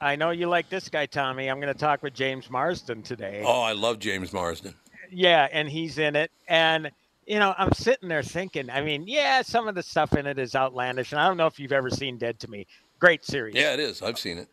I 0.00 0.16
know 0.16 0.30
you 0.30 0.48
like 0.48 0.68
this 0.68 0.88
guy, 0.88 1.06
Tommy. 1.06 1.48
I'm 1.48 1.60
going 1.60 1.72
to 1.72 1.78
talk 1.78 2.02
with 2.02 2.14
James 2.14 2.50
Marsden 2.50 3.02
today. 3.02 3.42
Oh, 3.44 3.62
I 3.62 3.72
love 3.72 3.98
James 3.98 4.32
Marsden. 4.32 4.74
Yeah, 5.10 5.48
and 5.52 5.68
he's 5.68 5.98
in 5.98 6.16
it. 6.16 6.30
And 6.48 6.90
you 7.26 7.38
know, 7.38 7.54
I'm 7.58 7.72
sitting 7.72 8.08
there 8.08 8.22
thinking. 8.22 8.70
I 8.70 8.80
mean, 8.82 9.04
yeah, 9.06 9.42
some 9.42 9.68
of 9.68 9.74
the 9.74 9.82
stuff 9.82 10.14
in 10.14 10.26
it 10.26 10.38
is 10.38 10.54
outlandish, 10.54 11.12
and 11.12 11.20
I 11.20 11.26
don't 11.26 11.36
know 11.36 11.46
if 11.46 11.58
you've 11.58 11.72
ever 11.72 11.90
seen 11.90 12.18
Dead 12.18 12.38
to 12.40 12.48
Me. 12.48 12.66
Great 12.98 13.24
series. 13.24 13.54
Yeah, 13.54 13.74
it 13.74 13.80
is. 13.80 14.00
I've 14.02 14.18
seen 14.18 14.38
it. 14.38 14.48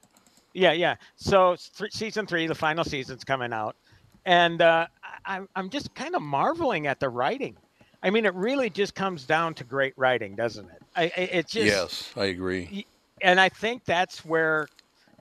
Yeah, 0.53 0.71
yeah. 0.71 0.95
So 1.15 1.55
th- 1.77 1.93
season 1.93 2.25
three, 2.25 2.47
the 2.47 2.55
final 2.55 2.83
season's 2.83 3.23
coming 3.23 3.53
out, 3.53 3.75
and 4.25 4.61
uh, 4.61 4.87
I- 5.25 5.41
I'm 5.55 5.69
just 5.69 5.93
kind 5.95 6.15
of 6.15 6.21
marveling 6.21 6.87
at 6.87 6.99
the 6.99 7.09
writing. 7.09 7.55
I 8.01 8.09
mean, 8.09 8.25
it 8.25 8.33
really 8.33 8.69
just 8.69 8.95
comes 8.95 9.23
down 9.25 9.53
to 9.55 9.63
great 9.63 9.93
writing, 9.95 10.35
doesn't 10.35 10.69
it? 10.69 10.81
I, 10.95 11.03
I 11.03 11.21
it 11.21 11.47
just 11.47 11.65
yes, 11.65 12.11
I 12.17 12.25
agree. 12.25 12.85
and 13.21 13.39
I 13.39 13.47
think 13.49 13.85
that's 13.85 14.25
where 14.25 14.67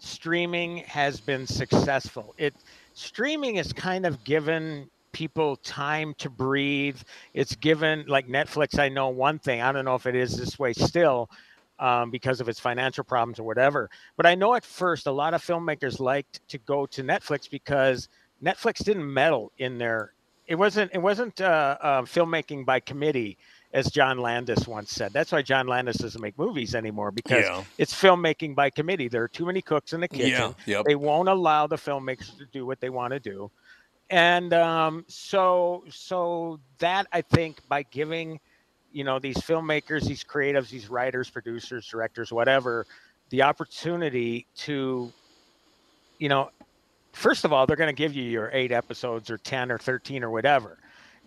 streaming 0.00 0.78
has 0.78 1.20
been 1.20 1.46
successful. 1.46 2.34
It 2.38 2.55
streaming 2.94 3.57
has 3.57 3.72
kind 3.72 4.05
of 4.05 4.24
given 4.24 4.90
people 5.12 5.57
time 5.57 6.14
to 6.18 6.28
breathe. 6.28 6.98
It's 7.34 7.55
given 7.55 8.05
like 8.09 8.26
Netflix. 8.28 8.78
I 8.78 8.88
know 8.88 9.11
one 9.11 9.38
thing. 9.38 9.61
I 9.62 9.70
don't 9.70 9.84
know 9.84 9.94
if 9.94 10.07
it 10.07 10.16
is 10.16 10.36
this 10.36 10.59
way 10.59 10.72
still. 10.72 11.30
Um, 11.78 12.12
because 12.12 12.40
of 12.40 12.48
its 12.48 12.61
financial 12.61 13.03
problems 13.03 13.40
or 13.40 13.42
whatever. 13.42 13.90
But 14.16 14.24
I 14.24 14.36
know 14.36 14.55
at 14.55 14.64
first 14.64 15.09
a 15.09 15.11
lot 15.11 15.34
of 15.34 15.42
filmmakers 15.42 15.98
liked 15.98 16.46
to 16.50 16.59
go 16.59 16.86
to 16.86 17.03
Netflix 17.03 17.50
because 17.50 18.09
Netflix 18.43 18.84
didn't 18.84 19.12
meddle 19.12 19.53
in 19.59 19.78
their. 19.78 20.12
It 20.47 20.57
wasn't. 20.57 20.90
It 20.93 20.99
wasn't 20.99 21.40
uh, 21.40 21.76
uh, 21.80 22.03
filmmaking 22.03 22.66
by 22.66 22.80
committee, 22.80 23.38
as 23.72 23.90
John 23.90 24.18
Landis 24.18 24.66
once 24.66 24.90
said. 24.90 25.12
That's 25.12 25.30
why 25.32 25.43
John 25.43 25.66
Landis 25.68 25.97
doesn't 25.97 26.20
make 26.20 26.36
movies 26.36 26.74
anymore 26.74 27.11
because 27.12 27.45
Yeah. 27.45 27.62
it's 27.78 27.95
filmmaking 27.95 28.55
by 28.55 28.68
committee. 28.70 29.09
There 29.09 29.22
are 29.22 29.28
too 29.28 29.47
many 29.47 29.62
cooks 29.62 29.93
in 29.93 30.01
the 30.01 30.09
kitchen. 30.09 30.28
Yeah, 30.30 30.53
yep. 30.66 30.84
They 30.84 30.97
won't 30.97 31.28
allow 31.28 31.66
the 31.68 31.76
filmmakers 31.76 32.36
to 32.38 32.47
do 32.47 32.66
what 32.66 32.80
they 32.80 32.90
want 32.90 33.12
to 33.12 33.20
do, 33.20 33.51
and 34.11 34.53
um, 34.53 35.05
so 35.09 35.84
so 35.88 36.59
that 36.78 37.07
I 37.12 37.22
think 37.22 37.61
by 37.68 37.84
giving, 37.84 38.40
you 38.93 39.05
know, 39.05 39.20
these 39.20 39.38
filmmakers, 39.38 40.03
these 40.07 40.24
creatives, 40.24 40.68
these 40.68 40.90
writers, 40.90 41.30
producers, 41.30 41.86
directors, 41.86 42.32
whatever, 42.32 42.84
the 43.30 43.43
opportunity 43.43 44.47
to, 44.57 45.11
you 46.18 46.28
know, 46.28 46.51
first 47.12 47.44
of 47.44 47.52
all, 47.52 47.66
they're 47.66 47.76
going 47.76 47.94
to 47.94 48.02
give 48.02 48.14
you 48.14 48.24
your 48.24 48.50
eight 48.52 48.72
episodes 48.72 49.30
or 49.30 49.38
ten 49.38 49.70
or 49.70 49.78
thirteen 49.78 50.22
or 50.24 50.30
whatever. 50.30 50.78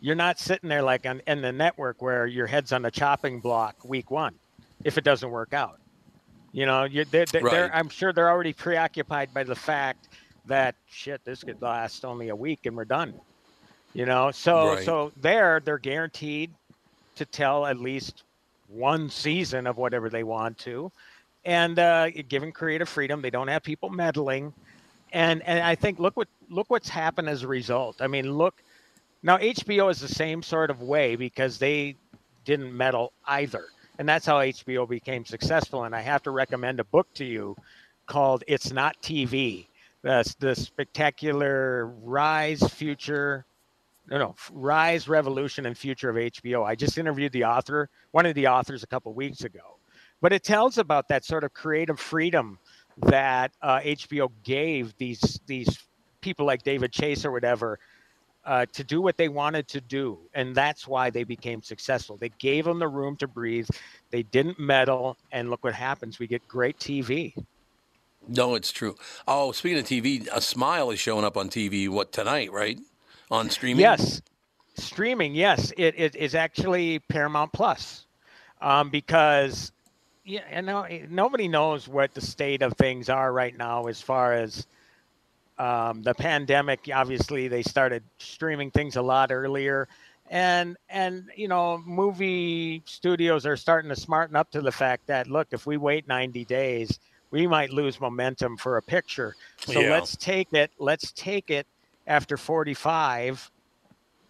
You're 0.01 0.15
not 0.15 0.39
sitting 0.39 0.69
there 0.69 0.81
like 0.81 1.05
on 1.05 1.21
in 1.27 1.41
the 1.41 1.51
network 1.51 2.01
where 2.01 2.27
your 2.27 2.47
head's 2.47 2.71
on 2.73 2.81
the 2.81 2.91
chopping 2.91 3.39
block 3.39 3.75
week 3.85 4.11
one, 4.11 4.35
if 4.83 4.97
it 4.97 5.03
doesn't 5.03 5.29
work 5.29 5.53
out. 5.53 5.79
You 6.51 6.65
know, 6.65 6.83
you 6.85 7.05
they're, 7.05 7.25
they're, 7.25 7.43
Right. 7.43 7.71
I'm 7.73 7.89
sure 7.89 8.13
they're 8.13 8.29
already 8.29 8.53
preoccupied 8.53 9.33
by 9.33 9.43
the 9.43 9.55
fact 9.55 10.09
that 10.45 10.75
shit, 10.87 11.23
this 11.25 11.43
could 11.43 11.61
last 11.61 12.05
only 12.05 12.29
a 12.29 12.35
week 12.35 12.65
and 12.65 12.75
we're 12.75 12.85
done. 12.85 13.13
You 13.93 14.05
know, 14.05 14.31
so 14.31 14.73
Right. 14.73 14.85
so 14.85 15.11
there 15.17 15.61
they're 15.63 15.77
guaranteed 15.77 16.51
to 17.15 17.25
tell 17.25 17.65
at 17.65 17.79
least 17.79 18.23
one 18.67 19.09
season 19.09 19.67
of 19.67 19.77
whatever 19.77 20.09
they 20.09 20.23
want 20.23 20.57
to, 20.59 20.91
and 21.45 21.79
uh, 21.79 22.09
given 22.09 22.51
creative 22.51 22.89
freedom, 22.89 23.21
they 23.21 23.29
don't 23.29 23.47
have 23.47 23.63
people 23.63 23.89
meddling, 23.89 24.53
and 25.15 25.41
and 25.43 25.63
I 25.63 25.75
think 25.75 25.97
look 25.97 26.17
what 26.17 26.27
look 26.49 26.69
what's 26.69 26.89
happened 26.89 27.29
as 27.29 27.41
a 27.41 27.47
result. 27.47 28.01
I 28.01 28.07
mean, 28.07 28.33
look 28.33 28.61
now 29.23 29.37
HBO 29.37 29.89
is 29.89 29.99
the 30.01 30.09
same 30.09 30.43
sort 30.43 30.69
of 30.69 30.81
way 30.81 31.15
because 31.15 31.57
they 31.57 31.95
didn't 32.43 32.75
meddle 32.75 33.13
either, 33.25 33.65
and 33.97 34.07
that's 34.07 34.25
how 34.25 34.39
HBO 34.39 34.87
became 34.87 35.25
successful. 35.25 35.85
And 35.85 35.95
I 35.95 36.01
have 36.01 36.21
to 36.23 36.31
recommend 36.31 36.81
a 36.81 36.83
book 36.83 37.07
to 37.15 37.23
you 37.23 37.55
called 38.05 38.43
"It's 38.45 38.73
Not 38.73 39.01
TV." 39.01 39.67
That's 40.01 40.35
the 40.35 40.53
spectacular 40.53 41.87
rise, 42.03 42.61
future, 42.61 43.45
no, 44.07 44.17
no, 44.19 44.35
rise, 44.51 45.07
revolution, 45.07 45.65
and 45.65 45.77
future 45.77 46.09
of 46.09 46.17
HBO. 46.17 46.63
I 46.65 46.75
just 46.75 46.97
interviewed 46.97 47.31
the 47.31 47.45
author, 47.45 47.89
one 48.11 48.25
of 48.25 48.35
the 48.35 48.47
authors, 48.47 48.83
a 48.83 48.87
couple 48.87 49.13
weeks 49.13 49.45
ago, 49.45 49.77
but 50.21 50.33
it 50.33 50.43
tells 50.43 50.77
about 50.77 51.07
that 51.07 51.23
sort 51.23 51.45
of 51.45 51.53
creative 51.53 51.99
freedom 52.01 52.59
that 52.97 53.51
uh, 53.61 53.79
HBO 53.79 54.31
gave 54.43 54.95
these 54.97 55.39
these 55.45 55.77
people 56.21 56.45
like 56.45 56.63
David 56.63 56.91
Chase 56.91 57.25
or 57.25 57.31
whatever 57.31 57.79
uh, 58.45 58.65
to 58.73 58.83
do 58.83 59.01
what 59.01 59.17
they 59.17 59.27
wanted 59.27 59.67
to 59.69 59.81
do, 59.81 60.19
and 60.33 60.55
that's 60.55 60.87
why 60.87 61.09
they 61.09 61.23
became 61.23 61.61
successful. 61.61 62.17
They 62.17 62.31
gave 62.39 62.65
them 62.65 62.79
the 62.79 62.87
room 62.87 63.15
to 63.17 63.27
breathe. 63.27 63.67
They 64.11 64.23
didn't 64.23 64.59
meddle, 64.59 65.17
and 65.31 65.49
look 65.49 65.63
what 65.63 65.73
happens. 65.73 66.19
We 66.19 66.27
get 66.27 66.47
great 66.47 66.77
TV. 66.77 67.33
No, 68.27 68.55
it's 68.55 68.71
true. 68.71 68.95
Oh, 69.27 69.51
speaking 69.51 69.79
of 69.79 69.85
TV, 69.85 70.27
a 70.31 70.41
smile 70.41 70.91
is 70.91 70.99
showing 70.99 71.25
up 71.25 71.37
on 71.37 71.49
TV. 71.49 71.89
What 71.89 72.11
tonight? 72.11 72.51
Right 72.51 72.79
on 73.31 73.49
streaming. 73.49 73.81
Yes, 73.81 74.21
streaming. 74.75 75.33
Yes, 75.35 75.73
it, 75.77 75.95
it 75.97 76.15
is 76.15 76.35
actually 76.35 76.99
Paramount 76.99 77.51
Plus, 77.51 78.05
um, 78.61 78.89
because 78.89 79.71
yeah, 80.25 80.55
you 80.55 80.61
know 80.63 80.87
nobody 81.09 81.47
knows 81.47 81.87
what 81.87 82.13
the 82.13 82.21
state 82.21 82.61
of 82.61 82.73
things 82.73 83.09
are 83.09 83.31
right 83.31 83.55
now 83.55 83.85
as 83.85 84.01
far 84.01 84.33
as 84.33 84.65
um, 85.57 86.01
the 86.01 86.13
pandemic. 86.13 86.89
Obviously, 86.93 87.47
they 87.47 87.61
started 87.61 88.03
streaming 88.17 88.71
things 88.71 88.95
a 88.95 89.01
lot 89.01 89.31
earlier, 89.31 89.87
and 90.29 90.77
and 90.89 91.29
you 91.35 91.47
know 91.47 91.77
movie 91.85 92.81
studios 92.85 93.45
are 93.45 93.55
starting 93.55 93.89
to 93.89 93.95
smarten 93.95 94.35
up 94.35 94.51
to 94.51 94.61
the 94.61 94.71
fact 94.71 95.07
that 95.07 95.27
look, 95.27 95.47
if 95.51 95.65
we 95.65 95.77
wait 95.77 96.07
90 96.07 96.43
days, 96.45 96.99
we 97.31 97.47
might 97.47 97.69
lose 97.71 98.01
momentum 98.01 98.57
for 98.57 98.77
a 98.77 98.81
picture. 98.81 99.35
So 99.65 99.81
Yeah. 99.81 99.91
let's 99.91 100.15
take 100.17 100.51
it. 100.53 100.71
Let's 100.79 101.11
take 101.11 101.51
it 101.51 101.67
after 102.07 102.37
45 102.37 103.51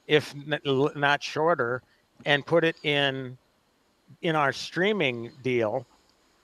if 0.08 0.36
not 0.66 1.24
shorter 1.24 1.82
and 2.26 2.46
put 2.46 2.64
it 2.64 2.76
in 2.84 3.38
in 4.26 4.36
our 4.36 4.52
streaming 4.52 5.32
deal 5.44 5.86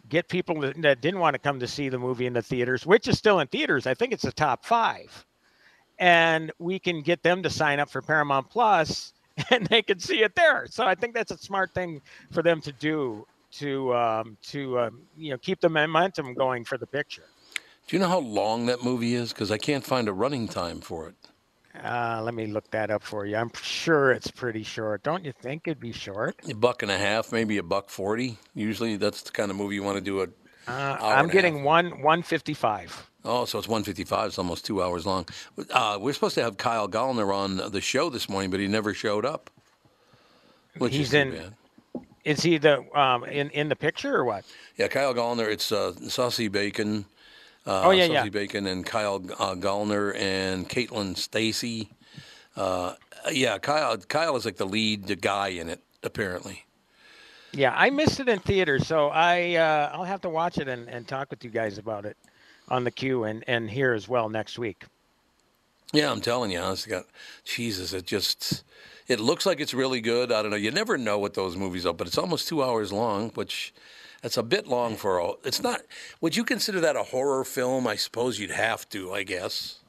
get 0.08 0.28
people 0.28 0.62
that, 0.62 1.02
didn't 1.02 1.20
want 1.20 1.34
to 1.34 1.40
come 1.40 1.60
to 1.60 1.68
see 1.68 1.90
the 1.90 1.98
movie 1.98 2.28
in 2.28 2.34
the 2.34 2.42
theaters 2.42 2.86
which 2.86 3.08
is 3.08 3.18
still 3.18 3.40
in 3.40 3.48
theaters 3.48 3.88
i 3.88 3.94
think 3.94 4.14
it's 4.14 4.24
the 4.24 4.32
top 4.32 4.64
five 4.64 5.26
and 5.98 6.52
we 6.60 6.78
can 6.78 7.02
get 7.02 7.24
them 7.24 7.42
to 7.42 7.50
sign 7.50 7.80
up 7.80 7.90
for 7.90 8.02
paramount 8.02 8.48
plus 8.50 9.14
and 9.50 9.66
they 9.68 9.82
can 9.82 10.00
see 10.00 10.22
it 10.22 10.36
there 10.36 10.68
so 10.70 10.86
i 10.86 10.94
think 10.94 11.16
that's 11.16 11.32
a 11.32 11.38
smart 11.38 11.74
thing 11.74 12.00
for 12.32 12.44
them 12.44 12.62
to 12.62 12.72
do 12.74 13.26
to 13.52 13.94
um, 13.96 14.38
to 14.44 14.80
um, 14.80 15.02
you 15.18 15.32
know 15.32 15.38
keep 15.40 15.60
the 15.60 15.70
momentum 15.70 16.34
going 16.36 16.64
for 16.64 16.78
the 16.78 16.88
picture 16.88 17.26
Do 17.88 17.96
you 17.98 18.02
know 18.02 18.08
how 18.10 18.20
long 18.20 18.68
that 18.68 18.84
movie 18.84 19.16
is? 19.16 19.34
Because 19.34 19.52
I 19.52 19.58
can't 19.58 19.84
find 19.84 20.08
a 20.08 20.14
running 20.14 20.48
time 20.48 20.80
for 20.80 21.10
it. 21.10 21.16
Uh, 21.84 22.22
let 22.24 22.34
me 22.34 22.48
look 22.48 22.70
that 22.72 22.92
up 22.92 23.02
for 23.04 23.26
you. 23.26 23.36
I'm 23.38 23.52
sure 23.62 24.12
it's 24.12 24.30
pretty 24.30 24.64
short. 24.64 25.04
Don't 25.04 25.24
you 25.24 25.32
think 25.32 25.68
it'd 25.68 25.80
be 25.80 25.92
short? 25.92 26.36
A 26.50 26.54
buck 26.54 26.82
and 26.82 26.92
a 26.92 26.98
half, 26.98 27.32
maybe 27.32 27.58
a 27.58 27.64
buck 27.64 27.90
forty. 27.90 28.38
Usually, 28.54 28.98
that's 28.98 29.22
the 29.22 29.32
kind 29.32 29.50
of 29.52 29.58
movie 29.58 29.76
you 29.76 29.84
want 29.84 29.98
to 29.98 30.04
do. 30.04 30.22
A 30.22 30.28
uh, 30.68 30.98
I'm 31.02 31.30
getting 31.30 31.64
one 31.64 32.02
one 32.02 32.24
fifty 32.24 32.54
five. 32.54 33.08
Oh, 33.24 33.46
so 33.46 33.60
it's 33.60 33.68
155. 33.68 34.30
It's 34.30 34.40
almost 34.40 34.66
two 34.66 34.82
hours 34.82 35.06
long. 35.06 35.28
Uh, 35.70 36.00
we're 36.02 36.14
supposed 36.14 36.34
to 36.36 36.44
have 36.44 36.58
Kyle 36.58 36.90
Gallner 36.90 37.32
on 37.32 37.58
the 37.72 37.80
show 37.82 38.10
this 38.10 38.28
morning, 38.28 38.50
but 38.50 38.60
he 38.60 38.68
never 38.68 38.96
showed 38.96 39.26
up. 39.26 39.52
Which 40.78 40.96
He's 40.96 41.10
is 41.10 41.14
in. 41.14 41.32
Bad. 41.32 41.54
Is 42.24 42.42
he 42.42 42.58
the 42.58 42.84
um, 42.98 43.24
in 43.26 43.50
in 43.52 43.70
the 43.70 43.76
picture 43.76 44.16
or 44.16 44.26
what? 44.26 44.46
Yeah, 44.78 44.88
Kyle 44.88 45.14
Gallner. 45.14 45.52
It's 45.52 45.72
uh, 45.72 45.94
Sosie 46.08 46.48
Bacon. 46.48 47.06
Uh, 47.66 47.84
oh 47.86 47.92
yeah, 47.92 48.04
Sosie 48.04 48.14
yeah. 48.14 48.30
Bacon 48.30 48.66
and 48.68 48.86
Kyle 48.86 49.16
uh, 49.38 49.56
Gallner 49.56 50.16
and 50.16 50.68
Caitlin 50.68 51.16
Stasey. 51.16 51.90
Uh, 52.56 52.96
yeah, 53.32 53.58
Kyle. 53.60 53.98
Kyle 53.98 54.36
is 54.36 54.46
like 54.46 54.58
the 54.58 54.66
lead 54.66 55.22
guy 55.22 55.50
in 55.50 55.70
it, 55.70 55.82
apparently. 56.04 56.66
Yeah, 57.54 57.74
I 57.76 57.90
missed 57.90 58.20
it 58.20 58.30
in 58.30 58.40
theater, 58.40 58.80
so 58.80 59.10
I 59.10 59.56
uh, 59.56 59.92
I'll 59.94 60.06
have 60.06 60.22
to 60.22 60.30
watch 60.30 60.58
it 60.58 60.68
and, 60.68 60.88
and 60.88 61.08
talk 61.08 61.30
with 61.30 61.44
you 61.44 61.50
guys 61.50 61.78
about 61.78 62.06
it 62.06 62.18
on 62.70 62.84
the 62.84 62.92
queue 62.92 63.26
and, 63.26 63.44
and 63.48 63.70
here 63.70 63.94
as 63.94 64.08
well 64.08 64.30
next 64.30 64.58
week. 64.58 64.86
Yeah, 65.94 66.10
I'm 66.10 66.22
telling 66.22 66.52
you, 66.52 66.60
honestly, 66.60 66.92
God, 66.92 67.04
Jesus, 67.44 67.92
it 67.94 68.06
just 68.06 68.64
it 69.08 69.20
looks 69.20 69.46
like 69.46 69.60
it's 69.60 69.74
really 69.74 70.00
good. 70.00 70.32
I 70.32 70.42
don't 70.42 70.52
know. 70.52 70.58
You 70.58 70.72
never 70.72 70.98
know 70.98 71.20
what 71.20 71.34
those 71.34 71.58
movies 71.58 71.86
are, 71.86 71.94
but 71.94 72.08
it's 72.08 72.18
almost 72.18 72.48
two 72.48 72.64
hours 72.64 72.94
long, 72.94 73.30
which 73.32 73.74
that's 74.22 74.38
a 74.38 74.44
bit 74.44 74.68
long 74.68 74.96
for 74.96 75.20
a. 75.20 75.32
It's 75.44 75.62
not. 75.62 75.82
Would 76.22 76.36
you 76.36 76.44
consider 76.44 76.80
that 76.82 76.96
a 76.96 77.04
horror 77.04 77.44
film? 77.44 77.88
I 77.88 77.96
suppose 77.96 78.40
you'd 78.40 78.52
have 78.52 78.88
to. 78.90 79.14
I 79.14 79.24
guess. 79.24 79.80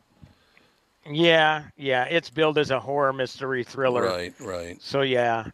Yeah, 1.11 1.65
yeah, 1.77 2.05
it's 2.05 2.31
billed 2.31 2.59
as 2.59 2.71
a 2.71 2.79
horror 2.79 3.13
mystery 3.13 3.65
thriller. 3.65 4.03
Right, 4.03 4.35
right. 4.41 4.81
So 4.81 5.03
yeah, 5.03 5.47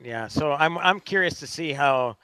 yeah. 0.00 0.28
So 0.28 0.52
I'm 0.52 0.78
I'm 0.78 1.00
curious 1.00 1.40
to 1.40 1.46
see 1.46 1.72
how 1.72 2.16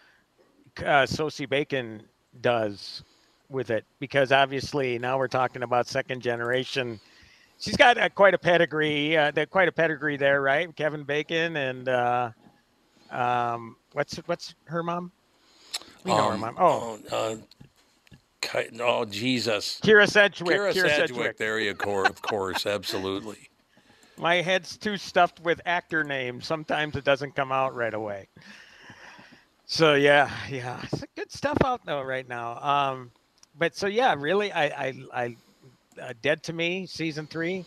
uh, 0.84 1.04
Sosie 1.06 1.46
Bacon 1.46 2.02
does 2.40 3.02
with 3.50 3.70
it 3.70 3.84
because 3.98 4.30
obviously 4.30 4.98
now 4.98 5.18
we're 5.18 5.28
talking 5.28 5.62
about 5.62 5.86
second 5.86 6.22
generation. 6.22 7.00
She's 7.58 7.76
got 7.76 7.98
uh, 7.98 8.08
quite 8.10 8.34
a 8.34 8.38
pedigree, 8.38 9.16
uh, 9.16 9.32
quite 9.50 9.68
a 9.68 9.72
pedigree 9.72 10.16
there, 10.16 10.40
right? 10.40 10.74
Kevin 10.76 11.02
Bacon 11.02 11.56
and 11.56 11.88
uh, 11.88 12.30
um, 13.10 13.76
what's 13.92 14.16
what's 14.26 14.54
her 14.66 14.82
mom? 14.82 15.10
We 16.08 16.14
know 16.14 16.30
um, 16.30 16.32
her 16.32 16.38
mom. 16.38 16.54
Oh, 16.58 16.98
uh, 17.12 18.62
oh 18.80 19.04
Jesus, 19.04 19.80
Kyra 19.82 20.08
Sedgwick. 20.08 20.56
Kyra, 20.56 20.72
Kyra 20.72 20.74
Sedgwick. 20.74 21.08
Sedgwick. 21.08 21.36
There 21.36 21.58
you 21.58 21.74
go. 21.74 22.04
Of 22.06 22.22
course, 22.22 22.66
absolutely. 22.66 23.50
My 24.16 24.36
head's 24.36 24.76
too 24.76 24.96
stuffed 24.96 25.40
with 25.40 25.60
actor 25.66 26.02
names. 26.02 26.46
Sometimes 26.46 26.96
it 26.96 27.04
doesn't 27.04 27.36
come 27.36 27.52
out 27.52 27.74
right 27.74 27.94
away. 27.94 28.28
So 29.66 29.94
yeah, 29.94 30.30
yeah, 30.50 30.80
it's 30.82 31.04
good 31.14 31.30
stuff 31.30 31.58
out 31.62 31.84
though 31.84 32.02
right 32.02 32.26
now. 32.26 32.58
Um, 32.58 33.10
but 33.58 33.76
so 33.76 33.86
yeah, 33.86 34.14
really, 34.18 34.50
I, 34.50 34.64
I, 34.64 34.94
I 35.12 35.36
uh, 36.00 36.14
Dead 36.22 36.42
to 36.44 36.54
Me 36.54 36.86
season 36.86 37.26
three. 37.26 37.66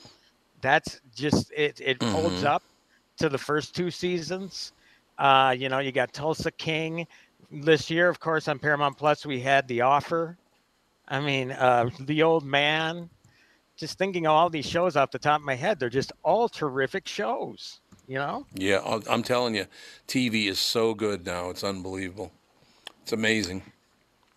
That's 0.61 0.99
just 1.15 1.51
it. 1.55 1.79
It 1.79 1.99
mm-hmm. 1.99 2.11
holds 2.11 2.43
up 2.43 2.63
to 3.17 3.29
the 3.29 3.37
first 3.37 3.75
two 3.75 3.91
seasons. 3.91 4.73
Uh, 5.19 5.55
you 5.55 5.69
know, 5.69 5.77
you 5.77 5.91
got 5.91 6.11
Tulsa 6.11 6.49
King 6.49 7.05
this 7.51 7.89
year, 7.89 8.09
of 8.09 8.19
course, 8.19 8.47
on 8.47 8.59
Paramount 8.59 8.97
Plus. 8.97 9.25
We 9.25 9.39
had 9.39 9.67
The 9.67 9.81
Offer. 9.81 10.37
I 11.07 11.19
mean, 11.19 11.51
uh, 11.51 11.89
The 11.99 12.23
Old 12.23 12.45
Man. 12.45 13.09
Just 13.75 13.97
thinking 13.97 14.27
of 14.27 14.33
all 14.33 14.49
these 14.49 14.65
shows 14.65 14.95
off 14.95 15.11
the 15.11 15.19
top 15.19 15.41
of 15.41 15.45
my 15.45 15.55
head, 15.55 15.79
they're 15.79 15.89
just 15.89 16.11
all 16.23 16.47
terrific 16.47 17.07
shows. 17.07 17.79
You 18.07 18.17
know? 18.17 18.45
Yeah, 18.53 18.99
I'm 19.09 19.23
telling 19.23 19.55
you, 19.55 19.65
TV 20.07 20.47
is 20.47 20.59
so 20.59 20.93
good 20.93 21.25
now. 21.25 21.49
It's 21.49 21.63
unbelievable. 21.63 22.31
It's 23.03 23.13
amazing. 23.13 23.63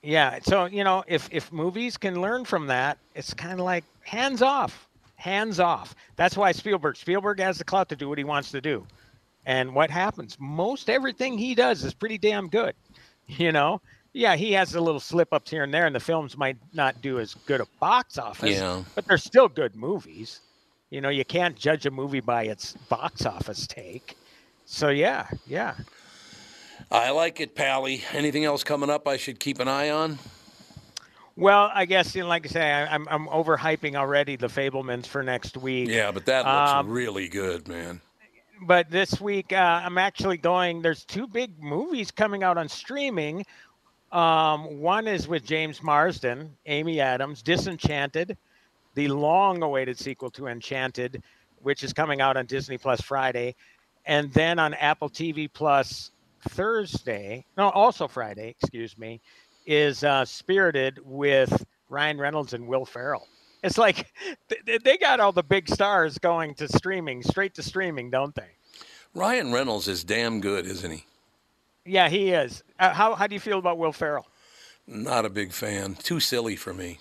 Yeah. 0.03 0.39
So, 0.43 0.67
you 0.67 0.85
know, 0.85 1.03
if 1.07 1.29
if 1.33 1.51
movies 1.51 1.97
can 1.97 2.21
learn 2.21 2.45
from 2.45 2.67
that, 2.69 2.99
it's 3.15 3.35
kind 3.35 3.55
of 3.55 3.61
like 3.61 3.85
hands 4.03 4.43
off. 4.43 4.89
Hands 5.17 5.59
off. 5.59 5.95
That's 6.17 6.37
why 6.37 6.53
Spielberg 6.53 6.97
Spielberg 6.97 7.41
has 7.41 7.59
the 7.59 7.65
clout 7.65 7.89
to 7.89 7.97
do 7.97 8.09
what 8.09 8.19
he 8.19 8.25
wants 8.25 8.51
to 8.53 8.61
do. 8.61 8.87
And 9.47 9.75
what 9.75 9.91
happens? 9.91 10.37
Most 10.39 10.89
everything 10.89 11.37
he 11.39 11.55
does 11.55 11.85
is 11.85 11.95
pretty 11.95 12.19
damn 12.19 12.49
good. 12.49 12.75
You 13.27 13.53
know? 13.53 13.81
Yeah, 14.13 14.37
he 14.37 14.53
has 14.53 14.75
a 14.77 14.81
little 14.81 15.01
slip 15.01 15.33
ups 15.33 15.51
here 15.51 15.65
and 15.65 15.75
there, 15.75 15.87
and 15.87 15.95
the 15.95 16.01
films 16.01 16.37
might 16.37 16.57
not 16.73 17.03
do 17.03 17.19
as 17.19 17.35
good 17.47 17.61
a 17.61 17.67
box 17.81 18.17
office. 18.17 18.59
Yeah. 18.59 18.85
But 18.95 19.07
they're 19.07 19.19
still 19.19 19.49
good 19.49 19.75
movies. 19.75 20.41
You 20.91 21.01
know, 21.01 21.09
you 21.09 21.25
can't 21.25 21.57
judge 21.57 21.87
a 21.87 21.91
movie 21.91 22.21
by 22.21 22.45
its 22.45 22.75
box 22.89 23.27
office 23.27 23.67
take. 23.67 24.17
So 24.67 24.91
yeah, 24.91 25.27
yeah. 25.47 25.75
I 26.91 27.11
like 27.11 27.41
it, 27.41 27.57
Pally. 27.57 28.05
Anything 28.13 28.45
else 28.45 28.63
coming 28.63 28.89
up 28.89 29.09
I 29.09 29.17
should 29.17 29.41
keep 29.41 29.59
an 29.59 29.67
eye 29.67 29.91
on? 29.91 30.19
Well, 31.37 31.71
I 31.75 31.85
guess, 31.85 32.15
you 32.15 32.23
know, 32.23 32.29
like 32.29 32.47
I 32.47 32.49
say, 32.49 32.73
I, 32.73 32.95
I'm 32.95 33.09
I'm 33.09 33.27
overhyping 33.27 33.97
already 33.97 34.37
the 34.37 34.47
Fabelmans 34.47 35.07
for 35.07 35.25
next 35.25 35.57
week. 35.57 35.89
Yeah, 35.89 36.13
but 36.13 36.27
that 36.27 36.45
looks 36.45 36.71
um, 36.71 36.89
really 36.89 37.29
good, 37.29 37.67
man. 37.67 38.01
But 38.63 38.91
this 38.91 39.21
week, 39.21 39.53
uh, 39.53 39.83
I'm 39.85 39.99
actually 39.99 40.37
going. 40.37 40.81
There's 40.81 41.05
two 41.05 41.27
big 41.27 41.63
movies 41.63 42.11
coming 42.11 42.43
out 42.43 42.57
on 42.57 42.69
streaming. 42.69 43.45
Um, 44.13 44.81
one 44.81 45.09
is 45.09 45.27
with 45.27 45.45
James 45.45 45.83
Marsden, 45.83 46.57
Amy 46.67 47.01
Adams, 47.01 47.43
Disenchanted, 47.43 48.37
the 48.95 49.09
long-awaited 49.09 49.99
sequel 49.99 50.31
to 50.31 50.47
Enchanted, 50.47 51.23
which 51.63 51.83
is 51.83 51.93
coming 51.93 52.21
out 52.21 52.37
on 52.37 52.47
Disney 52.47 52.79
Plus 52.79 53.01
Friday, 53.01 53.57
and 54.07 54.33
then 54.33 54.59
on 54.61 54.75
Apple 54.75 55.11
TV 55.11 55.53
Plus 55.53 56.13
Thursday, 56.51 57.45
no, 57.57 57.71
also 57.71 58.07
Friday, 58.07 58.55
excuse 58.61 58.97
me, 58.97 59.21
is 59.67 60.05
uh, 60.05 60.25
Spirited 60.25 61.01
with 61.05 61.65
Ryan 61.89 62.19
Reynolds 62.19 62.55
and 62.55 62.69
Will 62.69 62.85
Ferrell. 62.85 63.27
It's 63.65 63.79
like 63.79 64.13
they 64.85 64.99
got 64.99 65.21
all 65.21 65.33
the 65.33 65.43
big 65.43 65.71
stars 65.71 66.19
going 66.19 66.55
to 66.57 66.69
streaming, 66.69 67.23
straight 67.23 67.55
to 67.55 67.63
streaming, 67.63 68.11
don't 68.11 68.35
they? 68.35 68.51
Ryan 69.15 69.53
Reynolds 69.53 69.89
is 69.89 70.05
damn 70.05 70.43
good, 70.43 70.67
isn't 70.67 70.91
he? 70.91 71.05
Yeah, 71.87 72.11
he 72.11 72.31
is. 72.31 72.63
Uh, 72.79 72.93
how 72.93 73.15
how 73.15 73.27
do 73.27 73.35
you 73.35 73.41
feel 73.41 73.59
about 73.59 73.79
Will 73.79 73.93
Ferrell? 73.93 74.27
Not 74.87 75.25
a 75.25 75.31
big 75.31 75.53
fan. 75.53 75.95
Too 75.95 76.21
silly 76.21 76.57
for 76.57 76.75
me. 76.75 76.99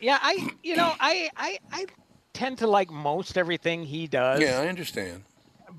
Yeah, 0.00 0.18
I 0.22 0.48
you 0.62 0.74
know 0.74 0.94
I 0.98 1.28
I 1.36 1.58
I 1.70 1.86
tend 2.32 2.56
to 2.58 2.66
like 2.66 2.90
most 2.90 3.36
everything 3.36 3.84
he 3.84 4.06
does. 4.06 4.40
Yeah, 4.40 4.60
I 4.60 4.68
understand. 4.68 5.24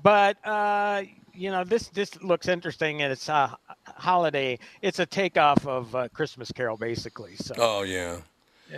But 0.04 0.36
uh, 0.46 1.02
you 1.34 1.50
know 1.50 1.64
this 1.64 1.88
this 1.88 2.22
looks 2.22 2.46
interesting 2.46 3.02
and 3.02 3.12
it's 3.12 3.28
a 3.28 3.56
holiday. 3.96 4.60
It's 4.82 5.00
a 5.00 5.06
takeoff 5.06 5.66
of 5.66 5.94
uh, 5.96 6.08
Christmas 6.10 6.52
Carol, 6.52 6.76
basically. 6.76 7.34
So. 7.34 7.54
Oh 7.58 7.82
yeah. 7.82 8.18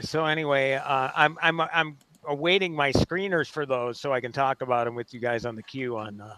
So 0.03 0.25
anyway, 0.25 0.75
uh, 0.75 1.11
I'm 1.15 1.39
I'm 1.43 1.61
I'm 1.61 1.97
awaiting 2.27 2.75
my 2.75 2.93
screeners 2.93 3.49
for 3.49 3.67
those 3.67 4.01
so 4.01 4.13
I 4.13 4.21
can 4.21 4.33
talk 4.33 4.63
about 4.63 4.87
them 4.87 4.95
with 4.95 5.13
you 5.13 5.21
guys 5.21 5.45
on 5.45 5.57
the 5.57 5.63
queue 5.63 5.97
on 5.97 6.21
uh, 6.21 6.37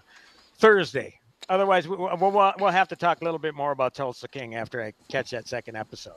Thursday. 0.58 1.18
Otherwise, 1.48 1.86
we'll, 1.86 2.16
we'll, 2.18 2.54
we'll 2.58 2.70
have 2.70 2.88
to 2.88 2.96
talk 2.96 3.20
a 3.20 3.24
little 3.24 3.38
bit 3.38 3.54
more 3.54 3.70
about 3.70 3.94
Tulsa 3.94 4.26
King 4.26 4.56
after 4.56 4.82
I 4.82 4.92
catch 5.08 5.30
that 5.30 5.46
second 5.46 5.76
episode. 5.76 6.16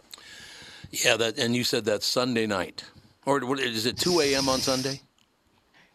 Yeah, 0.92 1.18
that 1.18 1.38
and 1.38 1.56
you 1.56 1.64
said 1.64 1.86
that 1.86 2.02
Sunday 2.02 2.48
night, 2.48 2.84
or 3.26 3.60
is 3.60 3.86
it 3.86 3.98
two 3.98 4.22
a.m. 4.22 4.50
on 4.50 4.60
Sunday? 4.60 5.02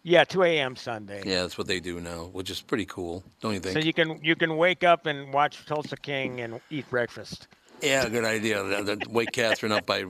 Yeah, 0.06 0.24
2 0.24 0.42
a.m. 0.42 0.76
Sunday. 0.76 1.22
Yeah, 1.24 1.40
that's 1.40 1.56
what 1.56 1.66
they 1.66 1.80
do 1.80 1.98
now, 1.98 2.24
which 2.26 2.50
is 2.50 2.60
pretty 2.60 2.84
cool, 2.84 3.24
don't 3.40 3.54
you 3.54 3.60
think? 3.60 3.72
So 3.72 3.78
you 3.78 3.94
can 3.94 4.22
you 4.22 4.36
can 4.36 4.58
wake 4.58 4.84
up 4.84 5.06
and 5.06 5.32
watch 5.32 5.64
Tulsa 5.64 5.96
King 5.96 6.42
and 6.42 6.60
eat 6.68 6.88
breakfast. 6.90 7.48
Yeah, 7.84 8.08
good 8.08 8.24
idea. 8.24 8.96
Wake 9.08 9.32
Catherine 9.32 9.72
up 9.72 9.86
by. 9.86 10.04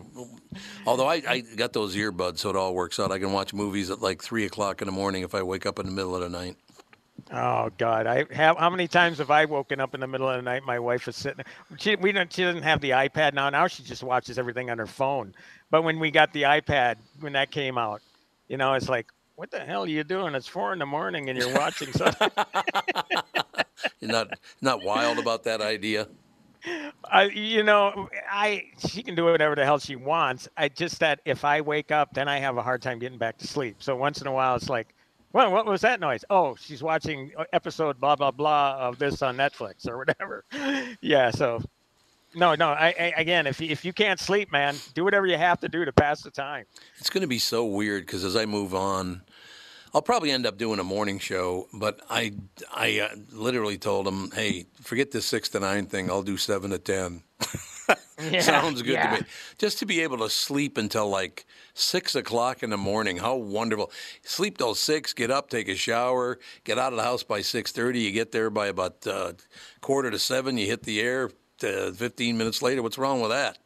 Although 0.86 1.08
I, 1.08 1.22
I 1.26 1.40
got 1.40 1.72
those 1.72 1.96
earbuds, 1.96 2.38
so 2.38 2.50
it 2.50 2.56
all 2.56 2.74
works 2.74 3.00
out. 3.00 3.10
I 3.10 3.18
can 3.18 3.32
watch 3.32 3.52
movies 3.52 3.90
at 3.90 4.00
like 4.00 4.22
three 4.22 4.44
o'clock 4.44 4.80
in 4.82 4.86
the 4.86 4.92
morning 4.92 5.22
if 5.22 5.34
I 5.34 5.42
wake 5.42 5.66
up 5.66 5.78
in 5.78 5.86
the 5.86 5.92
middle 5.92 6.14
of 6.14 6.22
the 6.22 6.28
night. 6.28 6.56
Oh 7.32 7.70
God! 7.78 8.06
I 8.06 8.26
have 8.32 8.58
how 8.58 8.68
many 8.70 8.86
times 8.86 9.18
have 9.18 9.30
I 9.30 9.44
woken 9.46 9.80
up 9.80 9.94
in 9.94 10.00
the 10.00 10.06
middle 10.06 10.28
of 10.28 10.36
the 10.36 10.42
night? 10.42 10.62
My 10.64 10.78
wife 10.78 11.08
is 11.08 11.16
sitting. 11.16 11.44
She 11.78 11.96
we 11.96 12.12
don't. 12.12 12.32
She 12.32 12.42
doesn't 12.42 12.62
have 12.62 12.80
the 12.80 12.90
iPad 12.90 13.34
now. 13.34 13.48
Now 13.50 13.66
she 13.66 13.82
just 13.82 14.02
watches 14.02 14.38
everything 14.38 14.70
on 14.70 14.78
her 14.78 14.86
phone. 14.86 15.34
But 15.70 15.82
when 15.82 15.98
we 15.98 16.10
got 16.10 16.32
the 16.32 16.42
iPad, 16.42 16.96
when 17.20 17.32
that 17.32 17.50
came 17.50 17.78
out, 17.78 18.02
you 18.48 18.56
know, 18.56 18.74
it's 18.74 18.88
like, 18.88 19.06
what 19.36 19.50
the 19.50 19.60
hell 19.60 19.84
are 19.84 19.88
you 19.88 20.04
doing? 20.04 20.34
It's 20.34 20.46
four 20.46 20.72
in 20.72 20.78
the 20.78 20.86
morning 20.86 21.30
and 21.30 21.38
you're 21.38 21.54
watching 21.54 21.92
something. 21.92 22.30
you're 24.00 24.12
not 24.12 24.38
not 24.60 24.82
wild 24.84 25.18
about 25.18 25.44
that 25.44 25.60
idea. 25.60 26.08
I, 27.04 27.24
you 27.24 27.62
know, 27.62 28.08
I 28.30 28.64
she 28.78 29.02
can 29.02 29.14
do 29.14 29.24
whatever 29.24 29.54
the 29.54 29.64
hell 29.64 29.78
she 29.78 29.96
wants. 29.96 30.48
I 30.56 30.68
just 30.68 31.00
that 31.00 31.20
if 31.24 31.44
I 31.44 31.60
wake 31.60 31.90
up, 31.90 32.14
then 32.14 32.28
I 32.28 32.38
have 32.38 32.56
a 32.56 32.62
hard 32.62 32.82
time 32.82 32.98
getting 32.98 33.18
back 33.18 33.38
to 33.38 33.46
sleep. 33.46 33.76
So 33.80 33.96
once 33.96 34.20
in 34.20 34.26
a 34.26 34.32
while, 34.32 34.56
it's 34.56 34.68
like, 34.68 34.94
well, 35.32 35.50
what 35.52 35.66
was 35.66 35.82
that 35.82 36.00
noise? 36.00 36.24
Oh, 36.30 36.56
she's 36.58 36.82
watching 36.82 37.32
uh, 37.36 37.44
episode 37.52 38.00
blah 38.00 38.16
blah 38.16 38.30
blah 38.30 38.76
of 38.78 38.98
this 38.98 39.20
on 39.20 39.36
Netflix 39.36 39.86
or 39.88 39.98
whatever. 39.98 40.44
yeah. 41.00 41.30
So, 41.30 41.62
no, 42.34 42.54
no. 42.54 42.68
I, 42.70 42.94
I 42.98 43.12
again, 43.16 43.46
if 43.46 43.60
if 43.60 43.84
you 43.84 43.92
can't 43.92 44.18
sleep, 44.18 44.50
man, 44.50 44.76
do 44.94 45.04
whatever 45.04 45.26
you 45.26 45.36
have 45.36 45.60
to 45.60 45.68
do 45.68 45.84
to 45.84 45.92
pass 45.92 46.22
the 46.22 46.30
time. 46.30 46.64
It's 46.98 47.10
going 47.10 47.22
to 47.22 47.28
be 47.28 47.38
so 47.38 47.64
weird 47.64 48.06
because 48.06 48.24
as 48.24 48.36
I 48.36 48.46
move 48.46 48.74
on, 48.74 49.22
I'll 49.94 50.02
probably 50.02 50.32
end 50.32 50.44
up 50.44 50.58
doing 50.58 50.80
a 50.80 50.84
morning 50.84 51.18
show, 51.20 51.68
but 51.72 52.00
I 52.10 52.32
I 52.74 52.98
uh, 53.00 53.16
literally 53.32 53.78
told 53.78 54.08
him, 54.08 54.30
"Hey, 54.32 54.66
forget 54.80 55.12
this 55.12 55.24
six 55.24 55.48
to 55.50 55.60
nine 55.60 55.86
thing. 55.86 56.10
I'll 56.10 56.22
do 56.24 56.36
seven 56.36 56.70
to 56.70 56.78
ten. 56.78 57.22
Yeah, 58.30 58.40
Sounds 58.40 58.80
good 58.80 58.92
yeah. 58.92 59.16
to 59.16 59.22
me. 59.22 59.28
Just 59.58 59.80
to 59.80 59.86
be 59.86 60.00
able 60.00 60.18
to 60.18 60.30
sleep 60.30 60.78
until 60.78 61.08
like 61.08 61.44
six 61.74 62.14
o'clock 62.14 62.62
in 62.62 62.70
the 62.70 62.76
morning, 62.76 63.16
how 63.16 63.34
wonderful! 63.34 63.90
Sleep 64.22 64.56
till 64.56 64.74
six, 64.76 65.12
get 65.12 65.32
up, 65.32 65.50
take 65.50 65.68
a 65.68 65.74
shower, 65.74 66.38
get 66.62 66.78
out 66.78 66.92
of 66.92 66.96
the 66.96 67.02
house 67.02 67.24
by 67.24 67.40
six 67.42 67.72
thirty. 67.72 68.00
You 68.00 68.12
get 68.12 68.30
there 68.30 68.50
by 68.50 68.68
about 68.68 69.04
uh, 69.06 69.32
quarter 69.80 70.12
to 70.12 70.18
seven. 70.18 70.56
You 70.56 70.66
hit 70.66 70.84
the 70.84 71.00
air. 71.00 71.30
Uh, 71.62 71.90
Fifteen 71.90 72.38
minutes 72.38 72.62
later, 72.62 72.82
what's 72.82 72.98
wrong 72.98 73.20
with 73.20 73.30
that? 73.32 73.58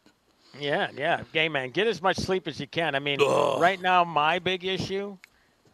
Yeah, 0.59 0.89
yeah. 0.97 1.23
Gay 1.33 1.49
man, 1.49 1.71
get 1.71 1.87
as 1.87 2.01
much 2.03 2.17
sleep 2.17 2.49
as 2.49 2.59
you 2.59 2.67
can. 2.67 2.95
I 2.95 3.01
mean, 3.01 3.21
right 3.21 3.81
now 3.81 4.03
my 4.03 4.39
big 4.39 4.65
issue, 4.65 5.19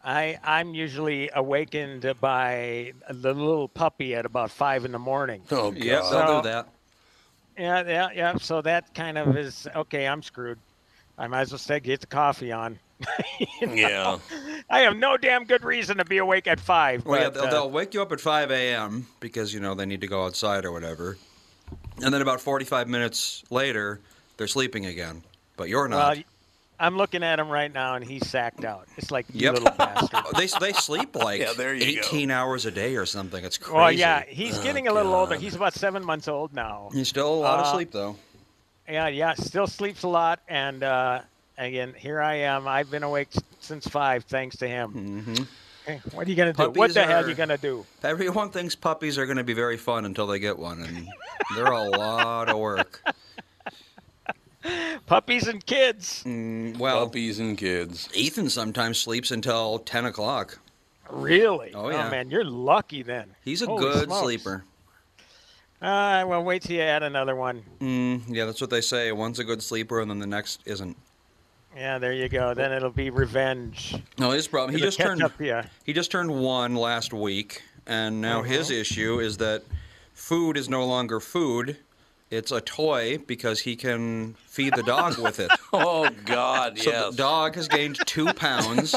I 0.05 0.37
I'm 0.43 0.73
usually 0.75 1.29
awakened 1.33 2.13
by 2.21 2.93
the 3.09 3.33
little 3.33 3.67
puppy 3.67 4.13
at 4.15 4.25
about 4.25 4.51
five 4.51 4.85
in 4.85 4.91
the 4.91 4.99
morning. 4.99 5.41
Oh 5.51 5.71
God! 5.71 5.83
Yep, 5.83 6.03
So- 6.03 6.11
they'll 6.11 6.41
do 6.41 6.49
that. 6.49 6.67
Yeah, 7.57 7.83
yeah, 7.87 8.09
yeah. 8.13 8.37
So 8.37 8.61
that 8.61 8.93
kind 8.93 9.17
of 9.17 9.35
is 9.37 9.67
okay. 9.75 10.07
I'm 10.07 10.21
screwed. 10.21 10.59
I 11.17 11.27
might 11.27 11.41
as 11.41 11.51
well 11.51 11.57
say 11.59 11.79
get 11.79 12.01
the 12.01 12.07
coffee 12.07 12.51
on. 12.51 12.79
You 13.61 13.67
know? 13.67 13.73
yeah. 13.73 14.17
I 14.69 14.79
have 14.81 14.95
no 14.97 15.15
damn 15.17 15.43
good 15.45 15.63
reason 15.63 15.97
to 15.97 16.05
be 16.05 16.17
awake 16.17 16.47
at 16.47 16.59
five. 16.59 17.05
Well, 17.05 17.21
yeah, 17.21 17.29
they'll, 17.29 17.43
uh, 17.43 17.49
they'll 17.51 17.69
wake 17.71 17.93
you 17.93 18.01
up 18.01 18.11
at 18.11 18.19
5 18.19 18.51
a.m. 18.51 19.07
because, 19.19 19.53
you 19.53 19.59
know, 19.59 19.75
they 19.75 19.85
need 19.85 20.01
to 20.01 20.07
go 20.07 20.25
outside 20.25 20.65
or 20.65 20.71
whatever. 20.71 21.17
And 22.01 22.13
then 22.13 22.21
about 22.21 22.41
45 22.41 22.87
minutes 22.89 23.43
later, 23.49 23.99
they're 24.37 24.47
sleeping 24.47 24.85
again. 24.85 25.23
But 25.57 25.69
you're 25.69 25.87
not. 25.87 26.15
well, 26.15 26.23
I'm 26.79 26.97
looking 26.97 27.23
at 27.23 27.39
him 27.39 27.49
right 27.49 27.71
now, 27.73 27.95
and 27.95 28.03
he's 28.05 28.27
sacked 28.27 28.65
out. 28.65 28.87
It's 28.97 29.11
like 29.11 29.25
you 29.33 29.41
Yep. 29.45 29.53
little 29.53 29.71
bastard. 29.77 30.19
they, 30.35 30.47
they 30.59 30.73
sleep 30.73 31.15
like 31.27 31.39
Yeah, 31.41 31.53
there 31.53 31.73
you 31.73 32.01
go. 32.01 32.07
18 32.07 32.31
hours 32.31 32.65
a 32.65 32.71
day 32.71 32.95
or 32.97 33.05
something. 33.05 33.43
It's 33.45 33.57
crazy. 33.57 33.75
Well, 33.75 33.91
yeah, 33.91 34.23
he's 34.27 34.57
getting 34.59 34.87
a 34.87 34.93
little 34.93 35.13
older. 35.13 35.35
He's 35.35 35.55
about 35.55 35.73
seven 35.73 36.05
months 36.05 36.27
old 36.27 36.53
now. 36.53 36.89
He's 36.93 37.07
still 37.07 37.33
a 37.33 37.35
lot 37.35 37.59
of 37.59 37.65
Uh, 37.67 37.73
sleep, 37.73 37.91
though. 37.91 38.17
Yeah, 38.87 39.07
yeah, 39.07 39.33
still 39.33 39.67
sleeps 39.67 40.03
a 40.03 40.07
lot, 40.07 40.41
and 40.47 40.83
uh, 40.83 41.21
again, 41.57 41.93
here 41.97 42.21
I 42.21 42.35
am. 42.35 42.67
I've 42.67 42.91
been 42.91 43.03
awake 43.03 43.29
since 43.59 43.87
five, 43.87 44.25
thanks 44.25 44.57
to 44.57 44.67
him. 44.67 44.91
hmm 44.91 45.43
Hey, 45.87 46.01
what 46.13 46.25
are 46.25 46.29
you 46.31 46.35
gonna 46.35 46.51
do? 46.51 46.63
what 46.63 46.73
Puppies 46.73 46.93
the 46.95 47.03
hell 47.03 47.21
are- 47.21 47.25
are 47.25 47.29
you 47.29 47.35
gonna 47.35 47.57
do? 47.59 47.85
Everyone 48.03 48.49
thinks 48.49 48.73
puppies 48.75 49.17
are 49.19 49.25
going 49.27 49.37
to 49.37 49.43
be 49.43 49.53
very 49.53 49.77
fun 49.77 50.05
until 50.05 50.25
they 50.25 50.39
get 50.39 50.57
one, 50.57 50.81
and 50.81 51.07
they're 51.55 51.65
a 51.71 51.83
lot 51.83 52.49
of 52.49 52.57
work. 52.57 53.03
Puppies 55.05 55.47
and 55.47 55.65
kids. 55.65 56.23
Mm, 56.25 56.77
well, 56.77 57.05
Puppies 57.05 57.39
and 57.39 57.57
kids. 57.57 58.09
Ethan 58.13 58.49
sometimes 58.49 58.97
sleeps 58.97 59.31
until 59.31 59.79
10 59.79 60.05
o'clock. 60.05 60.59
Really? 61.09 61.71
Oh, 61.75 61.89
yeah. 61.89 62.09
man, 62.09 62.29
you're 62.29 62.43
lucky 62.43 63.03
then. 63.03 63.29
He's 63.43 63.61
a 63.61 63.67
Holy 63.67 63.81
good 63.83 64.05
smokes. 64.05 64.21
sleeper. 64.21 64.63
Uh, 65.81 66.23
well, 66.27 66.43
wait 66.43 66.63
till 66.63 66.77
you 66.77 66.81
add 66.81 67.03
another 67.03 67.35
one. 67.35 67.61
Mm, 67.79 68.21
yeah, 68.27 68.45
that's 68.45 68.61
what 68.61 68.69
they 68.69 68.81
say. 68.81 69.11
One's 69.11 69.37
a 69.39 69.43
good 69.43 69.61
sleeper, 69.61 69.99
and 70.01 70.09
then 70.09 70.19
the 70.19 70.25
next 70.27 70.61
isn't. 70.65 70.97
Yeah, 71.75 71.99
there 71.99 72.13
you 72.13 72.29
go. 72.29 72.53
Then 72.53 72.71
it'll 72.71 72.89
be 72.89 73.09
revenge. 73.09 73.95
No, 74.17 74.31
his 74.31 74.47
problem. 74.47 74.73
He 74.75 74.81
just 74.81 74.97
turned. 74.97 75.21
up 75.21 75.33
yeah. 75.39 75.65
He 75.83 75.91
just 75.93 76.09
turned 76.09 76.31
one 76.31 76.73
last 76.75 77.13
week, 77.13 77.61
and 77.85 78.21
now 78.21 78.41
his 78.41 78.71
Uh-huh. 78.71 78.79
issue 78.79 79.19
is 79.19 79.37
that 79.37 79.61
food 80.13 80.55
is 80.57 80.69
no 80.69 80.85
longer 80.85 81.19
food. 81.19 81.77
It's 82.31 82.51
a 82.51 82.59
toy 82.59 83.19
because 83.19 83.61
he 83.61 83.75
can 83.75 84.33
feed 84.47 84.73
the 84.75 84.83
dog 84.83 85.17
with 85.19 85.39
it. 85.39 85.51
Oh 85.73 86.09
God! 86.25 86.79
So 86.79 86.89
yes. 86.89 87.11
the 87.11 87.17
dog 87.17 87.55
has 87.55 87.67
gained 87.67 87.97
two 88.05 88.33
pounds, 88.33 88.95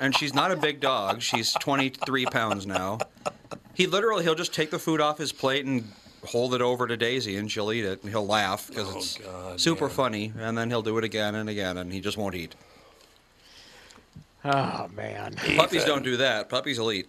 and 0.00 0.16
she's 0.16 0.32
not 0.32 0.52
a 0.52 0.56
big 0.56 0.78
dog. 0.80 1.20
She's 1.20 1.52
23 1.54 2.24
pounds 2.26 2.66
now. 2.66 2.98
He 3.74 3.86
literally 3.88 4.22
he'll 4.22 4.36
just 4.36 4.54
take 4.54 4.70
the 4.70 4.78
food 4.78 5.00
off 5.00 5.18
his 5.18 5.32
plate 5.32 5.66
and 5.66 5.90
hold 6.24 6.54
it 6.54 6.62
over 6.62 6.86
to 6.86 6.96
Daisy, 6.96 7.36
and 7.36 7.50
she'll 7.50 7.72
eat 7.72 7.84
it, 7.84 8.00
and 8.02 8.10
he'll 8.10 8.26
laugh 8.26 8.68
because 8.68 8.88
Oh, 8.94 8.98
it's 8.98 9.18
God, 9.18 9.60
super 9.60 9.86
man. 9.86 9.94
funny. 9.94 10.32
And 10.38 10.56
then 10.56 10.70
he'll 10.70 10.82
do 10.82 10.96
it 10.98 11.04
again 11.04 11.34
and 11.34 11.48
again, 11.50 11.76
and 11.78 11.92
he 11.92 12.00
just 12.00 12.16
won't 12.16 12.36
eat. 12.36 12.54
Oh 14.44 14.88
man. 14.94 15.34
Puppies 15.56 15.84
don't 15.84 16.04
do 16.04 16.16
that. 16.18 16.48
Puppies 16.48 16.78
will 16.78 16.92
eat. 16.92 17.08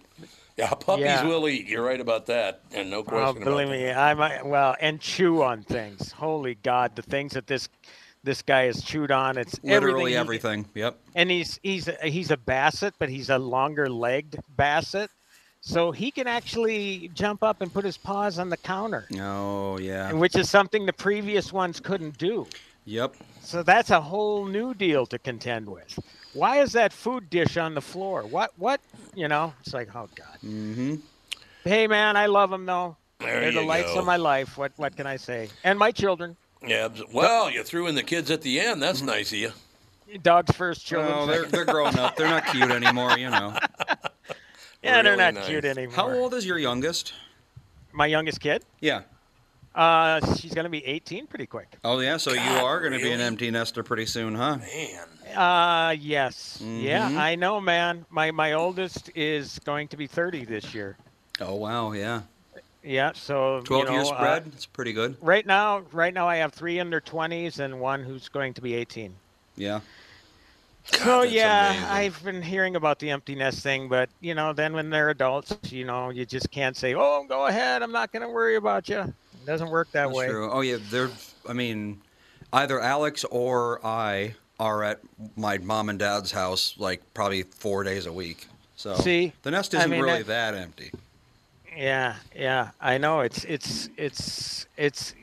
Yeah, 0.58 0.74
puppies 0.74 1.04
Yeah. 1.04 1.24
will 1.24 1.48
eat. 1.48 1.66
You're 1.68 1.84
right 1.84 2.00
about 2.00 2.26
that, 2.26 2.62
and 2.74 2.90
no 2.90 2.98
Oh, 2.98 3.02
question 3.04 3.42
about 3.42 3.44
believe 3.44 3.68
that. 3.68 3.74
me, 3.78 3.90
I 3.92 4.12
might 4.14 4.44
well 4.44 4.74
and 4.80 5.00
chew 5.00 5.42
on 5.42 5.62
things. 5.62 6.10
Holy 6.12 6.56
God, 6.56 6.96
the 6.96 7.02
things 7.02 7.32
that 7.32 7.46
this 7.46 7.68
this 8.24 8.42
guy 8.42 8.64
has 8.64 8.82
chewed 8.82 9.12
on. 9.12 9.38
It's 9.38 9.58
Literally 9.62 10.16
everything. 10.16 10.60
everything. 10.66 10.66
Yep. 10.74 10.98
and 11.14 11.30
he's 11.30 11.60
he's 11.62 11.86
a, 11.86 11.96
he's 12.02 12.32
a 12.32 12.36
basset, 12.36 12.94
but 12.98 13.08
he's 13.08 13.30
a 13.30 13.38
longer 13.38 13.88
legged 13.88 14.40
basset, 14.56 15.10
so 15.60 15.92
he 15.92 16.10
can 16.10 16.26
actually 16.26 17.08
jump 17.14 17.44
up 17.44 17.60
and 17.60 17.72
put 17.72 17.84
his 17.84 17.96
paws 17.96 18.40
on 18.40 18.48
the 18.48 18.56
counter, 18.56 19.06
Oh 19.20 19.78
yeah. 19.78 20.12
which 20.12 20.34
is 20.34 20.50
something 20.50 20.84
the 20.86 20.92
previous 20.92 21.52
ones 21.52 21.78
couldn't 21.78 22.18
do. 22.18 22.48
Yep. 22.88 23.16
So 23.42 23.62
that's 23.62 23.90
a 23.90 24.00
whole 24.00 24.46
new 24.46 24.72
deal 24.72 25.04
to 25.06 25.18
contend 25.18 25.68
with. 25.68 25.98
Why 26.32 26.62
is 26.62 26.72
that 26.72 26.94
food 26.94 27.28
dish 27.28 27.58
on 27.58 27.74
the 27.74 27.82
floor? 27.82 28.22
What 28.22 28.52
what 28.56 28.80
you 29.14 29.28
know? 29.28 29.52
It's 29.60 29.74
like 29.74 29.94
oh 29.94 30.08
God. 30.14 30.38
Mm-hmm. 30.42 30.94
Hey 31.64 31.86
man, 31.86 32.16
I 32.16 32.26
love 32.26 32.48
them 32.48 32.64
though. 32.64 32.96
There 33.18 33.40
They're 33.40 33.52
the 33.52 33.60
lights 33.60 33.92
go. 33.92 33.98
of 33.98 34.06
my 34.06 34.16
life. 34.16 34.56
What 34.56 34.72
what 34.76 34.96
can 34.96 35.06
I 35.06 35.16
say? 35.16 35.50
And 35.64 35.78
my 35.78 35.90
children. 35.90 36.34
Yeah. 36.66 36.88
Well, 37.12 37.50
you 37.50 37.62
threw 37.62 37.88
in 37.88 37.94
the 37.94 38.02
kids 38.02 38.30
at 38.30 38.40
the 38.40 38.58
end. 38.58 38.72
Mm-hmm. 38.72 38.80
That's 38.80 39.02
nice 39.02 39.32
of 39.32 39.38
you. 39.38 39.52
Dogs 40.22 40.56
first, 40.56 40.86
children. 40.86 41.12
No, 41.12 41.26
they're 41.26 41.36
second. 41.44 41.52
they're 41.52 41.64
grown 41.66 41.98
up. 41.98 42.16
They're 42.16 42.30
not 42.30 42.46
cute 42.46 42.70
anymore. 42.70 43.18
You 43.18 43.28
know. 43.28 43.54
yeah, 44.82 45.02
they're 45.02 45.14
not 45.14 45.34
nice. 45.34 45.46
cute 45.46 45.66
anymore. 45.66 45.94
How 45.94 46.10
old 46.10 46.32
is 46.32 46.46
your 46.46 46.58
youngest? 46.58 47.12
My 47.92 48.06
youngest 48.06 48.40
kid. 48.40 48.64
Yeah. 48.80 49.02
Uh, 49.78 50.34
she's 50.34 50.52
gonna 50.52 50.68
be 50.68 50.84
18 50.84 51.28
pretty 51.28 51.46
quick. 51.46 51.68
Oh 51.84 52.00
yeah. 52.00 52.16
So 52.16 52.32
you 52.32 52.40
are 52.40 52.80
going 52.80 52.92
to 52.92 52.98
be 52.98 53.12
an 53.12 53.20
empty 53.20 53.48
nester 53.50 53.84
pretty 53.84 54.06
soon, 54.06 54.34
huh? 54.34 54.56
Man. 54.56 55.36
Uh, 55.36 55.94
yes. 56.00 56.60
Yeah, 56.60 57.10
Mhm. 57.10 57.16
I 57.16 57.34
know, 57.36 57.60
man. 57.60 58.04
My 58.10 58.32
my 58.32 58.54
oldest 58.54 59.10
is 59.14 59.60
going 59.60 59.86
to 59.88 59.96
be 59.96 60.08
30 60.08 60.44
this 60.46 60.74
year. 60.74 60.96
Oh 61.40 61.54
wow. 61.54 61.92
Yeah. 61.92 62.22
Yeah, 62.82 63.12
so 63.14 63.60
Twelve 63.64 63.84
you 63.84 63.90
know, 63.90 63.96
years 63.98 64.10
uh, 64.10 64.16
spread. 64.16 64.46
It's 64.54 64.66
pretty 64.66 64.92
good. 64.92 65.16
right 65.20 65.44
now, 65.46 65.82
right 65.92 66.14
now, 66.14 66.26
I 66.28 66.36
have 66.36 66.52
three 66.52 66.80
under 66.80 67.00
20s 67.00 67.58
and 67.60 67.78
one 67.80 68.02
who's 68.02 68.28
going 68.28 68.54
to 68.54 68.60
be 68.62 68.74
18. 68.74 69.14
Yeah. 69.56 69.80
So 70.86 71.22
yeah, 71.22 71.70
amazing. 71.70 71.88
I've 71.88 72.24
been 72.24 72.42
hearing 72.42 72.74
about 72.76 72.98
the 72.98 73.10
empty 73.10 73.34
nest 73.34 73.62
thing, 73.62 73.88
but 73.88 74.08
you 74.20 74.34
know, 74.34 74.52
then 74.54 74.72
when 74.72 74.90
they're 74.90 75.10
adults, 75.10 75.54
you 75.70 75.84
know, 75.84 76.08
you 76.10 76.24
just 76.24 76.50
can't 76.50 76.76
say, 76.76 76.94
"Oh, 76.94 77.24
go 77.28 77.46
ahead, 77.46 77.82
I'm 77.82 77.92
not 77.92 78.10
going 78.10 78.22
to 78.22 78.28
worry 78.28 78.56
about 78.56 78.88
you." 78.88 79.12
Doesn't 79.48 79.70
work 79.70 79.90
that 79.92 80.04
That's 80.08 80.14
way. 80.16 80.28
true. 80.28 80.50
Oh 80.52 80.60
yeah. 80.60 80.76
They're. 80.90 81.08
I 81.48 81.54
mean, 81.54 82.02
either 82.52 82.78
Alex 82.80 83.24
or 83.24 83.84
I 83.84 84.34
are 84.60 84.84
at 84.84 85.00
my 85.36 85.56
mom 85.56 85.88
and 85.88 85.98
dad's 85.98 86.30
house 86.32 86.74
like 86.76 87.00
probably 87.14 87.44
four 87.44 87.82
days 87.82 88.04
a 88.04 88.12
week. 88.12 88.46
So 88.76 88.94
See, 88.96 89.32
the 89.44 89.50
nest 89.50 89.72
isn't 89.72 89.88
mean, 89.90 90.02
really 90.02 90.22
that- 90.22 90.52
that 90.52 90.60
empty. 90.60 90.92
Yeah, 91.74 92.16
yeah, 92.36 92.70
I 92.78 92.98
know. 92.98 93.20
It's 93.20 93.44
it's 93.44 93.88
it's 93.96 94.66
it's. 94.76 95.14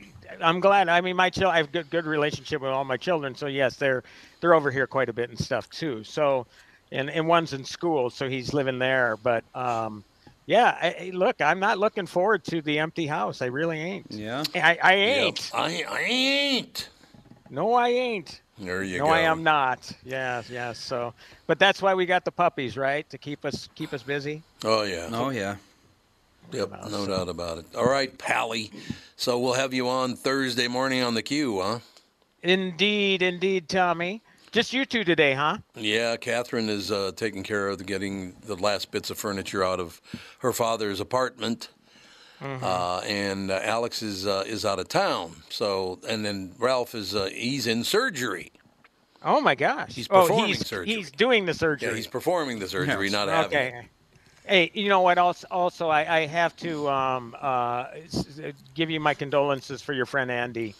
I'm 0.41 0.59
glad. 0.59 0.89
I 0.89 1.01
mean, 1.01 1.15
my 1.15 1.30
child. 1.30 1.53
I 1.53 1.57
have 1.57 1.71
good 1.71 1.89
good 1.91 2.05
relationship 2.05 2.61
with 2.63 2.71
all 2.71 2.84
my 2.84 2.97
children. 2.97 3.36
So 3.36 3.45
yes, 3.45 3.76
they're 3.76 4.03
they're 4.41 4.55
over 4.55 4.71
here 4.71 4.88
quite 4.88 5.07
a 5.09 5.13
bit 5.13 5.30
and 5.30 5.38
stuff 5.38 5.69
too. 5.69 6.03
So, 6.03 6.47
and 6.91 7.11
and 7.11 7.28
one's 7.28 7.53
in 7.53 7.63
school, 7.63 8.09
so 8.09 8.28
he's 8.28 8.53
living 8.55 8.80
there. 8.80 9.17
But 9.21 9.43
um, 9.53 10.03
yeah. 10.45 10.77
I, 10.81 10.87
I- 11.07 11.11
look, 11.13 11.41
I'm 11.41 11.59
not 11.59 11.77
looking 11.79 12.05
forward 12.05 12.43
to 12.45 12.61
the 12.61 12.79
empty 12.79 13.07
house. 13.07 13.41
I 13.41 13.47
really 13.47 13.79
ain't. 13.79 14.07
Yeah. 14.11 14.43
I, 14.55 14.77
I 14.81 14.93
Yep. 14.95 15.23
ain't. 15.25 15.51
I, 15.53 15.83
I 15.89 15.99
ain't. 16.01 16.89
No, 17.49 17.73
I 17.73 17.89
ain't. 17.89 18.41
There 18.57 18.83
you 18.83 18.99
no, 18.99 19.05
go. 19.05 19.11
I 19.11 19.19
am 19.21 19.43
not. 19.43 19.91
Yes, 20.05 20.49
yes. 20.49 20.79
So, 20.79 21.13
but 21.45 21.59
that's 21.59 21.81
why 21.81 21.93
we 21.93 22.05
got 22.05 22.23
the 22.25 22.31
puppies, 22.31 22.77
right? 22.77 23.07
To 23.09 23.17
keep 23.17 23.43
us 23.45 23.67
keep 23.75 23.91
us 23.93 24.01
busy. 24.01 24.43
Oh 24.63 24.83
yeah. 24.83 25.09
Oh 25.11 25.29
yeah. 25.29 25.57
Yep. 26.51 26.71
No 26.89 27.05
doubt 27.05 27.27
about 27.27 27.57
it. 27.57 27.65
All 27.75 27.89
right, 27.89 28.15
Pally. 28.17 28.71
So 29.17 29.39
we'll 29.39 29.53
have 29.53 29.73
you 29.73 29.89
on 29.89 30.15
Thursday 30.15 30.67
morning 30.67 31.01
on 31.03 31.15
the 31.15 31.21
queue, 31.21 31.59
huh? 31.59 31.79
Indeed, 32.43 33.21
indeed, 33.21 33.67
Tommy. 33.67 34.21
Just 34.56 34.72
you 34.72 34.86
two 34.86 35.03
today, 35.03 35.34
huh? 35.34 35.58
Yeah, 35.76 36.16
Catherine 36.16 36.70
is 36.70 36.89
uh, 36.89 37.12
taking 37.14 37.43
care 37.43 37.68
of 37.68 37.78
the, 37.78 37.84
getting 37.84 38.38
the 38.45 38.56
last 38.56 38.89
bits 38.89 39.10
of 39.10 39.18
furniture 39.18 39.66
out 39.66 39.82
of 39.82 40.01
her 40.39 40.53
father's 40.53 41.01
apartment, 41.01 41.70
Mm-hmm. 42.41 42.64
uh, 42.64 42.99
and 43.06 43.49
uh, 43.51 43.60
Alex 43.64 44.01
is 44.01 44.26
uh, 44.28 44.43
is 44.45 44.66
out 44.66 44.78
of 44.80 44.88
town. 44.89 45.36
So, 45.49 45.99
and 46.08 46.26
then 46.26 46.53
Ralph 46.58 46.93
is 46.93 47.16
uh, 47.16 47.30
he's 47.34 47.66
in 47.66 47.84
surgery. 47.86 48.51
Oh 49.24 49.39
my 49.41 49.56
gosh. 49.56 49.93
He's 49.95 50.08
oh, 50.10 50.22
performing 50.22 50.47
he's, 50.47 50.68
surgery. 50.68 50.95
He's 50.95 51.12
doing 51.12 51.45
the 51.45 51.53
surgery. 51.53 51.89
Yeah, 51.89 51.95
he's 51.95 52.08
performing 52.08 52.60
the 52.60 52.68
surgery, 52.68 53.06
Yes. 53.06 53.14
not 53.14 53.28
having 53.30 53.51
it. 53.51 53.56
okay. 53.56 53.88
Hey, 54.45 54.72
you 54.74 54.89
know 54.89 54.99
what? 55.01 55.18
Also, 55.18 55.47
also 55.49 55.88
I, 55.89 56.18
I 56.18 56.26
have 56.28 56.56
to 56.58 56.89
um, 56.89 57.36
uh, 57.39 57.88
give 58.74 58.89
you 58.89 58.99
my 58.99 59.14
condolences 59.14 59.82
for 59.82 59.93
your 59.93 60.06
friend 60.06 60.30
Andy. 60.30 60.76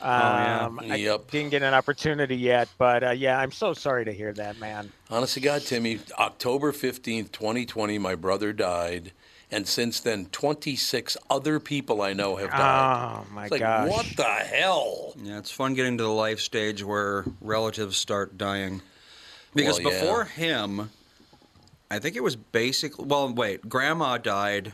Yeah. 0.00 0.66
Um, 0.66 0.80
I 0.80 1.18
didn't 1.30 1.50
get 1.50 1.62
an 1.62 1.74
opportunity 1.74 2.36
yet, 2.36 2.68
but 2.78 3.04
uh, 3.04 3.10
yeah, 3.10 3.38
I'm 3.38 3.52
so 3.52 3.72
sorry 3.72 4.04
to 4.04 4.12
hear 4.12 4.32
that, 4.32 4.58
man. 4.58 4.90
Honestly, 5.10 5.42
God, 5.42 5.62
Timmy, 5.62 6.00
October 6.18 6.72
15th, 6.72 7.32
2020, 7.32 7.98
my 7.98 8.14
brother 8.14 8.52
died. 8.52 9.12
And 9.50 9.68
since 9.68 10.00
then, 10.00 10.26
26 10.26 11.16
other 11.30 11.60
people 11.60 12.02
I 12.02 12.12
know 12.12 12.36
have 12.36 12.50
died. 12.50 13.22
Oh 13.22 13.26
my 13.32 13.44
it's 13.44 13.52
like, 13.52 13.60
gosh! 13.60 13.88
what 13.88 14.06
the 14.16 14.24
hell? 14.24 15.14
Yeah, 15.22 15.38
it's 15.38 15.50
fun 15.50 15.74
getting 15.74 15.96
to 15.98 16.02
the 16.02 16.08
life 16.10 16.40
stage 16.40 16.82
where 16.82 17.24
relatives 17.40 17.96
start 17.96 18.36
dying. 18.36 18.82
Because 19.54 19.80
Well, 19.80 19.92
yeah. 19.92 20.00
before 20.00 20.24
him, 20.24 20.90
I 21.90 22.00
think 22.00 22.16
it 22.16 22.22
was 22.22 22.34
basically. 22.34 23.04
Well, 23.04 23.32
wait, 23.32 23.68
Grandma 23.68 24.18
died. 24.18 24.72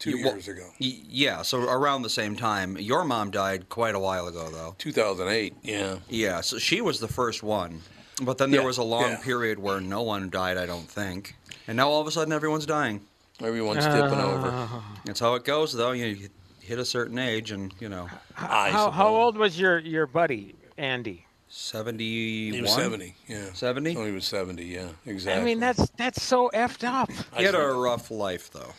Two 0.00 0.10
You- 0.10 0.24
well, 0.24 0.32
years 0.34 0.48
ago. 0.48 0.64
y- 0.80 0.98
Yeah, 1.08 1.42
so 1.42 1.60
around 1.60 2.02
the 2.02 2.10
same 2.10 2.34
time. 2.34 2.76
Your 2.78 3.04
mom 3.04 3.30
died 3.30 3.68
quite 3.68 3.94
a 3.94 3.98
while 4.00 4.26
ago, 4.26 4.48
though. 4.50 4.74
2008, 4.78 5.54
yeah. 5.62 5.98
Yeah, 6.08 6.40
so 6.40 6.58
she 6.58 6.80
was 6.80 6.98
the 7.00 7.06
first 7.08 7.42
one. 7.44 7.82
But 8.22 8.38
then 8.38 8.50
there 8.50 8.60
Yeah, 8.62 8.66
was 8.66 8.78
a 8.78 8.82
long 8.82 9.10
yeah. 9.12 9.20
period 9.22 9.58
where 9.58 9.80
no 9.80 10.02
one 10.02 10.28
died, 10.30 10.56
I 10.58 10.66
don't 10.66 10.90
think. 10.90 11.36
And 11.68 11.76
now 11.76 11.88
all 11.90 12.00
of 12.00 12.06
a 12.06 12.10
sudden 12.10 12.32
everyone's 12.32 12.66
dying. 12.66 13.02
Everyone's 13.42 13.84
tipping 13.84 14.18
over. 14.20 14.50
Ah. 14.52 15.00
That's 15.04 15.20
how 15.20 15.34
it 15.34 15.44
goes, 15.44 15.72
though. 15.74 15.92
You 15.92 16.28
hit 16.60 16.78
a 16.78 16.84
certain 16.84 17.18
age, 17.18 17.50
and, 17.52 17.72
you 17.78 17.88
know, 17.88 18.08
I 18.36 18.70
how, 18.70 18.90
how 18.90 19.08
old 19.08 19.36
was 19.36 19.58
your 19.60 19.78
your 19.78 20.06
buddy 20.06 20.54
Andy? 20.78 21.26
71? 21.48 22.54
He 22.54 22.60
was 22.62 22.74
70, 22.74 23.14
yeah. 23.26 23.52
70? 23.52 23.96
Oh, 23.96 24.04
he 24.06 24.12
was 24.12 24.24
70, 24.26 24.64
yeah, 24.64 24.88
exactly. 25.06 25.40
I 25.40 25.44
mean, 25.44 25.60
that's 25.60 25.90
that's 25.96 26.22
so 26.22 26.50
effed 26.54 26.84
up. 26.84 27.10
He 27.36 27.44
had 27.44 27.54
a 27.54 27.72
rough 27.72 28.10
life, 28.10 28.50
though. 28.50 28.72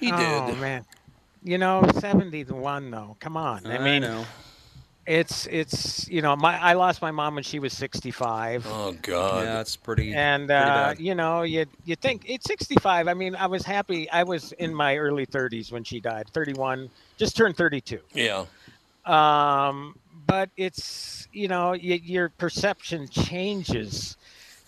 He 0.00 0.10
Oh 0.12 0.46
did. 0.48 0.58
man, 0.58 0.84
you 1.44 1.58
know, 1.58 1.82
seventy 1.98 2.44
to 2.44 2.54
one 2.54 2.90
though. 2.90 3.16
Come 3.20 3.36
on. 3.36 3.66
I 3.66 3.78
mean, 3.78 4.02
know. 4.02 4.24
it's 5.06 5.46
it's 5.46 6.08
you 6.08 6.22
know, 6.22 6.34
my 6.36 6.58
I 6.58 6.72
lost 6.74 7.02
my 7.02 7.10
mom 7.10 7.34
when 7.34 7.44
she 7.44 7.58
was 7.58 7.72
sixty 7.72 8.10
five. 8.10 8.66
Oh, 8.68 8.92
God. 9.02 9.44
Yeah, 9.44 9.60
it's 9.60 9.76
pretty. 9.76 10.12
and 10.14 10.48
pretty 10.48 10.62
uh, 10.62 10.74
bad. 10.88 11.00
you 11.00 11.14
know 11.14 11.42
you 11.42 11.66
you 11.84 11.96
think 11.96 12.24
it's 12.28 12.46
65 12.46 13.08
i 13.08 13.14
mean 13.14 13.34
i 13.36 13.46
was 13.46 13.62
happy 13.62 14.08
i 14.10 14.22
was 14.22 14.52
in 14.52 14.74
my 14.74 14.96
early 14.96 15.26
30s 15.26 15.70
when 15.72 15.84
she 15.84 16.00
died 16.00 16.28
31 16.32 16.88
just 17.18 17.36
turned 17.36 17.56
32 17.56 18.00
Yeah. 18.14 18.44
um 19.04 19.94
but 20.26 20.50
it's 20.56 21.28
you 21.32 21.48
know 21.48 21.70
y- 21.70 22.00
your 22.02 22.28
perception 22.28 23.08
changes 23.08 24.16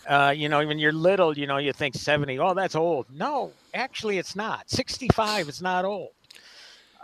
uh, 0.07 0.33
you 0.35 0.49
know 0.49 0.65
when 0.65 0.79
you're 0.79 0.91
little 0.93 1.37
you 1.37 1.47
know 1.47 1.57
you 1.57 1.73
think 1.73 1.95
70 1.95 2.39
oh 2.39 2.53
that's 2.53 2.75
old 2.75 3.05
no 3.13 3.51
actually 3.73 4.17
it's 4.17 4.35
not 4.35 4.69
65 4.69 5.49
is 5.49 5.61
not 5.61 5.85
old 5.85 6.09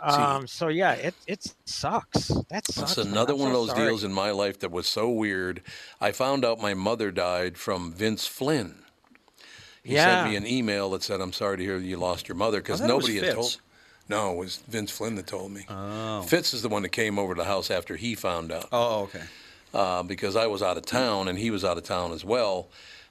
um 0.02 0.46
so 0.46 0.68
yeah 0.68 0.92
it 0.92 1.14
it 1.26 1.46
sucks 1.64 2.28
that 2.48 2.66
sucks 2.66 2.96
It's 2.96 3.04
man. 3.04 3.08
another 3.12 3.34
I'm 3.34 3.38
one 3.40 3.48
of 3.48 3.54
those 3.54 3.70
sorry. 3.70 3.86
deals 3.88 4.02
in 4.04 4.12
my 4.12 4.30
life 4.30 4.58
that 4.60 4.70
was 4.70 4.86
so 4.86 5.10
weird. 5.10 5.62
I 6.00 6.12
found 6.12 6.42
out 6.44 6.58
my 6.58 6.72
mother 6.74 7.10
died 7.10 7.58
from 7.58 7.92
Vince 7.92 8.26
Flynn. 8.26 8.76
He 9.84 9.94
Yeah. 9.94 10.04
sent 10.22 10.30
me 10.30 10.36
an 10.36 10.46
email 10.46 10.90
that 10.90 11.02
said, 11.02 11.20
"I'm 11.20 11.32
sorry 11.34 11.58
to 11.58 11.62
hear 11.62 11.76
you 11.78 11.98
lost 11.98 12.28
your 12.28 12.34
mother," 12.36 12.60
because 12.60 12.80
I 12.80 12.86
thought 12.86 12.92
it 12.92 12.96
was 12.96 13.04
nobody 13.08 13.16
had 13.18 13.24
Fitz. 13.26 13.34
told. 13.34 13.60
No, 14.08 14.32
it 14.32 14.36
was 14.38 14.56
Vince 14.68 14.90
Flynn 14.90 15.14
that 15.16 15.26
told 15.26 15.52
me. 15.52 15.66
Oh. 15.68 16.22
Fitz 16.22 16.52
is 16.54 16.62
the 16.62 16.68
one 16.70 16.80
that 16.82 16.88
came 16.90 17.18
over 17.18 17.34
to 17.34 17.42
the 17.42 17.46
house 17.46 17.70
after 17.70 17.96
he 17.96 18.14
found 18.14 18.50
out, 18.52 18.68
Oh, 18.72 19.02
okay. 19.02 19.22
Uh, 19.74 20.02
because 20.02 20.36
I 20.36 20.46
was 20.46 20.62
out 20.62 20.76
of 20.76 20.84
town 20.86 21.28
and 21.28 21.38
he 21.38 21.50
was 21.50 21.64
out 21.64 21.78
of 21.78 21.84
town 21.84 22.12
as 22.12 22.24
well. 22.24 22.68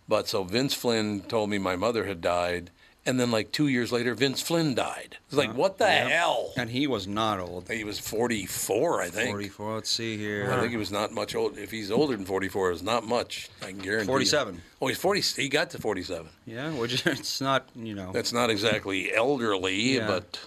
But 0.07 0.27
so 0.27 0.43
Vince 0.43 0.73
Flynn 0.73 1.21
told 1.21 1.49
me 1.49 1.57
my 1.59 1.75
mother 1.75 2.05
had 2.05 2.19
died, 2.19 2.71
and 3.05 3.19
then 3.19 3.29
like 3.29 3.51
two 3.51 3.67
years 3.67 3.91
later, 3.91 4.15
Vince 4.15 4.41
Flynn 4.41 4.73
died. 4.73 5.17
It's 5.27 5.37
like, 5.37 5.53
what 5.55 5.77
the 5.77 5.87
hell? 5.87 6.51
And 6.57 6.69
he 6.71 6.87
was 6.87 7.07
not 7.07 7.39
old. 7.39 7.69
He 7.69 7.83
was 7.83 7.99
44, 7.99 9.01
I 9.03 9.09
think. 9.09 9.29
44. 9.29 9.75
Let's 9.75 9.89
see 9.91 10.17
here. 10.17 10.51
I 10.51 10.59
think 10.59 10.71
he 10.71 10.77
was 10.77 10.91
not 10.91 11.11
much 11.11 11.35
old. 11.35 11.57
If 11.59 11.69
he's 11.69 11.91
older 11.91 12.15
than 12.15 12.25
44, 12.25 12.71
it's 12.71 12.81
not 12.81 13.05
much. 13.05 13.49
I 13.61 13.65
can 13.67 13.77
guarantee. 13.77 14.03
you. 14.05 14.07
47. 14.07 14.61
Oh, 14.81 14.87
he's 14.87 14.97
40. 14.97 15.21
He 15.41 15.47
got 15.47 15.69
to 15.71 15.77
47. 15.77 16.27
Yeah, 16.47 16.71
which 16.71 17.05
it's 17.05 17.39
not, 17.39 17.69
you 17.75 17.93
know. 17.93 18.11
That's 18.11 18.33
not 18.33 18.49
exactly 18.49 19.13
elderly, 19.13 19.95
Yeah. 19.97 20.07
but 20.07 20.39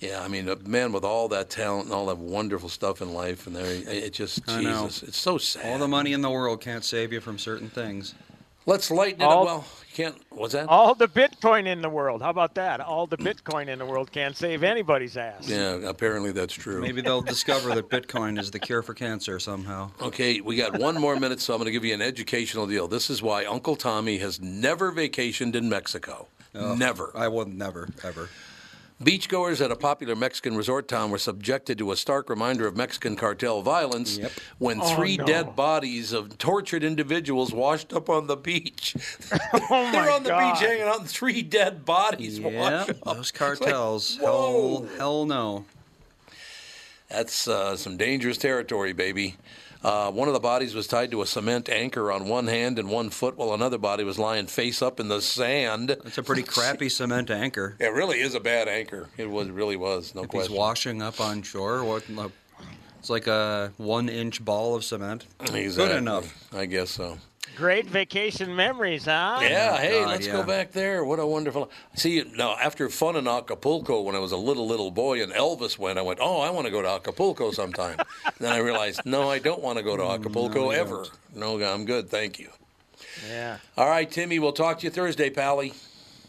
yeah, 0.00 0.22
I 0.22 0.28
mean, 0.28 0.48
a 0.48 0.56
man 0.56 0.92
with 0.92 1.04
all 1.04 1.28
that 1.28 1.50
talent 1.50 1.84
and 1.84 1.94
all 1.94 2.06
that 2.06 2.16
wonderful 2.16 2.70
stuff 2.70 3.02
in 3.02 3.12
life, 3.12 3.46
and 3.46 3.54
there, 3.54 3.66
it 3.66 4.14
just 4.14 4.40
I 4.48 4.62
know. 4.62 4.86
Jesus, 4.86 5.02
it's 5.02 5.18
so 5.18 5.36
sad. 5.36 5.66
all 5.66 5.78
the 5.78 5.88
money 5.88 6.14
in 6.14 6.22
the 6.22 6.30
world 6.30 6.62
can't 6.62 6.84
save 6.84 7.12
you 7.12 7.20
from 7.20 7.38
certain 7.38 7.68
things. 7.68 8.14
Let's 8.64 8.90
lighten 8.90 9.20
it 9.20 9.24
up. 9.24 9.44
Well, 9.44 9.64
you 9.90 9.94
can't. 9.94 10.16
What's 10.30 10.54
that? 10.54 10.68
all 10.68 10.94
the 10.94 11.08
bitcoin 11.08 11.66
in 11.66 11.82
the 11.82 11.88
world 11.88 12.22
how 12.22 12.30
about 12.30 12.54
that 12.54 12.80
all 12.80 13.06
the 13.06 13.16
bitcoin 13.16 13.68
in 13.68 13.78
the 13.78 13.84
world 13.84 14.12
can't 14.12 14.36
save 14.36 14.62
anybody's 14.62 15.16
ass 15.16 15.48
Yeah, 15.48 15.74
apparently 15.88 16.30
that's 16.32 16.54
true. 16.54 16.80
Maybe 16.80 17.00
they'll 17.00 17.20
discover 17.22 17.74
that 17.74 17.88
Bitcoin 17.90 18.38
is 18.38 18.50
the 18.50 18.58
cure 18.58 18.82
for 18.82 18.94
cancer 18.94 19.38
somehow. 19.38 19.90
Okay, 20.00 20.40
we 20.40 20.56
got 20.56 20.78
one 20.78 20.98
more 21.00 21.18
minute, 21.18 21.40
so 21.40 21.52
I'm 21.52 21.58
going 21.58 21.66
to 21.66 21.72
give 21.72 21.84
you 21.84 21.94
an 21.94 22.02
educational 22.02 22.66
deal. 22.66 22.86
This 22.88 23.10
is 23.10 23.20
why 23.20 23.44
Uncle 23.44 23.76
Tommy 23.76 24.18
has 24.18 24.40
never 24.40 24.92
vacationed 24.92 25.54
in 25.56 25.68
Mexico. 25.68 26.28
never. 26.54 27.10
I 27.14 27.28
will 27.28 27.46
never, 27.46 27.88
ever. 28.04 28.28
Beachgoers 29.02 29.64
at 29.64 29.70
a 29.70 29.76
popular 29.76 30.14
Mexican 30.14 30.54
resort 30.58 30.86
town 30.86 31.10
were 31.10 31.16
subjected 31.16 31.78
to 31.78 31.90
a 31.90 31.96
stark 31.96 32.28
reminder 32.28 32.66
of 32.66 32.76
Mexican 32.76 33.16
cartel 33.16 33.62
violence 33.62 34.18
Yep. 34.18 34.32
when 34.58 34.80
Oh, 34.82 34.94
three 34.94 35.16
no. 35.16 35.24
dead 35.24 35.56
bodies 35.56 36.12
of 36.12 36.36
tortured 36.36 36.84
individuals 36.84 37.50
washed 37.50 37.94
up 37.94 38.10
on 38.10 38.26
the 38.26 38.36
beach. 38.36 38.94
oh 39.54 39.90
They're 39.90 40.02
my 40.04 40.08
on 40.10 40.22
the 40.22 40.28
God. 40.28 40.52
beach 40.54 40.68
hanging 40.68 40.82
out, 40.82 41.00
and 41.00 41.08
three 41.08 41.40
dead 41.40 41.86
bodies 41.86 42.38
Yeah, 42.38 42.48
wash 42.82 42.88
up. 42.90 43.00
those 43.00 43.30
It's 43.30 43.40
like, 43.40 43.58
cartels. 43.60 44.18
whoa. 44.18 44.80
hell, 44.82 44.88
hell 44.98 45.24
no. 45.26 45.64
That's 47.08 47.48
uh, 47.48 47.76
some 47.76 47.96
dangerous 47.96 48.36
territory, 48.36 48.92
baby. 48.92 49.36
Uh, 49.82 50.10
one 50.10 50.28
of 50.28 50.34
the 50.34 50.40
bodies 50.40 50.74
was 50.74 50.86
tied 50.86 51.10
to 51.10 51.22
a 51.22 51.26
cement 51.26 51.68
anchor 51.68 52.12
on 52.12 52.28
one 52.28 52.46
hand 52.46 52.78
and 52.78 52.90
one 52.90 53.08
foot, 53.08 53.36
while 53.36 53.54
another 53.54 53.78
body 53.78 54.04
was 54.04 54.18
lying 54.18 54.46
face 54.46 54.82
up 54.82 55.00
in 55.00 55.08
the 55.08 55.20
sand. 55.22 55.90
It's 56.04 56.18
a 56.18 56.22
pretty 56.22 56.42
crappy 56.56 56.88
cement 56.88 57.30
anchor. 57.30 57.76
It 57.78 57.92
really 57.92 58.20
is 58.20 58.34
a 58.34 58.40
bad 58.40 58.68
anchor. 58.68 59.08
It 59.16 59.30
was 59.30 59.48
really 59.48 59.76
was, 59.76 60.14
no 60.14 60.24
If 60.24 60.32
he's 60.32 60.50
washing 60.50 61.00
up 61.00 61.20
on 61.20 61.42
shore, 61.42 61.82
what? 61.84 62.04
It's 62.98 63.08
like 63.08 63.26
a 63.26 63.72
one-inch 63.78 64.44
ball 64.44 64.74
of 64.74 64.84
cement. 64.84 65.26
Exactly. 65.40 65.70
Good 65.70 65.96
enough. 65.96 66.48
I 66.52 66.66
guess 66.66 66.90
so. 66.90 67.16
Great 67.56 67.86
vacation 67.86 68.54
memories, 68.54 69.04
huh? 69.04 69.38
Yeah, 69.42 69.76
hey, 69.78 70.00
God, 70.00 70.08
let's 70.08 70.26
yeah. 70.26 70.32
go 70.32 70.42
back 70.42 70.72
there. 70.72 71.04
What 71.04 71.18
a 71.18 71.26
wonderful. 71.26 71.70
See, 71.94 72.24
now 72.36 72.56
after 72.56 72.88
fun 72.88 73.16
in 73.16 73.26
Acapulco 73.26 74.00
when 74.02 74.14
I 74.14 74.18
was 74.18 74.32
a 74.32 74.36
little 74.36 74.66
little 74.66 74.90
boy 74.90 75.22
and 75.22 75.32
Elvis 75.32 75.78
went, 75.78 75.98
I 75.98 76.02
went, 76.02 76.20
oh, 76.22 76.40
I 76.40 76.50
want 76.50 76.66
to 76.66 76.70
go 76.70 76.80
to 76.80 76.88
Acapulco 76.88 77.50
sometime. 77.50 77.98
then 78.38 78.52
I 78.52 78.58
realized, 78.58 79.02
no, 79.04 79.30
I 79.30 79.38
don't 79.38 79.62
want 79.62 79.78
to 79.78 79.84
go 79.84 79.96
to 79.96 80.02
mm, 80.02 80.14
Acapulco 80.14 80.70
ever. 80.70 81.06
No, 81.34 81.60
I'm 81.62 81.84
good, 81.84 82.08
thank 82.08 82.38
you. 82.38 82.48
Yeah. 83.28 83.58
All 83.76 83.88
right, 83.88 84.10
Timmy, 84.10 84.38
we'll 84.38 84.52
talk 84.52 84.78
to 84.78 84.84
you 84.84 84.90
Thursday, 84.90 85.30
Pally. 85.30 85.74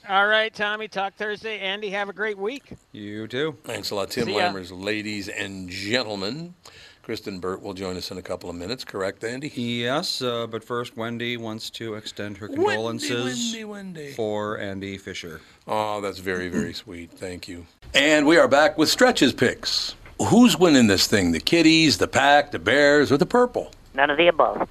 All 0.10 0.28
right, 0.28 0.54
Tommy. 0.54 0.88
Talk 0.88 1.14
Thursday. 1.14 1.60
Andy, 1.60 1.92
have 1.92 2.10
a 2.10 2.14
great 2.14 2.38
week. 2.38 2.74
You 2.92 3.28
too. 3.28 3.56
Thanks 3.64 3.92
a 3.92 3.96
lot, 3.96 4.10
Tim 4.10 4.28
Lammers, 4.28 4.72
ladies 4.74 5.30
and 5.30 5.70
gentlemen. 5.70 6.56
Kristyn 7.04 7.40
Burtt 7.40 7.64
will 7.64 7.74
join 7.74 7.98
us 7.98 8.12
in 8.12 8.18
a 8.20 8.22
couple 8.22 8.50
of 8.50 8.56
minutes, 8.56 8.84
correct, 8.84 9.24
Andy? 9.24 9.52
Yes, 9.56 10.22
uh, 10.22 10.46
but 10.46 10.64
first, 10.64 10.96
Wendy 10.96 11.36
wants 11.36 11.72
to 11.72 11.96
extend 11.96 12.38
her 12.38 12.48
condolences 12.48 13.54
Wendy, 13.54 13.64
Wendy. 13.66 14.12
for 14.12 14.60
Andy 14.60 14.98
Fisher. 14.98 15.42
Oh, 15.68 16.00
that's 16.00 16.20
very, 16.20 16.48
very 16.48 16.74
sweet. 16.74 17.12
Thank 17.12 17.48
you. 17.48 17.66
And 17.96 18.28
we 18.28 18.38
are 18.38 18.48
back 18.48 18.78
with 18.78 18.90
stretches 18.90 19.34
picks. 19.34 19.96
Who's 20.28 20.58
winning 20.60 20.86
this 20.86 21.08
thing? 21.08 21.32
The 21.32 21.40
Kitties, 21.40 21.98
the 21.98 22.08
Pack, 22.08 22.52
the 22.52 22.60
Bears, 22.60 23.12
or 23.12 23.18
the 23.18 23.26
Purple? 23.26 23.72
None 23.96 24.12
of 24.12 24.18
the 24.18 24.28
above. 24.28 24.70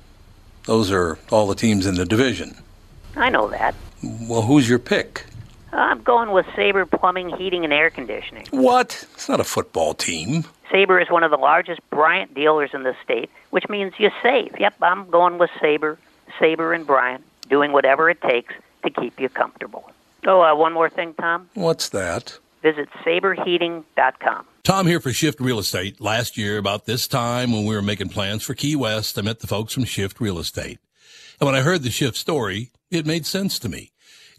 Those 0.66 0.93
are 0.93 1.18
all 1.33 1.49
the 1.49 1.57
teams 1.57 1.85
in 1.85 1.97
the 1.97 2.07
division. 2.07 2.57
I 3.16 3.28
know 3.31 3.49
that. 3.51 3.74
Well, 4.05 4.43
who's 4.43 4.68
your 4.68 4.78
pick? 4.78 5.24
I'm 5.72 6.03
going 6.03 6.31
with 6.31 6.47
Sabre 6.55 6.87
Plumbing, 6.87 7.31
Heating, 7.31 7.64
and 7.64 7.72
Air 7.72 7.91
Conditioning. 7.91 8.47
What? 8.51 9.07
It's 9.14 9.28
not 9.28 9.41
a 9.41 9.45
football 9.45 9.95
team. 9.95 10.45
Sabre 10.71 11.01
is 11.01 11.11
one 11.11 11.23
of 11.23 11.31
the 11.31 11.37
largest 11.37 11.81
Bryant 11.91 12.35
dealers 12.35 12.71
in 12.73 12.83
the 12.83 12.95
state, 13.03 13.31
which 13.51 13.68
means 13.68 13.93
you 13.99 14.11
save. 14.23 14.59
Yep, 14.59 14.75
I'm 14.83 15.11
going 15.11 15.39
with 15.39 15.51
Sabre, 15.61 15.99
Sabre 16.39 16.73
and 16.73 16.87
Bryant, 16.87 17.25
doing 17.49 17.73
whatever 17.73 18.09
it 18.09 18.21
takes 18.23 18.55
to 18.85 18.91
keep 18.91 19.18
you 19.21 19.29
comfortable. 19.29 19.91
Oh, 20.27 20.41
uh, 20.41 20.55
one 20.55 20.73
more 20.73 20.91
thing, 20.91 21.14
Tom. 21.14 21.49
What's 21.55 21.89
that? 21.91 22.39
Visit 22.62 22.89
saberheating.com. 23.05 24.47
Tom 24.62 24.87
here 24.87 25.01
for 25.01 25.12
Shift 25.12 25.41
Real 25.41 25.59
Estate. 25.59 26.01
Last 26.01 26.37
year, 26.37 26.59
about 26.59 26.85
this 26.85 27.09
time 27.09 27.53
when 27.53 27.64
we 27.64 27.75
were 27.75 27.83
making 27.83 28.11
plans 28.11 28.43
for 28.43 28.55
Key 28.55 28.77
West, 28.77 29.18
I 29.18 29.23
met 29.23 29.41
the 29.41 29.47
folks 29.47 29.73
from 29.73 29.85
Shift 29.85 30.21
Real 30.21 30.39
Estate. 30.39 30.79
And 31.41 31.47
when 31.47 31.55
I 31.55 31.62
heard 31.62 31.83
the 31.83 31.91
Shift 31.91 32.16
story, 32.16 32.71
it 32.91 33.07
made 33.07 33.25
sense 33.25 33.59
to 33.61 33.68
me. 33.71 33.93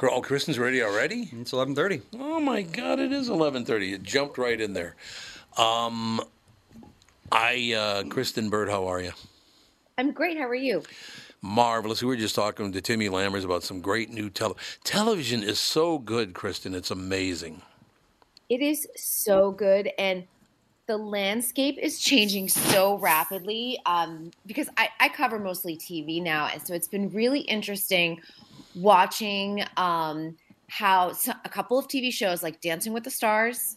Oh, 0.00 0.22
Kristyn's 0.22 0.58
ready 0.58 0.82
already? 0.82 1.28
It's 1.32 1.52
11:30. 1.52 2.02
Oh 2.14 2.38
my 2.38 2.62
God! 2.62 3.00
It 3.00 3.12
is 3.12 3.28
eleven 3.28 3.64
thirty. 3.64 3.92
It 3.92 4.02
jumped 4.02 4.38
right 4.38 4.60
in 4.60 4.72
there. 4.72 4.94
Um, 5.56 6.20
I, 7.32 7.72
uh, 7.72 8.04
Kristyn 8.04 8.48
Burtt, 8.48 8.68
how 8.68 8.86
are 8.86 9.00
you? 9.00 9.12
I'm 9.96 10.12
great. 10.12 10.38
How 10.38 10.46
are 10.48 10.54
you? 10.54 10.82
Marvelous. 11.42 12.00
We 12.00 12.08
were 12.08 12.16
just 12.16 12.36
talking 12.36 12.70
to 12.70 12.80
Timmy 12.80 13.08
Lammers 13.08 13.44
about 13.44 13.64
some 13.64 13.80
great 13.80 14.10
new 14.10 14.30
tele- 14.30 14.56
television. 14.84 15.42
Is 15.42 15.58
so 15.58 15.98
good, 15.98 16.32
Kristyn. 16.32 16.74
It's 16.74 16.92
amazing. 16.92 17.62
It 18.48 18.62
is 18.62 18.86
so 18.94 19.50
good, 19.50 19.90
and 19.98 20.24
the 20.86 20.96
landscape 20.96 21.76
is 21.76 21.98
changing 21.98 22.48
so 22.48 22.98
rapidly. 22.98 23.80
Um, 23.84 24.30
because 24.46 24.68
I, 24.76 24.90
I 25.00 25.08
cover 25.08 25.40
mostly 25.40 25.76
TV 25.76 26.22
now, 26.22 26.46
and 26.46 26.64
so 26.64 26.72
it's 26.72 26.88
been 26.88 27.10
really 27.10 27.40
interesting 27.40 28.20
watching 28.74 29.64
um, 29.76 30.36
how 30.68 31.12
a 31.44 31.48
couple 31.48 31.78
of 31.78 31.88
TV 31.88 32.12
shows 32.12 32.42
like 32.42 32.60
Dancing 32.60 32.92
with 32.92 33.04
the 33.04 33.10
Stars 33.10 33.76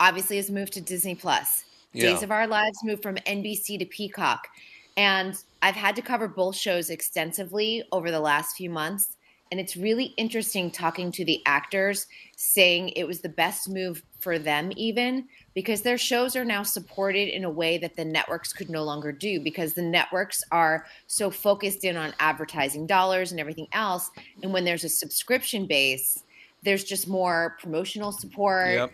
obviously 0.00 0.36
has 0.36 0.50
moved 0.50 0.72
to 0.74 0.80
Disney 0.80 1.14
Plus. 1.14 1.64
Yeah. 1.92 2.10
Days 2.10 2.22
of 2.22 2.32
Our 2.32 2.46
Lives 2.46 2.78
moved 2.82 3.02
from 3.02 3.16
NBC 3.16 3.78
to 3.78 3.86
Peacock. 3.86 4.48
And 4.96 5.36
I've 5.62 5.76
had 5.76 5.96
to 5.96 6.02
cover 6.02 6.28
both 6.28 6.56
shows 6.56 6.90
extensively 6.90 7.84
over 7.92 8.10
the 8.10 8.20
last 8.20 8.56
few 8.56 8.70
months. 8.70 9.16
And 9.50 9.60
it's 9.60 9.76
really 9.76 10.06
interesting 10.16 10.70
talking 10.70 11.12
to 11.12 11.24
the 11.24 11.40
actors 11.46 12.06
saying 12.36 12.90
it 12.90 13.04
was 13.04 13.20
the 13.20 13.28
best 13.28 13.68
move 13.68 14.02
for 14.18 14.38
them, 14.38 14.72
even 14.76 15.28
because 15.54 15.82
their 15.82 15.98
shows 15.98 16.34
are 16.34 16.44
now 16.44 16.62
supported 16.62 17.28
in 17.28 17.44
a 17.44 17.50
way 17.50 17.78
that 17.78 17.96
the 17.96 18.04
networks 18.04 18.52
could 18.52 18.68
no 18.68 18.82
longer 18.82 19.12
do 19.12 19.40
because 19.40 19.72
the 19.72 19.82
networks 19.82 20.42
are 20.50 20.86
so 21.06 21.30
focused 21.30 21.84
in 21.84 21.96
on 21.96 22.12
advertising 22.18 22.86
dollars 22.86 23.30
and 23.30 23.40
everything 23.40 23.68
else. 23.72 24.10
And 24.42 24.52
when 24.52 24.64
there's 24.64 24.84
a 24.84 24.88
subscription 24.88 25.66
base, 25.66 26.24
there's 26.64 26.84
just 26.84 27.06
more 27.08 27.56
promotional 27.60 28.10
support. 28.10 28.74
Yep. 28.74 28.92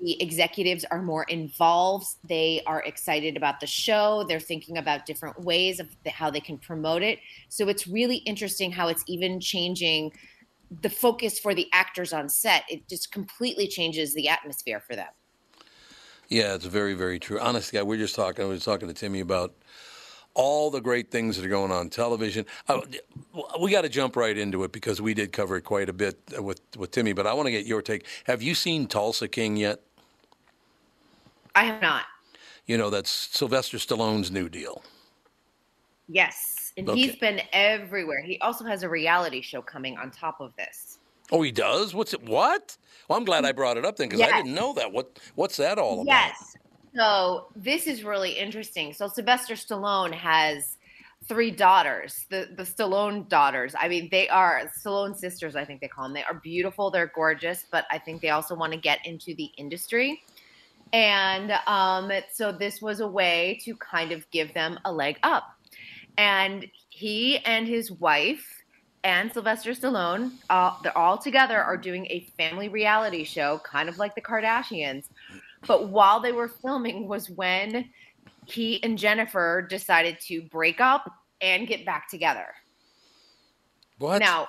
the 0.00 0.20
executives 0.22 0.84
are 0.90 1.02
more 1.02 1.24
involved. 1.24 2.06
They 2.24 2.62
are 2.66 2.82
excited 2.82 3.36
about 3.36 3.60
the 3.60 3.66
show. 3.66 4.24
They're 4.26 4.40
thinking 4.40 4.78
about 4.78 5.06
different 5.06 5.38
ways 5.40 5.78
of 5.78 5.88
the, 6.04 6.10
how 6.10 6.30
they 6.30 6.40
can 6.40 6.58
promote 6.58 7.02
it. 7.02 7.20
So 7.50 7.68
it's 7.68 7.86
really 7.86 8.16
interesting 8.16 8.72
how 8.72 8.88
it's 8.88 9.04
even 9.06 9.40
changing 9.40 10.12
the 10.82 10.88
focus 10.88 11.38
for 11.38 11.54
the 11.54 11.68
actors 11.72 12.12
on 12.12 12.28
set. 12.28 12.64
It 12.68 12.88
just 12.88 13.12
completely 13.12 13.68
changes 13.68 14.14
the 14.14 14.28
atmosphere 14.28 14.80
for 14.80 14.96
them 14.96 15.08
Yeah, 16.30 16.54
it's 16.54 16.66
very, 16.66 16.94
very 16.94 17.18
true. 17.20 17.40
Honestly, 17.40 17.78
I- 17.78 17.84
we're 17.84 17.98
just 17.98 18.16
talking. 18.16 18.44
I 18.44 18.48
was 18.48 18.64
talking 18.64 18.88
to 18.88 18.94
Timmy 18.94 19.20
about 19.20 19.54
all 20.34 20.70
the 20.70 20.80
great 20.80 21.10
things 21.10 21.36
that 21.36 21.44
are 21.44 21.50
going 21.50 21.72
on 21.72 21.90
television. 21.90 22.46
Uh, 22.68 22.82
we 23.60 23.72
got 23.72 23.82
to 23.82 23.90
jump 23.90 24.16
right 24.16 24.38
into 24.38 24.64
it 24.64 24.72
because 24.72 25.02
we 25.02 25.14
did 25.14 25.32
cover 25.32 25.56
it 25.58 25.62
quite 25.64 25.88
a 25.90 25.94
bit 25.94 26.18
with 26.38 26.62
with 26.78 26.92
Timmy. 26.92 27.12
But 27.14 27.26
I 27.26 27.34
want 27.34 27.48
to 27.48 27.52
get 27.52 27.66
your 27.66 27.82
take. 27.82 28.06
Have 28.24 28.42
you 28.42 28.54
seen 28.56 28.86
Tulsa 28.88 29.28
King 29.28 29.56
yet? 29.58 29.82
i 31.56 31.64
have 31.64 31.82
not 31.82 32.04
You 32.66 32.78
know, 32.78 32.90
that's 32.90 33.10
Sylvester 33.10 33.78
Stallone's 33.78 34.30
new 34.30 34.48
deal. 34.48 34.84
yes 36.08 36.72
and 36.76 36.88
Okay. 36.88 37.00
he's 37.00 37.16
been 37.16 37.42
everywhere 37.52 38.22
he 38.22 38.38
also 38.40 38.64
has 38.64 38.84
a 38.84 38.88
reality 38.88 39.42
show 39.42 39.62
coming 39.62 39.98
on 39.98 40.10
top 40.12 40.40
of 40.40 40.54
this 40.56 40.99
Oh, 41.32 41.42
he 41.42 41.52
does. 41.52 41.94
What's 41.94 42.14
it? 42.14 42.22
What? 42.22 42.76
Well, 43.08 43.18
I'm 43.18 43.24
glad 43.24 43.44
I 43.44 43.52
brought 43.52 43.76
it 43.76 43.84
up 43.84 43.96
then 43.96 44.08
because 44.08 44.20
I 44.20 44.30
didn't 44.36 44.54
know 44.54 44.72
that. 44.74 44.92
What 44.92 45.18
What's 45.34 45.56
that 45.56 45.78
all 45.78 46.02
about? 46.02 46.06
Yes. 46.06 46.56
So 46.94 47.48
this 47.54 47.86
is 47.86 48.04
really 48.04 48.32
interesting. 48.32 48.92
So 48.92 49.08
Sylvester 49.08 49.54
Stallone 49.54 50.12
has 50.12 50.76
three 51.24 51.50
daughters, 51.50 52.26
the 52.30 52.48
the 52.56 52.62
Stallone 52.62 53.28
daughters. 53.28 53.74
I 53.78 53.88
mean, 53.88 54.08
they 54.10 54.28
are 54.28 54.70
Stallone 54.78 55.16
sisters. 55.16 55.56
I 55.56 55.64
think 55.64 55.80
they 55.80 55.88
call 55.88 56.04
them. 56.04 56.14
They 56.14 56.24
are 56.24 56.34
beautiful. 56.34 56.90
They're 56.90 57.12
gorgeous, 57.14 57.64
but 57.70 57.84
I 57.90 57.98
think 57.98 58.20
they 58.20 58.30
also 58.30 58.54
want 58.54 58.72
to 58.72 58.78
get 58.78 59.04
into 59.06 59.34
the 59.34 59.50
industry. 59.56 60.22
And 60.92 61.52
um, 61.66 62.10
so 62.32 62.50
this 62.50 62.82
was 62.82 63.00
a 63.00 63.06
way 63.06 63.60
to 63.64 63.76
kind 63.76 64.12
of 64.12 64.28
give 64.30 64.52
them 64.54 64.78
a 64.84 64.92
leg 64.92 65.18
up. 65.22 65.54
And 66.18 66.66
he 66.88 67.38
and 67.38 67.66
his 67.66 67.92
wife 67.92 68.59
and 69.04 69.32
Sylvester 69.32 69.72
Stallone, 69.72 70.32
uh, 70.50 70.76
they're 70.82 70.96
all 70.96 71.16
together, 71.16 71.62
are 71.62 71.76
doing 71.76 72.06
a 72.10 72.30
family 72.36 72.68
reality 72.68 73.24
show, 73.24 73.60
kind 73.64 73.88
of 73.88 73.98
like 73.98 74.14
the 74.14 74.20
Kardashians. 74.20 75.04
But 75.66 75.88
while 75.88 76.20
they 76.20 76.32
were 76.32 76.48
filming 76.48 77.08
was 77.08 77.30
when 77.30 77.90
he 78.46 78.82
and 78.82 78.98
Jennifer 78.98 79.66
decided 79.68 80.18
to 80.20 80.42
break 80.42 80.80
up 80.80 81.10
and 81.40 81.66
get 81.66 81.86
back 81.86 82.08
together. 82.08 82.46
What? 83.98 84.20
Now, 84.20 84.48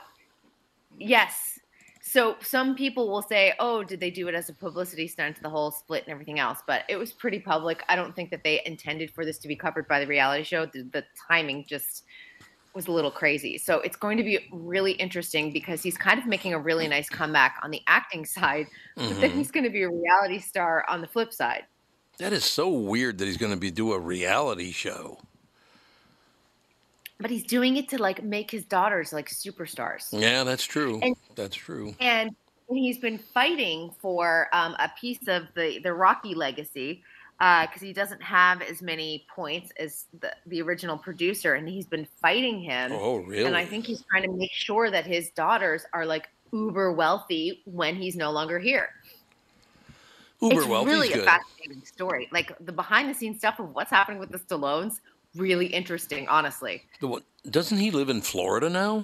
yes. 0.98 1.60
So 2.02 2.36
some 2.42 2.76
people 2.76 3.10
will 3.10 3.22
say, 3.22 3.54
"Oh, 3.60 3.84
did 3.84 4.00
they 4.00 4.10
do 4.10 4.28
it 4.28 4.36
as 4.36 4.50
a 4.50 4.54
publicity 4.54 5.08
stunt, 5.08 5.36
to 5.38 5.42
the 5.42 5.50
whole 5.50 5.72
split 5.72 6.04
and 6.04 6.12
everything 6.12 6.40
else?" 6.40 6.60
But 6.66 6.84
it 6.90 6.98
was 6.98 7.12
pretty 7.12 7.40
public. 7.40 7.84
I 7.88 7.96
don't 7.96 8.16
think 8.16 8.32
that 8.32 8.44
they 8.44 8.62
intended 8.66 9.12
for 9.12 9.24
this 9.24 9.38
to 9.40 9.48
be 9.48 9.56
covered 9.56 9.88
by 9.88 10.00
the 10.00 10.08
reality 10.08 10.44
show. 10.44 10.66
The, 10.66 10.84
the 10.84 11.06
timing 11.28 11.66
just 11.68 12.06
was 12.74 12.88
a 12.88 12.92
little 12.92 13.12
crazy. 13.12 13.58
So 13.58 13.80
it's 13.82 13.98
going 13.98 14.18
to 14.18 14.24
be 14.24 14.48
really 14.52 14.94
interesting 14.94 15.52
because 15.52 15.84
he's 15.84 15.98
kind 15.98 16.18
of 16.20 16.26
making 16.26 16.54
a 16.54 16.60
really 16.60 16.88
nice 16.88 17.10
comeback 17.10 17.58
on 17.64 17.72
the 17.72 17.82
acting 17.88 18.26
side, 18.26 18.68
but 18.96 19.20
then 19.20 19.32
Mhm. 19.32 19.36
he's 19.36 19.52
going 19.52 19.64
to 19.66 19.70
be 19.70 19.84
a 19.84 19.90
reality 19.90 20.40
star 20.40 20.86
on 20.88 21.02
the 21.02 21.08
flip 21.08 21.34
side. 21.34 21.66
That 22.18 22.34
is 22.34 22.44
so 22.46 22.70
weird 22.70 23.18
that 23.18 23.26
he's 23.26 23.38
going 23.38 23.52
to 23.52 23.58
be 23.58 23.72
do 23.72 23.94
a 23.94 24.00
reality 24.00 24.72
show. 24.72 25.20
But 27.20 27.30
he's 27.30 27.44
doing 27.44 27.78
it 27.78 27.90
to 27.90 27.98
like 28.02 28.24
make 28.24 28.50
his 28.50 28.66
daughters 28.66 29.14
like 29.14 29.30
superstars. 29.30 30.08
Yeah, 30.12 30.44
that's 30.44 30.64
true. 30.64 31.00
And- 31.04 31.16
that's 31.36 31.56
true. 31.56 31.96
and 32.00 32.36
he's 32.70 32.98
been 33.00 33.18
fighting 33.18 33.92
for 34.02 34.48
um, 34.54 34.76
a 34.80 34.90
piece 35.00 35.28
of 35.28 35.44
the 35.56 35.80
the 35.84 35.94
Rocky 35.94 36.34
legacy 36.34 37.04
Uh, 37.42 37.66
because 37.66 37.82
he 37.82 37.92
doesn't 37.92 38.22
have 38.22 38.62
as 38.62 38.84
many 38.84 39.26
points 39.36 39.72
as 39.80 40.06
the, 40.20 40.32
the 40.46 40.62
original 40.62 40.96
producer, 40.96 41.56
and 41.56 41.68
he's 41.68 41.88
been 41.88 42.08
fighting 42.22 42.62
him. 42.62 42.92
Oh, 42.94 43.18
really? 43.18 43.46
And 43.46 43.58
I 43.58 43.66
think 43.66 43.84
he's 43.88 44.04
trying 44.12 44.22
to 44.22 44.32
make 44.32 44.52
sure 44.54 44.92
that 44.92 45.08
his 45.08 45.32
daughters 45.32 45.84
are 45.92 46.06
like 46.06 46.30
uber 46.54 46.92
wealthy 46.92 47.64
when 47.66 47.96
he's 47.96 48.16
no 48.16 48.30
longer 48.30 48.60
here. 48.60 48.90
Uber 50.40 50.56
it's 50.60 50.68
wealthy's 50.68 50.94
really 50.94 51.14
a 51.14 51.24
fascinating 51.24 51.84
story. 51.84 52.30
Like 52.32 52.56
the 52.64 52.72
behind 52.72 53.10
the 53.10 53.14
scenes 53.16 53.40
stuff 53.40 53.60
of 53.60 53.74
what's 53.74 53.90
happening 53.90 54.20
with 54.20 54.30
the 54.32 54.38
Stallones, 54.38 55.00
really 55.36 55.66
interesting, 55.66 56.28
honestly. 56.28 56.84
The 57.00 57.08
one- 57.08 57.24
Doesn't 57.50 57.80
he 57.80 57.90
live 57.90 58.10
in 58.10 58.22
Florida 58.22 58.70
now? 58.70 59.04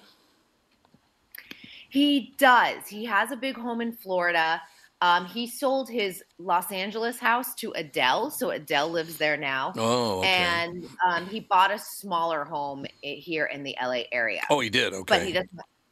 He 1.90 2.36
does. 2.38 2.88
He 2.88 3.04
has 3.06 3.32
a 3.32 3.36
big 3.36 3.56
home 3.56 3.82
in 3.82 3.94
Florida. 3.94 4.62
Um, 5.02 5.26
he 5.26 5.48
sold 5.48 5.90
his 5.90 6.24
Los 6.40 6.72
Angeles 6.72 7.20
house 7.20 7.54
to 7.56 7.72
Adele, 7.74 8.32
so 8.32 8.50
Adele 8.50 8.90
lives 8.90 9.18
there 9.18 9.38
now. 9.38 9.74
Oh, 9.78 10.20
okay. 10.20 10.28
And 10.28 10.88
um, 11.08 11.28
he 11.28 11.42
bought 11.42 11.72
a 11.72 11.78
smaller 11.78 12.44
home 12.44 12.86
here 13.02 13.46
in 13.46 13.64
the 13.64 13.76
LA 13.82 14.04
area. 14.12 14.42
oh, 14.50 14.60
he 14.60 14.70
did. 14.70 14.94
Okay, 14.94 15.04
But 15.20 15.28
he 15.28 15.34
does, 15.34 15.46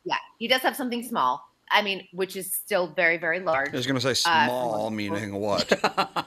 yeah, 0.05 0.17
he 0.39 0.47
does 0.47 0.61
have 0.61 0.75
something 0.75 1.03
small. 1.03 1.43
I 1.71 1.81
mean, 1.81 2.07
which 2.13 2.35
is 2.35 2.53
still 2.53 2.87
very, 2.87 3.17
very 3.17 3.39
large. 3.39 3.69
I 3.73 3.75
was 3.77 3.87
going 3.87 3.99
to 3.99 4.01
say 4.01 4.11
Uh, 4.29 4.45
small, 4.45 4.89
meaning 4.91 5.33
what? 5.39 5.67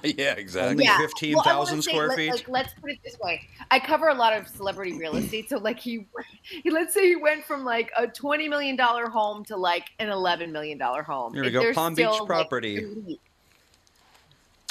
yeah, 0.02 0.32
exactly. 0.35 0.70
Only 0.73 0.85
yeah. 0.85 0.98
15,000 0.98 1.36
Well, 1.36 1.60
I 1.60 1.65
say, 1.81 1.81
square 1.81 2.09
let- 2.09 2.16
feet? 2.16 2.31
Like, 2.32 2.48
let's 2.48 2.74
put 2.74 2.90
it 2.90 2.98
this 3.05 3.16
way: 3.20 3.47
I 3.70 3.78
cover 3.78 4.09
a 4.09 4.15
lot 4.15 4.32
of 4.32 4.48
celebrity 4.48 4.94
real 4.98 5.15
estate, 5.23 5.48
so 5.48 5.59
like 5.59 5.78
he, 5.78 6.06
he 6.48 6.70
let's 6.70 6.93
say 6.93 7.06
he 7.09 7.16
went 7.16 7.44
from 7.44 7.65
like 7.65 7.90
a 7.97 8.06
twenty 8.09 8.48
million 8.48 8.74
dollar 8.77 9.09
home 9.09 9.44
to 9.44 9.56
like 9.56 9.85
an 10.01 10.09
eleven 10.09 10.51
million 10.51 10.77
dollar 10.77 11.02
home. 11.02 11.32
Here 11.35 11.44
we 11.44 11.51
go, 11.51 11.73
Palm 11.73 11.94
Beach 11.94 12.06
like, 12.06 12.27
property. 12.27 12.77
elite- 12.78 13.20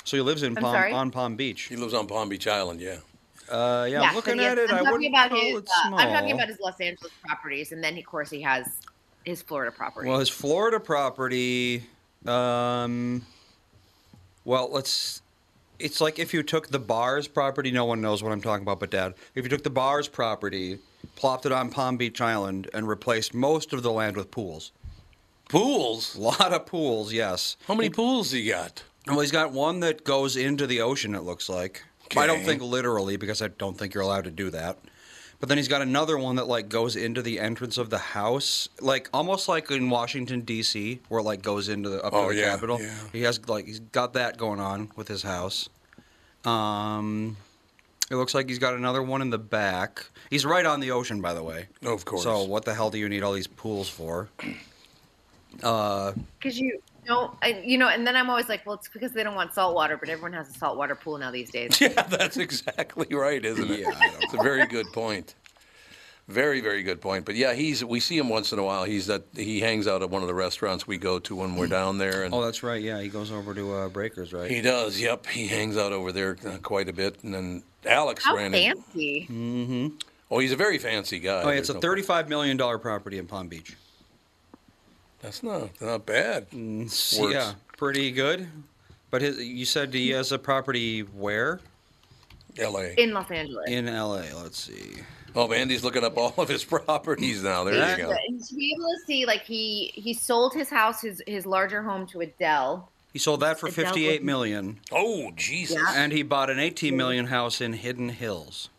So 0.04 0.18
he 0.18 0.22
lives 0.22 0.44
in 0.44 0.54
Palm 0.56 0.94
on 0.94 1.12
Palm 1.12 1.36
Beach. 1.38 1.62
He 1.64 1.76
lives 1.78 1.94
on 1.94 2.08
Palm 2.08 2.28
Beach 2.30 2.46
Island. 2.48 2.82
Yeah. 2.82 2.98
Uh, 3.50 3.86
yeah, 3.90 4.02
Yeah, 4.02 4.10
I'm 4.10 4.16
looking 4.16 4.36
but 4.36 4.42
he 4.42 4.46
at 4.48 4.58
it. 4.58 4.70
I'm 4.70 4.76
I 4.76 4.80
talking 4.80 4.92
wouldn't 4.92 5.14
about 5.16 5.30
call 5.30 5.40
his. 5.40 5.58
it 5.60 5.70
Uh. 5.70 5.96
I'm 5.96 6.12
talking 6.14 6.32
about 6.34 6.50
his 6.50 6.60
Los 6.60 6.80
Angeles 6.82 7.14
properties, 7.26 7.72
and 7.72 7.82
then 7.82 7.98
of 7.98 8.06
course 8.06 8.30
he 8.30 8.42
has 8.42 8.68
his 9.28 9.42
Florida 9.42 9.72
property. 9.72 10.10
Well, 10.10 10.20
his 10.20 10.30
Florida 10.30 10.80
property, 10.80 11.84
um, 12.26 13.26
well, 14.46 14.70
let's. 14.72 15.22
It's 15.80 16.02
like 16.02 16.18
if 16.18 16.34
you 16.34 16.42
took 16.42 16.70
the 16.70 16.80
bars 16.80 17.28
property. 17.28 17.70
No 17.70 17.86
one 17.86 18.02
knows 18.02 18.24
what 18.24 18.32
I'm 18.32 18.42
talking 18.42 18.64
about, 18.64 18.80
but 18.80 18.90
Dad. 18.90 19.14
If 19.36 19.44
you 19.44 19.50
took 19.50 19.64
the 19.64 19.70
bars 19.70 20.08
property, 20.08 20.80
plopped 21.16 21.46
it 21.46 21.52
on 21.52 21.70
Palm 21.70 21.98
Beach 21.98 22.20
Island, 22.20 22.70
and 22.74 22.88
replaced 22.88 23.34
most 23.34 23.74
of 23.74 23.84
the 23.84 23.92
land 23.92 24.16
with 24.16 24.32
pools. 24.32 24.72
Pools? 25.50 26.16
A 26.16 26.22
lot 26.22 26.54
of 26.54 26.66
pools, 26.66 27.14
yes. 27.14 27.58
How 27.68 27.76
many 27.76 27.90
pools 27.90 28.32
he 28.32 28.48
got? 28.48 28.84
Well, 29.06 29.20
he's 29.20 29.32
got 29.32 29.52
one 29.52 29.80
that 29.82 30.04
goes 30.04 30.36
into 30.36 30.68
the 30.68 30.82
ocean. 30.82 31.16
It 31.16 31.24
looks 31.24 31.48
like. 31.48 31.84
Okay. 32.06 32.20
I 32.20 32.28
don't 32.28 32.44
think 32.44 32.62
literally 32.62 33.18
because 33.18 33.42
I 33.42 33.50
don't 33.50 33.78
think 33.78 33.94
you're 33.94 34.04
allowed 34.04 34.24
to 34.24 34.32
do 34.32 34.50
that. 34.50 34.78
But 35.40 35.50
then 35.50 35.58
he's 35.60 35.68
got 35.68 35.84
another 35.84 36.18
one 36.18 36.38
that 36.38 36.48
like 36.48 36.68
goes 36.68 36.96
into 36.96 37.22
the 37.22 37.40
entrance 37.40 37.78
of 37.78 37.90
the 37.92 38.00
house, 38.00 38.70
like 38.82 39.08
almost 39.14 39.48
like 39.48 39.70
in 39.70 39.90
Washington 39.92 40.42
D.C., 40.42 41.00
where 41.10 41.20
it 41.20 41.24
like 41.24 41.44
goes 41.44 41.70
into 41.70 41.90
the 41.90 42.04
up 42.04 42.12
Oh, 42.14 42.30
to 42.30 42.34
the 42.36 42.42
yeah, 42.42 42.50
Capitol. 42.56 42.82
yeah. 42.82 42.96
He 43.14 43.22
has 43.22 43.48
like 43.48 43.66
he's 43.68 43.80
got 43.80 44.14
that 44.14 44.38
going 44.38 44.60
on 44.60 44.92
with 44.96 45.08
his 45.08 45.22
house. 45.22 45.70
Um, 46.44 47.38
it 48.10 48.16
looks 48.16 48.34
like 48.34 48.48
he's 48.50 48.58
got 48.58 48.74
another 48.74 49.04
one 49.04 49.22
in 49.22 49.30
the 49.30 49.38
back. 49.38 50.06
He's 50.32 50.46
right 50.46 50.66
on 50.66 50.80
the 50.80 50.90
ocean, 50.92 51.22
by 51.22 51.34
the 51.36 51.44
way. 51.44 51.68
Of 51.86 52.04
course. 52.06 52.24
So 52.24 52.44
what 52.44 52.66
the 52.66 52.74
hell 52.74 52.90
do 52.90 52.98
you 52.98 53.08
need 53.08 53.22
all 53.22 53.34
these 53.34 53.48
pools 53.48 53.88
for? 53.90 54.30
Uh, 55.64 56.14
Because 56.40 56.60
you 56.60 56.82
don't, 57.08 57.36
I, 57.42 57.62
you 57.66 57.78
know, 57.78 57.88
and 57.88 58.06
then 58.06 58.16
I'm 58.16 58.30
always 58.30 58.48
like, 58.50 58.66
well, 58.66 58.76
it's 58.76 58.88
because 58.90 59.14
they 59.14 59.24
don't 59.24 59.36
want 59.36 59.54
salt 59.54 59.74
water, 59.76 59.98
but 59.98 60.10
everyone 60.10 60.34
has 60.34 60.50
a 60.50 60.54
saltwater 60.54 60.96
pool 60.96 61.18
now 61.18 61.32
these 61.32 61.50
days. 61.50 61.80
Yeah, 61.82 62.04
that's 62.04 62.38
exactly 62.38 63.08
right, 63.16 63.44
isn't 63.44 63.72
it? 63.72 63.80
Yeah, 63.80 63.90
I 63.96 64.08
don't 64.12 64.24
it's 64.24 64.34
a 64.34 64.44
very 64.44 64.66
good 64.68 64.86
point. 64.94 65.36
Very, 66.28 66.60
very 66.60 66.84
good 66.84 67.00
point. 67.00 67.24
But 67.26 67.36
yeah, 67.36 67.54
he's 67.54 67.86
we 67.86 68.02
see 68.02 68.18
him 68.18 68.28
once 68.28 68.52
in 68.52 68.60
a 68.60 68.64
while. 68.64 68.84
He's 68.84 69.08
that 69.08 69.24
he 69.34 69.62
hangs 69.62 69.88
out 69.88 70.02
at 70.02 70.10
one 70.10 70.22
of 70.22 70.28
the 70.28 70.34
restaurants 70.34 70.86
we 70.86 70.98
go 70.98 71.20
to 71.20 71.36
when 71.38 71.56
we're 71.56 71.68
down 71.68 71.98
there, 72.00 72.24
and 72.24 72.34
oh, 72.34 72.44
that's 72.44 72.64
right. 72.64 72.82
Yeah, 72.82 73.00
he 73.00 73.08
goes 73.08 73.32
over 73.32 73.54
to 73.54 73.74
uh, 73.74 73.88
Breakers, 73.90 74.34
right? 74.34 74.52
he 74.52 74.60
does. 74.60 75.00
Yep, 75.00 75.26
he 75.28 75.48
hangs 75.48 75.78
out 75.78 75.94
over 75.94 76.12
there 76.12 76.36
uh, 76.46 76.58
quite 76.62 76.90
a 76.90 76.94
bit. 76.94 77.24
And 77.24 77.34
then 77.34 77.64
Alex 77.86 78.26
How 78.26 78.36
ran 78.36 78.54
in. 78.54 78.74
fancy. 78.76 79.28
mm-hmm. 79.32 79.88
Oh, 80.30 80.40
he's 80.40 80.52
a 80.52 80.58
very 80.58 80.78
fancy 80.78 81.20
guy. 81.20 81.44
Oh, 81.44 81.50
yeah, 81.50 81.60
it's 81.60 81.70
a 81.70 81.76
no- 81.76 81.80
thirty-five 81.80 82.28
million 82.28 82.58
dollar 82.58 82.78
property 82.78 83.18
in 83.20 83.26
Palm 83.28 83.48
Beach. 83.48 83.78
That's 85.28 85.44
not 85.44 85.82
not 85.82 86.06
bad. 86.06 86.50
Mm, 86.52 86.84
Works. 87.20 87.34
Yeah, 87.34 87.52
pretty 87.76 88.12
good. 88.12 88.48
But 89.12 89.22
his, 89.22 89.38
you 89.44 89.66
said 89.66 89.94
he 89.94 90.12
has 90.12 90.32
a 90.32 90.40
property 90.40 91.02
where? 91.02 91.60
L.A. 92.58 92.94
In 92.94 93.14
Los 93.14 93.30
Angeles. 93.30 93.66
In 93.70 93.90
L.A. 93.90 94.34
Let's 94.34 94.58
see. 94.58 94.94
Oh, 95.36 95.52
Andy's 95.52 95.84
looking 95.84 96.06
up 96.06 96.18
all 96.18 96.34
of 96.38 96.48
his 96.48 96.64
properties 96.86 97.44
now. 97.44 97.66
There 97.66 97.76
That- 97.76 97.98
you 97.98 98.06
go. 98.06 98.12
And 98.30 98.42
to 98.42 98.56
be 98.56 98.74
able 98.74 98.86
to 98.90 99.00
see, 99.06 99.26
like 99.26 99.42
he 99.42 99.92
he 99.96 100.14
sold 100.14 100.54
his 100.54 100.70
house, 100.70 101.02
his 101.02 101.22
his 101.28 101.46
larger 101.46 101.84
home 101.84 102.08
to 102.08 102.22
Adele. 102.22 102.90
He 103.12 103.20
sold 103.20 103.42
that 103.42 103.60
for 103.60 103.68
It 103.68 103.76
dealt 103.76 103.88
fifty-eight 103.88 104.22
with- 104.22 104.26
million, 104.26 104.80
Oh, 104.94 105.32
Jesus. 105.36 105.76
Yeah. 105.76 106.04
and 106.04 106.14
he 106.14 106.24
bought 106.24 106.50
an 106.50 106.58
eighteen 106.60 106.96
million 106.96 107.26
house 107.26 107.60
in 107.60 107.74
Hidden 107.74 108.10
Hills. 108.10 108.70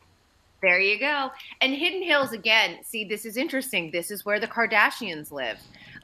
There 0.63 0.81
you 0.81 0.99
go. 0.99 1.31
And 1.61 1.75
Hidden 1.75 2.03
Hills 2.03 2.33
again. 2.33 2.79
See, 2.85 3.05
this 3.05 3.27
is 3.27 3.37
interesting. 3.37 3.91
This 3.93 4.11
is 4.11 4.25
where 4.25 4.41
the 4.41 4.49
Kardashians 4.49 5.31
live, 5.31 5.59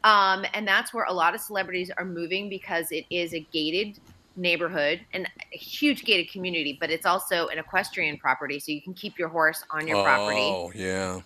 um, 0.05 0.45
and 0.53 0.69
that's 0.69 0.95
where 0.95 1.05
a 1.05 1.13
lot 1.13 1.35
of 1.35 1.41
celebrities 1.41 1.91
are 1.97 2.05
moving 2.05 2.49
because 2.49 2.93
it 2.93 3.07
is 3.11 3.35
a 3.35 3.41
gated 3.53 3.99
neighborhood 4.37 5.01
and 5.13 5.29
a 5.53 5.57
huge 5.57 6.05
gated 6.05 6.31
community, 6.31 6.77
but 6.79 6.91
it's 6.91 7.07
also 7.07 7.49
an 7.49 7.59
equestrian 7.59 8.19
property, 8.19 8.61
so 8.61 8.71
you 8.71 8.83
can 8.83 8.95
keep 8.95 9.19
your 9.19 9.29
horse 9.29 9.65
on 9.71 9.89
your 9.89 10.03
property. 10.03 10.41
Oh, 10.41 10.71
yeah. 10.75 11.21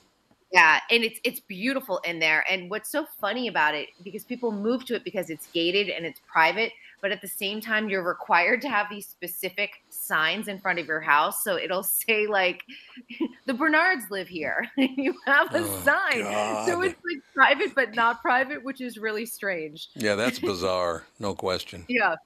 Yeah, 0.53 0.81
and 0.91 1.05
it's 1.05 1.21
it's 1.25 1.41
beautiful 1.41 1.99
in 2.05 2.21
there. 2.21 2.43
And 2.51 2.71
what's 2.71 2.91
so 2.91 3.07
funny 3.21 3.49
about 3.49 3.75
it 3.75 3.89
because 4.03 4.25
people 4.25 4.51
move 4.51 4.87
to 4.87 4.95
it 4.95 5.05
because 5.05 5.29
it's 5.29 5.47
gated 5.49 5.91
and 5.91 6.07
it's 6.07 6.21
private, 6.27 6.73
but 7.01 7.12
at 7.12 7.20
the 7.20 7.29
same 7.29 7.61
time 7.61 7.89
you're 7.89 8.03
required 8.03 8.61
to 8.62 8.69
have 8.69 8.89
these 8.91 9.07
specific 9.07 9.70
signs 9.89 10.49
in 10.49 10.59
front 10.59 10.79
of 10.79 10.87
your 10.87 11.01
house. 11.01 11.45
So 11.45 11.57
it'll 11.57 11.83
say 11.83 12.27
like 12.27 12.62
the 13.47 13.53
Barnards 13.55 14.11
live 14.11 14.29
here. 14.29 14.66
you 14.77 15.15
have 15.27 15.55
a 15.55 15.59
Oh, 15.61 15.81
sign. 15.85 16.25
So 16.66 16.83
it's 16.83 16.97
like 17.05 17.23
private 17.35 17.75
but 17.75 17.95
not 17.95 18.20
private, 18.23 18.65
which 18.65 18.81
is 18.81 18.99
really 18.99 19.27
strange. 19.27 19.89
Yeah, 19.95 20.15
that's 20.15 20.39
bizarre. 20.39 21.05
No 21.19 21.35
question. 21.35 21.85
Yeah. 21.89 22.16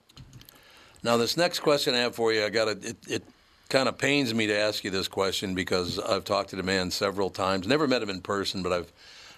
Now, 1.04 1.16
this 1.16 1.36
next 1.36 1.60
question 1.60 1.94
I 1.94 1.98
have 1.98 2.14
for 2.14 2.32
you, 2.32 2.44
I 2.44 2.48
got 2.50 2.68
it, 2.68 2.96
it 3.08 3.24
kind 3.68 3.88
of 3.88 3.98
pains 3.98 4.32
me 4.34 4.46
to 4.46 4.56
ask 4.56 4.84
you 4.84 4.90
this 4.90 5.08
question 5.08 5.54
because 5.54 5.98
I've 5.98 6.24
talked 6.24 6.50
to 6.50 6.56
the 6.56 6.62
man 6.62 6.90
several 6.92 7.28
times. 7.30 7.66
Never 7.66 7.88
met 7.88 8.02
him 8.02 8.10
in 8.10 8.20
person, 8.20 8.62
but 8.62 8.72
I've, 8.72 8.92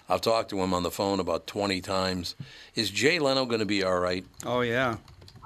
I've 0.07 0.21
talked 0.21 0.49
to 0.51 0.61
him 0.61 0.75
on 0.75 0.83
the 0.83 0.91
phone 0.91 1.19
about 1.19 1.47
20 1.47 1.81
times. 1.81 2.35
Is 2.75 2.91
Jay 2.91 3.17
Leno 3.17 3.45
going 3.45 3.61
to 3.61 3.65
be 3.65 3.83
all 3.83 3.97
right? 3.99 4.23
Oh 4.45 4.61
yeah. 4.61 4.97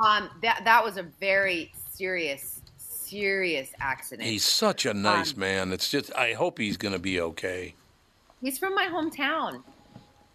Um 0.04 0.30
that 0.42 0.62
that 0.66 0.84
was 0.84 0.98
a 0.98 1.04
very 1.04 1.72
serious 1.94 2.62
serious 2.78 3.72
accident. 3.80 4.30
He's 4.30 4.46
such 4.46 4.86
a 4.86 4.94
nice 4.94 5.34
Um, 5.34 5.40
man. 5.40 5.74
It's 5.74 5.90
just, 5.90 6.14
I 6.16 6.34
hope 6.34 6.60
he's 6.60 6.78
going 6.78 6.94
to 6.94 7.00
be 7.00 7.20
okay. 7.20 7.74
He's 8.40 8.60
from 8.60 8.76
my 8.76 8.86
hometown. 8.86 9.64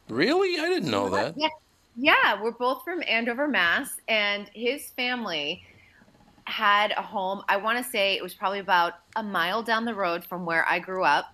Really? 0.08 0.58
I 0.58 0.68
didn't 0.68 0.90
know 0.90 1.08
that. 1.10 1.34
Yeah, 1.36 1.48
yeah, 1.96 2.42
we're 2.42 2.50
both 2.50 2.82
from 2.82 3.00
Andover, 3.06 3.46
Mass, 3.46 4.00
and 4.08 4.50
his 4.54 4.90
family 4.90 5.62
had 6.46 6.92
a 6.96 7.02
home. 7.02 7.42
I 7.48 7.56
want 7.58 7.78
to 7.78 7.88
say 7.88 8.16
it 8.16 8.22
was 8.24 8.34
probably 8.34 8.58
about 8.58 8.94
a 9.14 9.22
mile 9.22 9.62
down 9.62 9.84
the 9.84 9.94
road 9.94 10.24
from 10.24 10.44
where 10.44 10.68
I 10.68 10.80
grew 10.80 11.04
up, 11.04 11.32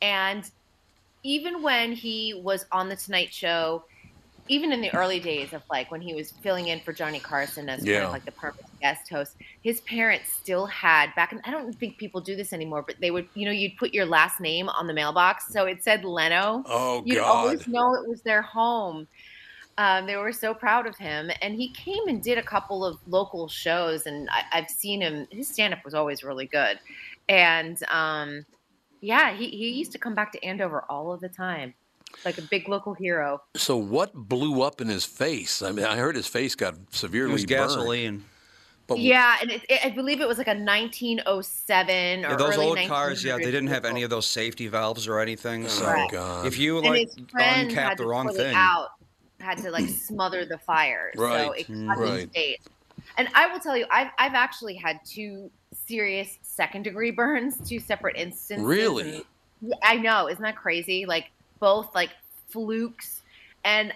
and 0.00 0.50
even 1.22 1.62
when 1.62 1.92
he 1.92 2.40
was 2.42 2.64
on 2.72 2.88
the 2.88 2.96
Tonight 2.96 3.32
Show, 3.32 3.84
even 4.48 4.72
in 4.72 4.80
the 4.80 4.94
early 4.94 5.20
days 5.20 5.52
of 5.52 5.62
like 5.70 5.90
when 5.90 6.00
he 6.00 6.14
was 6.14 6.30
filling 6.30 6.68
in 6.68 6.80
for 6.80 6.92
Johnny 6.92 7.20
Carson 7.20 7.68
as 7.68 7.84
kind 7.84 8.04
of 8.04 8.12
like 8.12 8.24
the 8.24 8.32
permanent 8.32 8.66
guest 8.80 9.08
host, 9.08 9.36
his 9.62 9.80
parents 9.82 10.32
still 10.32 10.66
had 10.66 11.14
back. 11.14 11.32
In, 11.32 11.40
I 11.44 11.50
don't 11.50 11.72
think 11.78 11.98
people 11.98 12.20
do 12.20 12.36
this 12.36 12.52
anymore, 12.52 12.82
but 12.86 12.96
they 13.00 13.10
would, 13.10 13.28
you 13.34 13.44
know, 13.44 13.52
you'd 13.52 13.76
put 13.76 13.92
your 13.92 14.06
last 14.06 14.40
name 14.40 14.68
on 14.68 14.86
the 14.86 14.94
mailbox, 14.94 15.52
so 15.52 15.66
it 15.66 15.82
said 15.82 16.04
Leno. 16.04 16.62
Oh, 16.66 17.02
You'd 17.04 17.16
God. 17.16 17.26
always 17.26 17.68
know 17.68 17.94
it 17.94 18.08
was 18.08 18.22
their 18.22 18.42
home. 18.42 19.06
Um, 19.76 20.06
they 20.06 20.16
were 20.16 20.32
so 20.32 20.54
proud 20.54 20.88
of 20.88 20.96
him, 20.96 21.30
and 21.40 21.54
he 21.54 21.68
came 21.72 22.08
and 22.08 22.20
did 22.20 22.36
a 22.36 22.42
couple 22.42 22.84
of 22.84 22.98
local 23.06 23.46
shows, 23.46 24.06
and 24.06 24.28
I, 24.30 24.42
I've 24.52 24.68
seen 24.68 25.00
him. 25.00 25.28
His 25.30 25.48
stand-up 25.48 25.84
was 25.84 25.94
always 25.94 26.24
really 26.24 26.46
good, 26.46 26.80
and 27.28 27.80
um, 27.84 28.44
yeah, 29.00 29.32
he, 29.32 29.50
he 29.50 29.70
used 29.70 29.92
to 29.92 29.98
come 29.98 30.16
back 30.16 30.32
to 30.32 30.44
Andover 30.44 30.84
all 30.88 31.12
of 31.12 31.20
the 31.20 31.28
time, 31.28 31.74
like 32.24 32.38
a 32.38 32.42
big 32.42 32.68
local 32.68 32.94
hero. 32.94 33.40
So, 33.56 33.76
what 33.76 34.14
blew 34.14 34.62
up 34.62 34.80
in 34.80 34.88
his 34.88 35.04
face? 35.04 35.62
I 35.62 35.72
mean, 35.72 35.84
I 35.84 35.96
heard 35.96 36.16
his 36.16 36.26
face 36.26 36.54
got 36.54 36.74
severely 36.90 37.30
It 37.30 37.32
was 37.32 37.44
burned. 37.46 37.48
gasoline. 37.48 38.24
But 38.86 38.98
Yeah, 38.98 39.36
and 39.40 39.50
it, 39.50 39.62
it, 39.68 39.84
I 39.84 39.90
believe 39.90 40.20
it 40.20 40.28
was 40.28 40.38
like 40.38 40.48
a 40.48 40.54
1907 40.54 42.24
or 42.24 42.30
Yeah, 42.30 42.36
those 42.36 42.54
early 42.54 42.66
old 42.66 42.78
cars, 42.88 43.24
yeah, 43.24 43.36
they 43.36 43.50
didn't 43.50 43.68
have 43.68 43.84
any 43.84 44.02
of 44.02 44.10
those 44.10 44.26
safety 44.26 44.68
valves 44.68 45.06
or 45.06 45.18
anything. 45.20 45.68
So 45.68 45.84
Oh, 45.86 46.08
God. 46.10 46.46
if 46.46 46.58
you 46.58 46.78
and 46.78 46.86
like 46.86 47.08
his 47.08 47.16
uncap 47.34 47.96
the 47.96 48.06
wrong 48.06 48.28
put 48.28 48.36
thing, 48.36 48.46
it 48.52 48.56
out, 48.56 48.88
had 49.40 49.58
to 49.58 49.70
like 49.70 49.88
smother 49.88 50.44
the 50.44 50.58
fire, 50.58 51.12
so 51.14 51.20
Right, 51.20 51.50
it 51.52 51.66
cut 51.66 51.74
mm, 51.74 51.96
his 51.98 52.24
right. 52.24 52.30
face. 52.34 52.68
And 53.16 53.28
I 53.34 53.46
will 53.52 53.60
tell 53.60 53.76
you, 53.76 53.86
I've 53.90 54.08
I've 54.18 54.34
actually 54.34 54.76
had 54.76 55.00
two 55.04 55.50
serious 55.72 56.38
second 56.42 56.82
degree 56.82 57.10
burns, 57.10 57.60
two 57.68 57.78
separate 57.80 58.16
instances. 58.16 58.64
Really? 58.64 59.24
I 59.82 59.96
know, 59.96 60.28
isn't 60.28 60.42
that 60.42 60.56
crazy? 60.56 61.04
Like 61.06 61.26
both 61.60 61.94
like 61.94 62.10
flukes, 62.48 63.22
and 63.64 63.92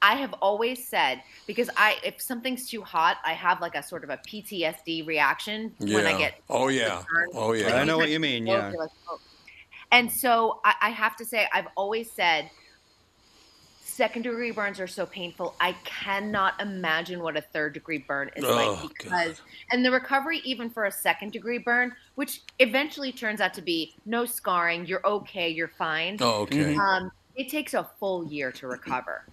I 0.00 0.14
have 0.14 0.32
always 0.34 0.86
said 0.86 1.22
because 1.46 1.68
I 1.76 1.96
if 2.04 2.20
something's 2.20 2.68
too 2.68 2.82
hot, 2.82 3.18
I 3.24 3.32
have 3.32 3.60
like 3.60 3.74
a 3.74 3.82
sort 3.82 4.04
of 4.04 4.10
a 4.10 4.18
PTSD 4.28 5.06
reaction 5.06 5.74
when 5.78 6.06
I 6.06 6.16
get 6.18 6.34
Oh, 6.48 6.68
yeah. 6.68 7.02
burned. 7.10 7.32
Oh, 7.34 7.52
yeah. 7.52 7.66
Like, 7.66 7.74
I 7.74 7.84
know 7.84 7.98
what 7.98 8.08
you 8.08 8.14
you 8.14 8.20
mean. 8.20 8.48
Oh, 8.48 8.52
Yeah, 8.52 8.70
you're 8.70 8.80
like. 8.80 8.90
And 9.90 10.10
so 10.10 10.60
I, 10.64 10.74
I 10.82 10.90
have 10.90 11.16
to 11.16 11.24
say, 11.24 11.48
I've 11.52 11.68
always 11.76 12.12
said 12.12 12.50
second 13.98 14.22
degree 14.22 14.52
burns 14.52 14.78
are 14.78 14.86
so 14.86 15.04
painful. 15.04 15.56
I 15.60 15.72
cannot 15.84 16.62
imagine 16.62 17.20
what 17.20 17.36
a 17.36 17.40
third 17.40 17.74
degree 17.74 17.98
burn 17.98 18.30
is 18.36 18.44
Oh, 18.44 18.54
like 18.54 18.88
because, 18.96 19.42
and 19.72 19.84
the 19.84 19.90
recovery, 19.90 20.40
even 20.44 20.70
for 20.70 20.84
a 20.84 20.92
second 20.92 21.32
degree 21.32 21.58
burn, 21.58 21.92
which 22.14 22.42
eventually 22.60 23.10
turns 23.10 23.40
out 23.40 23.52
to 23.54 23.62
be 23.62 23.96
no 24.06 24.24
scarring, 24.24 24.86
you're 24.86 25.04
okay, 25.04 25.48
you're 25.48 25.66
fine. 25.66 26.16
Oh, 26.20 26.42
okay. 26.42 26.58
Mm-hmm. 26.58 26.80
Um, 26.80 27.10
it 27.34 27.48
takes 27.48 27.74
a 27.74 27.90
full 27.98 28.24
year 28.24 28.52
to 28.52 28.68
recover. 28.68 29.24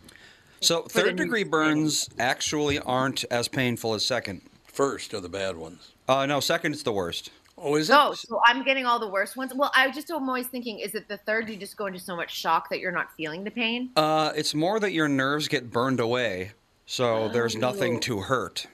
So 0.62 0.82
third 0.82 1.16
degree 1.16 1.44
burns 1.44 2.10
actually 2.18 2.80
aren't 2.80 3.24
as 3.26 3.48
painful 3.48 3.94
as 3.94 4.04
second. 4.04 4.42
First 4.66 5.14
are 5.14 5.22
the 5.22 5.30
bad 5.30 5.58
ones. 5.58 5.92
Uh, 6.10 6.26
no, 6.26 6.40
second 6.40 6.74
is 6.74 6.82
the 6.82 6.92
worst. 6.92 7.30
Oh, 7.58 7.76
is 7.76 7.90
it? 7.90 7.96
Oh, 7.98 8.14
so 8.14 8.40
I'm 8.46 8.64
getting 8.64 8.86
all 8.86 9.00
the 9.00 9.08
worst 9.08 9.38
ones. 9.38 9.54
Well, 9.56 9.72
I 9.76 9.90
just 9.90 10.12
am 10.12 10.28
always 10.28 10.48
thinking, 10.48 10.80
is 10.80 10.94
it 10.94 11.08
the 11.08 11.18
third? 11.18 11.50
You 11.50 11.56
just 11.56 11.78
go 11.78 11.86
into 11.86 12.00
so 12.00 12.16
much 12.16 12.36
shock 12.36 12.70
that 12.70 12.80
you're 12.80 12.92
not 12.92 13.12
feeling 13.16 13.44
the 13.46 13.52
pain. 13.52 13.92
Uh, 13.96 14.34
it's 14.36 14.54
more 14.54 14.80
that 14.80 14.92
your 14.92 15.08
nerves 15.08 15.48
get 15.48 15.72
burned 15.72 16.00
away, 16.02 16.52
so 16.86 17.30
there's 17.30 17.56
Oh. 17.56 17.60
nothing 17.60 18.00
to 18.02 18.20
hurt. 18.22 18.68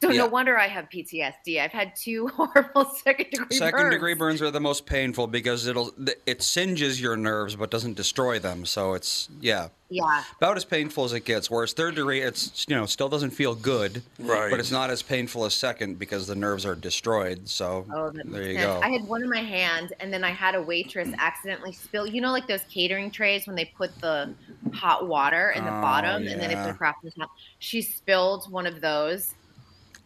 So 0.00 0.10
Yeah. 0.10 0.18
no 0.18 0.26
wonder 0.28 0.56
I 0.56 0.68
have 0.68 0.88
PTSD. 0.90 1.60
I've 1.60 1.72
had 1.72 1.96
two 1.96 2.28
horrible 2.36 2.84
second 3.02 3.30
degree 3.30 3.56
Second 3.56 3.80
burns. 3.80 3.94
degree 3.94 4.14
burns 4.14 4.40
are 4.42 4.50
the 4.50 4.60
most 4.60 4.86
painful 4.86 5.26
because 5.26 5.66
it'll 5.66 5.92
it 6.26 6.42
singes 6.42 7.00
your 7.00 7.16
nerves 7.16 7.56
but 7.56 7.70
doesn't 7.70 7.94
destroy 7.94 8.38
them. 8.38 8.64
So 8.64 8.94
it's 8.94 9.28
yeah, 9.40 9.68
Yeah. 9.90 10.22
about 10.36 10.56
as 10.56 10.64
painful 10.64 11.04
as 11.04 11.12
it 11.14 11.24
gets. 11.24 11.50
Whereas 11.50 11.72
third 11.72 11.96
degree, 11.96 12.20
it's 12.20 12.64
you 12.68 12.76
know 12.76 12.86
still 12.86 13.08
doesn't 13.08 13.30
feel 13.30 13.56
good, 13.56 14.02
Right. 14.20 14.50
But 14.52 14.60
it's 14.60 14.70
not 14.70 14.88
as 14.90 15.02
painful 15.02 15.44
as 15.44 15.54
second 15.54 15.98
because 15.98 16.28
the 16.28 16.36
nerves 16.36 16.64
are 16.64 16.76
destroyed. 16.76 17.48
So 17.48 17.84
Oh, 17.92 18.10
there 18.10 18.42
you 18.44 18.54
sense. 18.54 18.66
go. 18.66 18.80
I 18.80 18.90
had 18.90 19.02
one 19.08 19.22
in 19.24 19.28
my 19.28 19.42
hand, 19.42 19.94
and 19.98 20.12
then 20.12 20.22
I 20.22 20.30
had 20.30 20.54
a 20.54 20.62
waitress 20.62 21.08
accidentally 21.18 21.72
spill. 21.72 22.06
You 22.06 22.20
know, 22.20 22.30
like 22.30 22.46
those 22.46 22.62
catering 22.70 23.10
trays 23.10 23.48
when 23.48 23.56
they 23.56 23.64
put 23.64 23.98
the 24.00 24.32
hot 24.72 25.08
water 25.08 25.50
in 25.56 25.64
the 25.64 25.70
Oh, 25.76 25.80
bottom, 25.82 26.28
and 26.28 26.40
then 26.40 26.50
it 26.50 26.54
yeah. 26.54 26.66
put 26.68 26.78
crap 26.78 26.96
in 27.02 27.10
the 27.12 27.20
top. 27.20 27.30
She 27.58 27.82
spilled 27.82 28.48
one 28.52 28.66
of 28.66 28.80
those 28.80 29.34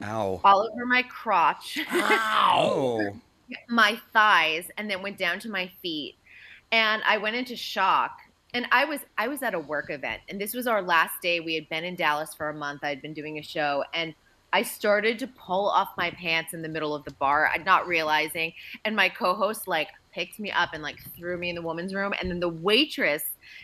Ow. 0.02 0.40
all 0.44 0.68
over 0.72 0.86
my 0.86 1.02
crotch, 1.04 1.78
Oh. 1.90 3.14
my 3.68 4.00
thighs, 4.12 4.70
and 4.76 4.90
then 4.90 5.02
went 5.02 5.18
down 5.18 5.38
to 5.40 5.50
my 5.50 5.70
feet. 5.82 6.16
And 6.70 7.02
I 7.06 7.18
went 7.18 7.36
into 7.36 7.56
shock. 7.56 8.18
And 8.54 8.66
I 8.70 8.84
was 8.84 9.00
I 9.16 9.28
was 9.28 9.42
at 9.42 9.54
a 9.54 9.58
work 9.58 9.88
event, 9.88 10.20
and 10.28 10.38
this 10.38 10.52
was 10.52 10.66
our 10.66 10.82
last 10.82 11.22
day. 11.22 11.40
We 11.40 11.54
had 11.54 11.66
been 11.70 11.84
in 11.84 11.94
Dallas 11.96 12.34
for 12.34 12.50
a 12.50 12.54
month. 12.54 12.84
I'd 12.84 13.00
been 13.00 13.14
doing 13.14 13.38
a 13.38 13.42
show, 13.42 13.82
and 13.94 14.14
I 14.52 14.62
started 14.62 15.18
to 15.20 15.26
pull 15.26 15.68
off 15.68 15.88
my 15.96 16.10
pants 16.10 16.52
in 16.52 16.60
the 16.60 16.68
middle 16.68 16.94
of 16.94 17.04
the 17.04 17.12
bar, 17.12 17.48
I'm 17.48 17.64
not 17.64 17.86
realizing. 17.86 18.52
And 18.84 18.94
my 18.94 19.08
co-host 19.08 19.66
like 19.66 19.88
picked 20.12 20.38
me 20.38 20.50
up 20.50 20.70
and 20.74 20.82
like 20.82 20.98
threw 21.16 21.38
me 21.38 21.48
in 21.48 21.54
the 21.54 21.62
woman's 21.62 21.94
room. 21.94 22.12
And 22.20 22.30
then 22.30 22.40
the 22.40 22.50
waitress, 22.50 23.22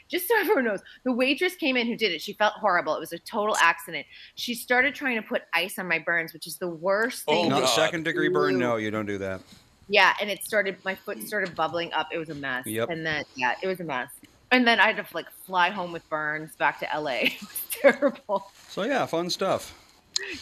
just 0.08 0.28
so 0.28 0.34
everyone 0.40 0.64
knows, 0.64 0.80
the 1.04 1.12
waitress 1.12 1.54
came 1.54 1.76
in 1.76 1.86
who 1.86 1.96
did 1.96 2.12
it. 2.12 2.20
She 2.20 2.32
felt 2.32 2.54
horrible. 2.54 2.94
It 2.94 3.00
was 3.00 3.12
a 3.12 3.18
total 3.18 3.56
accident. 3.56 4.06
She 4.34 4.54
started 4.54 4.94
trying 4.94 5.16
to 5.16 5.22
put 5.22 5.42
ice 5.54 5.78
on 5.78 5.86
my 5.88 5.98
burns, 5.98 6.32
which 6.32 6.46
is 6.46 6.56
the 6.56 6.68
worst 6.68 7.24
Oh, 7.28 7.32
thing. 7.32 7.50
Not 7.50 7.62
a 7.62 7.68
second 7.68 8.04
degree 8.04 8.28
burn? 8.28 8.58
No, 8.58 8.76
you 8.76 8.90
don't 8.90 9.06
do 9.06 9.18
that. 9.18 9.40
Yeah, 9.88 10.14
and 10.20 10.30
it 10.30 10.44
started. 10.44 10.76
My 10.84 10.94
foot 10.94 11.22
started 11.26 11.54
bubbling 11.54 11.92
up. 11.92 12.08
It 12.12 12.18
was 12.18 12.28
a 12.28 12.34
mess. 12.34 12.66
Yep. 12.66 12.90
And 12.90 13.06
then 13.06 13.24
yeah, 13.36 13.54
it 13.62 13.66
was 13.66 13.80
a 13.80 13.84
mess. 13.84 14.10
And 14.50 14.66
then 14.66 14.80
I 14.80 14.92
had 14.92 14.96
to 14.96 15.14
like 15.14 15.30
fly 15.30 15.70
home 15.70 15.92
with 15.92 16.08
burns 16.10 16.54
back 16.56 16.80
to 16.80 16.88
LA. 16.98 17.20
Terrible. 17.70 18.50
So 18.68 18.82
yeah, 18.82 19.06
fun 19.06 19.30
stuff. 19.30 19.74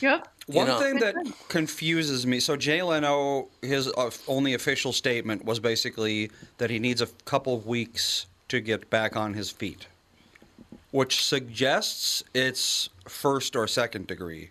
Yep. 0.00 0.28
One 0.46 0.66
know- 0.68 0.78
thing 0.78 0.98
that 1.00 1.14
confuses 1.48 2.26
me. 2.26 2.40
So 2.40 2.56
Jay 2.56 2.82
Leno, 2.82 3.48
his 3.62 3.88
uh, 3.88 4.10
only 4.26 4.54
official 4.54 4.92
statement 4.92 5.44
was 5.44 5.60
basically 5.60 6.30
that 6.58 6.70
he 6.70 6.78
needs 6.78 7.00
a 7.00 7.06
couple 7.24 7.54
of 7.54 7.66
weeks 7.66 8.26
to 8.48 8.60
get 8.60 8.88
back 8.90 9.16
on 9.16 9.34
his 9.34 9.50
feet, 9.50 9.86
which 10.90 11.24
suggests 11.24 12.22
it's 12.34 12.88
first 13.08 13.56
or 13.56 13.66
second 13.66 14.06
degree. 14.06 14.50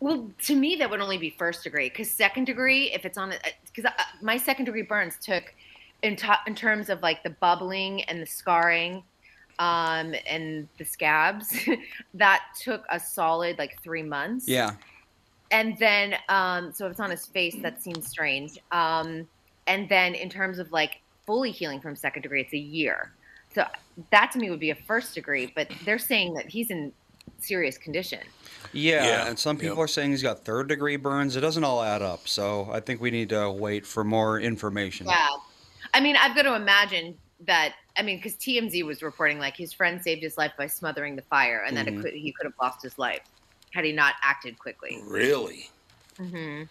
Well, 0.00 0.30
to 0.42 0.56
me, 0.56 0.74
that 0.76 0.90
would 0.90 1.00
only 1.00 1.16
be 1.16 1.30
first 1.30 1.62
degree 1.62 1.88
because 1.88 2.10
second 2.10 2.46
degree, 2.46 2.90
if 2.92 3.04
it's 3.04 3.16
on, 3.16 3.34
because 3.72 3.90
my 4.20 4.36
second 4.36 4.64
degree 4.64 4.82
burns 4.82 5.14
took, 5.20 5.54
in, 6.02 6.16
to, 6.16 6.36
in 6.48 6.56
terms 6.56 6.90
of 6.90 7.00
like 7.02 7.22
the 7.22 7.30
bubbling 7.30 8.02
and 8.04 8.20
the 8.20 8.26
scarring, 8.26 9.04
um, 9.60 10.12
and 10.26 10.66
the 10.78 10.84
scabs, 10.84 11.56
that 12.14 12.42
took 12.60 12.84
a 12.90 12.98
solid 12.98 13.58
like 13.58 13.80
three 13.80 14.02
months. 14.02 14.48
Yeah. 14.48 14.72
and 15.52 15.78
then 15.78 16.16
um 16.28 16.72
so 16.72 16.86
if 16.86 16.92
it's 16.92 17.00
on 17.00 17.10
his 17.10 17.26
face 17.26 17.54
that 17.60 17.80
seems 17.82 18.08
strange 18.08 18.58
um 18.72 19.28
and 19.66 19.88
then 19.88 20.14
in 20.14 20.28
terms 20.28 20.58
of 20.58 20.72
like 20.72 21.01
fully 21.26 21.50
healing 21.50 21.80
from 21.80 21.94
second 21.96 22.22
degree 22.22 22.40
it's 22.42 22.52
a 22.52 22.58
year 22.58 23.12
so 23.54 23.64
that 24.10 24.30
to 24.32 24.38
me 24.38 24.50
would 24.50 24.60
be 24.60 24.70
a 24.70 24.74
first 24.74 25.14
degree 25.14 25.52
but 25.54 25.68
they're 25.84 25.98
saying 25.98 26.34
that 26.34 26.48
he's 26.48 26.70
in 26.70 26.92
serious 27.38 27.76
condition 27.78 28.20
Yeah, 28.72 29.04
Yeah, 29.06 29.28
and 29.28 29.38
some 29.38 29.56
people 29.56 29.76
yep. 29.76 29.84
are 29.84 29.88
saying 29.88 30.10
he's 30.10 30.22
got 30.22 30.44
third 30.44 30.68
degree 30.68 30.96
burns. 30.96 31.36
It 31.36 31.40
doesn't 31.40 31.62
all 31.64 31.82
add 31.82 32.00
up, 32.02 32.26
so 32.28 32.68
I 32.72 32.80
think 32.80 33.00
we 33.00 33.10
need 33.10 33.28
to 33.30 33.50
wait 33.50 33.84
for 33.86 34.02
more 34.04 34.40
information. 34.40 35.06
yeah 35.06 35.28
i 35.94 36.00
mean 36.00 36.16
i've 36.16 36.34
got 36.36 36.42
to 36.42 36.54
imagine 36.54 37.18
that 37.46 37.74
i 37.98 38.02
mean 38.02 38.16
because 38.18 38.34
tmz 38.36 38.84
was 38.84 39.02
reporting 39.02 39.38
like 39.40 39.56
his 39.56 39.72
friend 39.72 40.00
saved 40.00 40.22
his 40.22 40.38
life 40.38 40.52
by 40.56 40.66
smothering 40.66 41.16
the 41.16 41.22
fire 41.22 41.64
and 41.66 41.76
that 41.76 41.88
it 41.88 41.94
Mhm. 41.94 42.02
could, 42.02 42.14
he 42.14 42.32
could 42.32 42.44
have 42.44 42.54
lost 42.60 42.82
his 42.82 42.96
life 42.98 43.20
had 43.74 43.84
he 43.84 43.92
not 43.92 44.14
acted 44.22 44.56
quickly 44.58 45.02
Really? 45.04 45.68
hmm 46.16 46.62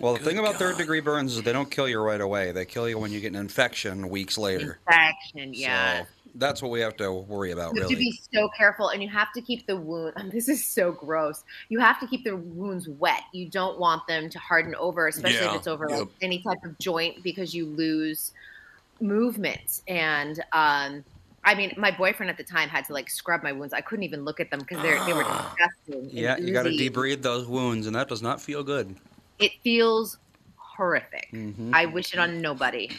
Well, 0.00 0.14
the 0.14 0.18
Good 0.18 0.28
thing 0.28 0.38
about 0.38 0.56
third 0.56 0.76
degree 0.76 1.00
burns 1.00 1.36
is 1.36 1.42
they 1.42 1.52
don't 1.52 1.70
kill 1.70 1.88
you 1.88 2.00
right 2.00 2.20
away. 2.20 2.52
They 2.52 2.64
kill 2.64 2.88
you 2.88 2.98
when 2.98 3.12
you 3.12 3.20
get 3.20 3.28
an 3.28 3.36
infection 3.38 4.08
weeks 4.08 4.36
later. 4.36 4.78
infection 4.88 5.54
yeah 5.54 6.02
So 6.02 6.08
that's 6.34 6.60
what 6.60 6.70
we 6.72 6.80
have 6.80 6.96
to 6.96 7.12
worry 7.12 7.52
about, 7.52 7.74
really. 7.74 7.76
You 7.76 7.82
have 7.82 7.90
really. 7.90 8.10
to 8.10 8.10
be 8.10 8.20
so 8.34 8.48
careful, 8.56 8.88
and 8.88 9.02
you 9.02 9.08
have 9.08 9.32
to 9.34 9.40
keep 9.40 9.66
the 9.66 9.76
wound. 9.76 10.14
This 10.32 10.48
is 10.48 10.64
so 10.64 10.90
gross. 10.90 11.44
You 11.68 11.78
have 11.78 12.00
to 12.00 12.06
keep 12.08 12.24
the 12.24 12.36
wounds 12.36 12.88
wet. 12.88 13.22
You 13.32 13.48
don't 13.48 13.78
want 13.78 14.06
them 14.08 14.28
to 14.30 14.38
harden 14.38 14.74
over, 14.74 15.06
especially 15.06 15.38
Yeah, 15.38 15.50
if 15.50 15.58
it's 15.58 15.66
over 15.68 15.88
like 15.88 16.08
any 16.22 16.42
type 16.42 16.58
of 16.64 16.76
joint, 16.78 17.22
because 17.22 17.54
you 17.54 17.66
lose 17.66 18.32
movement. 19.00 19.82
And 19.86 20.40
um, 20.52 21.04
I 21.44 21.54
mean, 21.54 21.72
my 21.76 21.92
boyfriend 21.92 22.30
at 22.30 22.36
the 22.36 22.42
time 22.44 22.68
had 22.68 22.84
to 22.86 22.92
like 22.92 23.08
scrub 23.10 23.42
my 23.44 23.52
wounds. 23.52 23.72
I 23.72 23.80
couldn't 23.80 24.02
even 24.02 24.24
look 24.24 24.40
at 24.40 24.50
them 24.50 24.58
because 24.60 24.82
they 24.82 24.90
were 25.12 25.22
disgusting. 25.22 26.10
and 26.10 26.12
yeah, 26.12 26.36
you 26.36 26.52
got 26.52 26.64
to 26.64 26.70
debride 26.70 27.22
those 27.22 27.46
wounds, 27.46 27.86
and 27.86 27.94
that 27.94 28.08
does 28.08 28.22
not 28.22 28.40
feel 28.40 28.64
good. 28.64 28.96
It 29.38 29.52
feels 29.62 30.18
horrific. 30.56 31.28
Mhm. 31.32 31.70
I 31.72 31.86
wish 31.86 32.12
it 32.12 32.18
on 32.18 32.40
nobody. 32.40 32.90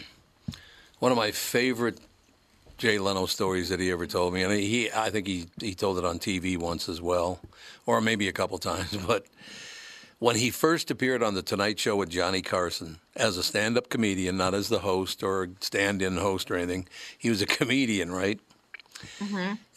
One 1.00 1.12
of 1.12 1.18
my 1.18 1.32
favorite 1.32 2.00
Jay 2.78 2.98
Leno 2.98 3.26
stories 3.26 3.70
that 3.70 3.80
he 3.80 3.92
ever 3.92 4.06
told 4.06 4.34
me, 4.34 4.44
and 4.44 4.52
he, 4.54 4.92
I 4.92 5.10
think 5.10 5.28
he, 5.28 5.48
he 5.62 5.74
told 5.76 5.98
it 5.98 6.06
on 6.06 6.20
TV 6.20 6.58
once 6.58 6.90
as 6.90 7.02
well, 7.02 7.40
or 7.86 8.02
maybe 8.02 8.28
a 8.28 8.34
couple 8.34 8.58
times. 8.72 8.96
But 8.98 9.26
when 10.20 10.36
he 10.36 10.50
first 10.50 10.92
appeared 10.92 11.24
on 11.24 11.36
the 11.36 11.42
Tonight 11.42 11.80
Show 11.80 11.96
with 11.96 12.10
Johnny 12.10 12.42
Carson 12.42 13.00
as 13.16 13.38
a 13.38 13.44
stand-up 13.44 13.90
comedian, 13.90 14.38
not 14.38 14.54
as 14.54 14.68
the 14.70 14.80
host 14.80 15.24
or 15.24 15.50
stand-in 15.62 16.18
host 16.18 16.52
or 16.52 16.56
anything, 16.56 16.88
he 17.18 17.30
was 17.30 17.42
a 17.42 17.46
comedian, 17.58 18.12
right? 18.12 18.40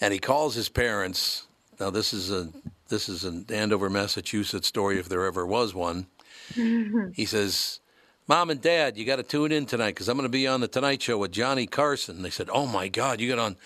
And 0.01 0.13
he 0.13 0.19
calls 0.19 0.55
his 0.55 0.69
parents. 0.69 1.47
Now 1.79 1.91
this 1.91 2.13
is 2.13 2.31
a 2.31 2.49
this 2.89 3.09
is 3.09 3.25
an 3.25 3.45
Andover, 3.51 3.91
Massachusetts 3.91 4.67
story, 4.67 4.99
if 4.99 5.09
there 5.09 5.27
ever 5.27 5.45
was 5.45 5.75
one. 5.75 6.07
he 7.15 7.25
says, 7.25 7.81
Mom 8.27 8.51
and 8.51 8.61
Dad, 8.61 8.97
you 8.97 9.05
got 9.05 9.17
to 9.17 9.23
tune 9.23 9.53
in 9.53 9.65
tonight 9.65 9.91
because 9.95 10.09
I'm 10.09 10.17
going 10.17 10.25
to 10.25 10.29
be 10.29 10.47
on 10.47 10.61
the 10.61 10.69
Tonight 10.69 11.01
Show 11.01 11.17
with 11.19 11.33
Johnny 11.33 11.67
Carson. 11.67 12.23
They 12.23 12.31
said, 12.31 12.51
Oh 12.53 12.67
my 12.67 12.89
God, 12.89 13.21
you 13.21 13.29
got 13.29 13.39
on, 13.39 13.57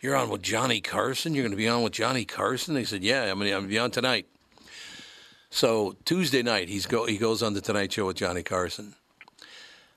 you're 0.00 0.14
on 0.14 0.28
with 0.28 0.42
Johnny 0.42 0.80
Carson. 0.80 1.34
You're 1.34 1.44
going 1.44 1.52
to 1.52 1.56
be 1.56 1.68
on 1.68 1.82
with 1.82 1.94
Johnny 1.94 2.24
Carson. 2.26 2.74
They 2.74 2.84
said, 2.84 3.02
Yeah, 3.02 3.30
I'm 3.30 3.38
going 3.38 3.50
to 3.50 3.68
be 3.68 3.78
on 3.78 3.90
tonight. 3.90 4.26
So 5.50 5.96
Tuesday 6.04 6.42
night, 6.42 6.68
he's 6.68 6.86
go 6.86 7.06
he 7.06 7.18
goes 7.18 7.42
on 7.42 7.54
the 7.54 7.60
Tonight 7.60 7.92
Show 7.92 8.06
with 8.06 8.16
Johnny 8.16 8.42
Carson. 8.42 8.94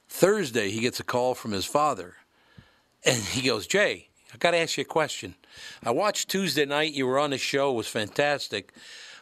Thursday, 0.07 0.69
he 0.71 0.79
gets 0.79 0.99
a 0.99 1.03
call 1.03 1.35
from 1.35 1.51
his 1.51 1.65
father, 1.65 2.15
and 3.03 3.21
he 3.21 3.47
goes, 3.47 3.67
Jay, 3.67 4.07
I 4.33 4.37
got 4.37 4.51
to 4.51 4.57
ask 4.57 4.77
you 4.77 4.81
a 4.81 4.85
question. 4.85 5.35
I 5.83 5.91
watched 5.91 6.29
Tuesday 6.29 6.65
night. 6.65 6.93
You 6.93 7.07
were 7.07 7.19
on 7.19 7.31
the 7.31 7.37
show. 7.37 7.71
It 7.71 7.77
was 7.77 7.87
fantastic. 7.87 8.73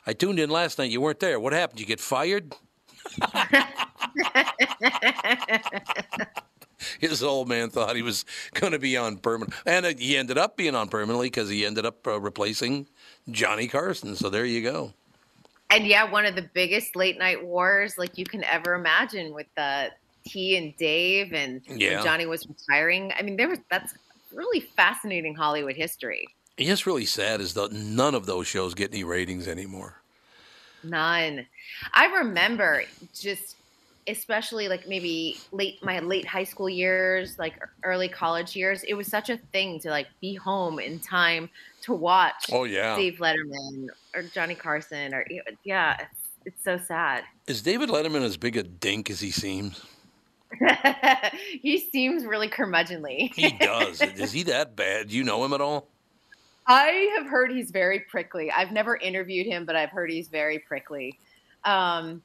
I 0.05 0.13
tuned 0.13 0.39
in 0.39 0.49
last 0.49 0.77
night. 0.77 0.91
You 0.91 1.01
weren't 1.01 1.19
there. 1.19 1.39
What 1.39 1.53
happened? 1.53 1.79
You 1.79 1.85
get 1.85 1.99
fired? 1.99 2.53
His 6.99 7.21
old 7.21 7.47
man 7.47 7.69
thought 7.69 7.95
he 7.95 8.01
was 8.01 8.25
going 8.55 8.73
to 8.73 8.79
be 8.79 8.97
on 8.97 9.17
permanent, 9.17 9.53
and 9.65 9.85
uh, 9.85 9.93
he 9.97 10.17
ended 10.17 10.37
up 10.37 10.57
being 10.57 10.75
on 10.75 10.87
permanently 10.87 11.27
because 11.27 11.49
he 11.49 11.65
ended 11.65 11.85
up 11.85 12.05
uh, 12.07 12.19
replacing 12.19 12.87
Johnny 13.29 13.67
Carson. 13.67 14.15
So 14.15 14.29
there 14.29 14.45
you 14.45 14.63
go. 14.63 14.93
And 15.69 15.85
yeah, 15.85 16.09
one 16.09 16.25
of 16.25 16.35
the 16.35 16.49
biggest 16.53 16.95
late 16.95 17.17
night 17.17 17.45
wars 17.45 17.97
like 17.97 18.17
you 18.17 18.25
can 18.25 18.43
ever 18.43 18.73
imagine 18.73 19.33
with 19.33 19.47
the 19.55 19.89
T 20.25 20.57
and 20.57 20.75
Dave 20.77 21.33
and 21.33 21.61
Yeah. 21.67 22.03
Johnny 22.03 22.25
was 22.25 22.47
retiring. 22.47 23.13
I 23.17 23.21
mean, 23.21 23.37
there 23.37 23.47
was 23.47 23.59
that's 23.69 23.93
really 24.33 24.59
fascinating 24.59 25.35
Hollywood 25.35 25.75
history. 25.75 26.27
It's 26.57 26.85
really 26.85 27.05
sad 27.05 27.41
is 27.41 27.53
that 27.53 27.71
none 27.71 28.15
of 28.15 28.25
those 28.25 28.47
shows 28.47 28.73
get 28.73 28.91
any 28.91 29.03
ratings 29.03 29.47
anymore. 29.47 30.00
None. 30.83 31.45
I 31.93 32.05
remember 32.07 32.83
just 33.13 33.55
especially 34.07 34.67
like 34.67 34.87
maybe 34.87 35.37
late 35.51 35.83
my 35.83 35.99
late 35.99 36.25
high 36.25 36.43
school 36.43 36.69
years, 36.69 37.37
like 37.37 37.53
early 37.83 38.09
college 38.09 38.55
years, 38.55 38.83
it 38.83 38.93
was 38.93 39.07
such 39.07 39.29
a 39.29 39.37
thing 39.51 39.79
to 39.79 39.89
like 39.89 40.07
be 40.19 40.33
home 40.33 40.79
in 40.79 40.99
time 40.99 41.49
to 41.81 41.93
watch 41.93 42.47
Oh 42.51 42.63
yeah. 42.63 42.95
Dave 42.95 43.19
Letterman 43.19 43.87
or 44.15 44.23
Johnny 44.23 44.55
Carson 44.55 45.13
or 45.13 45.25
yeah, 45.63 45.97
it's, 45.99 46.29
it's 46.45 46.63
so 46.63 46.77
sad. 46.77 47.23
Is 47.47 47.61
David 47.61 47.89
Letterman 47.89 48.23
as 48.23 48.37
big 48.37 48.57
a 48.57 48.63
dink 48.63 49.09
as 49.09 49.19
he 49.19 49.31
seems? 49.31 49.83
he 51.61 51.77
seems 51.91 52.25
really 52.25 52.49
curmudgeonly. 52.49 53.33
He 53.33 53.51
does. 53.51 54.01
is 54.17 54.31
he 54.31 54.43
that 54.43 54.75
bad? 54.75 55.09
Do 55.09 55.15
you 55.15 55.23
know 55.23 55.43
him 55.45 55.53
at 55.53 55.61
all? 55.61 55.90
I 56.67 57.13
have 57.17 57.27
heard 57.27 57.51
he's 57.51 57.71
very 57.71 58.01
prickly. 58.01 58.51
I've 58.51 58.71
never 58.71 58.95
interviewed 58.97 59.47
him, 59.47 59.65
but 59.65 59.75
I've 59.75 59.89
heard 59.89 60.09
he's 60.11 60.29
very 60.29 60.59
prickly. 60.59 61.19
Um, 61.63 62.23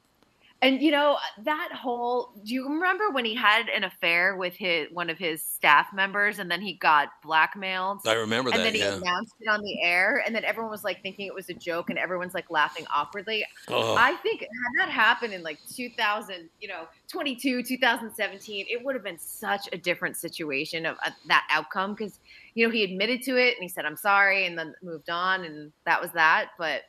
and 0.61 0.81
you 0.81 0.89
know 0.89 1.17
that 1.43 1.69
whole. 1.71 2.33
Do 2.43 2.51
you 2.53 2.67
remember 2.67 3.11
when 3.11 3.25
he 3.25 3.35
had 3.35 3.69
an 3.69 3.83
affair 3.83 4.35
with 4.35 4.55
his 4.55 4.87
one 4.91 5.09
of 5.11 5.17
his 5.19 5.43
staff 5.45 5.87
members, 5.93 6.39
and 6.39 6.49
then 6.49 6.61
he 6.61 6.73
got 6.77 7.09
blackmailed? 7.21 7.99
I 8.07 8.13
remember 8.13 8.49
that. 8.49 8.57
and 8.57 8.65
then 8.65 8.73
he 8.73 8.79
Yeah. 8.79 8.95
announced 8.95 9.35
it 9.39 9.47
on 9.49 9.61
the 9.61 9.83
air, 9.83 10.23
and 10.25 10.35
then 10.35 10.43
everyone 10.43 10.71
was 10.71 10.83
like 10.83 11.01
thinking 11.03 11.27
it 11.27 11.33
was 11.35 11.49
a 11.49 11.53
joke, 11.53 11.91
and 11.91 11.99
everyone's 11.99 12.33
like 12.33 12.49
laughing 12.49 12.87
awkwardly. 12.91 13.45
Oh, 13.67 13.95
I 13.95 14.15
think 14.15 14.41
had 14.41 14.87
that 14.87 14.91
happened 14.91 15.33
in 15.33 15.43
like 15.43 15.59
2000, 15.75 16.49
you 16.59 16.67
know, 16.67 16.87
22, 17.11 17.61
2017, 17.61 18.65
it 18.67 18.83
would 18.83 18.95
have 18.95 19.03
been 19.03 19.19
such 19.19 19.69
a 19.71 19.77
different 19.77 20.17
situation 20.17 20.87
of 20.87 20.97
uh, 21.05 21.11
that 21.27 21.47
outcome 21.51 21.93
because, 21.93 22.19
you 22.57 22.65
know, 22.65 22.73
he 22.73 22.83
admitted 22.83 23.21
to 23.21 23.37
it 23.37 23.53
and 23.53 23.61
he 23.61 23.69
said, 23.69 23.85
I'm 23.85 23.95
sorry, 23.95 24.47
and 24.47 24.57
then 24.57 24.73
moved 24.81 25.11
on, 25.11 25.43
and 25.43 25.71
that 25.85 26.01
was 26.01 26.09
that. 26.13 26.49
But 26.57 26.81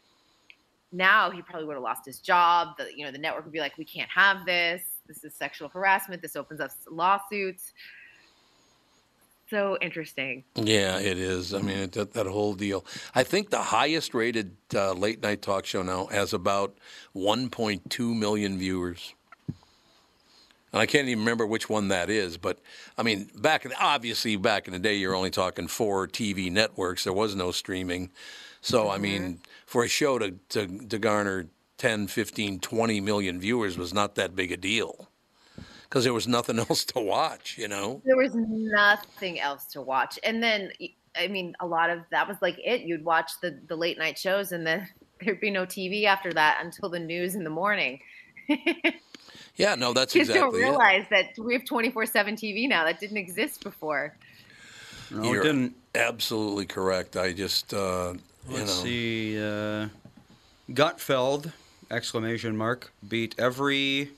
now 0.92 1.30
he 1.30 1.42
probably 1.42 1.66
would 1.66 1.74
have 1.74 1.82
lost 1.82 2.06
his 2.06 2.20
job. 2.20 2.68
The, 2.78 2.88
you 2.96 3.04
know, 3.04 3.12
the 3.12 3.18
network 3.18 3.44
would 3.44 3.52
be 3.52 3.60
like, 3.60 3.76
we 3.76 3.84
can't 3.84 4.08
have 4.08 4.46
this. 4.46 4.80
This 5.06 5.24
is 5.24 5.34
sexual 5.34 5.68
harassment. 5.68 6.22
This 6.22 6.36
opens 6.36 6.60
up 6.60 6.70
lawsuits. 6.90 7.74
so 9.50 9.76
interesting. 9.82 10.42
Yeah, 10.54 11.00
it 11.00 11.18
is. 11.18 11.52
I 11.52 11.60
mean, 11.60 11.76
it, 11.76 11.92
that, 11.92 12.14
that 12.14 12.26
whole 12.26 12.54
deal. 12.54 12.86
I 13.14 13.22
think 13.22 13.50
the 13.50 13.60
highest 13.60 14.14
rated 14.14 14.56
uh, 14.74 14.94
late 14.94 15.22
night 15.22 15.42
talk 15.42 15.66
show 15.66 15.82
now 15.82 16.06
has 16.06 16.32
about 16.32 16.78
1.2 17.14 18.18
million 18.18 18.56
viewers. 18.56 19.12
And 20.72 20.80
I 20.82 20.86
can't 20.86 21.08
even 21.08 21.20
remember 21.20 21.46
which 21.46 21.68
one 21.68 21.88
that 21.88 22.10
is, 22.10 22.36
but 22.36 22.58
I 22.98 23.02
mean, 23.02 23.30
back 23.34 23.64
in, 23.64 23.72
obviously 23.80 24.36
back 24.36 24.66
in 24.66 24.72
the 24.72 24.78
day, 24.78 24.96
you're 24.96 25.14
only 25.14 25.30
talking 25.30 25.66
four 25.66 26.06
TV 26.06 26.52
networks. 26.52 27.04
There 27.04 27.12
was 27.12 27.34
no 27.34 27.52
streaming, 27.52 28.10
so 28.60 28.88
I 28.88 28.94
mm-hmm. 28.94 29.02
mean, 29.02 29.40
for 29.64 29.84
a 29.84 29.88
show 29.88 30.18
to, 30.18 30.32
to 30.50 30.66
to 30.88 30.98
garner 30.98 31.46
10, 31.78 32.08
15, 32.08 32.60
20 32.60 33.00
million 33.00 33.40
viewers 33.40 33.78
was 33.78 33.94
not 33.94 34.16
that 34.16 34.34
big 34.36 34.52
a 34.52 34.56
deal 34.56 35.08
because 35.88 36.04
there 36.04 36.12
was 36.12 36.28
nothing 36.28 36.58
else 36.68 36.84
to 36.86 37.00
watch. 37.00 37.56
You 37.56 37.68
know, 37.68 38.02
There 38.04 38.16
was 38.16 38.34
nothing 38.34 39.40
else 39.40 39.64
to 39.66 39.80
watch. 39.80 40.18
And 40.22 40.42
then, 40.42 40.72
I 41.16 41.28
mean, 41.28 41.54
a 41.60 41.66
lot 41.66 41.90
of 41.90 42.00
that 42.10 42.28
was 42.28 42.36
like 42.42 42.58
it. 42.62 42.82
You'd 42.82 43.04
watch 43.04 43.32
the, 43.40 43.58
the 43.68 43.76
late 43.76 43.98
night 43.98 44.18
shows 44.18 44.52
and 44.52 44.66
then 44.66 44.88
there'd 45.20 45.40
be 45.40 45.50
no 45.50 45.64
TV 45.64 46.04
after 46.04 46.32
that 46.32 46.60
until 46.62 46.88
the 46.88 47.00
news 47.00 47.34
in 47.34 47.44
the 47.44 47.50
morning. 47.50 48.00
yeah, 49.58 49.74
no, 49.74 49.92
that's 49.92 50.12
Kids 50.14 50.30
exactly 50.30 50.60
don't 50.60 50.68
it. 50.68 50.70
realize 50.70 51.04
that 51.10 51.38
we 51.38 51.52
have 51.52 51.64
24 51.66 52.06
7 52.06 52.36
TV 52.36 52.66
now. 52.68 52.84
That 52.84 52.98
didn't 53.00 53.18
exist 53.18 53.62
before. 53.62 54.14
No, 55.10 55.32
You're 55.32 55.42
didn't. 55.42 55.74
absolutely 55.94 56.66
correct. 56.66 57.16
I 57.16 57.32
just, 57.32 57.74
uh, 57.74 58.14
Let's 58.48 58.78
know, 58.78 58.84
see. 58.84 59.38
Uh, 59.38 59.88
Gutfeld, 60.70 61.52
exclamation 61.90 62.56
mark, 62.56 62.92
beat 63.06 63.34
every 63.38 64.10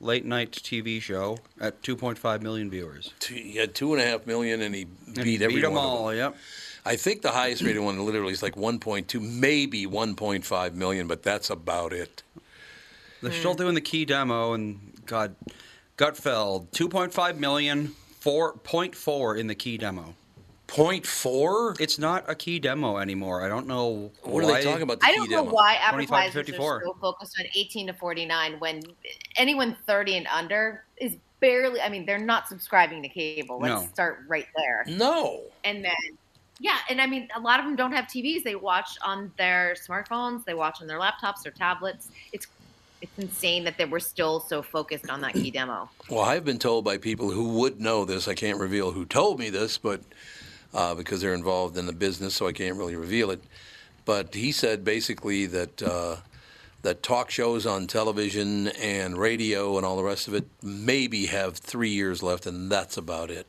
late 0.00 0.24
night 0.24 0.52
TV 0.52 1.00
show 1.00 1.38
at 1.60 1.80
2.5 1.82 2.40
million 2.42 2.70
viewers. 2.70 3.12
two, 3.20 3.34
he 3.34 3.56
had 3.56 3.74
two 3.74 3.92
and 3.92 4.02
a 4.02 4.06
half 4.06 4.26
million, 4.26 4.62
and 4.62 4.74
he 4.74 4.86
And 5.06 5.14
beat, 5.14 5.38
he 5.38 5.44
every 5.44 5.56
beat 5.56 5.60
them 5.62 5.74
one 5.74 5.84
of 5.84 5.90
all, 5.90 6.06
them. 6.08 6.16
yep. 6.16 6.36
I 6.84 6.96
think 6.96 7.22
the 7.22 7.30
highest 7.30 7.62
rated 7.62 7.82
one 7.82 8.04
literally 8.04 8.32
is 8.32 8.42
like 8.42 8.56
1.2, 8.56 9.20
maybe 9.20 9.86
1.5 9.86 10.74
million, 10.74 11.06
but 11.06 11.22
that's 11.22 11.50
about 11.50 11.92
it. 11.92 12.22
They're 13.22 13.30
hmm. 13.30 13.38
still 13.38 13.54
doing 13.54 13.74
the 13.74 13.80
key 13.80 14.04
demo, 14.04 14.52
and 14.52 14.92
God, 15.06 15.34
Gutfeld, 15.96 16.68
2.5 16.70 17.38
million, 17.38 17.94
4.4 18.20 19.38
in 19.38 19.46
the 19.46 19.54
key 19.54 19.78
demo. 19.78 20.14
Point 20.66 21.04
four? 21.04 21.76
It's 21.78 21.98
not 21.98 22.24
a 22.30 22.34
key 22.34 22.58
demo 22.58 22.96
anymore. 22.96 23.44
I 23.44 23.48
don't 23.48 23.66
know 23.66 24.10
What 24.22 24.42
are 24.42 24.46
why. 24.46 24.60
they 24.60 24.64
talking 24.64 24.82
about? 24.82 25.00
The 25.00 25.06
I 25.06 25.10
key 25.10 25.16
don't 25.16 25.30
know 25.30 25.44
demo? 25.44 25.52
why 25.52 25.74
advertisers 25.74 26.48
are 26.48 26.82
so 26.82 26.96
focused 26.98 27.38
on 27.38 27.44
18 27.54 27.88
to 27.88 27.92
49 27.92 28.58
when 28.58 28.82
anyone 29.36 29.76
30 29.86 30.16
and 30.16 30.26
under 30.28 30.84
is 30.96 31.16
barely, 31.40 31.82
I 31.82 31.90
mean, 31.90 32.06
they're 32.06 32.18
not 32.18 32.48
subscribing 32.48 33.02
to 33.02 33.08
cable. 33.10 33.58
Let's 33.58 33.82
No. 33.82 33.88
start 33.88 34.20
right 34.28 34.46
there. 34.56 34.84
No. 34.86 35.42
And 35.64 35.84
then, 35.84 35.92
yeah, 36.58 36.78
and 36.88 37.02
I 37.02 37.06
mean, 37.06 37.28
a 37.36 37.40
lot 37.40 37.60
of 37.60 37.66
them 37.66 37.76
don't 37.76 37.92
have 37.92 38.06
TVs. 38.06 38.42
They 38.42 38.54
watch 38.54 38.96
on 39.04 39.30
their 39.36 39.74
smartphones, 39.74 40.42
they 40.46 40.54
watch 40.54 40.80
on 40.80 40.86
their 40.86 40.98
laptops, 40.98 41.44
or 41.44 41.50
tablets. 41.50 42.08
It's 42.32 42.46
it's 43.02 43.18
insane 43.18 43.64
that 43.64 43.76
they 43.76 43.84
were 43.84 44.00
still 44.00 44.40
so 44.40 44.62
focused 44.62 45.10
on 45.10 45.20
that 45.20 45.34
key 45.34 45.50
demo. 45.50 45.90
Well, 46.08 46.20
I've 46.20 46.44
been 46.44 46.60
told 46.60 46.84
by 46.84 46.98
people 46.98 47.30
who 47.30 47.48
would 47.58 47.80
know 47.80 48.04
this. 48.04 48.28
I 48.28 48.34
can't 48.34 48.58
reveal 48.58 48.92
who 48.92 49.04
told 49.04 49.40
me 49.40 49.50
this, 49.50 49.76
but 49.76 50.02
uh, 50.72 50.94
because 50.94 51.20
they're 51.20 51.34
involved 51.34 51.76
in 51.76 51.86
the 51.86 51.92
business, 51.92 52.34
so 52.34 52.46
I 52.46 52.52
can't 52.52 52.76
really 52.76 52.96
reveal 52.96 53.30
it. 53.30 53.42
But 54.04 54.34
he 54.34 54.52
said 54.52 54.84
basically 54.84 55.46
that 55.46 55.82
uh, 55.82 56.16
that 56.82 57.02
talk 57.02 57.30
shows 57.30 57.66
on 57.66 57.88
television 57.88 58.68
and 58.68 59.18
radio 59.18 59.76
and 59.76 59.84
all 59.84 59.96
the 59.96 60.04
rest 60.04 60.28
of 60.28 60.34
it 60.34 60.46
maybe 60.62 61.26
have 61.26 61.56
three 61.56 61.90
years 61.90 62.22
left, 62.22 62.46
and 62.46 62.70
that's 62.70 62.96
about 62.96 63.30
it. 63.30 63.46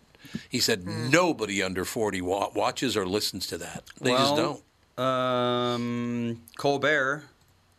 He 0.49 0.59
said 0.59 0.87
nobody 0.87 1.61
under 1.61 1.85
40 1.85 2.21
wa- 2.21 2.49
watches 2.55 2.97
or 2.97 3.05
listens 3.05 3.45
to 3.47 3.57
that. 3.59 3.83
They 4.01 4.11
just 4.11 4.35
don't. 4.35 4.63
Um, 4.97 6.41
Colbert, 6.57 7.23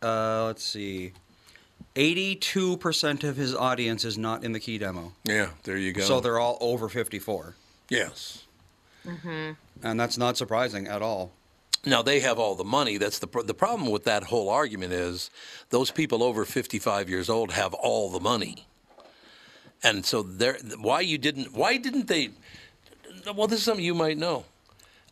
uh, 0.01 0.45
let's 0.45 0.63
see. 0.63 1.11
82% 1.95 3.23
of 3.23 3.37
his 3.37 3.55
audience 3.55 4.03
is 4.03 4.17
not 4.17 4.43
in 4.43 4.51
the 4.51 4.59
key 4.59 4.77
demo. 4.77 5.13
Yeah, 5.23 5.49
there 5.63 5.77
you 5.77 5.93
go. 5.93 6.01
So 6.01 6.19
they're 6.19 6.39
all 6.39 6.57
over 6.61 6.89
54. 6.89 7.55
yes. 7.89 8.43
Mm-hmm. 9.05 9.51
And 9.83 9.99
that's 9.99 10.17
not 10.17 10.35
surprising 10.35 10.87
at 10.87 11.03
all. 11.03 11.31
Now 11.85 12.01
they 12.01 12.21
have 12.21 12.39
all 12.39 12.55
the 12.55 12.63
money. 12.63 12.97
That's 12.97 13.19
the 13.19 13.27
pr- 13.27 13.43
the 13.43 13.53
problem 13.53 13.91
with 13.91 14.03
that 14.05 14.23
whole 14.23 14.49
argument 14.49 14.93
is 14.93 15.29
those 15.69 15.91
people 15.91 16.23
over 16.23 16.43
55 16.43 17.07
years 17.07 17.29
old 17.29 17.51
have 17.51 17.75
all 17.75 18.09
the 18.09 18.19
money, 18.19 18.65
and 19.83 20.03
so 20.03 20.23
they're 20.23 20.57
why 20.79 21.01
you 21.01 21.19
didn't 21.19 21.53
why 21.53 21.77
didn't 21.77 22.07
they? 22.07 22.29
Well, 23.35 23.45
this 23.45 23.59
is 23.59 23.65
something 23.65 23.85
you 23.85 23.93
might 23.93 24.17
know, 24.17 24.45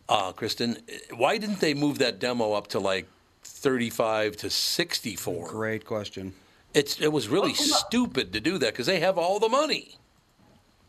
uh, 0.10 0.32
Kristyn. 0.32 0.78
Why 1.16 1.38
didn't 1.38 1.60
they 1.60 1.76
move 1.76 2.00
that 2.00 2.18
demo 2.18 2.54
up 2.54 2.66
to 2.70 2.80
like 2.80 3.06
35 3.44 4.38
to 4.38 4.50
64? 4.50 5.50
Great 5.50 5.86
question. 5.86 6.34
It's 6.74 7.00
it 7.00 7.12
was 7.12 7.28
really 7.28 7.54
stupid 7.54 8.34
to 8.34 8.40
do 8.40 8.58
that 8.58 8.74
because 8.74 8.88
they 8.88 9.00
have 9.00 9.18
all 9.18 9.40
the 9.40 9.50
money. 9.50 9.96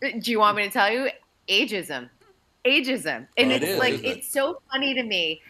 Do 0.01 0.31
you 0.31 0.39
want 0.39 0.57
me 0.57 0.65
to 0.65 0.71
tell 0.71 0.91
you? 0.91 1.11
Ageism. 1.49 2.09
Ageism. 2.65 3.27
And 3.37 3.53
Oh, 3.53 3.55
it 3.55 3.63
it's 3.63 3.73
is, 3.73 3.79
like, 3.79 3.95
it? 3.95 4.05
it's 4.05 4.29
so 4.29 4.61
funny 4.73 4.95
to 4.95 5.03
me 5.03 5.41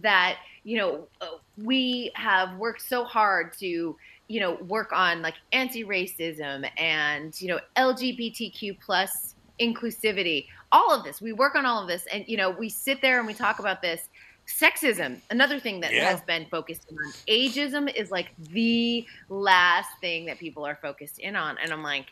that, 0.00 0.36
you 0.64 0.78
know, 0.78 1.06
uh, 1.20 1.26
we 1.58 2.10
have 2.14 2.56
worked 2.56 2.82
so 2.82 3.04
hard 3.04 3.52
to, 3.58 3.96
you 4.28 4.40
know, 4.40 4.54
work 4.66 4.92
on 4.92 5.20
like 5.22 5.34
anti 5.52 5.84
racism 5.84 6.68
and, 6.78 7.38
you 7.40 7.48
know, 7.48 7.60
LGBTQ 7.76 8.78
plus 8.80 9.34
inclusivity, 9.60 10.46
all 10.72 10.92
of 10.94 11.04
this. 11.04 11.20
We 11.20 11.32
work 11.32 11.54
on 11.54 11.66
all 11.66 11.82
of 11.82 11.88
this. 11.88 12.06
And, 12.12 12.24
you 12.26 12.36
know, 12.36 12.50
we 12.50 12.68
sit 12.68 13.02
there 13.02 13.18
and 13.18 13.26
we 13.26 13.34
talk 13.34 13.58
about 13.58 13.82
this. 13.82 14.08
Sexism, 14.46 15.20
another 15.30 15.58
thing 15.58 15.80
that 15.80 15.92
Yeah. 15.92 16.10
has 16.10 16.20
been 16.22 16.46
focused 16.46 16.86
on. 16.90 17.12
Ageism 17.28 17.92
is 17.94 18.10
like 18.10 18.30
the 18.38 19.06
last 19.28 19.90
thing 20.00 20.26
that 20.26 20.38
people 20.38 20.66
are 20.66 20.76
focused 20.76 21.18
in 21.18 21.36
on. 21.36 21.58
And 21.58 21.72
I'm 21.72 21.82
like, 21.82 22.06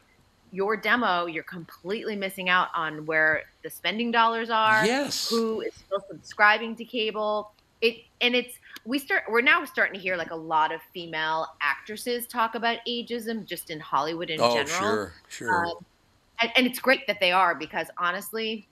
your 0.52 0.76
demo, 0.76 1.26
you're 1.26 1.44
completely 1.44 2.16
missing 2.16 2.48
out 2.48 2.68
on 2.74 3.06
where 3.06 3.44
the 3.62 3.70
spending 3.70 4.10
dollars 4.10 4.50
are. 4.50 4.84
Yes. 4.84 5.28
Who 5.28 5.60
is 5.60 5.74
still 5.74 6.04
subscribing 6.08 6.76
to 6.76 6.84
cable? 6.84 7.52
It 7.80 8.04
and 8.20 8.34
it's 8.34 8.58
we 8.84 8.98
start 8.98 9.24
we're 9.28 9.40
now 9.40 9.64
starting 9.64 9.94
to 9.94 10.00
hear 10.00 10.16
like 10.16 10.32
a 10.32 10.36
lot 10.36 10.72
of 10.72 10.80
female 10.92 11.46
actresses 11.62 12.26
talk 12.26 12.54
about 12.54 12.78
ageism 12.86 13.46
just 13.46 13.70
in 13.70 13.80
Hollywood 13.80 14.28
in 14.28 14.40
oh, 14.40 14.52
general. 14.52 14.66
sure, 14.66 15.14
sure. 15.28 15.66
Um, 15.66 15.74
and, 16.42 16.50
and 16.56 16.66
it's 16.66 16.78
great 16.78 17.06
that 17.06 17.20
they 17.20 17.32
are 17.32 17.54
because 17.54 17.86
honestly, 17.96 18.66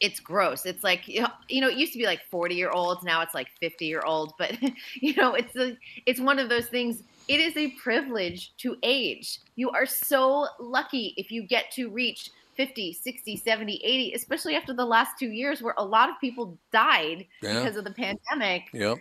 it's 0.00 0.20
gross. 0.20 0.66
It's 0.66 0.84
like 0.84 1.08
you 1.08 1.22
know, 1.22 1.28
you 1.48 1.60
know, 1.60 1.68
it 1.68 1.76
used 1.76 1.92
to 1.92 1.98
be 1.98 2.06
like 2.06 2.22
forty 2.30 2.54
year 2.54 2.70
olds, 2.70 3.02
now 3.02 3.22
it's 3.22 3.34
like 3.34 3.48
fifty 3.60 3.86
year 3.86 4.02
olds. 4.04 4.32
But 4.38 4.56
you 4.94 5.14
know, 5.14 5.34
it's 5.34 5.56
a, 5.56 5.76
it's 6.06 6.20
one 6.20 6.38
of 6.38 6.48
those 6.48 6.66
things. 6.66 7.02
It 7.28 7.40
is 7.40 7.56
a 7.56 7.70
privilege 7.82 8.56
to 8.58 8.76
age. 8.82 9.40
You 9.56 9.70
are 9.70 9.86
so 9.86 10.46
lucky 10.60 11.12
if 11.16 11.32
you 11.32 11.42
get 11.42 11.72
to 11.72 11.90
reach 11.90 12.30
50, 12.56 12.92
60, 12.92 13.36
70, 13.36 13.80
80, 13.84 14.12
especially 14.14 14.54
after 14.54 14.72
the 14.72 14.84
last 14.84 15.18
two 15.18 15.30
years 15.30 15.60
where 15.60 15.74
a 15.76 15.84
lot 15.84 16.08
of 16.08 16.14
people 16.20 16.56
died 16.72 17.26
Yeah. 17.42 17.58
because 17.58 17.76
of 17.76 17.84
the 17.84 17.90
pandemic 17.90 18.62
yep. 18.72 18.98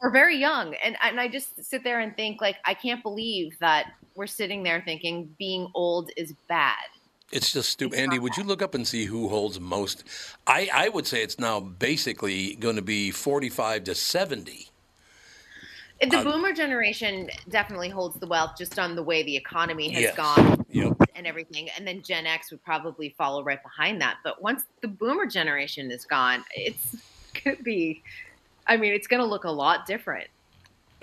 we're 0.00 0.10
very 0.10 0.36
young 0.36 0.74
and 0.76 0.96
and 1.02 1.20
I 1.20 1.28
just 1.28 1.62
sit 1.62 1.84
there 1.84 2.00
and 2.00 2.16
think 2.16 2.40
like 2.40 2.56
I 2.64 2.72
can't 2.72 3.02
believe 3.02 3.58
that 3.60 3.92
we're 4.16 4.26
sitting 4.26 4.62
there 4.62 4.82
thinking 4.84 5.34
being 5.38 5.70
old 5.74 6.10
is 6.16 6.32
bad. 6.48 6.88
It's 7.32 7.52
just 7.52 7.70
stupid. 7.70 7.98
Andy, 7.98 8.18
would 8.18 8.36
you 8.36 8.44
look 8.44 8.62
up 8.62 8.74
and 8.74 8.86
see 8.86 9.06
who 9.06 9.28
holds 9.28 9.58
most? 9.58 10.04
I, 10.46 10.68
I 10.72 10.88
would 10.88 11.06
say 11.06 11.22
it's 11.22 11.38
now 11.40 11.58
basically 11.58 12.54
going 12.56 12.76
to 12.76 12.82
be 12.82 13.10
45 13.10 13.84
to 13.84 13.94
70. 13.94 14.68
The 16.00 16.18
Uh, 16.18 16.22
boomer 16.24 16.52
generation 16.52 17.28
definitely 17.48 17.88
holds 17.88 18.20
the 18.20 18.26
wealth 18.26 18.52
just 18.56 18.78
on 18.78 18.94
the 18.94 19.02
way 19.02 19.22
the 19.22 19.34
economy 19.34 19.88
has 19.90 20.02
Yes. 20.02 20.16
gone 20.16 20.64
Yep. 20.70 21.02
and 21.16 21.26
everything. 21.26 21.68
And 21.76 21.86
then 21.86 22.02
Gen 22.02 22.26
X 22.26 22.50
would 22.50 22.62
probably 22.62 23.14
follow 23.16 23.42
right 23.42 23.62
behind 23.62 24.00
that. 24.02 24.18
But 24.22 24.40
once 24.42 24.64
the 24.82 24.88
boomer 24.88 25.26
generation 25.26 25.90
is 25.90 26.04
gone, 26.04 26.44
it's 26.54 26.96
to 27.44 27.56
be, 27.62 28.02
I 28.66 28.76
mean, 28.76 28.92
it's 28.92 29.06
going 29.06 29.22
to 29.22 29.26
look 29.26 29.44
a 29.44 29.50
lot 29.50 29.86
different. 29.86 30.28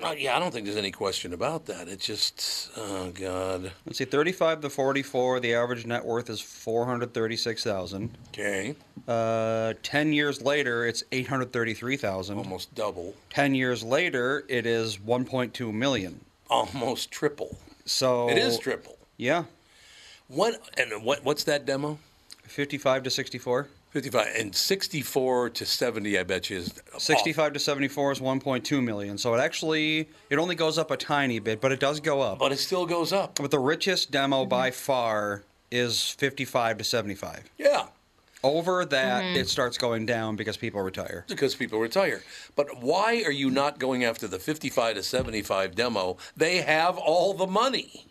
Uh, 0.02 0.14
yeah, 0.18 0.36
I 0.36 0.40
don't 0.40 0.52
think 0.52 0.65
there's 0.65 0.78
any 0.78 0.91
question 0.91 1.34
about 1.34 1.68
that. 1.68 1.88
It's 1.88 2.06
just, 2.06 2.72
oh, 2.76 3.11
God. 3.11 3.72
Let's 3.86 3.99
see, 3.99 4.06
35 4.06 4.61
to 4.61 4.70
44, 4.70 5.40
the 5.40 5.53
average 5.53 5.86
net 5.86 6.03
worth 6.03 6.30
is 6.30 6.41
436,000. 6.41 8.18
Okay. 8.30 8.76
Uh, 9.07 9.74
10 9.84 10.11
years 10.14 10.41
later, 10.41 10.86
it's 10.86 11.03
833,000. 11.11 12.38
Almost 12.38 12.74
double. 12.76 13.14
10 13.30 13.56
years 13.56 13.84
later, 13.84 14.44
it 14.48 14.65
is 14.65 14.98
1.2 14.98 15.74
million. 15.74 16.20
Almost 16.49 17.11
triple. 17.11 17.57
So 17.86 18.30
It 18.30 18.38
is 18.38 18.57
triple. 18.57 18.98
Yeah, 19.18 19.44
What, 20.28 20.60
and 20.78 21.03
what, 21.03 21.24
what's 21.24 21.44
that 21.44 21.65
demo? 21.65 21.99
55 22.44 23.03
to 23.03 23.10
64. 23.10 23.68
55. 23.94 24.28
And 24.38 24.56
64 24.56 25.49
to 25.52 25.65
70, 25.65 26.18
I 26.20 26.24
bet 26.24 26.49
you, 26.49 26.57
is. 26.57 26.74
off. 26.94 26.99
65 27.02 27.53
to 27.53 27.60
74 27.60 28.11
is 28.14 28.20
1.2 28.20 28.84
million. 28.84 29.18
So 29.20 29.34
it 29.36 29.40
actually 29.40 30.10
it 30.32 30.38
only 30.40 30.56
goes 30.56 30.78
up 30.80 30.90
a 30.91 30.98
tiny 30.98 31.38
bit, 31.40 31.61
but 31.61 31.72
it 31.72 31.80
does 31.80 31.99
go 31.99 32.20
up. 32.22 32.40
But 32.40 32.52
it 32.52 32.57
still 32.60 32.86
goes 32.88 33.14
up. 33.14 33.36
But 33.36 33.52
the 33.52 33.60
richest 33.60 34.10
demo 34.11 34.45
by 34.45 34.72
far 34.72 35.44
is 35.70 36.10
55 36.10 36.80
to 36.80 36.84
75. 36.84 37.44
Yeah. 37.57 37.86
Over 38.44 38.84
that, 38.84 39.24
Mm-hmm. 39.24 39.38
it 39.38 39.48
starts 39.48 39.78
going 39.78 40.06
down 40.06 40.36
because 40.36 40.57
people 40.57 40.82
retire. 40.82 41.24
because 41.30 41.56
people 41.56 41.80
retire. 41.80 42.24
But 42.57 42.82
why 42.82 43.24
are 43.26 43.32
you 43.32 43.49
not 43.49 43.80
going 43.80 44.03
after 44.03 44.28
the 44.28 44.38
55 44.40 44.95
to 44.95 45.03
75 45.03 45.76
demo? 45.76 46.18
They 46.36 46.57
have 46.57 46.98
all 46.98 47.34
the 47.36 47.48
money. 47.48 48.07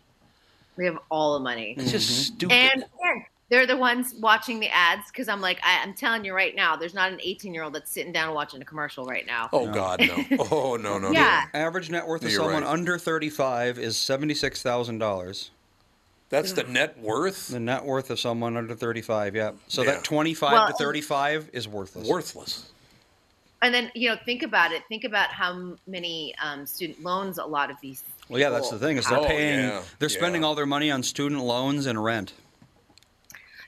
We 0.75 0.85
have 0.85 0.97
all 1.11 1.35
the 1.35 1.43
money. 1.43 1.75
It's 1.77 1.91
just 1.91 2.09
stupid. 2.27 2.53
And 2.55 2.83
again, 2.83 3.25
they're 3.49 3.67
the 3.67 3.77
ones 3.77 4.15
watching 4.19 4.59
the 4.59 4.69
ads 4.69 5.11
because 5.11 5.27
I'm 5.27 5.41
like, 5.41 5.59
I, 5.63 5.81
I'm 5.83 5.93
telling 5.93 6.25
you 6.25 6.33
right 6.33 6.55
now, 6.55 6.75
there's 6.75 6.93
not 6.93 7.11
an 7.11 7.19
18 7.21 7.53
year 7.53 7.63
old 7.63 7.73
that's 7.73 7.91
sitting 7.91 8.11
down 8.11 8.33
watching 8.33 8.61
a 8.61 8.65
commercial 8.65 9.05
right 9.05 9.25
now. 9.27 9.49
oh 9.53 9.71
God, 9.71 9.99
no! 10.01 10.37
Oh 10.51 10.75
no, 10.75 10.97
no, 10.97 11.11
yeah. 11.11 11.45
Average 11.53 11.89
net 11.91 12.07
worth 12.07 12.23
of 12.23 12.31
You're 12.31 12.39
someone 12.41 12.63
right. 12.63 12.71
under 12.71 12.97
35 12.97 13.77
is 13.79 13.95
$76,000. 13.95 15.49
That's 16.29 16.53
the 16.53 16.63
net 16.63 16.97
worth. 16.99 17.49
The 17.49 17.59
net 17.59 17.85
worth 17.85 18.09
of 18.09 18.19
someone 18.19 18.57
under 18.57 18.73
35, 18.73 19.35
yeah. 19.35 19.51
So 19.67 19.83
Yeah. 19.83 19.91
that 19.91 20.03
25 20.03 20.51
Well, 20.51 20.67
to 20.67 20.73
35 20.73 21.49
is 21.53 21.67
worthless. 21.67 22.07
Worthless. 22.07 22.71
And 23.61 23.73
then, 23.73 23.91
you 23.93 24.09
know, 24.09 24.17
think 24.25 24.41
about 24.43 24.71
it. 24.71 24.81
Think 24.89 25.03
about 25.03 25.29
how 25.29 25.75
many 25.87 26.33
um, 26.43 26.65
student 26.65 27.01
loans 27.03 27.37
a 27.37 27.45
lot 27.45 27.69
of 27.69 27.77
these. 27.81 28.03
Well, 28.29 28.39
yeah, 28.39 28.49
that's 28.49 28.69
the 28.71 28.79
thing 28.79 28.97
is 28.97 29.05
they're 29.07 29.19
Oh, 29.19 29.25
paying, 29.25 29.59
yeah, 29.59 29.83
they're 29.99 30.09
spending 30.09 30.41
yeah. 30.41 30.47
all 30.47 30.55
their 30.55 30.65
money 30.65 30.89
on 30.91 31.03
student 31.03 31.41
loans 31.41 31.85
and 31.85 32.03
rent. 32.03 32.33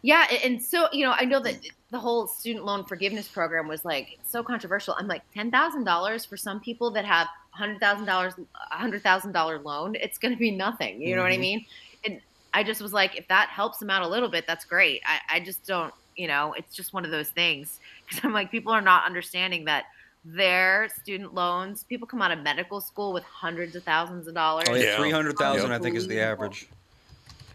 Yeah, 0.05 0.27
and 0.43 0.61
so 0.63 0.87
you 0.93 1.03
know, 1.03 1.13
I 1.17 1.25
know 1.25 1.39
that 1.39 1.55
the 1.89 1.97
whole 1.97 2.27
student 2.27 2.63
loan 2.63 2.85
forgiveness 2.85 3.27
program 3.27 3.67
was 3.67 3.83
like 3.83 4.19
so 4.23 4.43
controversial. 4.43 4.95
I'm 4.99 5.07
like 5.07 5.23
ten 5.33 5.49
thousand 5.49 5.83
dollars 5.83 6.25
for 6.25 6.37
some 6.37 6.59
people 6.59 6.91
that 6.91 7.05
have 7.05 7.27
hundred 7.49 7.79
thousand 7.79 8.05
dollars, 8.05 8.35
a 8.71 8.75
hundred 8.75 9.01
thousand 9.01 9.31
dollar 9.31 9.57
loan. 9.59 9.95
It's 9.95 10.19
going 10.19 10.31
to 10.33 10.37
be 10.39 10.51
nothing. 10.51 11.01
You 11.01 11.15
know 11.15 11.23
what 11.23 11.31
I 11.31 11.37
Mhm. 11.37 11.39
mean? 11.39 11.65
And 12.05 12.21
I 12.53 12.63
just 12.63 12.81
was 12.81 12.93
like, 12.93 13.17
if 13.17 13.27
that 13.29 13.49
helps 13.49 13.79
them 13.79 13.89
out 13.89 14.03
a 14.03 14.07
little 14.07 14.29
bit, 14.29 14.45
that's 14.45 14.63
great. 14.63 15.01
I, 15.07 15.37
I 15.37 15.39
just 15.39 15.65
don't, 15.65 15.91
you 16.15 16.27
know, 16.27 16.53
it's 16.53 16.75
just 16.75 16.93
one 16.93 17.03
of 17.03 17.09
those 17.09 17.29
things 17.29 17.79
because 18.07 18.23
I'm 18.23 18.31
like, 18.31 18.51
people 18.51 18.71
are 18.73 18.81
not 18.81 19.07
understanding 19.07 19.65
that 19.65 19.85
their 20.23 20.87
student 21.01 21.33
loans. 21.33 21.83
People 21.83 22.07
come 22.07 22.21
out 22.21 22.31
of 22.31 22.39
medical 22.43 22.79
school 22.79 23.11
with 23.11 23.23
hundreds 23.23 23.75
of 23.75 23.83
thousands 23.83 24.27
of 24.27 24.35
dollars. 24.35 24.67
Oh, 24.69 24.75
yeah, 24.75 24.83
Yeah. 24.83 24.97
300,000 24.97 25.69
Yep. 25.71 25.79
I 25.79 25.83
think 25.83 25.95
is 25.95 26.07
the 26.07 26.19
average. 26.19 26.67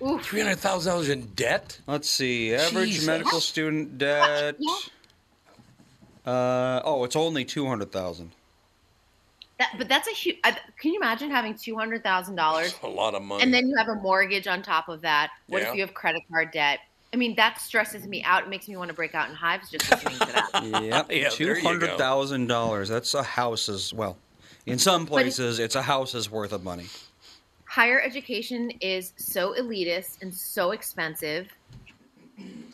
Oof. 0.03 0.23
Three 0.25 0.41
hundred 0.41 0.59
thousand 0.59 0.93
dollars 0.93 1.09
in 1.11 1.27
debt. 1.35 1.79
Let's 1.87 2.09
see. 2.09 2.55
Average 2.55 2.89
Jesus. 2.89 3.07
medical 3.07 3.41
student 3.41 3.99
debt. 3.99 4.57
Uh, 6.27 6.81
oh, 6.85 7.05
it's 7.05 7.17
only 7.17 7.45
200,000. 7.45 8.31
That, 9.59 9.75
but 9.79 9.89
that's 9.89 10.07
a 10.09 10.13
huge. 10.13 10.37
Can 10.43 10.93
you 10.93 10.97
imagine 10.99 11.31
having 11.31 11.55
two 11.55 11.77
hundred 11.77 12.03
thousand 12.03 12.37
dollars 12.37 12.75
A 12.83 12.89
lot 12.89 13.15
of 13.15 13.23
money. 13.23 13.43
and 13.43 13.53
then 13.53 13.69
you 13.69 13.77
have 13.77 13.89
a 13.89 13.95
mortgage 13.97 14.47
on 14.47 14.63
top 14.63 14.89
of 14.89 15.03
that. 15.03 15.31
What 15.49 15.61
Yeah. 15.63 15.69
if 15.71 15.75
you 15.75 15.81
have 15.83 15.93
credit 15.93 16.23
card 16.33 16.51
debt? 16.53 16.79
I 17.13 17.17
mean, 17.17 17.37
that 17.37 17.61
stresses 17.61 18.07
me 18.07 18.23
out. 18.23 18.45
It 18.45 18.49
makes 18.49 18.69
me 18.69 18.77
want 18.77 18.89
to 18.89 18.95
break 18.95 19.15
out 19.15 19.29
in 19.29 19.35
hives 19.35 19.71
just 19.71 19.91
listening 19.91 20.15
to 20.15 20.27
that. 20.27 20.51
Yep. 20.65 21.07
Yeah, 21.11 21.29
there 21.37 21.59
you 21.59 21.63
go. 21.81 21.97
$200,000. 21.97 22.89
That's 22.89 23.13
a 23.15 23.23
house 23.23 23.69
as 23.69 23.93
well. 23.93 24.17
In 24.65 24.79
some 24.79 25.05
places, 25.07 25.59
it's 25.59 25.75
a 25.75 25.83
house's 25.83 26.31
worth 26.31 26.53
of 26.53 26.63
money. 26.65 26.87
Higher 27.71 28.01
education 28.01 28.73
is 28.81 29.13
so 29.15 29.55
elitist 29.55 30.23
and 30.23 30.35
so 30.35 30.73
expensive. 30.73 31.47
And 32.37 32.67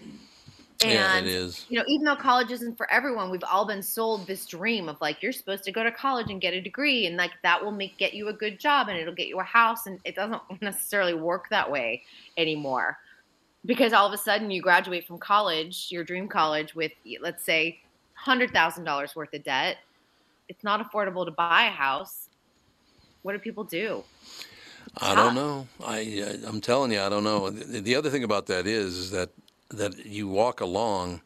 yeah, 0.80 1.18
it 1.18 1.26
is. 1.26 1.66
you 1.68 1.78
know, 1.78 1.84
even 1.86 2.06
though 2.06 2.16
college 2.16 2.50
isn't 2.50 2.78
for 2.78 2.90
everyone, 2.90 3.30
we've 3.30 3.44
all 3.44 3.66
been 3.66 3.82
sold 3.82 4.26
this 4.26 4.46
dream 4.46 4.88
of 4.88 4.98
like 5.02 5.22
you're 5.22 5.32
supposed 5.32 5.64
to 5.64 5.70
go 5.70 5.84
to 5.84 5.92
college 5.92 6.30
and 6.30 6.40
get 6.40 6.54
a 6.54 6.62
degree, 6.62 7.04
and 7.04 7.18
like 7.18 7.32
that 7.42 7.62
will 7.62 7.72
make 7.72 7.98
get 7.98 8.14
you 8.14 8.28
a 8.28 8.32
good 8.32 8.58
job 8.58 8.88
and 8.88 8.96
it'll 8.96 9.14
get 9.14 9.28
you 9.28 9.38
a 9.38 9.44
house, 9.44 9.84
and 9.84 10.00
it 10.06 10.14
doesn't 10.14 10.40
necessarily 10.62 11.12
work 11.12 11.50
that 11.50 11.70
way 11.70 12.02
anymore. 12.38 12.96
Because 13.66 13.92
all 13.92 14.06
of 14.06 14.14
a 14.14 14.18
sudden 14.18 14.50
you 14.50 14.62
graduate 14.62 15.06
from 15.06 15.18
college, 15.18 15.88
your 15.90 16.04
dream 16.04 16.26
college, 16.26 16.74
with 16.74 16.92
let's 17.20 17.44
say 17.44 17.80
hundred 18.14 18.50
thousand 18.50 18.84
dollars 18.84 19.14
worth 19.14 19.34
of 19.34 19.44
debt. 19.44 19.76
It's 20.48 20.64
not 20.64 20.80
affordable 20.80 21.26
to 21.26 21.32
buy 21.32 21.66
a 21.66 21.70
house. 21.70 22.30
What 23.20 23.34
do 23.34 23.38
people 23.38 23.64
do? 23.64 24.02
I 24.98 25.14
don't 25.14 25.34
know. 25.34 25.66
I 25.84 26.22
uh, 26.26 26.48
I'm 26.48 26.60
telling 26.60 26.92
you, 26.92 27.00
I 27.00 27.08
don't 27.08 27.24
know. 27.24 27.50
The, 27.50 27.80
the 27.80 27.94
other 27.96 28.10
thing 28.10 28.24
about 28.24 28.46
that 28.46 28.66
is, 28.66 28.96
is 28.96 29.10
that 29.10 29.30
that 29.70 30.06
you 30.06 30.28
walk 30.28 30.60
along, 30.60 31.20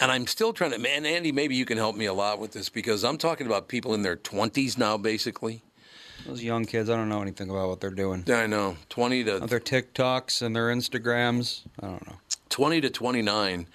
and 0.00 0.10
I'm 0.10 0.26
still 0.26 0.52
trying 0.52 0.72
to. 0.72 0.78
Man, 0.78 1.06
Andy, 1.06 1.30
maybe 1.32 1.54
you 1.54 1.64
can 1.64 1.78
help 1.78 1.96
me 1.96 2.06
a 2.06 2.12
lot 2.12 2.38
with 2.40 2.52
this 2.52 2.68
because 2.68 3.04
I'm 3.04 3.18
talking 3.18 3.46
about 3.46 3.68
people 3.68 3.94
in 3.94 4.02
their 4.02 4.16
20s 4.16 4.76
now, 4.76 4.96
basically. 4.96 5.62
Those 6.26 6.42
young 6.42 6.64
kids, 6.64 6.88
I 6.88 6.96
don't 6.96 7.08
know 7.08 7.20
anything 7.20 7.50
about 7.50 7.68
what 7.68 7.80
they're 7.80 7.90
doing. 7.90 8.22
Yeah, 8.26 8.38
I 8.38 8.46
know, 8.46 8.76
20 8.90 9.24
to 9.24 9.40
Their 9.40 9.58
TikToks 9.58 10.40
and 10.40 10.54
their 10.54 10.68
Instagrams, 10.68 11.62
I 11.80 11.86
don't 11.88 12.06
know. 12.06 12.16
20 12.48 12.80
to 12.82 12.90
29. 12.90 13.66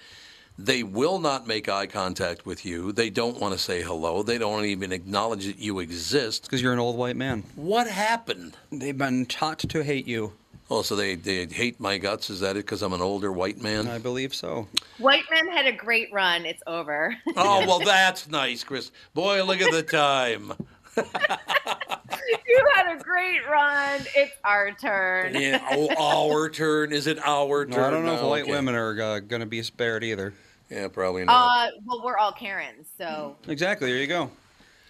They 0.60 0.82
will 0.82 1.20
not 1.20 1.46
make 1.46 1.68
eye 1.68 1.86
contact 1.86 2.44
with 2.44 2.66
you. 2.66 2.90
They 2.90 3.10
don't 3.10 3.38
want 3.38 3.54
to 3.54 3.58
say 3.58 3.80
hello. 3.80 4.24
They 4.24 4.38
don't 4.38 4.64
even 4.64 4.90
acknowledge 4.90 5.46
that 5.46 5.58
you 5.60 5.78
exist. 5.78 6.42
Because 6.42 6.60
you're 6.60 6.72
an 6.72 6.80
old 6.80 6.96
white 6.96 7.14
man. 7.14 7.44
What 7.54 7.86
happened? 7.86 8.56
They've 8.72 8.96
been 8.98 9.24
taught 9.26 9.60
to 9.60 9.84
hate 9.84 10.08
you. 10.08 10.32
Oh, 10.68 10.82
so 10.82 10.96
they, 10.96 11.14
they 11.14 11.46
hate 11.46 11.78
my 11.78 11.96
guts? 11.96 12.28
Is 12.28 12.40
that 12.40 12.56
it? 12.56 12.66
Because 12.66 12.82
I'm 12.82 12.92
an 12.92 13.00
older 13.00 13.30
white 13.32 13.62
man? 13.62 13.86
I 13.86 13.98
believe 13.98 14.34
so. 14.34 14.66
White 14.98 15.22
men 15.30 15.46
had 15.48 15.66
a 15.66 15.72
great 15.72 16.12
run. 16.12 16.44
It's 16.44 16.62
over. 16.66 17.14
Oh, 17.36 17.64
well, 17.66 17.78
that's 17.78 18.28
nice, 18.28 18.64
Chris. 18.64 18.90
Boy, 19.14 19.42
look 19.44 19.60
at 19.60 19.70
the 19.70 19.82
time. 19.84 20.52
you 20.96 21.04
had 22.74 22.96
a 22.96 23.02
great 23.02 23.46
run. 23.48 24.00
It's 24.16 24.32
our 24.44 24.72
turn. 24.72 25.34
Yeah, 25.40 25.60
oh, 25.70 25.88
our 26.34 26.50
turn. 26.50 26.92
Is 26.92 27.06
it 27.06 27.18
our 27.24 27.64
No, 27.64 27.76
turn? 27.76 27.84
I 27.84 27.90
don't 27.90 28.04
know 28.04 28.14
if 28.16 28.22
white 28.22 28.42
Okay. 28.42 28.50
women 28.50 28.74
are 28.74 29.00
uh, 29.00 29.18
going 29.20 29.40
to 29.40 29.46
be 29.46 29.62
spared 29.62 30.02
either. 30.04 30.34
Yeah, 30.70 30.88
probably 30.88 31.24
not. 31.24 31.68
Uh, 31.68 31.70
well, 31.86 32.02
we're 32.04 32.18
all 32.18 32.32
Karens, 32.32 32.88
so 32.98 33.36
Exactly. 33.48 33.90
There 33.90 34.00
you 34.00 34.06
go. 34.06 34.30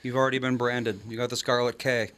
You've 0.03 0.17
already 0.17 0.39
been 0.39 0.57
branded. 0.57 1.01
You 1.09 1.17
got 1.17 1.31
the 1.31 1.37
Scarlet 1.37 1.79
K. 1.79 2.11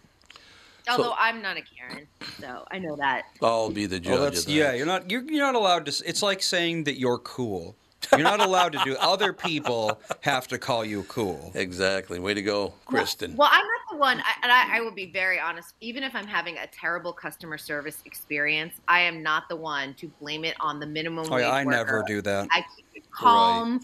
although 0.89 1.15
I'm 1.19 1.43
not 1.43 1.57
a 1.57 1.62
Karen, 1.62 2.07
so 2.41 2.65
I 2.70 2.78
know 2.78 2.97
that. 2.97 3.24
I'll 3.43 3.70
be 3.70 3.87
the 3.87 4.01
judge 4.01 4.19
Oh, 4.19 4.27
of 4.27 4.35
that. 4.35 4.49
yeah. 4.49 4.73
You're 4.73 4.87
not. 4.87 5.11
You're, 5.11 5.23
you're 5.23 5.45
not 5.45 5.55
allowed 5.55 5.87
to. 5.87 6.03
It's 6.07 6.23
like 6.23 6.43
saying 6.43 6.85
that 6.85 6.99
you're 6.99 7.19
cool. 7.19 7.74
You're 8.12 8.20
not 8.23 8.41
allowed 8.41 8.73
to 8.73 8.81
do. 8.85 8.97
Other 9.01 9.32
people 9.35 10.01
have 10.23 10.49
to 10.49 10.59
call 10.59 10.85
you 10.87 11.03
cool. 11.05 11.53
Exactly. 11.55 12.19
Way 12.19 12.32
to 12.35 12.41
go, 12.43 12.73
Kristyn. 12.87 13.37
Well, 13.37 13.51
I'm 13.53 13.61
not 13.65 13.93
the 13.93 13.99
one, 13.99 14.20
I, 14.20 14.32
and 14.43 14.51
I, 14.51 14.78
I 14.78 14.81
will 14.81 14.91
be 14.91 15.11
very 15.12 15.39
honest. 15.39 15.74
Even 15.82 16.03
if 16.03 16.15
I'm 16.15 16.27
having 16.27 16.57
a 16.57 16.66
terrible 16.69 17.12
customer 17.12 17.59
service 17.59 17.99
experience, 18.07 18.73
I 18.89 19.01
am 19.01 19.23
not 19.23 19.49
the 19.51 19.57
one 19.57 19.93
to 19.95 20.09
blame 20.20 20.45
it 20.47 20.57
on 20.61 20.81
the 20.81 20.87
minimum 20.87 21.27
Oh 21.31 21.37
yeah, 21.37 21.51
I 21.51 21.62
worker. 21.65 21.77
never 21.77 22.05
do 22.07 22.23
that. 22.23 22.49
I 22.51 22.65
calm. 23.12 23.81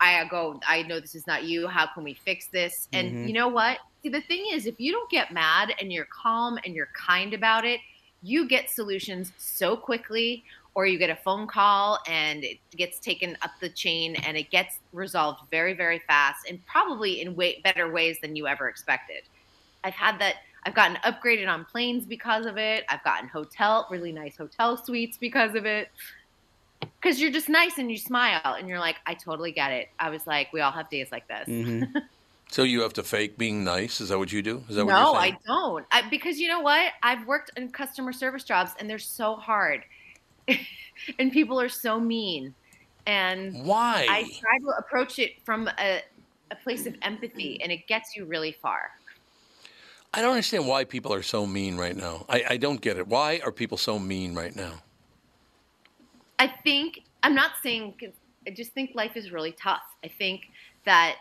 I 0.00 0.24
go, 0.30 0.60
I 0.66 0.82
know 0.82 1.00
this 1.00 1.14
is 1.14 1.26
not 1.26 1.44
you. 1.44 1.66
How 1.66 1.86
can 1.92 2.04
we 2.04 2.14
fix 2.14 2.48
this? 2.52 2.88
And 2.92 3.14
Mhm. 3.14 3.28
you 3.28 3.32
know 3.32 3.48
what? 3.48 3.78
See, 4.02 4.10
the 4.10 4.20
thing 4.22 4.46
is, 4.52 4.66
if 4.66 4.78
you 4.78 4.92
don't 4.92 5.10
get 5.10 5.32
mad 5.32 5.74
and 5.80 5.92
you're 5.92 6.06
calm 6.22 6.58
and 6.64 6.74
you're 6.74 6.90
kind 6.96 7.34
about 7.34 7.64
it, 7.64 7.80
you 8.22 8.48
get 8.48 8.70
solutions 8.70 9.32
so 9.36 9.76
quickly, 9.76 10.44
or 10.74 10.86
you 10.86 10.98
get 10.98 11.10
a 11.10 11.16
phone 11.16 11.46
call 11.48 11.98
and 12.06 12.44
it 12.44 12.58
gets 12.76 13.00
taken 13.00 13.36
up 13.42 13.50
the 13.60 13.70
chain 13.70 14.16
and 14.24 14.36
it 14.36 14.50
gets 14.50 14.78
resolved 14.92 15.40
very, 15.50 15.74
very 15.74 16.00
fast 16.06 16.38
and 16.48 16.64
probably 16.66 17.20
in 17.20 17.34
way 17.34 17.60
better 17.64 17.90
ways 17.92 18.18
than 18.22 18.36
you 18.36 18.46
ever 18.46 18.68
expected. 18.68 19.22
I've 19.84 19.94
had 19.94 20.20
that. 20.20 20.36
I've 20.64 20.74
gotten 20.74 20.96
upgraded 20.98 21.48
on 21.48 21.64
planes 21.64 22.04
because 22.06 22.44
of 22.46 22.58
it. 22.58 22.84
I've 22.88 23.02
gotten 23.04 23.28
hotel, 23.28 23.86
really 23.90 24.12
nice 24.12 24.36
hotel 24.36 24.76
suites 24.76 25.16
because 25.18 25.54
of 25.54 25.64
it 25.66 25.88
because 27.00 27.20
you're 27.20 27.30
just 27.32 27.48
nice 27.48 27.78
and 27.78 27.90
you 27.90 27.98
smile 27.98 28.40
and 28.44 28.68
you're 28.68 28.80
like, 28.80 28.96
I 29.06 29.14
totally 29.14 29.52
get 29.52 29.72
it. 29.72 29.88
I 29.98 30.10
was 30.10 30.26
like, 30.26 30.52
we 30.52 30.60
all 30.60 30.72
have 30.72 30.90
days 30.90 31.08
like 31.12 31.28
this. 31.28 31.48
hmm 31.48 31.82
So 32.50 32.64
you 32.64 32.82
have 32.82 32.94
to 32.94 33.04
fake 33.04 33.38
being 33.38 33.64
nice? 33.64 34.00
Is 34.00 34.10
that 34.10 34.18
what 34.18 34.32
you 34.32 34.42
do? 34.42 34.64
Is 34.68 34.76
that 34.76 34.86
what 34.86 34.96
No, 34.96 35.14
you're? 35.14 35.16
I 35.16 35.32
don't. 35.46 35.86
I, 35.90 36.08
because 36.08 36.38
you 36.38 36.48
know 36.48 36.60
what? 36.60 36.92
I've 37.02 37.26
worked 37.26 37.50
in 37.56 37.72
customer 37.72 38.12
service 38.12 38.44
jobs 38.44 38.72
and 38.78 38.88
they're 38.88 38.98
so 38.98 39.34
hard, 39.36 39.82
and 41.18 41.32
people 41.32 41.60
are 41.60 41.68
so 41.68 42.00
mean. 42.00 42.54
And 43.06 43.60
Why? 43.64 44.04
I 44.08 44.24
try 44.40 44.58
to 44.58 44.74
approach 44.78 45.18
it 45.18 45.32
from 45.46 45.68
a, 45.78 46.02
a 46.50 46.56
place 46.56 46.86
of 46.86 46.96
empathy, 47.02 47.60
and 47.62 47.72
it 47.72 47.86
gets 47.88 48.16
you 48.16 48.26
really 48.26 48.52
far. 48.52 48.90
I 50.12 50.20
don't 50.22 50.32
understand 50.32 50.66
why 50.66 50.84
people 50.84 51.12
are 51.14 51.22
so 51.22 51.46
mean 51.46 51.76
right 51.76 51.96
now. 51.96 52.24
I, 52.28 52.44
I 52.50 52.56
don't 52.56 52.80
get 52.80 52.96
it. 52.96 53.06
Why 53.06 53.40
are 53.44 53.52
people 53.52 53.78
so 53.78 53.98
mean 53.98 54.34
right 54.34 54.54
now? 54.54 54.82
I 56.38 56.46
think 56.46 57.02
I'm 57.22 57.34
not 57.34 57.52
saying 57.62 57.94
I 58.46 58.50
just 58.50 58.72
think 58.72 58.94
life 58.94 59.16
is 59.16 59.30
really 59.30 59.52
tough. 59.52 59.82
I 60.04 60.08
think 60.08 60.42
that 60.84 61.16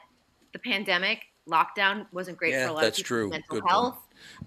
the 0.53 0.60
pandemic 0.60 1.19
lockdown 1.48 2.06
wasn't 2.11 2.38
great 2.38 2.52
Yeah, 2.53 2.65
for 2.65 2.72
a 2.72 2.73
lot 2.73 2.81
that's 2.81 2.99
of 2.99 3.06
people's 3.06 3.07
true. 3.07 3.30
mental 3.30 3.56
Good 3.56 3.61
point. 3.64 3.72
health. 3.72 3.98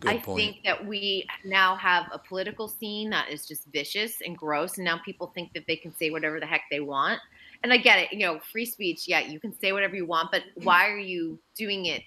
Good 0.00 0.10
I 0.10 0.18
point. 0.18 0.38
think 0.38 0.64
that 0.64 0.84
we 0.86 1.26
now 1.44 1.76
have 1.76 2.06
a 2.12 2.18
political 2.18 2.68
scene 2.68 3.10
that 3.10 3.30
is 3.30 3.46
just 3.46 3.66
vicious 3.66 4.20
and 4.24 4.36
gross, 4.36 4.76
and 4.78 4.84
now 4.84 4.98
people 5.04 5.28
think 5.28 5.52
that 5.52 5.66
they 5.66 5.76
can 5.76 5.94
say 5.94 6.10
whatever 6.10 6.40
the 6.40 6.46
heck 6.46 6.62
they 6.70 6.80
want. 6.80 7.20
And 7.62 7.72
I 7.72 7.76
get 7.76 7.98
it, 7.98 8.12
you 8.12 8.20
know, 8.20 8.40
free 8.52 8.64
speech. 8.64 9.06
Yeah, 9.06 9.20
you 9.20 9.38
can 9.38 9.56
say 9.60 9.72
whatever 9.72 9.94
you 9.94 10.06
want, 10.06 10.30
but 10.32 10.42
why 10.54 10.88
are 10.88 10.98
you 10.98 11.38
doing 11.54 11.86
it 11.86 12.02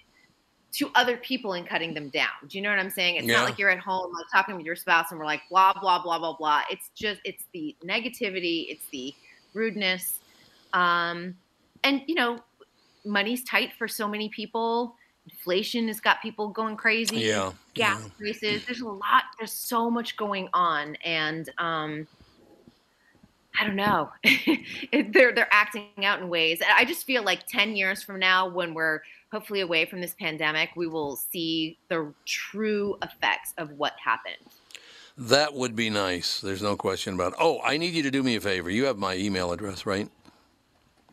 to 0.74 0.90
other 0.94 1.16
people 1.18 1.52
and 1.52 1.66
cutting 1.66 1.94
them 1.94 2.08
down? 2.08 2.30
Do 2.48 2.58
you 2.58 2.62
know 2.62 2.70
what 2.70 2.78
I'm 2.78 2.90
saying? 2.90 3.16
It's 3.16 3.26
Yeah. 3.26 3.36
not 3.36 3.44
like 3.44 3.58
you're 3.58 3.70
at 3.70 3.78
home 3.78 4.12
like 4.12 4.26
talking 4.32 4.56
with 4.56 4.66
your 4.66 4.76
spouse 4.76 5.10
and 5.10 5.18
we're 5.20 5.26
like 5.26 5.42
blah 5.48 5.72
blah 5.72 6.02
blah 6.02 6.18
blah 6.18 6.36
blah. 6.36 6.62
It's 6.70 6.90
just 6.94 7.20
it's 7.24 7.44
the 7.52 7.76
negativity, 7.84 8.66
it's 8.68 8.86
the 8.88 9.14
rudeness. 9.52 10.18
Um, 10.72 11.36
and 11.84 12.02
you 12.06 12.14
know, 12.14 12.40
money's 13.04 13.44
tight 13.44 13.72
for 13.78 13.86
so 13.86 14.08
many 14.08 14.28
people. 14.28 14.96
Inflation 15.30 15.86
has 15.88 16.00
got 16.00 16.20
people 16.20 16.48
going 16.48 16.76
crazy. 16.76 17.18
Yeah, 17.18 17.52
Gas 17.74 18.02
yeah. 18.02 18.08
prices. 18.18 18.64
There's 18.66 18.80
a 18.80 18.88
lot. 18.88 19.24
There's 19.38 19.52
so 19.52 19.90
much 19.90 20.16
going 20.16 20.48
on, 20.52 20.96
and 20.96 21.48
um, 21.58 22.06
I 23.58 23.64
don't 23.64 23.76
know. 23.76 24.10
they're 24.92 25.32
they're 25.32 25.48
acting 25.52 26.04
out 26.04 26.20
in 26.20 26.28
ways. 26.28 26.60
I 26.76 26.84
just 26.84 27.06
feel 27.06 27.22
like 27.22 27.46
ten 27.46 27.76
years 27.76 28.02
from 28.02 28.18
now, 28.18 28.48
when 28.48 28.74
we're 28.74 29.00
hopefully 29.34 29.60
away 29.60 29.84
from 29.84 30.00
this 30.00 30.14
pandemic, 30.14 30.70
we 30.76 30.86
will 30.86 31.16
see 31.16 31.76
the 31.88 32.14
true 32.24 32.96
effects 33.02 33.52
of 33.58 33.72
what 33.72 33.94
happened. 34.02 34.36
That 35.18 35.54
would 35.54 35.74
be 35.74 35.90
nice. 35.90 36.40
There's 36.40 36.62
no 36.62 36.76
question 36.76 37.14
about 37.14 37.32
it. 37.32 37.38
Oh, 37.40 37.60
I 37.64 37.76
need 37.76 37.94
you 37.94 38.04
to 38.04 38.12
do 38.12 38.22
me 38.22 38.36
a 38.36 38.40
favor. 38.40 38.70
You 38.70 38.84
have 38.84 38.96
my 38.96 39.16
email 39.16 39.50
address, 39.52 39.86
right? 39.86 40.08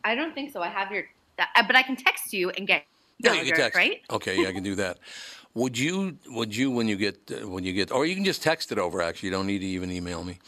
I 0.03 0.13
don't 0.13 0.35
think 0.35 0.53
so. 0.53 0.61
I 0.61 0.69
have 0.69 0.91
your, 0.91 1.05
uh, 1.39 1.63
but 1.65 1.75
I 1.75 1.81
can 1.81 1.95
text 1.95 2.31
you 2.31 2.51
and 2.51 2.67
get. 2.67 2.85
Yeah, 3.17 3.33
you 3.33 3.51
can 3.51 3.55
text. 3.55 3.77
right? 3.77 4.01
Okay, 4.09 4.41
yeah, 4.41 4.49
I 4.49 4.51
can 4.51 4.63
do 4.63 4.75
that. 4.75 4.97
Would 5.53 5.77
you? 5.77 6.17
Would 6.27 6.55
you 6.55 6.71
when 6.71 6.87
you 6.87 6.95
get 6.95 7.17
uh, 7.29 7.47
when 7.47 7.63
you 7.63 7.73
get, 7.73 7.91
or 7.91 8.05
you 8.05 8.15
can 8.15 8.23
just 8.23 8.41
text 8.41 8.71
it 8.71 8.79
over. 8.79 9.01
Actually, 9.01 9.27
you 9.27 9.33
don't 9.33 9.47
need 9.47 9.59
to 9.59 9.65
even 9.65 9.91
email 9.91 10.23
me. 10.23 10.39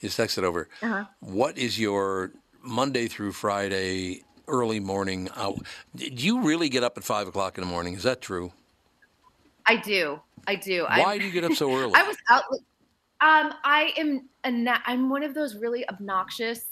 Just 0.00 0.16
text 0.16 0.38
it 0.38 0.44
over. 0.44 0.68
Uh-huh. 0.80 1.04
What 1.20 1.58
is 1.58 1.80
your 1.80 2.32
Monday 2.62 3.08
through 3.08 3.32
Friday 3.32 4.22
early 4.48 4.80
morning? 4.80 5.28
Out? 5.36 5.58
Do 5.94 6.06
you 6.06 6.42
really 6.42 6.68
get 6.68 6.82
up 6.84 6.96
at 6.98 7.04
five 7.04 7.28
o'clock 7.28 7.58
in 7.58 7.64
the 7.64 7.70
morning? 7.70 7.94
Is 7.94 8.02
that 8.02 8.20
true? 8.20 8.52
I 9.66 9.76
do. 9.76 10.20
I 10.46 10.56
do. 10.56 10.84
Why 10.84 11.00
I'm- 11.00 11.18
do 11.20 11.26
you 11.26 11.32
get 11.32 11.44
up 11.44 11.52
so 11.52 11.72
early? 11.76 11.94
I 11.94 12.02
was 12.02 12.16
out. 12.28 12.44
Um, 13.20 13.54
I 13.64 13.92
am. 13.96 14.28
A 14.44 14.80
I'm 14.86 15.08
one 15.08 15.22
of 15.22 15.34
those 15.34 15.54
really 15.56 15.88
obnoxious 15.88 16.66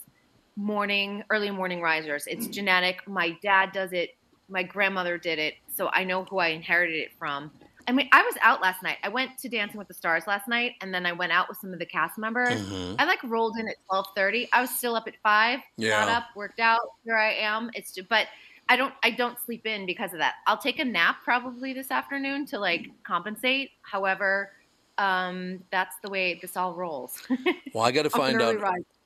morning, 0.56 1.22
early 1.30 1.50
morning 1.50 1.80
risers. 1.80 2.26
It's 2.26 2.48
genetic. 2.48 3.06
My 3.06 3.36
dad 3.42 3.70
does 3.72 3.92
it. 3.92 4.10
My 4.48 4.64
grandmother 4.64 5.16
did 5.16 5.38
it. 5.38 5.54
So 5.76 5.88
I 5.92 6.02
know 6.02 6.24
who 6.24 6.38
I 6.38 6.48
inherited 6.48 6.96
it 6.96 7.10
from. 7.18 7.52
I 7.90 7.92
mean, 7.92 8.08
I 8.12 8.22
was 8.22 8.36
out 8.40 8.62
last 8.62 8.84
night. 8.84 8.98
I 9.02 9.08
went 9.08 9.36
to 9.38 9.48
Dancing 9.48 9.76
with 9.76 9.88
the 9.88 9.94
Stars 9.94 10.28
last 10.28 10.46
night, 10.46 10.76
and 10.80 10.94
then 10.94 11.06
I 11.06 11.12
went 11.12 11.32
out 11.32 11.48
with 11.48 11.58
some 11.58 11.72
of 11.72 11.80
the 11.80 11.84
cast 11.86 12.18
members. 12.18 12.54
Mhm. 12.54 12.94
I 13.00 13.04
like 13.04 13.18
rolled 13.24 13.58
in 13.58 13.66
at 13.66 13.74
twelve 13.88 14.06
thirty. 14.14 14.48
I 14.52 14.60
was 14.60 14.70
still 14.70 14.94
up 14.94 15.08
at 15.08 15.14
five. 15.24 15.58
Yeah. 15.76 16.04
Got 16.04 16.08
up, 16.08 16.24
worked 16.36 16.60
out. 16.60 16.82
Here 17.04 17.16
I 17.16 17.32
am. 17.32 17.68
It's 17.74 17.92
just, 17.92 18.08
but 18.08 18.28
I 18.68 18.76
don't 18.76 18.94
I 19.02 19.10
don't 19.10 19.36
sleep 19.40 19.66
in 19.66 19.86
because 19.86 20.12
of 20.12 20.20
that. 20.20 20.34
I'll 20.46 20.56
take 20.56 20.78
a 20.78 20.84
nap 20.84 21.16
probably 21.24 21.72
this 21.72 21.90
afternoon 21.90 22.46
to 22.46 22.60
like 22.60 22.86
compensate. 23.02 23.72
However, 23.82 24.52
um, 24.96 25.64
that's 25.72 25.96
the 26.04 26.10
way 26.10 26.38
this 26.40 26.56
all 26.56 26.74
rolls. 26.74 27.20
Well, 27.74 27.84
I 27.84 27.90
got 27.90 28.02
to 28.02 28.10
find 28.10 28.40
out 28.40 28.56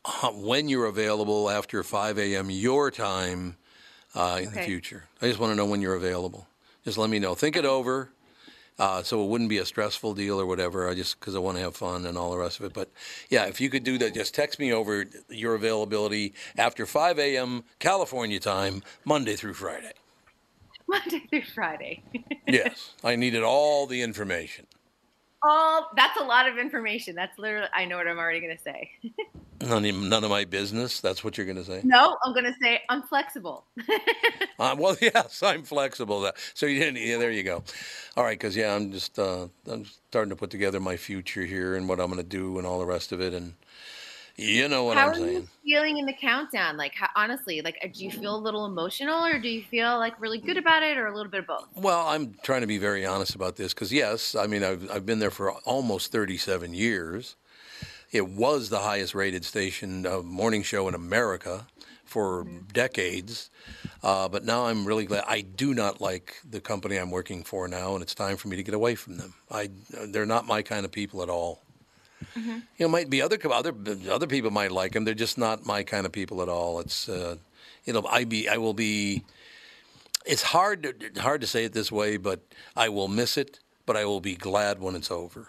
uh, 0.04 0.28
when 0.32 0.68
you're 0.68 0.86
available 0.86 1.48
after 1.50 1.82
5 1.82 2.18
a.m. 2.18 2.50
your 2.50 2.90
time 2.90 3.56
uh, 4.14 4.40
in 4.42 4.52
the 4.52 4.62
future. 4.62 5.04
I 5.22 5.28
just 5.28 5.38
want 5.38 5.52
to 5.52 5.54
know 5.54 5.66
when 5.66 5.82
you're 5.82 5.94
available. 5.94 6.46
Just 6.82 6.96
let 6.98 7.10
me 7.10 7.18
know. 7.18 7.34
Think 7.34 7.56
it 7.56 7.64
over. 7.66 8.10
Uh, 8.78 9.02
so 9.02 9.22
it 9.22 9.28
wouldn't 9.28 9.50
be 9.50 9.58
a 9.58 9.64
stressful 9.64 10.14
deal 10.14 10.40
or 10.40 10.46
whatever. 10.46 10.88
I 10.88 10.94
just 10.94 11.20
because 11.20 11.36
I 11.36 11.38
want 11.38 11.56
to 11.58 11.62
have 11.62 11.76
fun 11.76 12.06
and 12.06 12.18
all 12.18 12.32
the 12.32 12.38
rest 12.38 12.58
of 12.58 12.66
it. 12.66 12.72
But 12.72 12.90
yeah, 13.30 13.44
if 13.46 13.60
you 13.60 13.70
could 13.70 13.84
do 13.84 13.98
that, 13.98 14.14
just 14.14 14.34
text 14.34 14.58
me 14.58 14.72
over 14.72 15.04
your 15.28 15.54
availability 15.54 16.34
after 16.56 16.84
5 16.86 17.18
a.m. 17.18 17.64
California 17.78 18.40
time, 18.40 18.82
Monday 19.04 19.36
through 19.36 19.54
Friday. 19.54 19.92
Monday 20.88 21.22
through 21.30 21.44
Friday. 21.54 22.02
Yes, 22.46 22.92
I 23.02 23.16
needed 23.16 23.42
all 23.42 23.86
the 23.86 24.02
information. 24.02 24.66
Oh, 25.46 25.86
that's 25.94 26.18
a 26.18 26.24
lot 26.24 26.48
of 26.48 26.56
information. 26.56 27.14
That's 27.14 27.38
literally 27.38 27.68
I 27.74 27.84
know 27.84 27.98
what 27.98 28.08
I'm 28.08 28.18
already 28.18 28.40
gonna 28.40 28.58
say. 28.58 28.90
None 29.60 29.84
of, 29.84 29.96
none 29.96 30.24
of 30.24 30.30
my 30.30 30.44
business. 30.44 31.00
That's 31.00 31.22
what 31.22 31.38
you're 31.38 31.46
going 31.46 31.56
to 31.56 31.64
say. 31.64 31.80
No, 31.84 32.18
I'm 32.22 32.34
gonna 32.34 32.54
say 32.60 32.82
I'm 32.88 33.02
flexible. 33.02 33.64
Uh, 34.56 34.72
well, 34.78 34.96
yes, 35.00 35.42
I'm 35.42 35.64
flexible. 35.64 36.30
So 36.54 36.66
you 36.66 36.78
didn't. 36.78 37.02
Yeah, 37.04 37.18
there 37.18 37.32
you 37.32 37.42
go. 37.42 37.64
All 38.16 38.22
right, 38.22 38.38
because 38.38 38.54
yeah, 38.54 38.72
I'm 38.72 38.92
just 38.92 39.18
uh, 39.18 39.48
I'm 39.68 39.84
starting 39.84 40.30
to 40.30 40.36
put 40.36 40.50
together 40.50 40.78
my 40.78 40.96
future 40.96 41.44
here 41.44 41.74
and 41.74 41.88
what 41.88 41.98
I'm 41.98 42.06
going 42.06 42.22
to 42.22 42.22
do 42.22 42.56
and 42.58 42.66
all 42.66 42.78
the 42.78 42.86
rest 42.86 43.10
of 43.10 43.20
it, 43.20 43.34
and 43.34 43.54
you 44.36 44.68
know 44.68 44.84
what 44.84 44.96
how 44.96 45.06
I'm 45.06 45.10
are 45.10 45.14
saying. 45.14 45.34
you 45.34 45.48
feeling 45.64 45.98
in 45.98 46.06
the 46.06 46.12
countdown? 46.12 46.76
Like, 46.76 46.94
how, 46.94 47.08
honestly, 47.14 47.62
like, 47.62 47.78
uh, 47.82 47.88
do 47.92 48.04
you 48.04 48.10
feel 48.10 48.34
a 48.34 48.38
little 48.38 48.66
emotional, 48.66 49.24
or 49.24 49.38
do 49.38 49.48
you 49.48 49.62
feel 49.62 49.98
like 49.98 50.20
really 50.20 50.38
good 50.38 50.56
about 50.56 50.82
it, 50.82 50.98
or 50.98 51.06
a 51.06 51.14
little 51.14 51.30
bit 51.30 51.40
of 51.40 51.46
both? 51.46 51.68
Well, 51.74 52.06
I'm 52.06 52.34
trying 52.42 52.62
to 52.62 52.66
be 52.66 52.78
very 52.78 53.06
honest 53.06 53.34
about 53.34 53.56
this 53.56 53.72
because 53.72 53.92
yes, 53.92 54.34
I 54.34 54.46
mean 54.46 54.64
I've 54.64 54.90
I've 54.90 55.06
been 55.06 55.18
there 55.20 55.30
for 55.30 55.52
almost 55.64 56.10
37 56.10 56.74
years. 56.74 57.36
It 58.10 58.28
was 58.28 58.68
the 58.68 58.80
highest 58.80 59.14
rated 59.14 59.44
station 59.44 60.06
uh, 60.06 60.20
morning 60.20 60.62
show 60.62 60.86
in 60.88 60.94
America 60.94 61.66
for 62.04 62.46
decades, 62.72 63.50
uh, 64.02 64.28
but 64.28 64.44
now 64.44 64.66
I'm 64.66 64.84
really 64.84 65.04
glad. 65.04 65.24
I 65.26 65.40
do 65.40 65.74
not 65.74 66.00
like 66.00 66.36
the 66.48 66.60
company 66.60 66.96
I'm 66.96 67.10
working 67.10 67.42
for 67.42 67.66
now, 67.66 67.94
and 67.94 68.02
it's 68.02 68.14
time 68.14 68.36
for 68.36 68.48
me 68.48 68.56
to 68.56 68.62
get 68.62 68.74
away 68.74 68.94
from 68.94 69.16
them. 69.16 69.34
I 69.50 69.70
they're 70.08 70.26
not 70.26 70.46
my 70.46 70.62
kind 70.62 70.84
of 70.84 70.92
people 70.92 71.22
at 71.22 71.28
all. 71.28 71.62
You 72.36 72.62
know, 72.78 72.88
might 72.88 73.10
be 73.10 73.22
other 73.22 73.38
other 73.52 73.74
other 74.10 74.26
people 74.26 74.50
might 74.50 74.72
like 74.72 74.92
them. 74.92 75.04
They're 75.04 75.14
just 75.14 75.38
not 75.38 75.64
my 75.64 75.82
kind 75.82 76.06
of 76.06 76.12
people 76.12 76.42
at 76.42 76.48
all. 76.48 76.80
It's 76.80 77.08
uh, 77.08 77.36
you 77.84 77.92
know 77.92 78.04
I 78.08 78.24
be 78.24 78.48
I 78.48 78.56
will 78.56 78.74
be. 78.74 79.24
It's 80.26 80.42
hard 80.42 80.82
to, 80.82 81.20
hard 81.20 81.42
to 81.42 81.46
say 81.46 81.64
it 81.64 81.74
this 81.74 81.92
way, 81.92 82.16
but 82.16 82.40
I 82.74 82.88
will 82.88 83.08
miss 83.08 83.36
it. 83.36 83.60
But 83.86 83.96
I 83.96 84.06
will 84.06 84.20
be 84.20 84.34
glad 84.34 84.80
when 84.80 84.94
it's 84.94 85.10
over. 85.10 85.48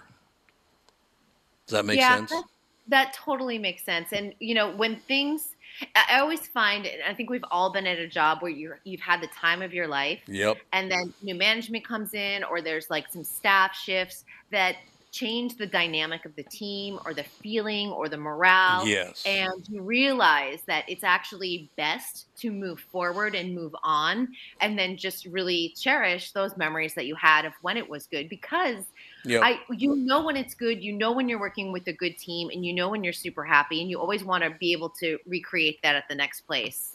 Does 1.66 1.72
that 1.72 1.86
make 1.86 1.98
yeah, 1.98 2.18
sense? 2.18 2.32
That, 2.32 2.44
that 2.88 3.14
totally 3.14 3.58
makes 3.58 3.84
sense. 3.84 4.12
And 4.12 4.34
you 4.40 4.54
know, 4.54 4.76
when 4.76 4.98
things, 4.98 5.56
I 5.96 6.18
I 6.18 6.20
always 6.20 6.48
find, 6.48 6.86
and 6.86 7.02
I 7.04 7.14
think 7.14 7.30
we've 7.30 7.46
all 7.52 7.72
been 7.72 7.88
at 7.88 7.98
a 7.98 8.08
job 8.08 8.42
where 8.42 8.52
you 8.52 8.74
you've 8.84 9.02
had 9.02 9.22
the 9.22 9.28
time 9.28 9.62
of 9.62 9.74
your 9.74 9.88
life, 9.88 10.20
Yep. 10.28 10.58
and 10.74 10.92
then 10.92 11.14
new 11.22 11.36
management 11.36 11.88
comes 11.88 12.14
in, 12.14 12.44
or 12.44 12.62
there's 12.62 12.90
like 12.90 13.12
some 13.12 13.24
staff 13.24 13.76
shifts 13.76 14.26
that 14.52 14.76
change 15.16 15.56
the 15.56 15.66
dynamic 15.66 16.26
of 16.26 16.36
the 16.36 16.44
team, 16.44 17.00
or 17.06 17.14
the 17.14 17.24
feeling, 17.24 17.90
or 17.90 18.10
the 18.10 18.18
morale. 18.18 18.86
Yes. 18.86 19.24
And 19.26 19.66
you 19.70 19.82
realize 19.82 20.60
that 20.68 20.84
it's 20.90 21.06
actually 21.06 21.70
best 21.78 22.28
to 22.42 22.52
move 22.52 22.82
forward 22.92 23.34
and 23.34 23.56
move 23.56 23.74
on, 23.82 24.28
and 24.60 24.78
then 24.78 24.98
just 24.98 25.26
really 25.26 25.74
cherish 25.78 26.34
those 26.34 26.58
memories 26.58 26.94
that 26.96 27.06
you 27.06 27.16
had 27.16 27.46
of 27.46 27.54
when 27.62 27.78
it 27.78 27.90
was 27.90 28.08
good, 28.08 28.28
because 28.28 28.84
Yep. 29.28 29.42
I 29.44 29.60
you 29.72 29.96
know 29.96 30.24
when 30.24 30.36
it's 30.36 30.54
good, 30.54 30.84
you 30.84 30.94
know 30.94 31.12
when 31.12 31.28
you're 31.28 31.40
working 31.40 31.72
with 31.72 31.88
a 31.88 31.94
good 31.94 32.18
team, 32.18 32.50
and 32.50 32.66
you 32.66 32.74
know 32.74 32.90
when 32.90 33.04
you're 33.04 33.14
super 33.14 33.44
happy, 33.44 33.82
and 33.82 33.90
you 33.90 34.00
always 34.00 34.24
want 34.24 34.44
to 34.44 34.52
be 34.60 34.72
able 34.74 34.90
to 35.00 35.18
recreate 35.26 35.80
that 35.82 35.96
at 35.96 36.08
the 36.10 36.16
next 36.16 36.42
place. 36.42 36.95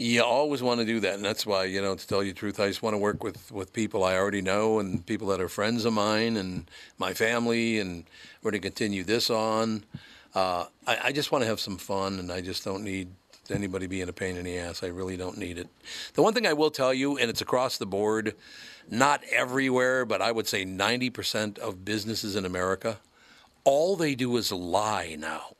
You 0.00 0.22
always 0.22 0.62
want 0.62 0.78
to 0.78 0.86
do 0.86 1.00
that, 1.00 1.14
and 1.14 1.24
that's 1.24 1.44
why 1.44 1.64
you 1.64 1.82
know 1.82 1.96
to 1.96 2.06
tell 2.06 2.22
you 2.22 2.32
the 2.32 2.38
truth, 2.38 2.60
I 2.60 2.68
just 2.68 2.84
want 2.84 2.94
to 2.94 2.98
work 2.98 3.24
with 3.24 3.50
with 3.50 3.72
people 3.72 4.04
I 4.04 4.16
already 4.16 4.40
know 4.40 4.78
and 4.78 5.04
people 5.04 5.26
that 5.28 5.40
are 5.40 5.48
friends 5.48 5.84
of 5.84 5.92
mine 5.92 6.36
and 6.36 6.70
my 6.98 7.14
family, 7.14 7.80
and 7.80 8.04
we're 8.40 8.52
going 8.52 8.62
to 8.62 8.68
continue 8.68 9.02
this 9.02 9.28
on. 9.28 9.82
Uh, 10.36 10.66
I, 10.86 10.98
I 11.06 11.12
just 11.12 11.32
want 11.32 11.42
to 11.42 11.48
have 11.48 11.58
some 11.58 11.78
fun, 11.78 12.20
and 12.20 12.30
I 12.30 12.40
just 12.40 12.64
don't 12.64 12.84
need 12.84 13.08
anybody 13.50 13.88
being 13.88 14.08
a 14.08 14.12
pain 14.12 14.36
in 14.36 14.44
the 14.44 14.56
ass. 14.58 14.84
I 14.84 14.86
really 14.86 15.16
don't 15.16 15.36
need 15.36 15.58
it. 15.58 15.66
The 16.14 16.22
one 16.22 16.32
thing 16.32 16.46
I 16.46 16.52
will 16.52 16.70
tell 16.70 16.94
you, 16.94 17.18
and 17.18 17.28
it's 17.28 17.40
across 17.40 17.76
the 17.76 17.86
board, 17.86 18.36
not 18.88 19.24
everywhere, 19.32 20.04
but 20.04 20.22
I 20.22 20.30
would 20.30 20.46
say 20.46 20.64
ninety 20.64 21.10
percent 21.10 21.58
of 21.58 21.84
businesses 21.84 22.36
in 22.36 22.44
America, 22.44 22.98
all 23.64 23.96
they 23.96 24.14
do 24.14 24.36
is 24.36 24.52
lie 24.52 25.16
now. 25.18 25.56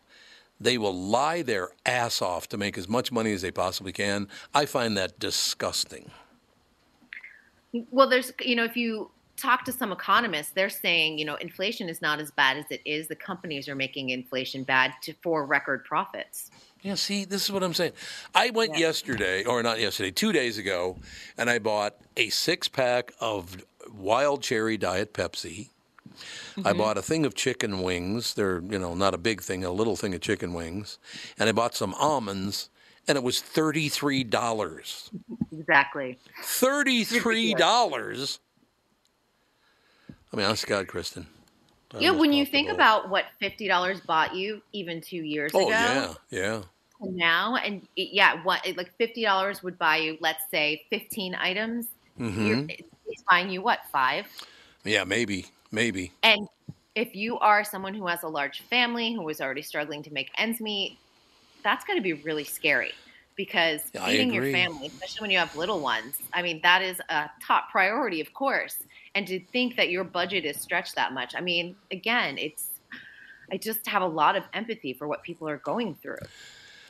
They 0.61 0.79
will 0.79 0.95
lie 0.95 1.43
their 1.43 1.71
ass 1.87 2.21
off 2.21 2.49
to 2.49 2.57
make 2.57 2.77
as 2.77 2.89
much 2.89 3.13
money 3.13 3.33
as 3.33 3.43
they 3.43 3.51
possibly 3.51 3.93
can. 3.93 4.29
I 4.55 4.67
find 4.67 4.97
that 4.97 5.19
disgusting. 5.19 6.11
Well, 7.91 8.09
there's 8.09 8.33
you 8.41 8.57
know 8.57 8.65
if 8.65 8.77
you 8.77 9.11
talk 9.37 9.65
to 9.65 9.73
some 9.73 9.93
economists, 9.93 10.51
they're 10.51 10.71
saying 10.71 11.19
you 11.19 11.25
know 11.25 11.37
inflation 11.37 11.89
is 11.89 12.03
not 12.03 12.19
as 12.19 12.31
bad 12.31 12.57
as 12.57 12.65
it 12.71 12.81
is. 12.85 13.09
The 13.09 13.17
companies 13.17 13.69
are 13.69 13.75
making 13.75 14.11
inflation 14.11 14.65
bad 14.65 14.95
to, 15.03 15.15
for 15.23 15.47
record 15.47 15.85
profits. 15.85 16.51
Yeah, 16.83 16.95
see, 16.95 17.25
this 17.25 17.45
is 17.45 17.53
what 17.53 17.63
I'm 17.63 17.75
saying. 17.75 17.93
I 18.35 18.51
went 18.51 18.79
yesterday, 18.79 19.45
or 19.45 19.63
not 19.63 19.81
yesterday, 19.81 20.13
two 20.13 20.33
days 20.33 20.59
ago, 20.59 20.97
and 21.37 21.51
I 21.51 21.59
bought 21.59 21.97
a 22.17 22.29
six 22.31 22.69
pack 22.69 23.13
of 23.21 23.65
wild 23.93 24.43
cherry 24.43 24.77
diet 24.77 25.13
Pepsi. 25.13 25.71
I 26.65 26.73
bought 26.73 26.99
a 26.99 27.03
thing 27.03 27.25
of 27.27 27.35
chicken 27.35 27.83
wings. 27.83 28.35
They're, 28.35 28.61
you 28.61 28.79
know, 28.79 28.95
not 28.95 29.15
a 29.15 29.19
big 29.19 29.41
thing, 29.43 29.65
a 29.65 29.71
little 29.71 29.97
thing 29.97 30.15
of 30.15 30.21
chicken 30.21 30.53
wings. 30.55 30.99
And 31.39 31.49
I 31.49 31.53
bought 31.53 31.75
some 31.75 31.95
almonds, 31.95 32.71
and 33.07 33.17
it 33.17 33.23
was 33.25 33.41
$33. 33.41 35.11
Exactly. 35.53 36.19
$33? 36.43 38.39
I 40.33 40.37
mean, 40.37 40.47
honest 40.47 40.67
God, 40.67 40.87
Kristyn. 40.89 41.27
I'm 41.95 42.03
Yeah, 42.03 42.11
when 42.11 42.33
you 42.35 42.45
think 42.45 42.69
about 42.69 43.09
what 43.09 43.25
fifty 43.41 43.67
dollars 43.67 43.99
bought 44.01 44.35
you 44.37 44.61
even 44.73 45.01
two 45.01 45.17
years 45.23 45.53
Oh, 45.55 45.61
ago, 45.61 45.71
yeah, 45.71 46.15
yeah. 46.31 46.63
now, 47.01 47.57
and 47.57 47.81
it- 47.97 48.11
yeah, 48.13 48.43
what 48.45 48.61
like 48.77 48.93
fifty 48.99 49.23
dollars 49.23 49.63
would 49.63 49.79
buy 49.79 49.97
you, 49.97 50.19
let's 50.21 50.43
say, 50.51 50.85
fifteen 50.91 51.35
items. 51.35 51.87
Mm-hmm. 52.21 52.47
You're, 52.47 52.67
it's 53.07 53.23
buying 53.31 53.49
you 53.49 53.63
what 53.63 53.81
five? 53.91 54.27
Yeah, 54.85 55.05
maybe, 55.05 55.47
maybe. 55.71 56.13
And 56.23 56.47
if 56.95 57.15
you 57.15 57.39
are 57.39 57.65
someone 57.65 57.95
who 57.95 58.07
has 58.07 58.23
a 58.23 58.29
large 58.29 58.63
family 58.63 59.15
who 59.15 59.29
is 59.29 59.41
already 59.41 59.63
struggling 59.63 60.03
to 60.03 60.13
make 60.13 60.31
ends 60.37 60.61
meet, 60.61 60.99
that's 61.63 61.85
going 61.85 61.99
to 61.99 62.03
be 62.03 62.15
really 62.15 62.45
scary. 62.45 62.93
because 63.39 63.83
Yeah, 63.95 64.05
feeding 64.07 64.35
your 64.35 64.51
family, 64.51 64.89
especially 64.89 65.23
when 65.23 65.31
you 65.31 65.39
have 65.39 65.55
little 65.57 65.81
ones, 65.81 66.17
I 66.35 66.43
mean, 66.43 66.61
that 66.63 66.83
is 66.83 67.01
a 67.09 67.31
top 67.41 67.71
priority, 67.71 68.21
of 68.21 68.35
course. 68.35 68.77
And 69.15 69.27
to 69.29 69.41
think 69.53 69.77
that 69.77 69.91
your 69.91 70.05
budget 70.05 70.45
is 70.45 70.61
stretched 70.61 70.97
that 70.97 71.13
much, 71.15 71.35
I 71.37 71.41
mean, 71.41 71.77
again, 71.91 72.37
it's, 72.37 72.67
I 73.51 73.57
just 73.57 73.87
have 73.87 74.03
a 74.03 74.07
lot 74.07 74.37
of 74.37 74.43
empathy 74.53 74.93
for 74.93 75.07
what 75.07 75.23
people 75.23 75.49
are 75.49 75.59
going 75.59 75.95
through. 76.03 76.19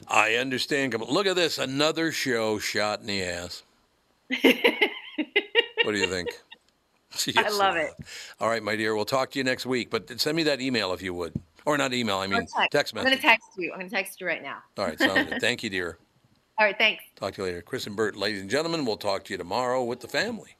I 0.08 0.36
understand. 0.36 0.94
Look 0.94 1.26
at 1.26 1.36
this. 1.36 1.58
Another 1.58 2.12
show 2.12 2.58
shot 2.58 3.00
in 3.00 3.06
the 3.06 3.22
ass. 3.22 3.62
what 4.40 5.92
do 5.92 5.98
you 5.98 6.06
think? 6.06 6.28
I 7.36 7.48
love 7.50 7.76
it. 7.76 7.92
All 8.40 8.48
right, 8.48 8.62
my 8.62 8.76
dear. 8.76 8.94
We'll 8.94 9.04
talk 9.04 9.30
to 9.32 9.38
you 9.38 9.44
next 9.44 9.66
week. 9.66 9.90
But 9.90 10.20
send 10.20 10.36
me 10.36 10.42
that 10.44 10.60
email 10.60 10.92
if 10.92 11.02
you 11.02 11.14
would. 11.14 11.34
Or 11.64 11.76
not 11.76 11.92
email, 11.92 12.18
I 12.18 12.26
mean 12.26 12.46
Or 12.56 12.66
text 12.70 12.94
message. 12.94 13.06
I'm 13.06 13.12
going 13.12 13.16
to 13.16 13.22
text 13.22 13.48
you. 13.58 13.72
I'm 13.72 13.78
going 13.78 13.90
to 13.90 13.94
text 13.94 14.20
you 14.20 14.26
right 14.26 14.42
now. 14.42 14.58
All 14.78 14.86
right, 14.86 14.98
sounds 14.98 15.28
good. 15.28 15.38
Thank 15.40 15.62
you, 15.62 15.70
dear. 15.70 15.98
All 16.58 16.66
right, 16.66 16.76
thanks. 16.76 17.04
Talk 17.14 17.34
to 17.34 17.42
you 17.42 17.46
later. 17.46 17.62
Kristyn 17.62 17.94
Burtt, 17.94 18.16
ladies 18.16 18.40
and 18.40 18.50
gentlemen, 18.50 18.84
we'll 18.84 18.96
talk 18.96 19.22
to 19.24 19.34
you 19.34 19.38
tomorrow 19.38 19.84
with 19.84 20.00
the 20.00 20.08
family. 20.08 20.56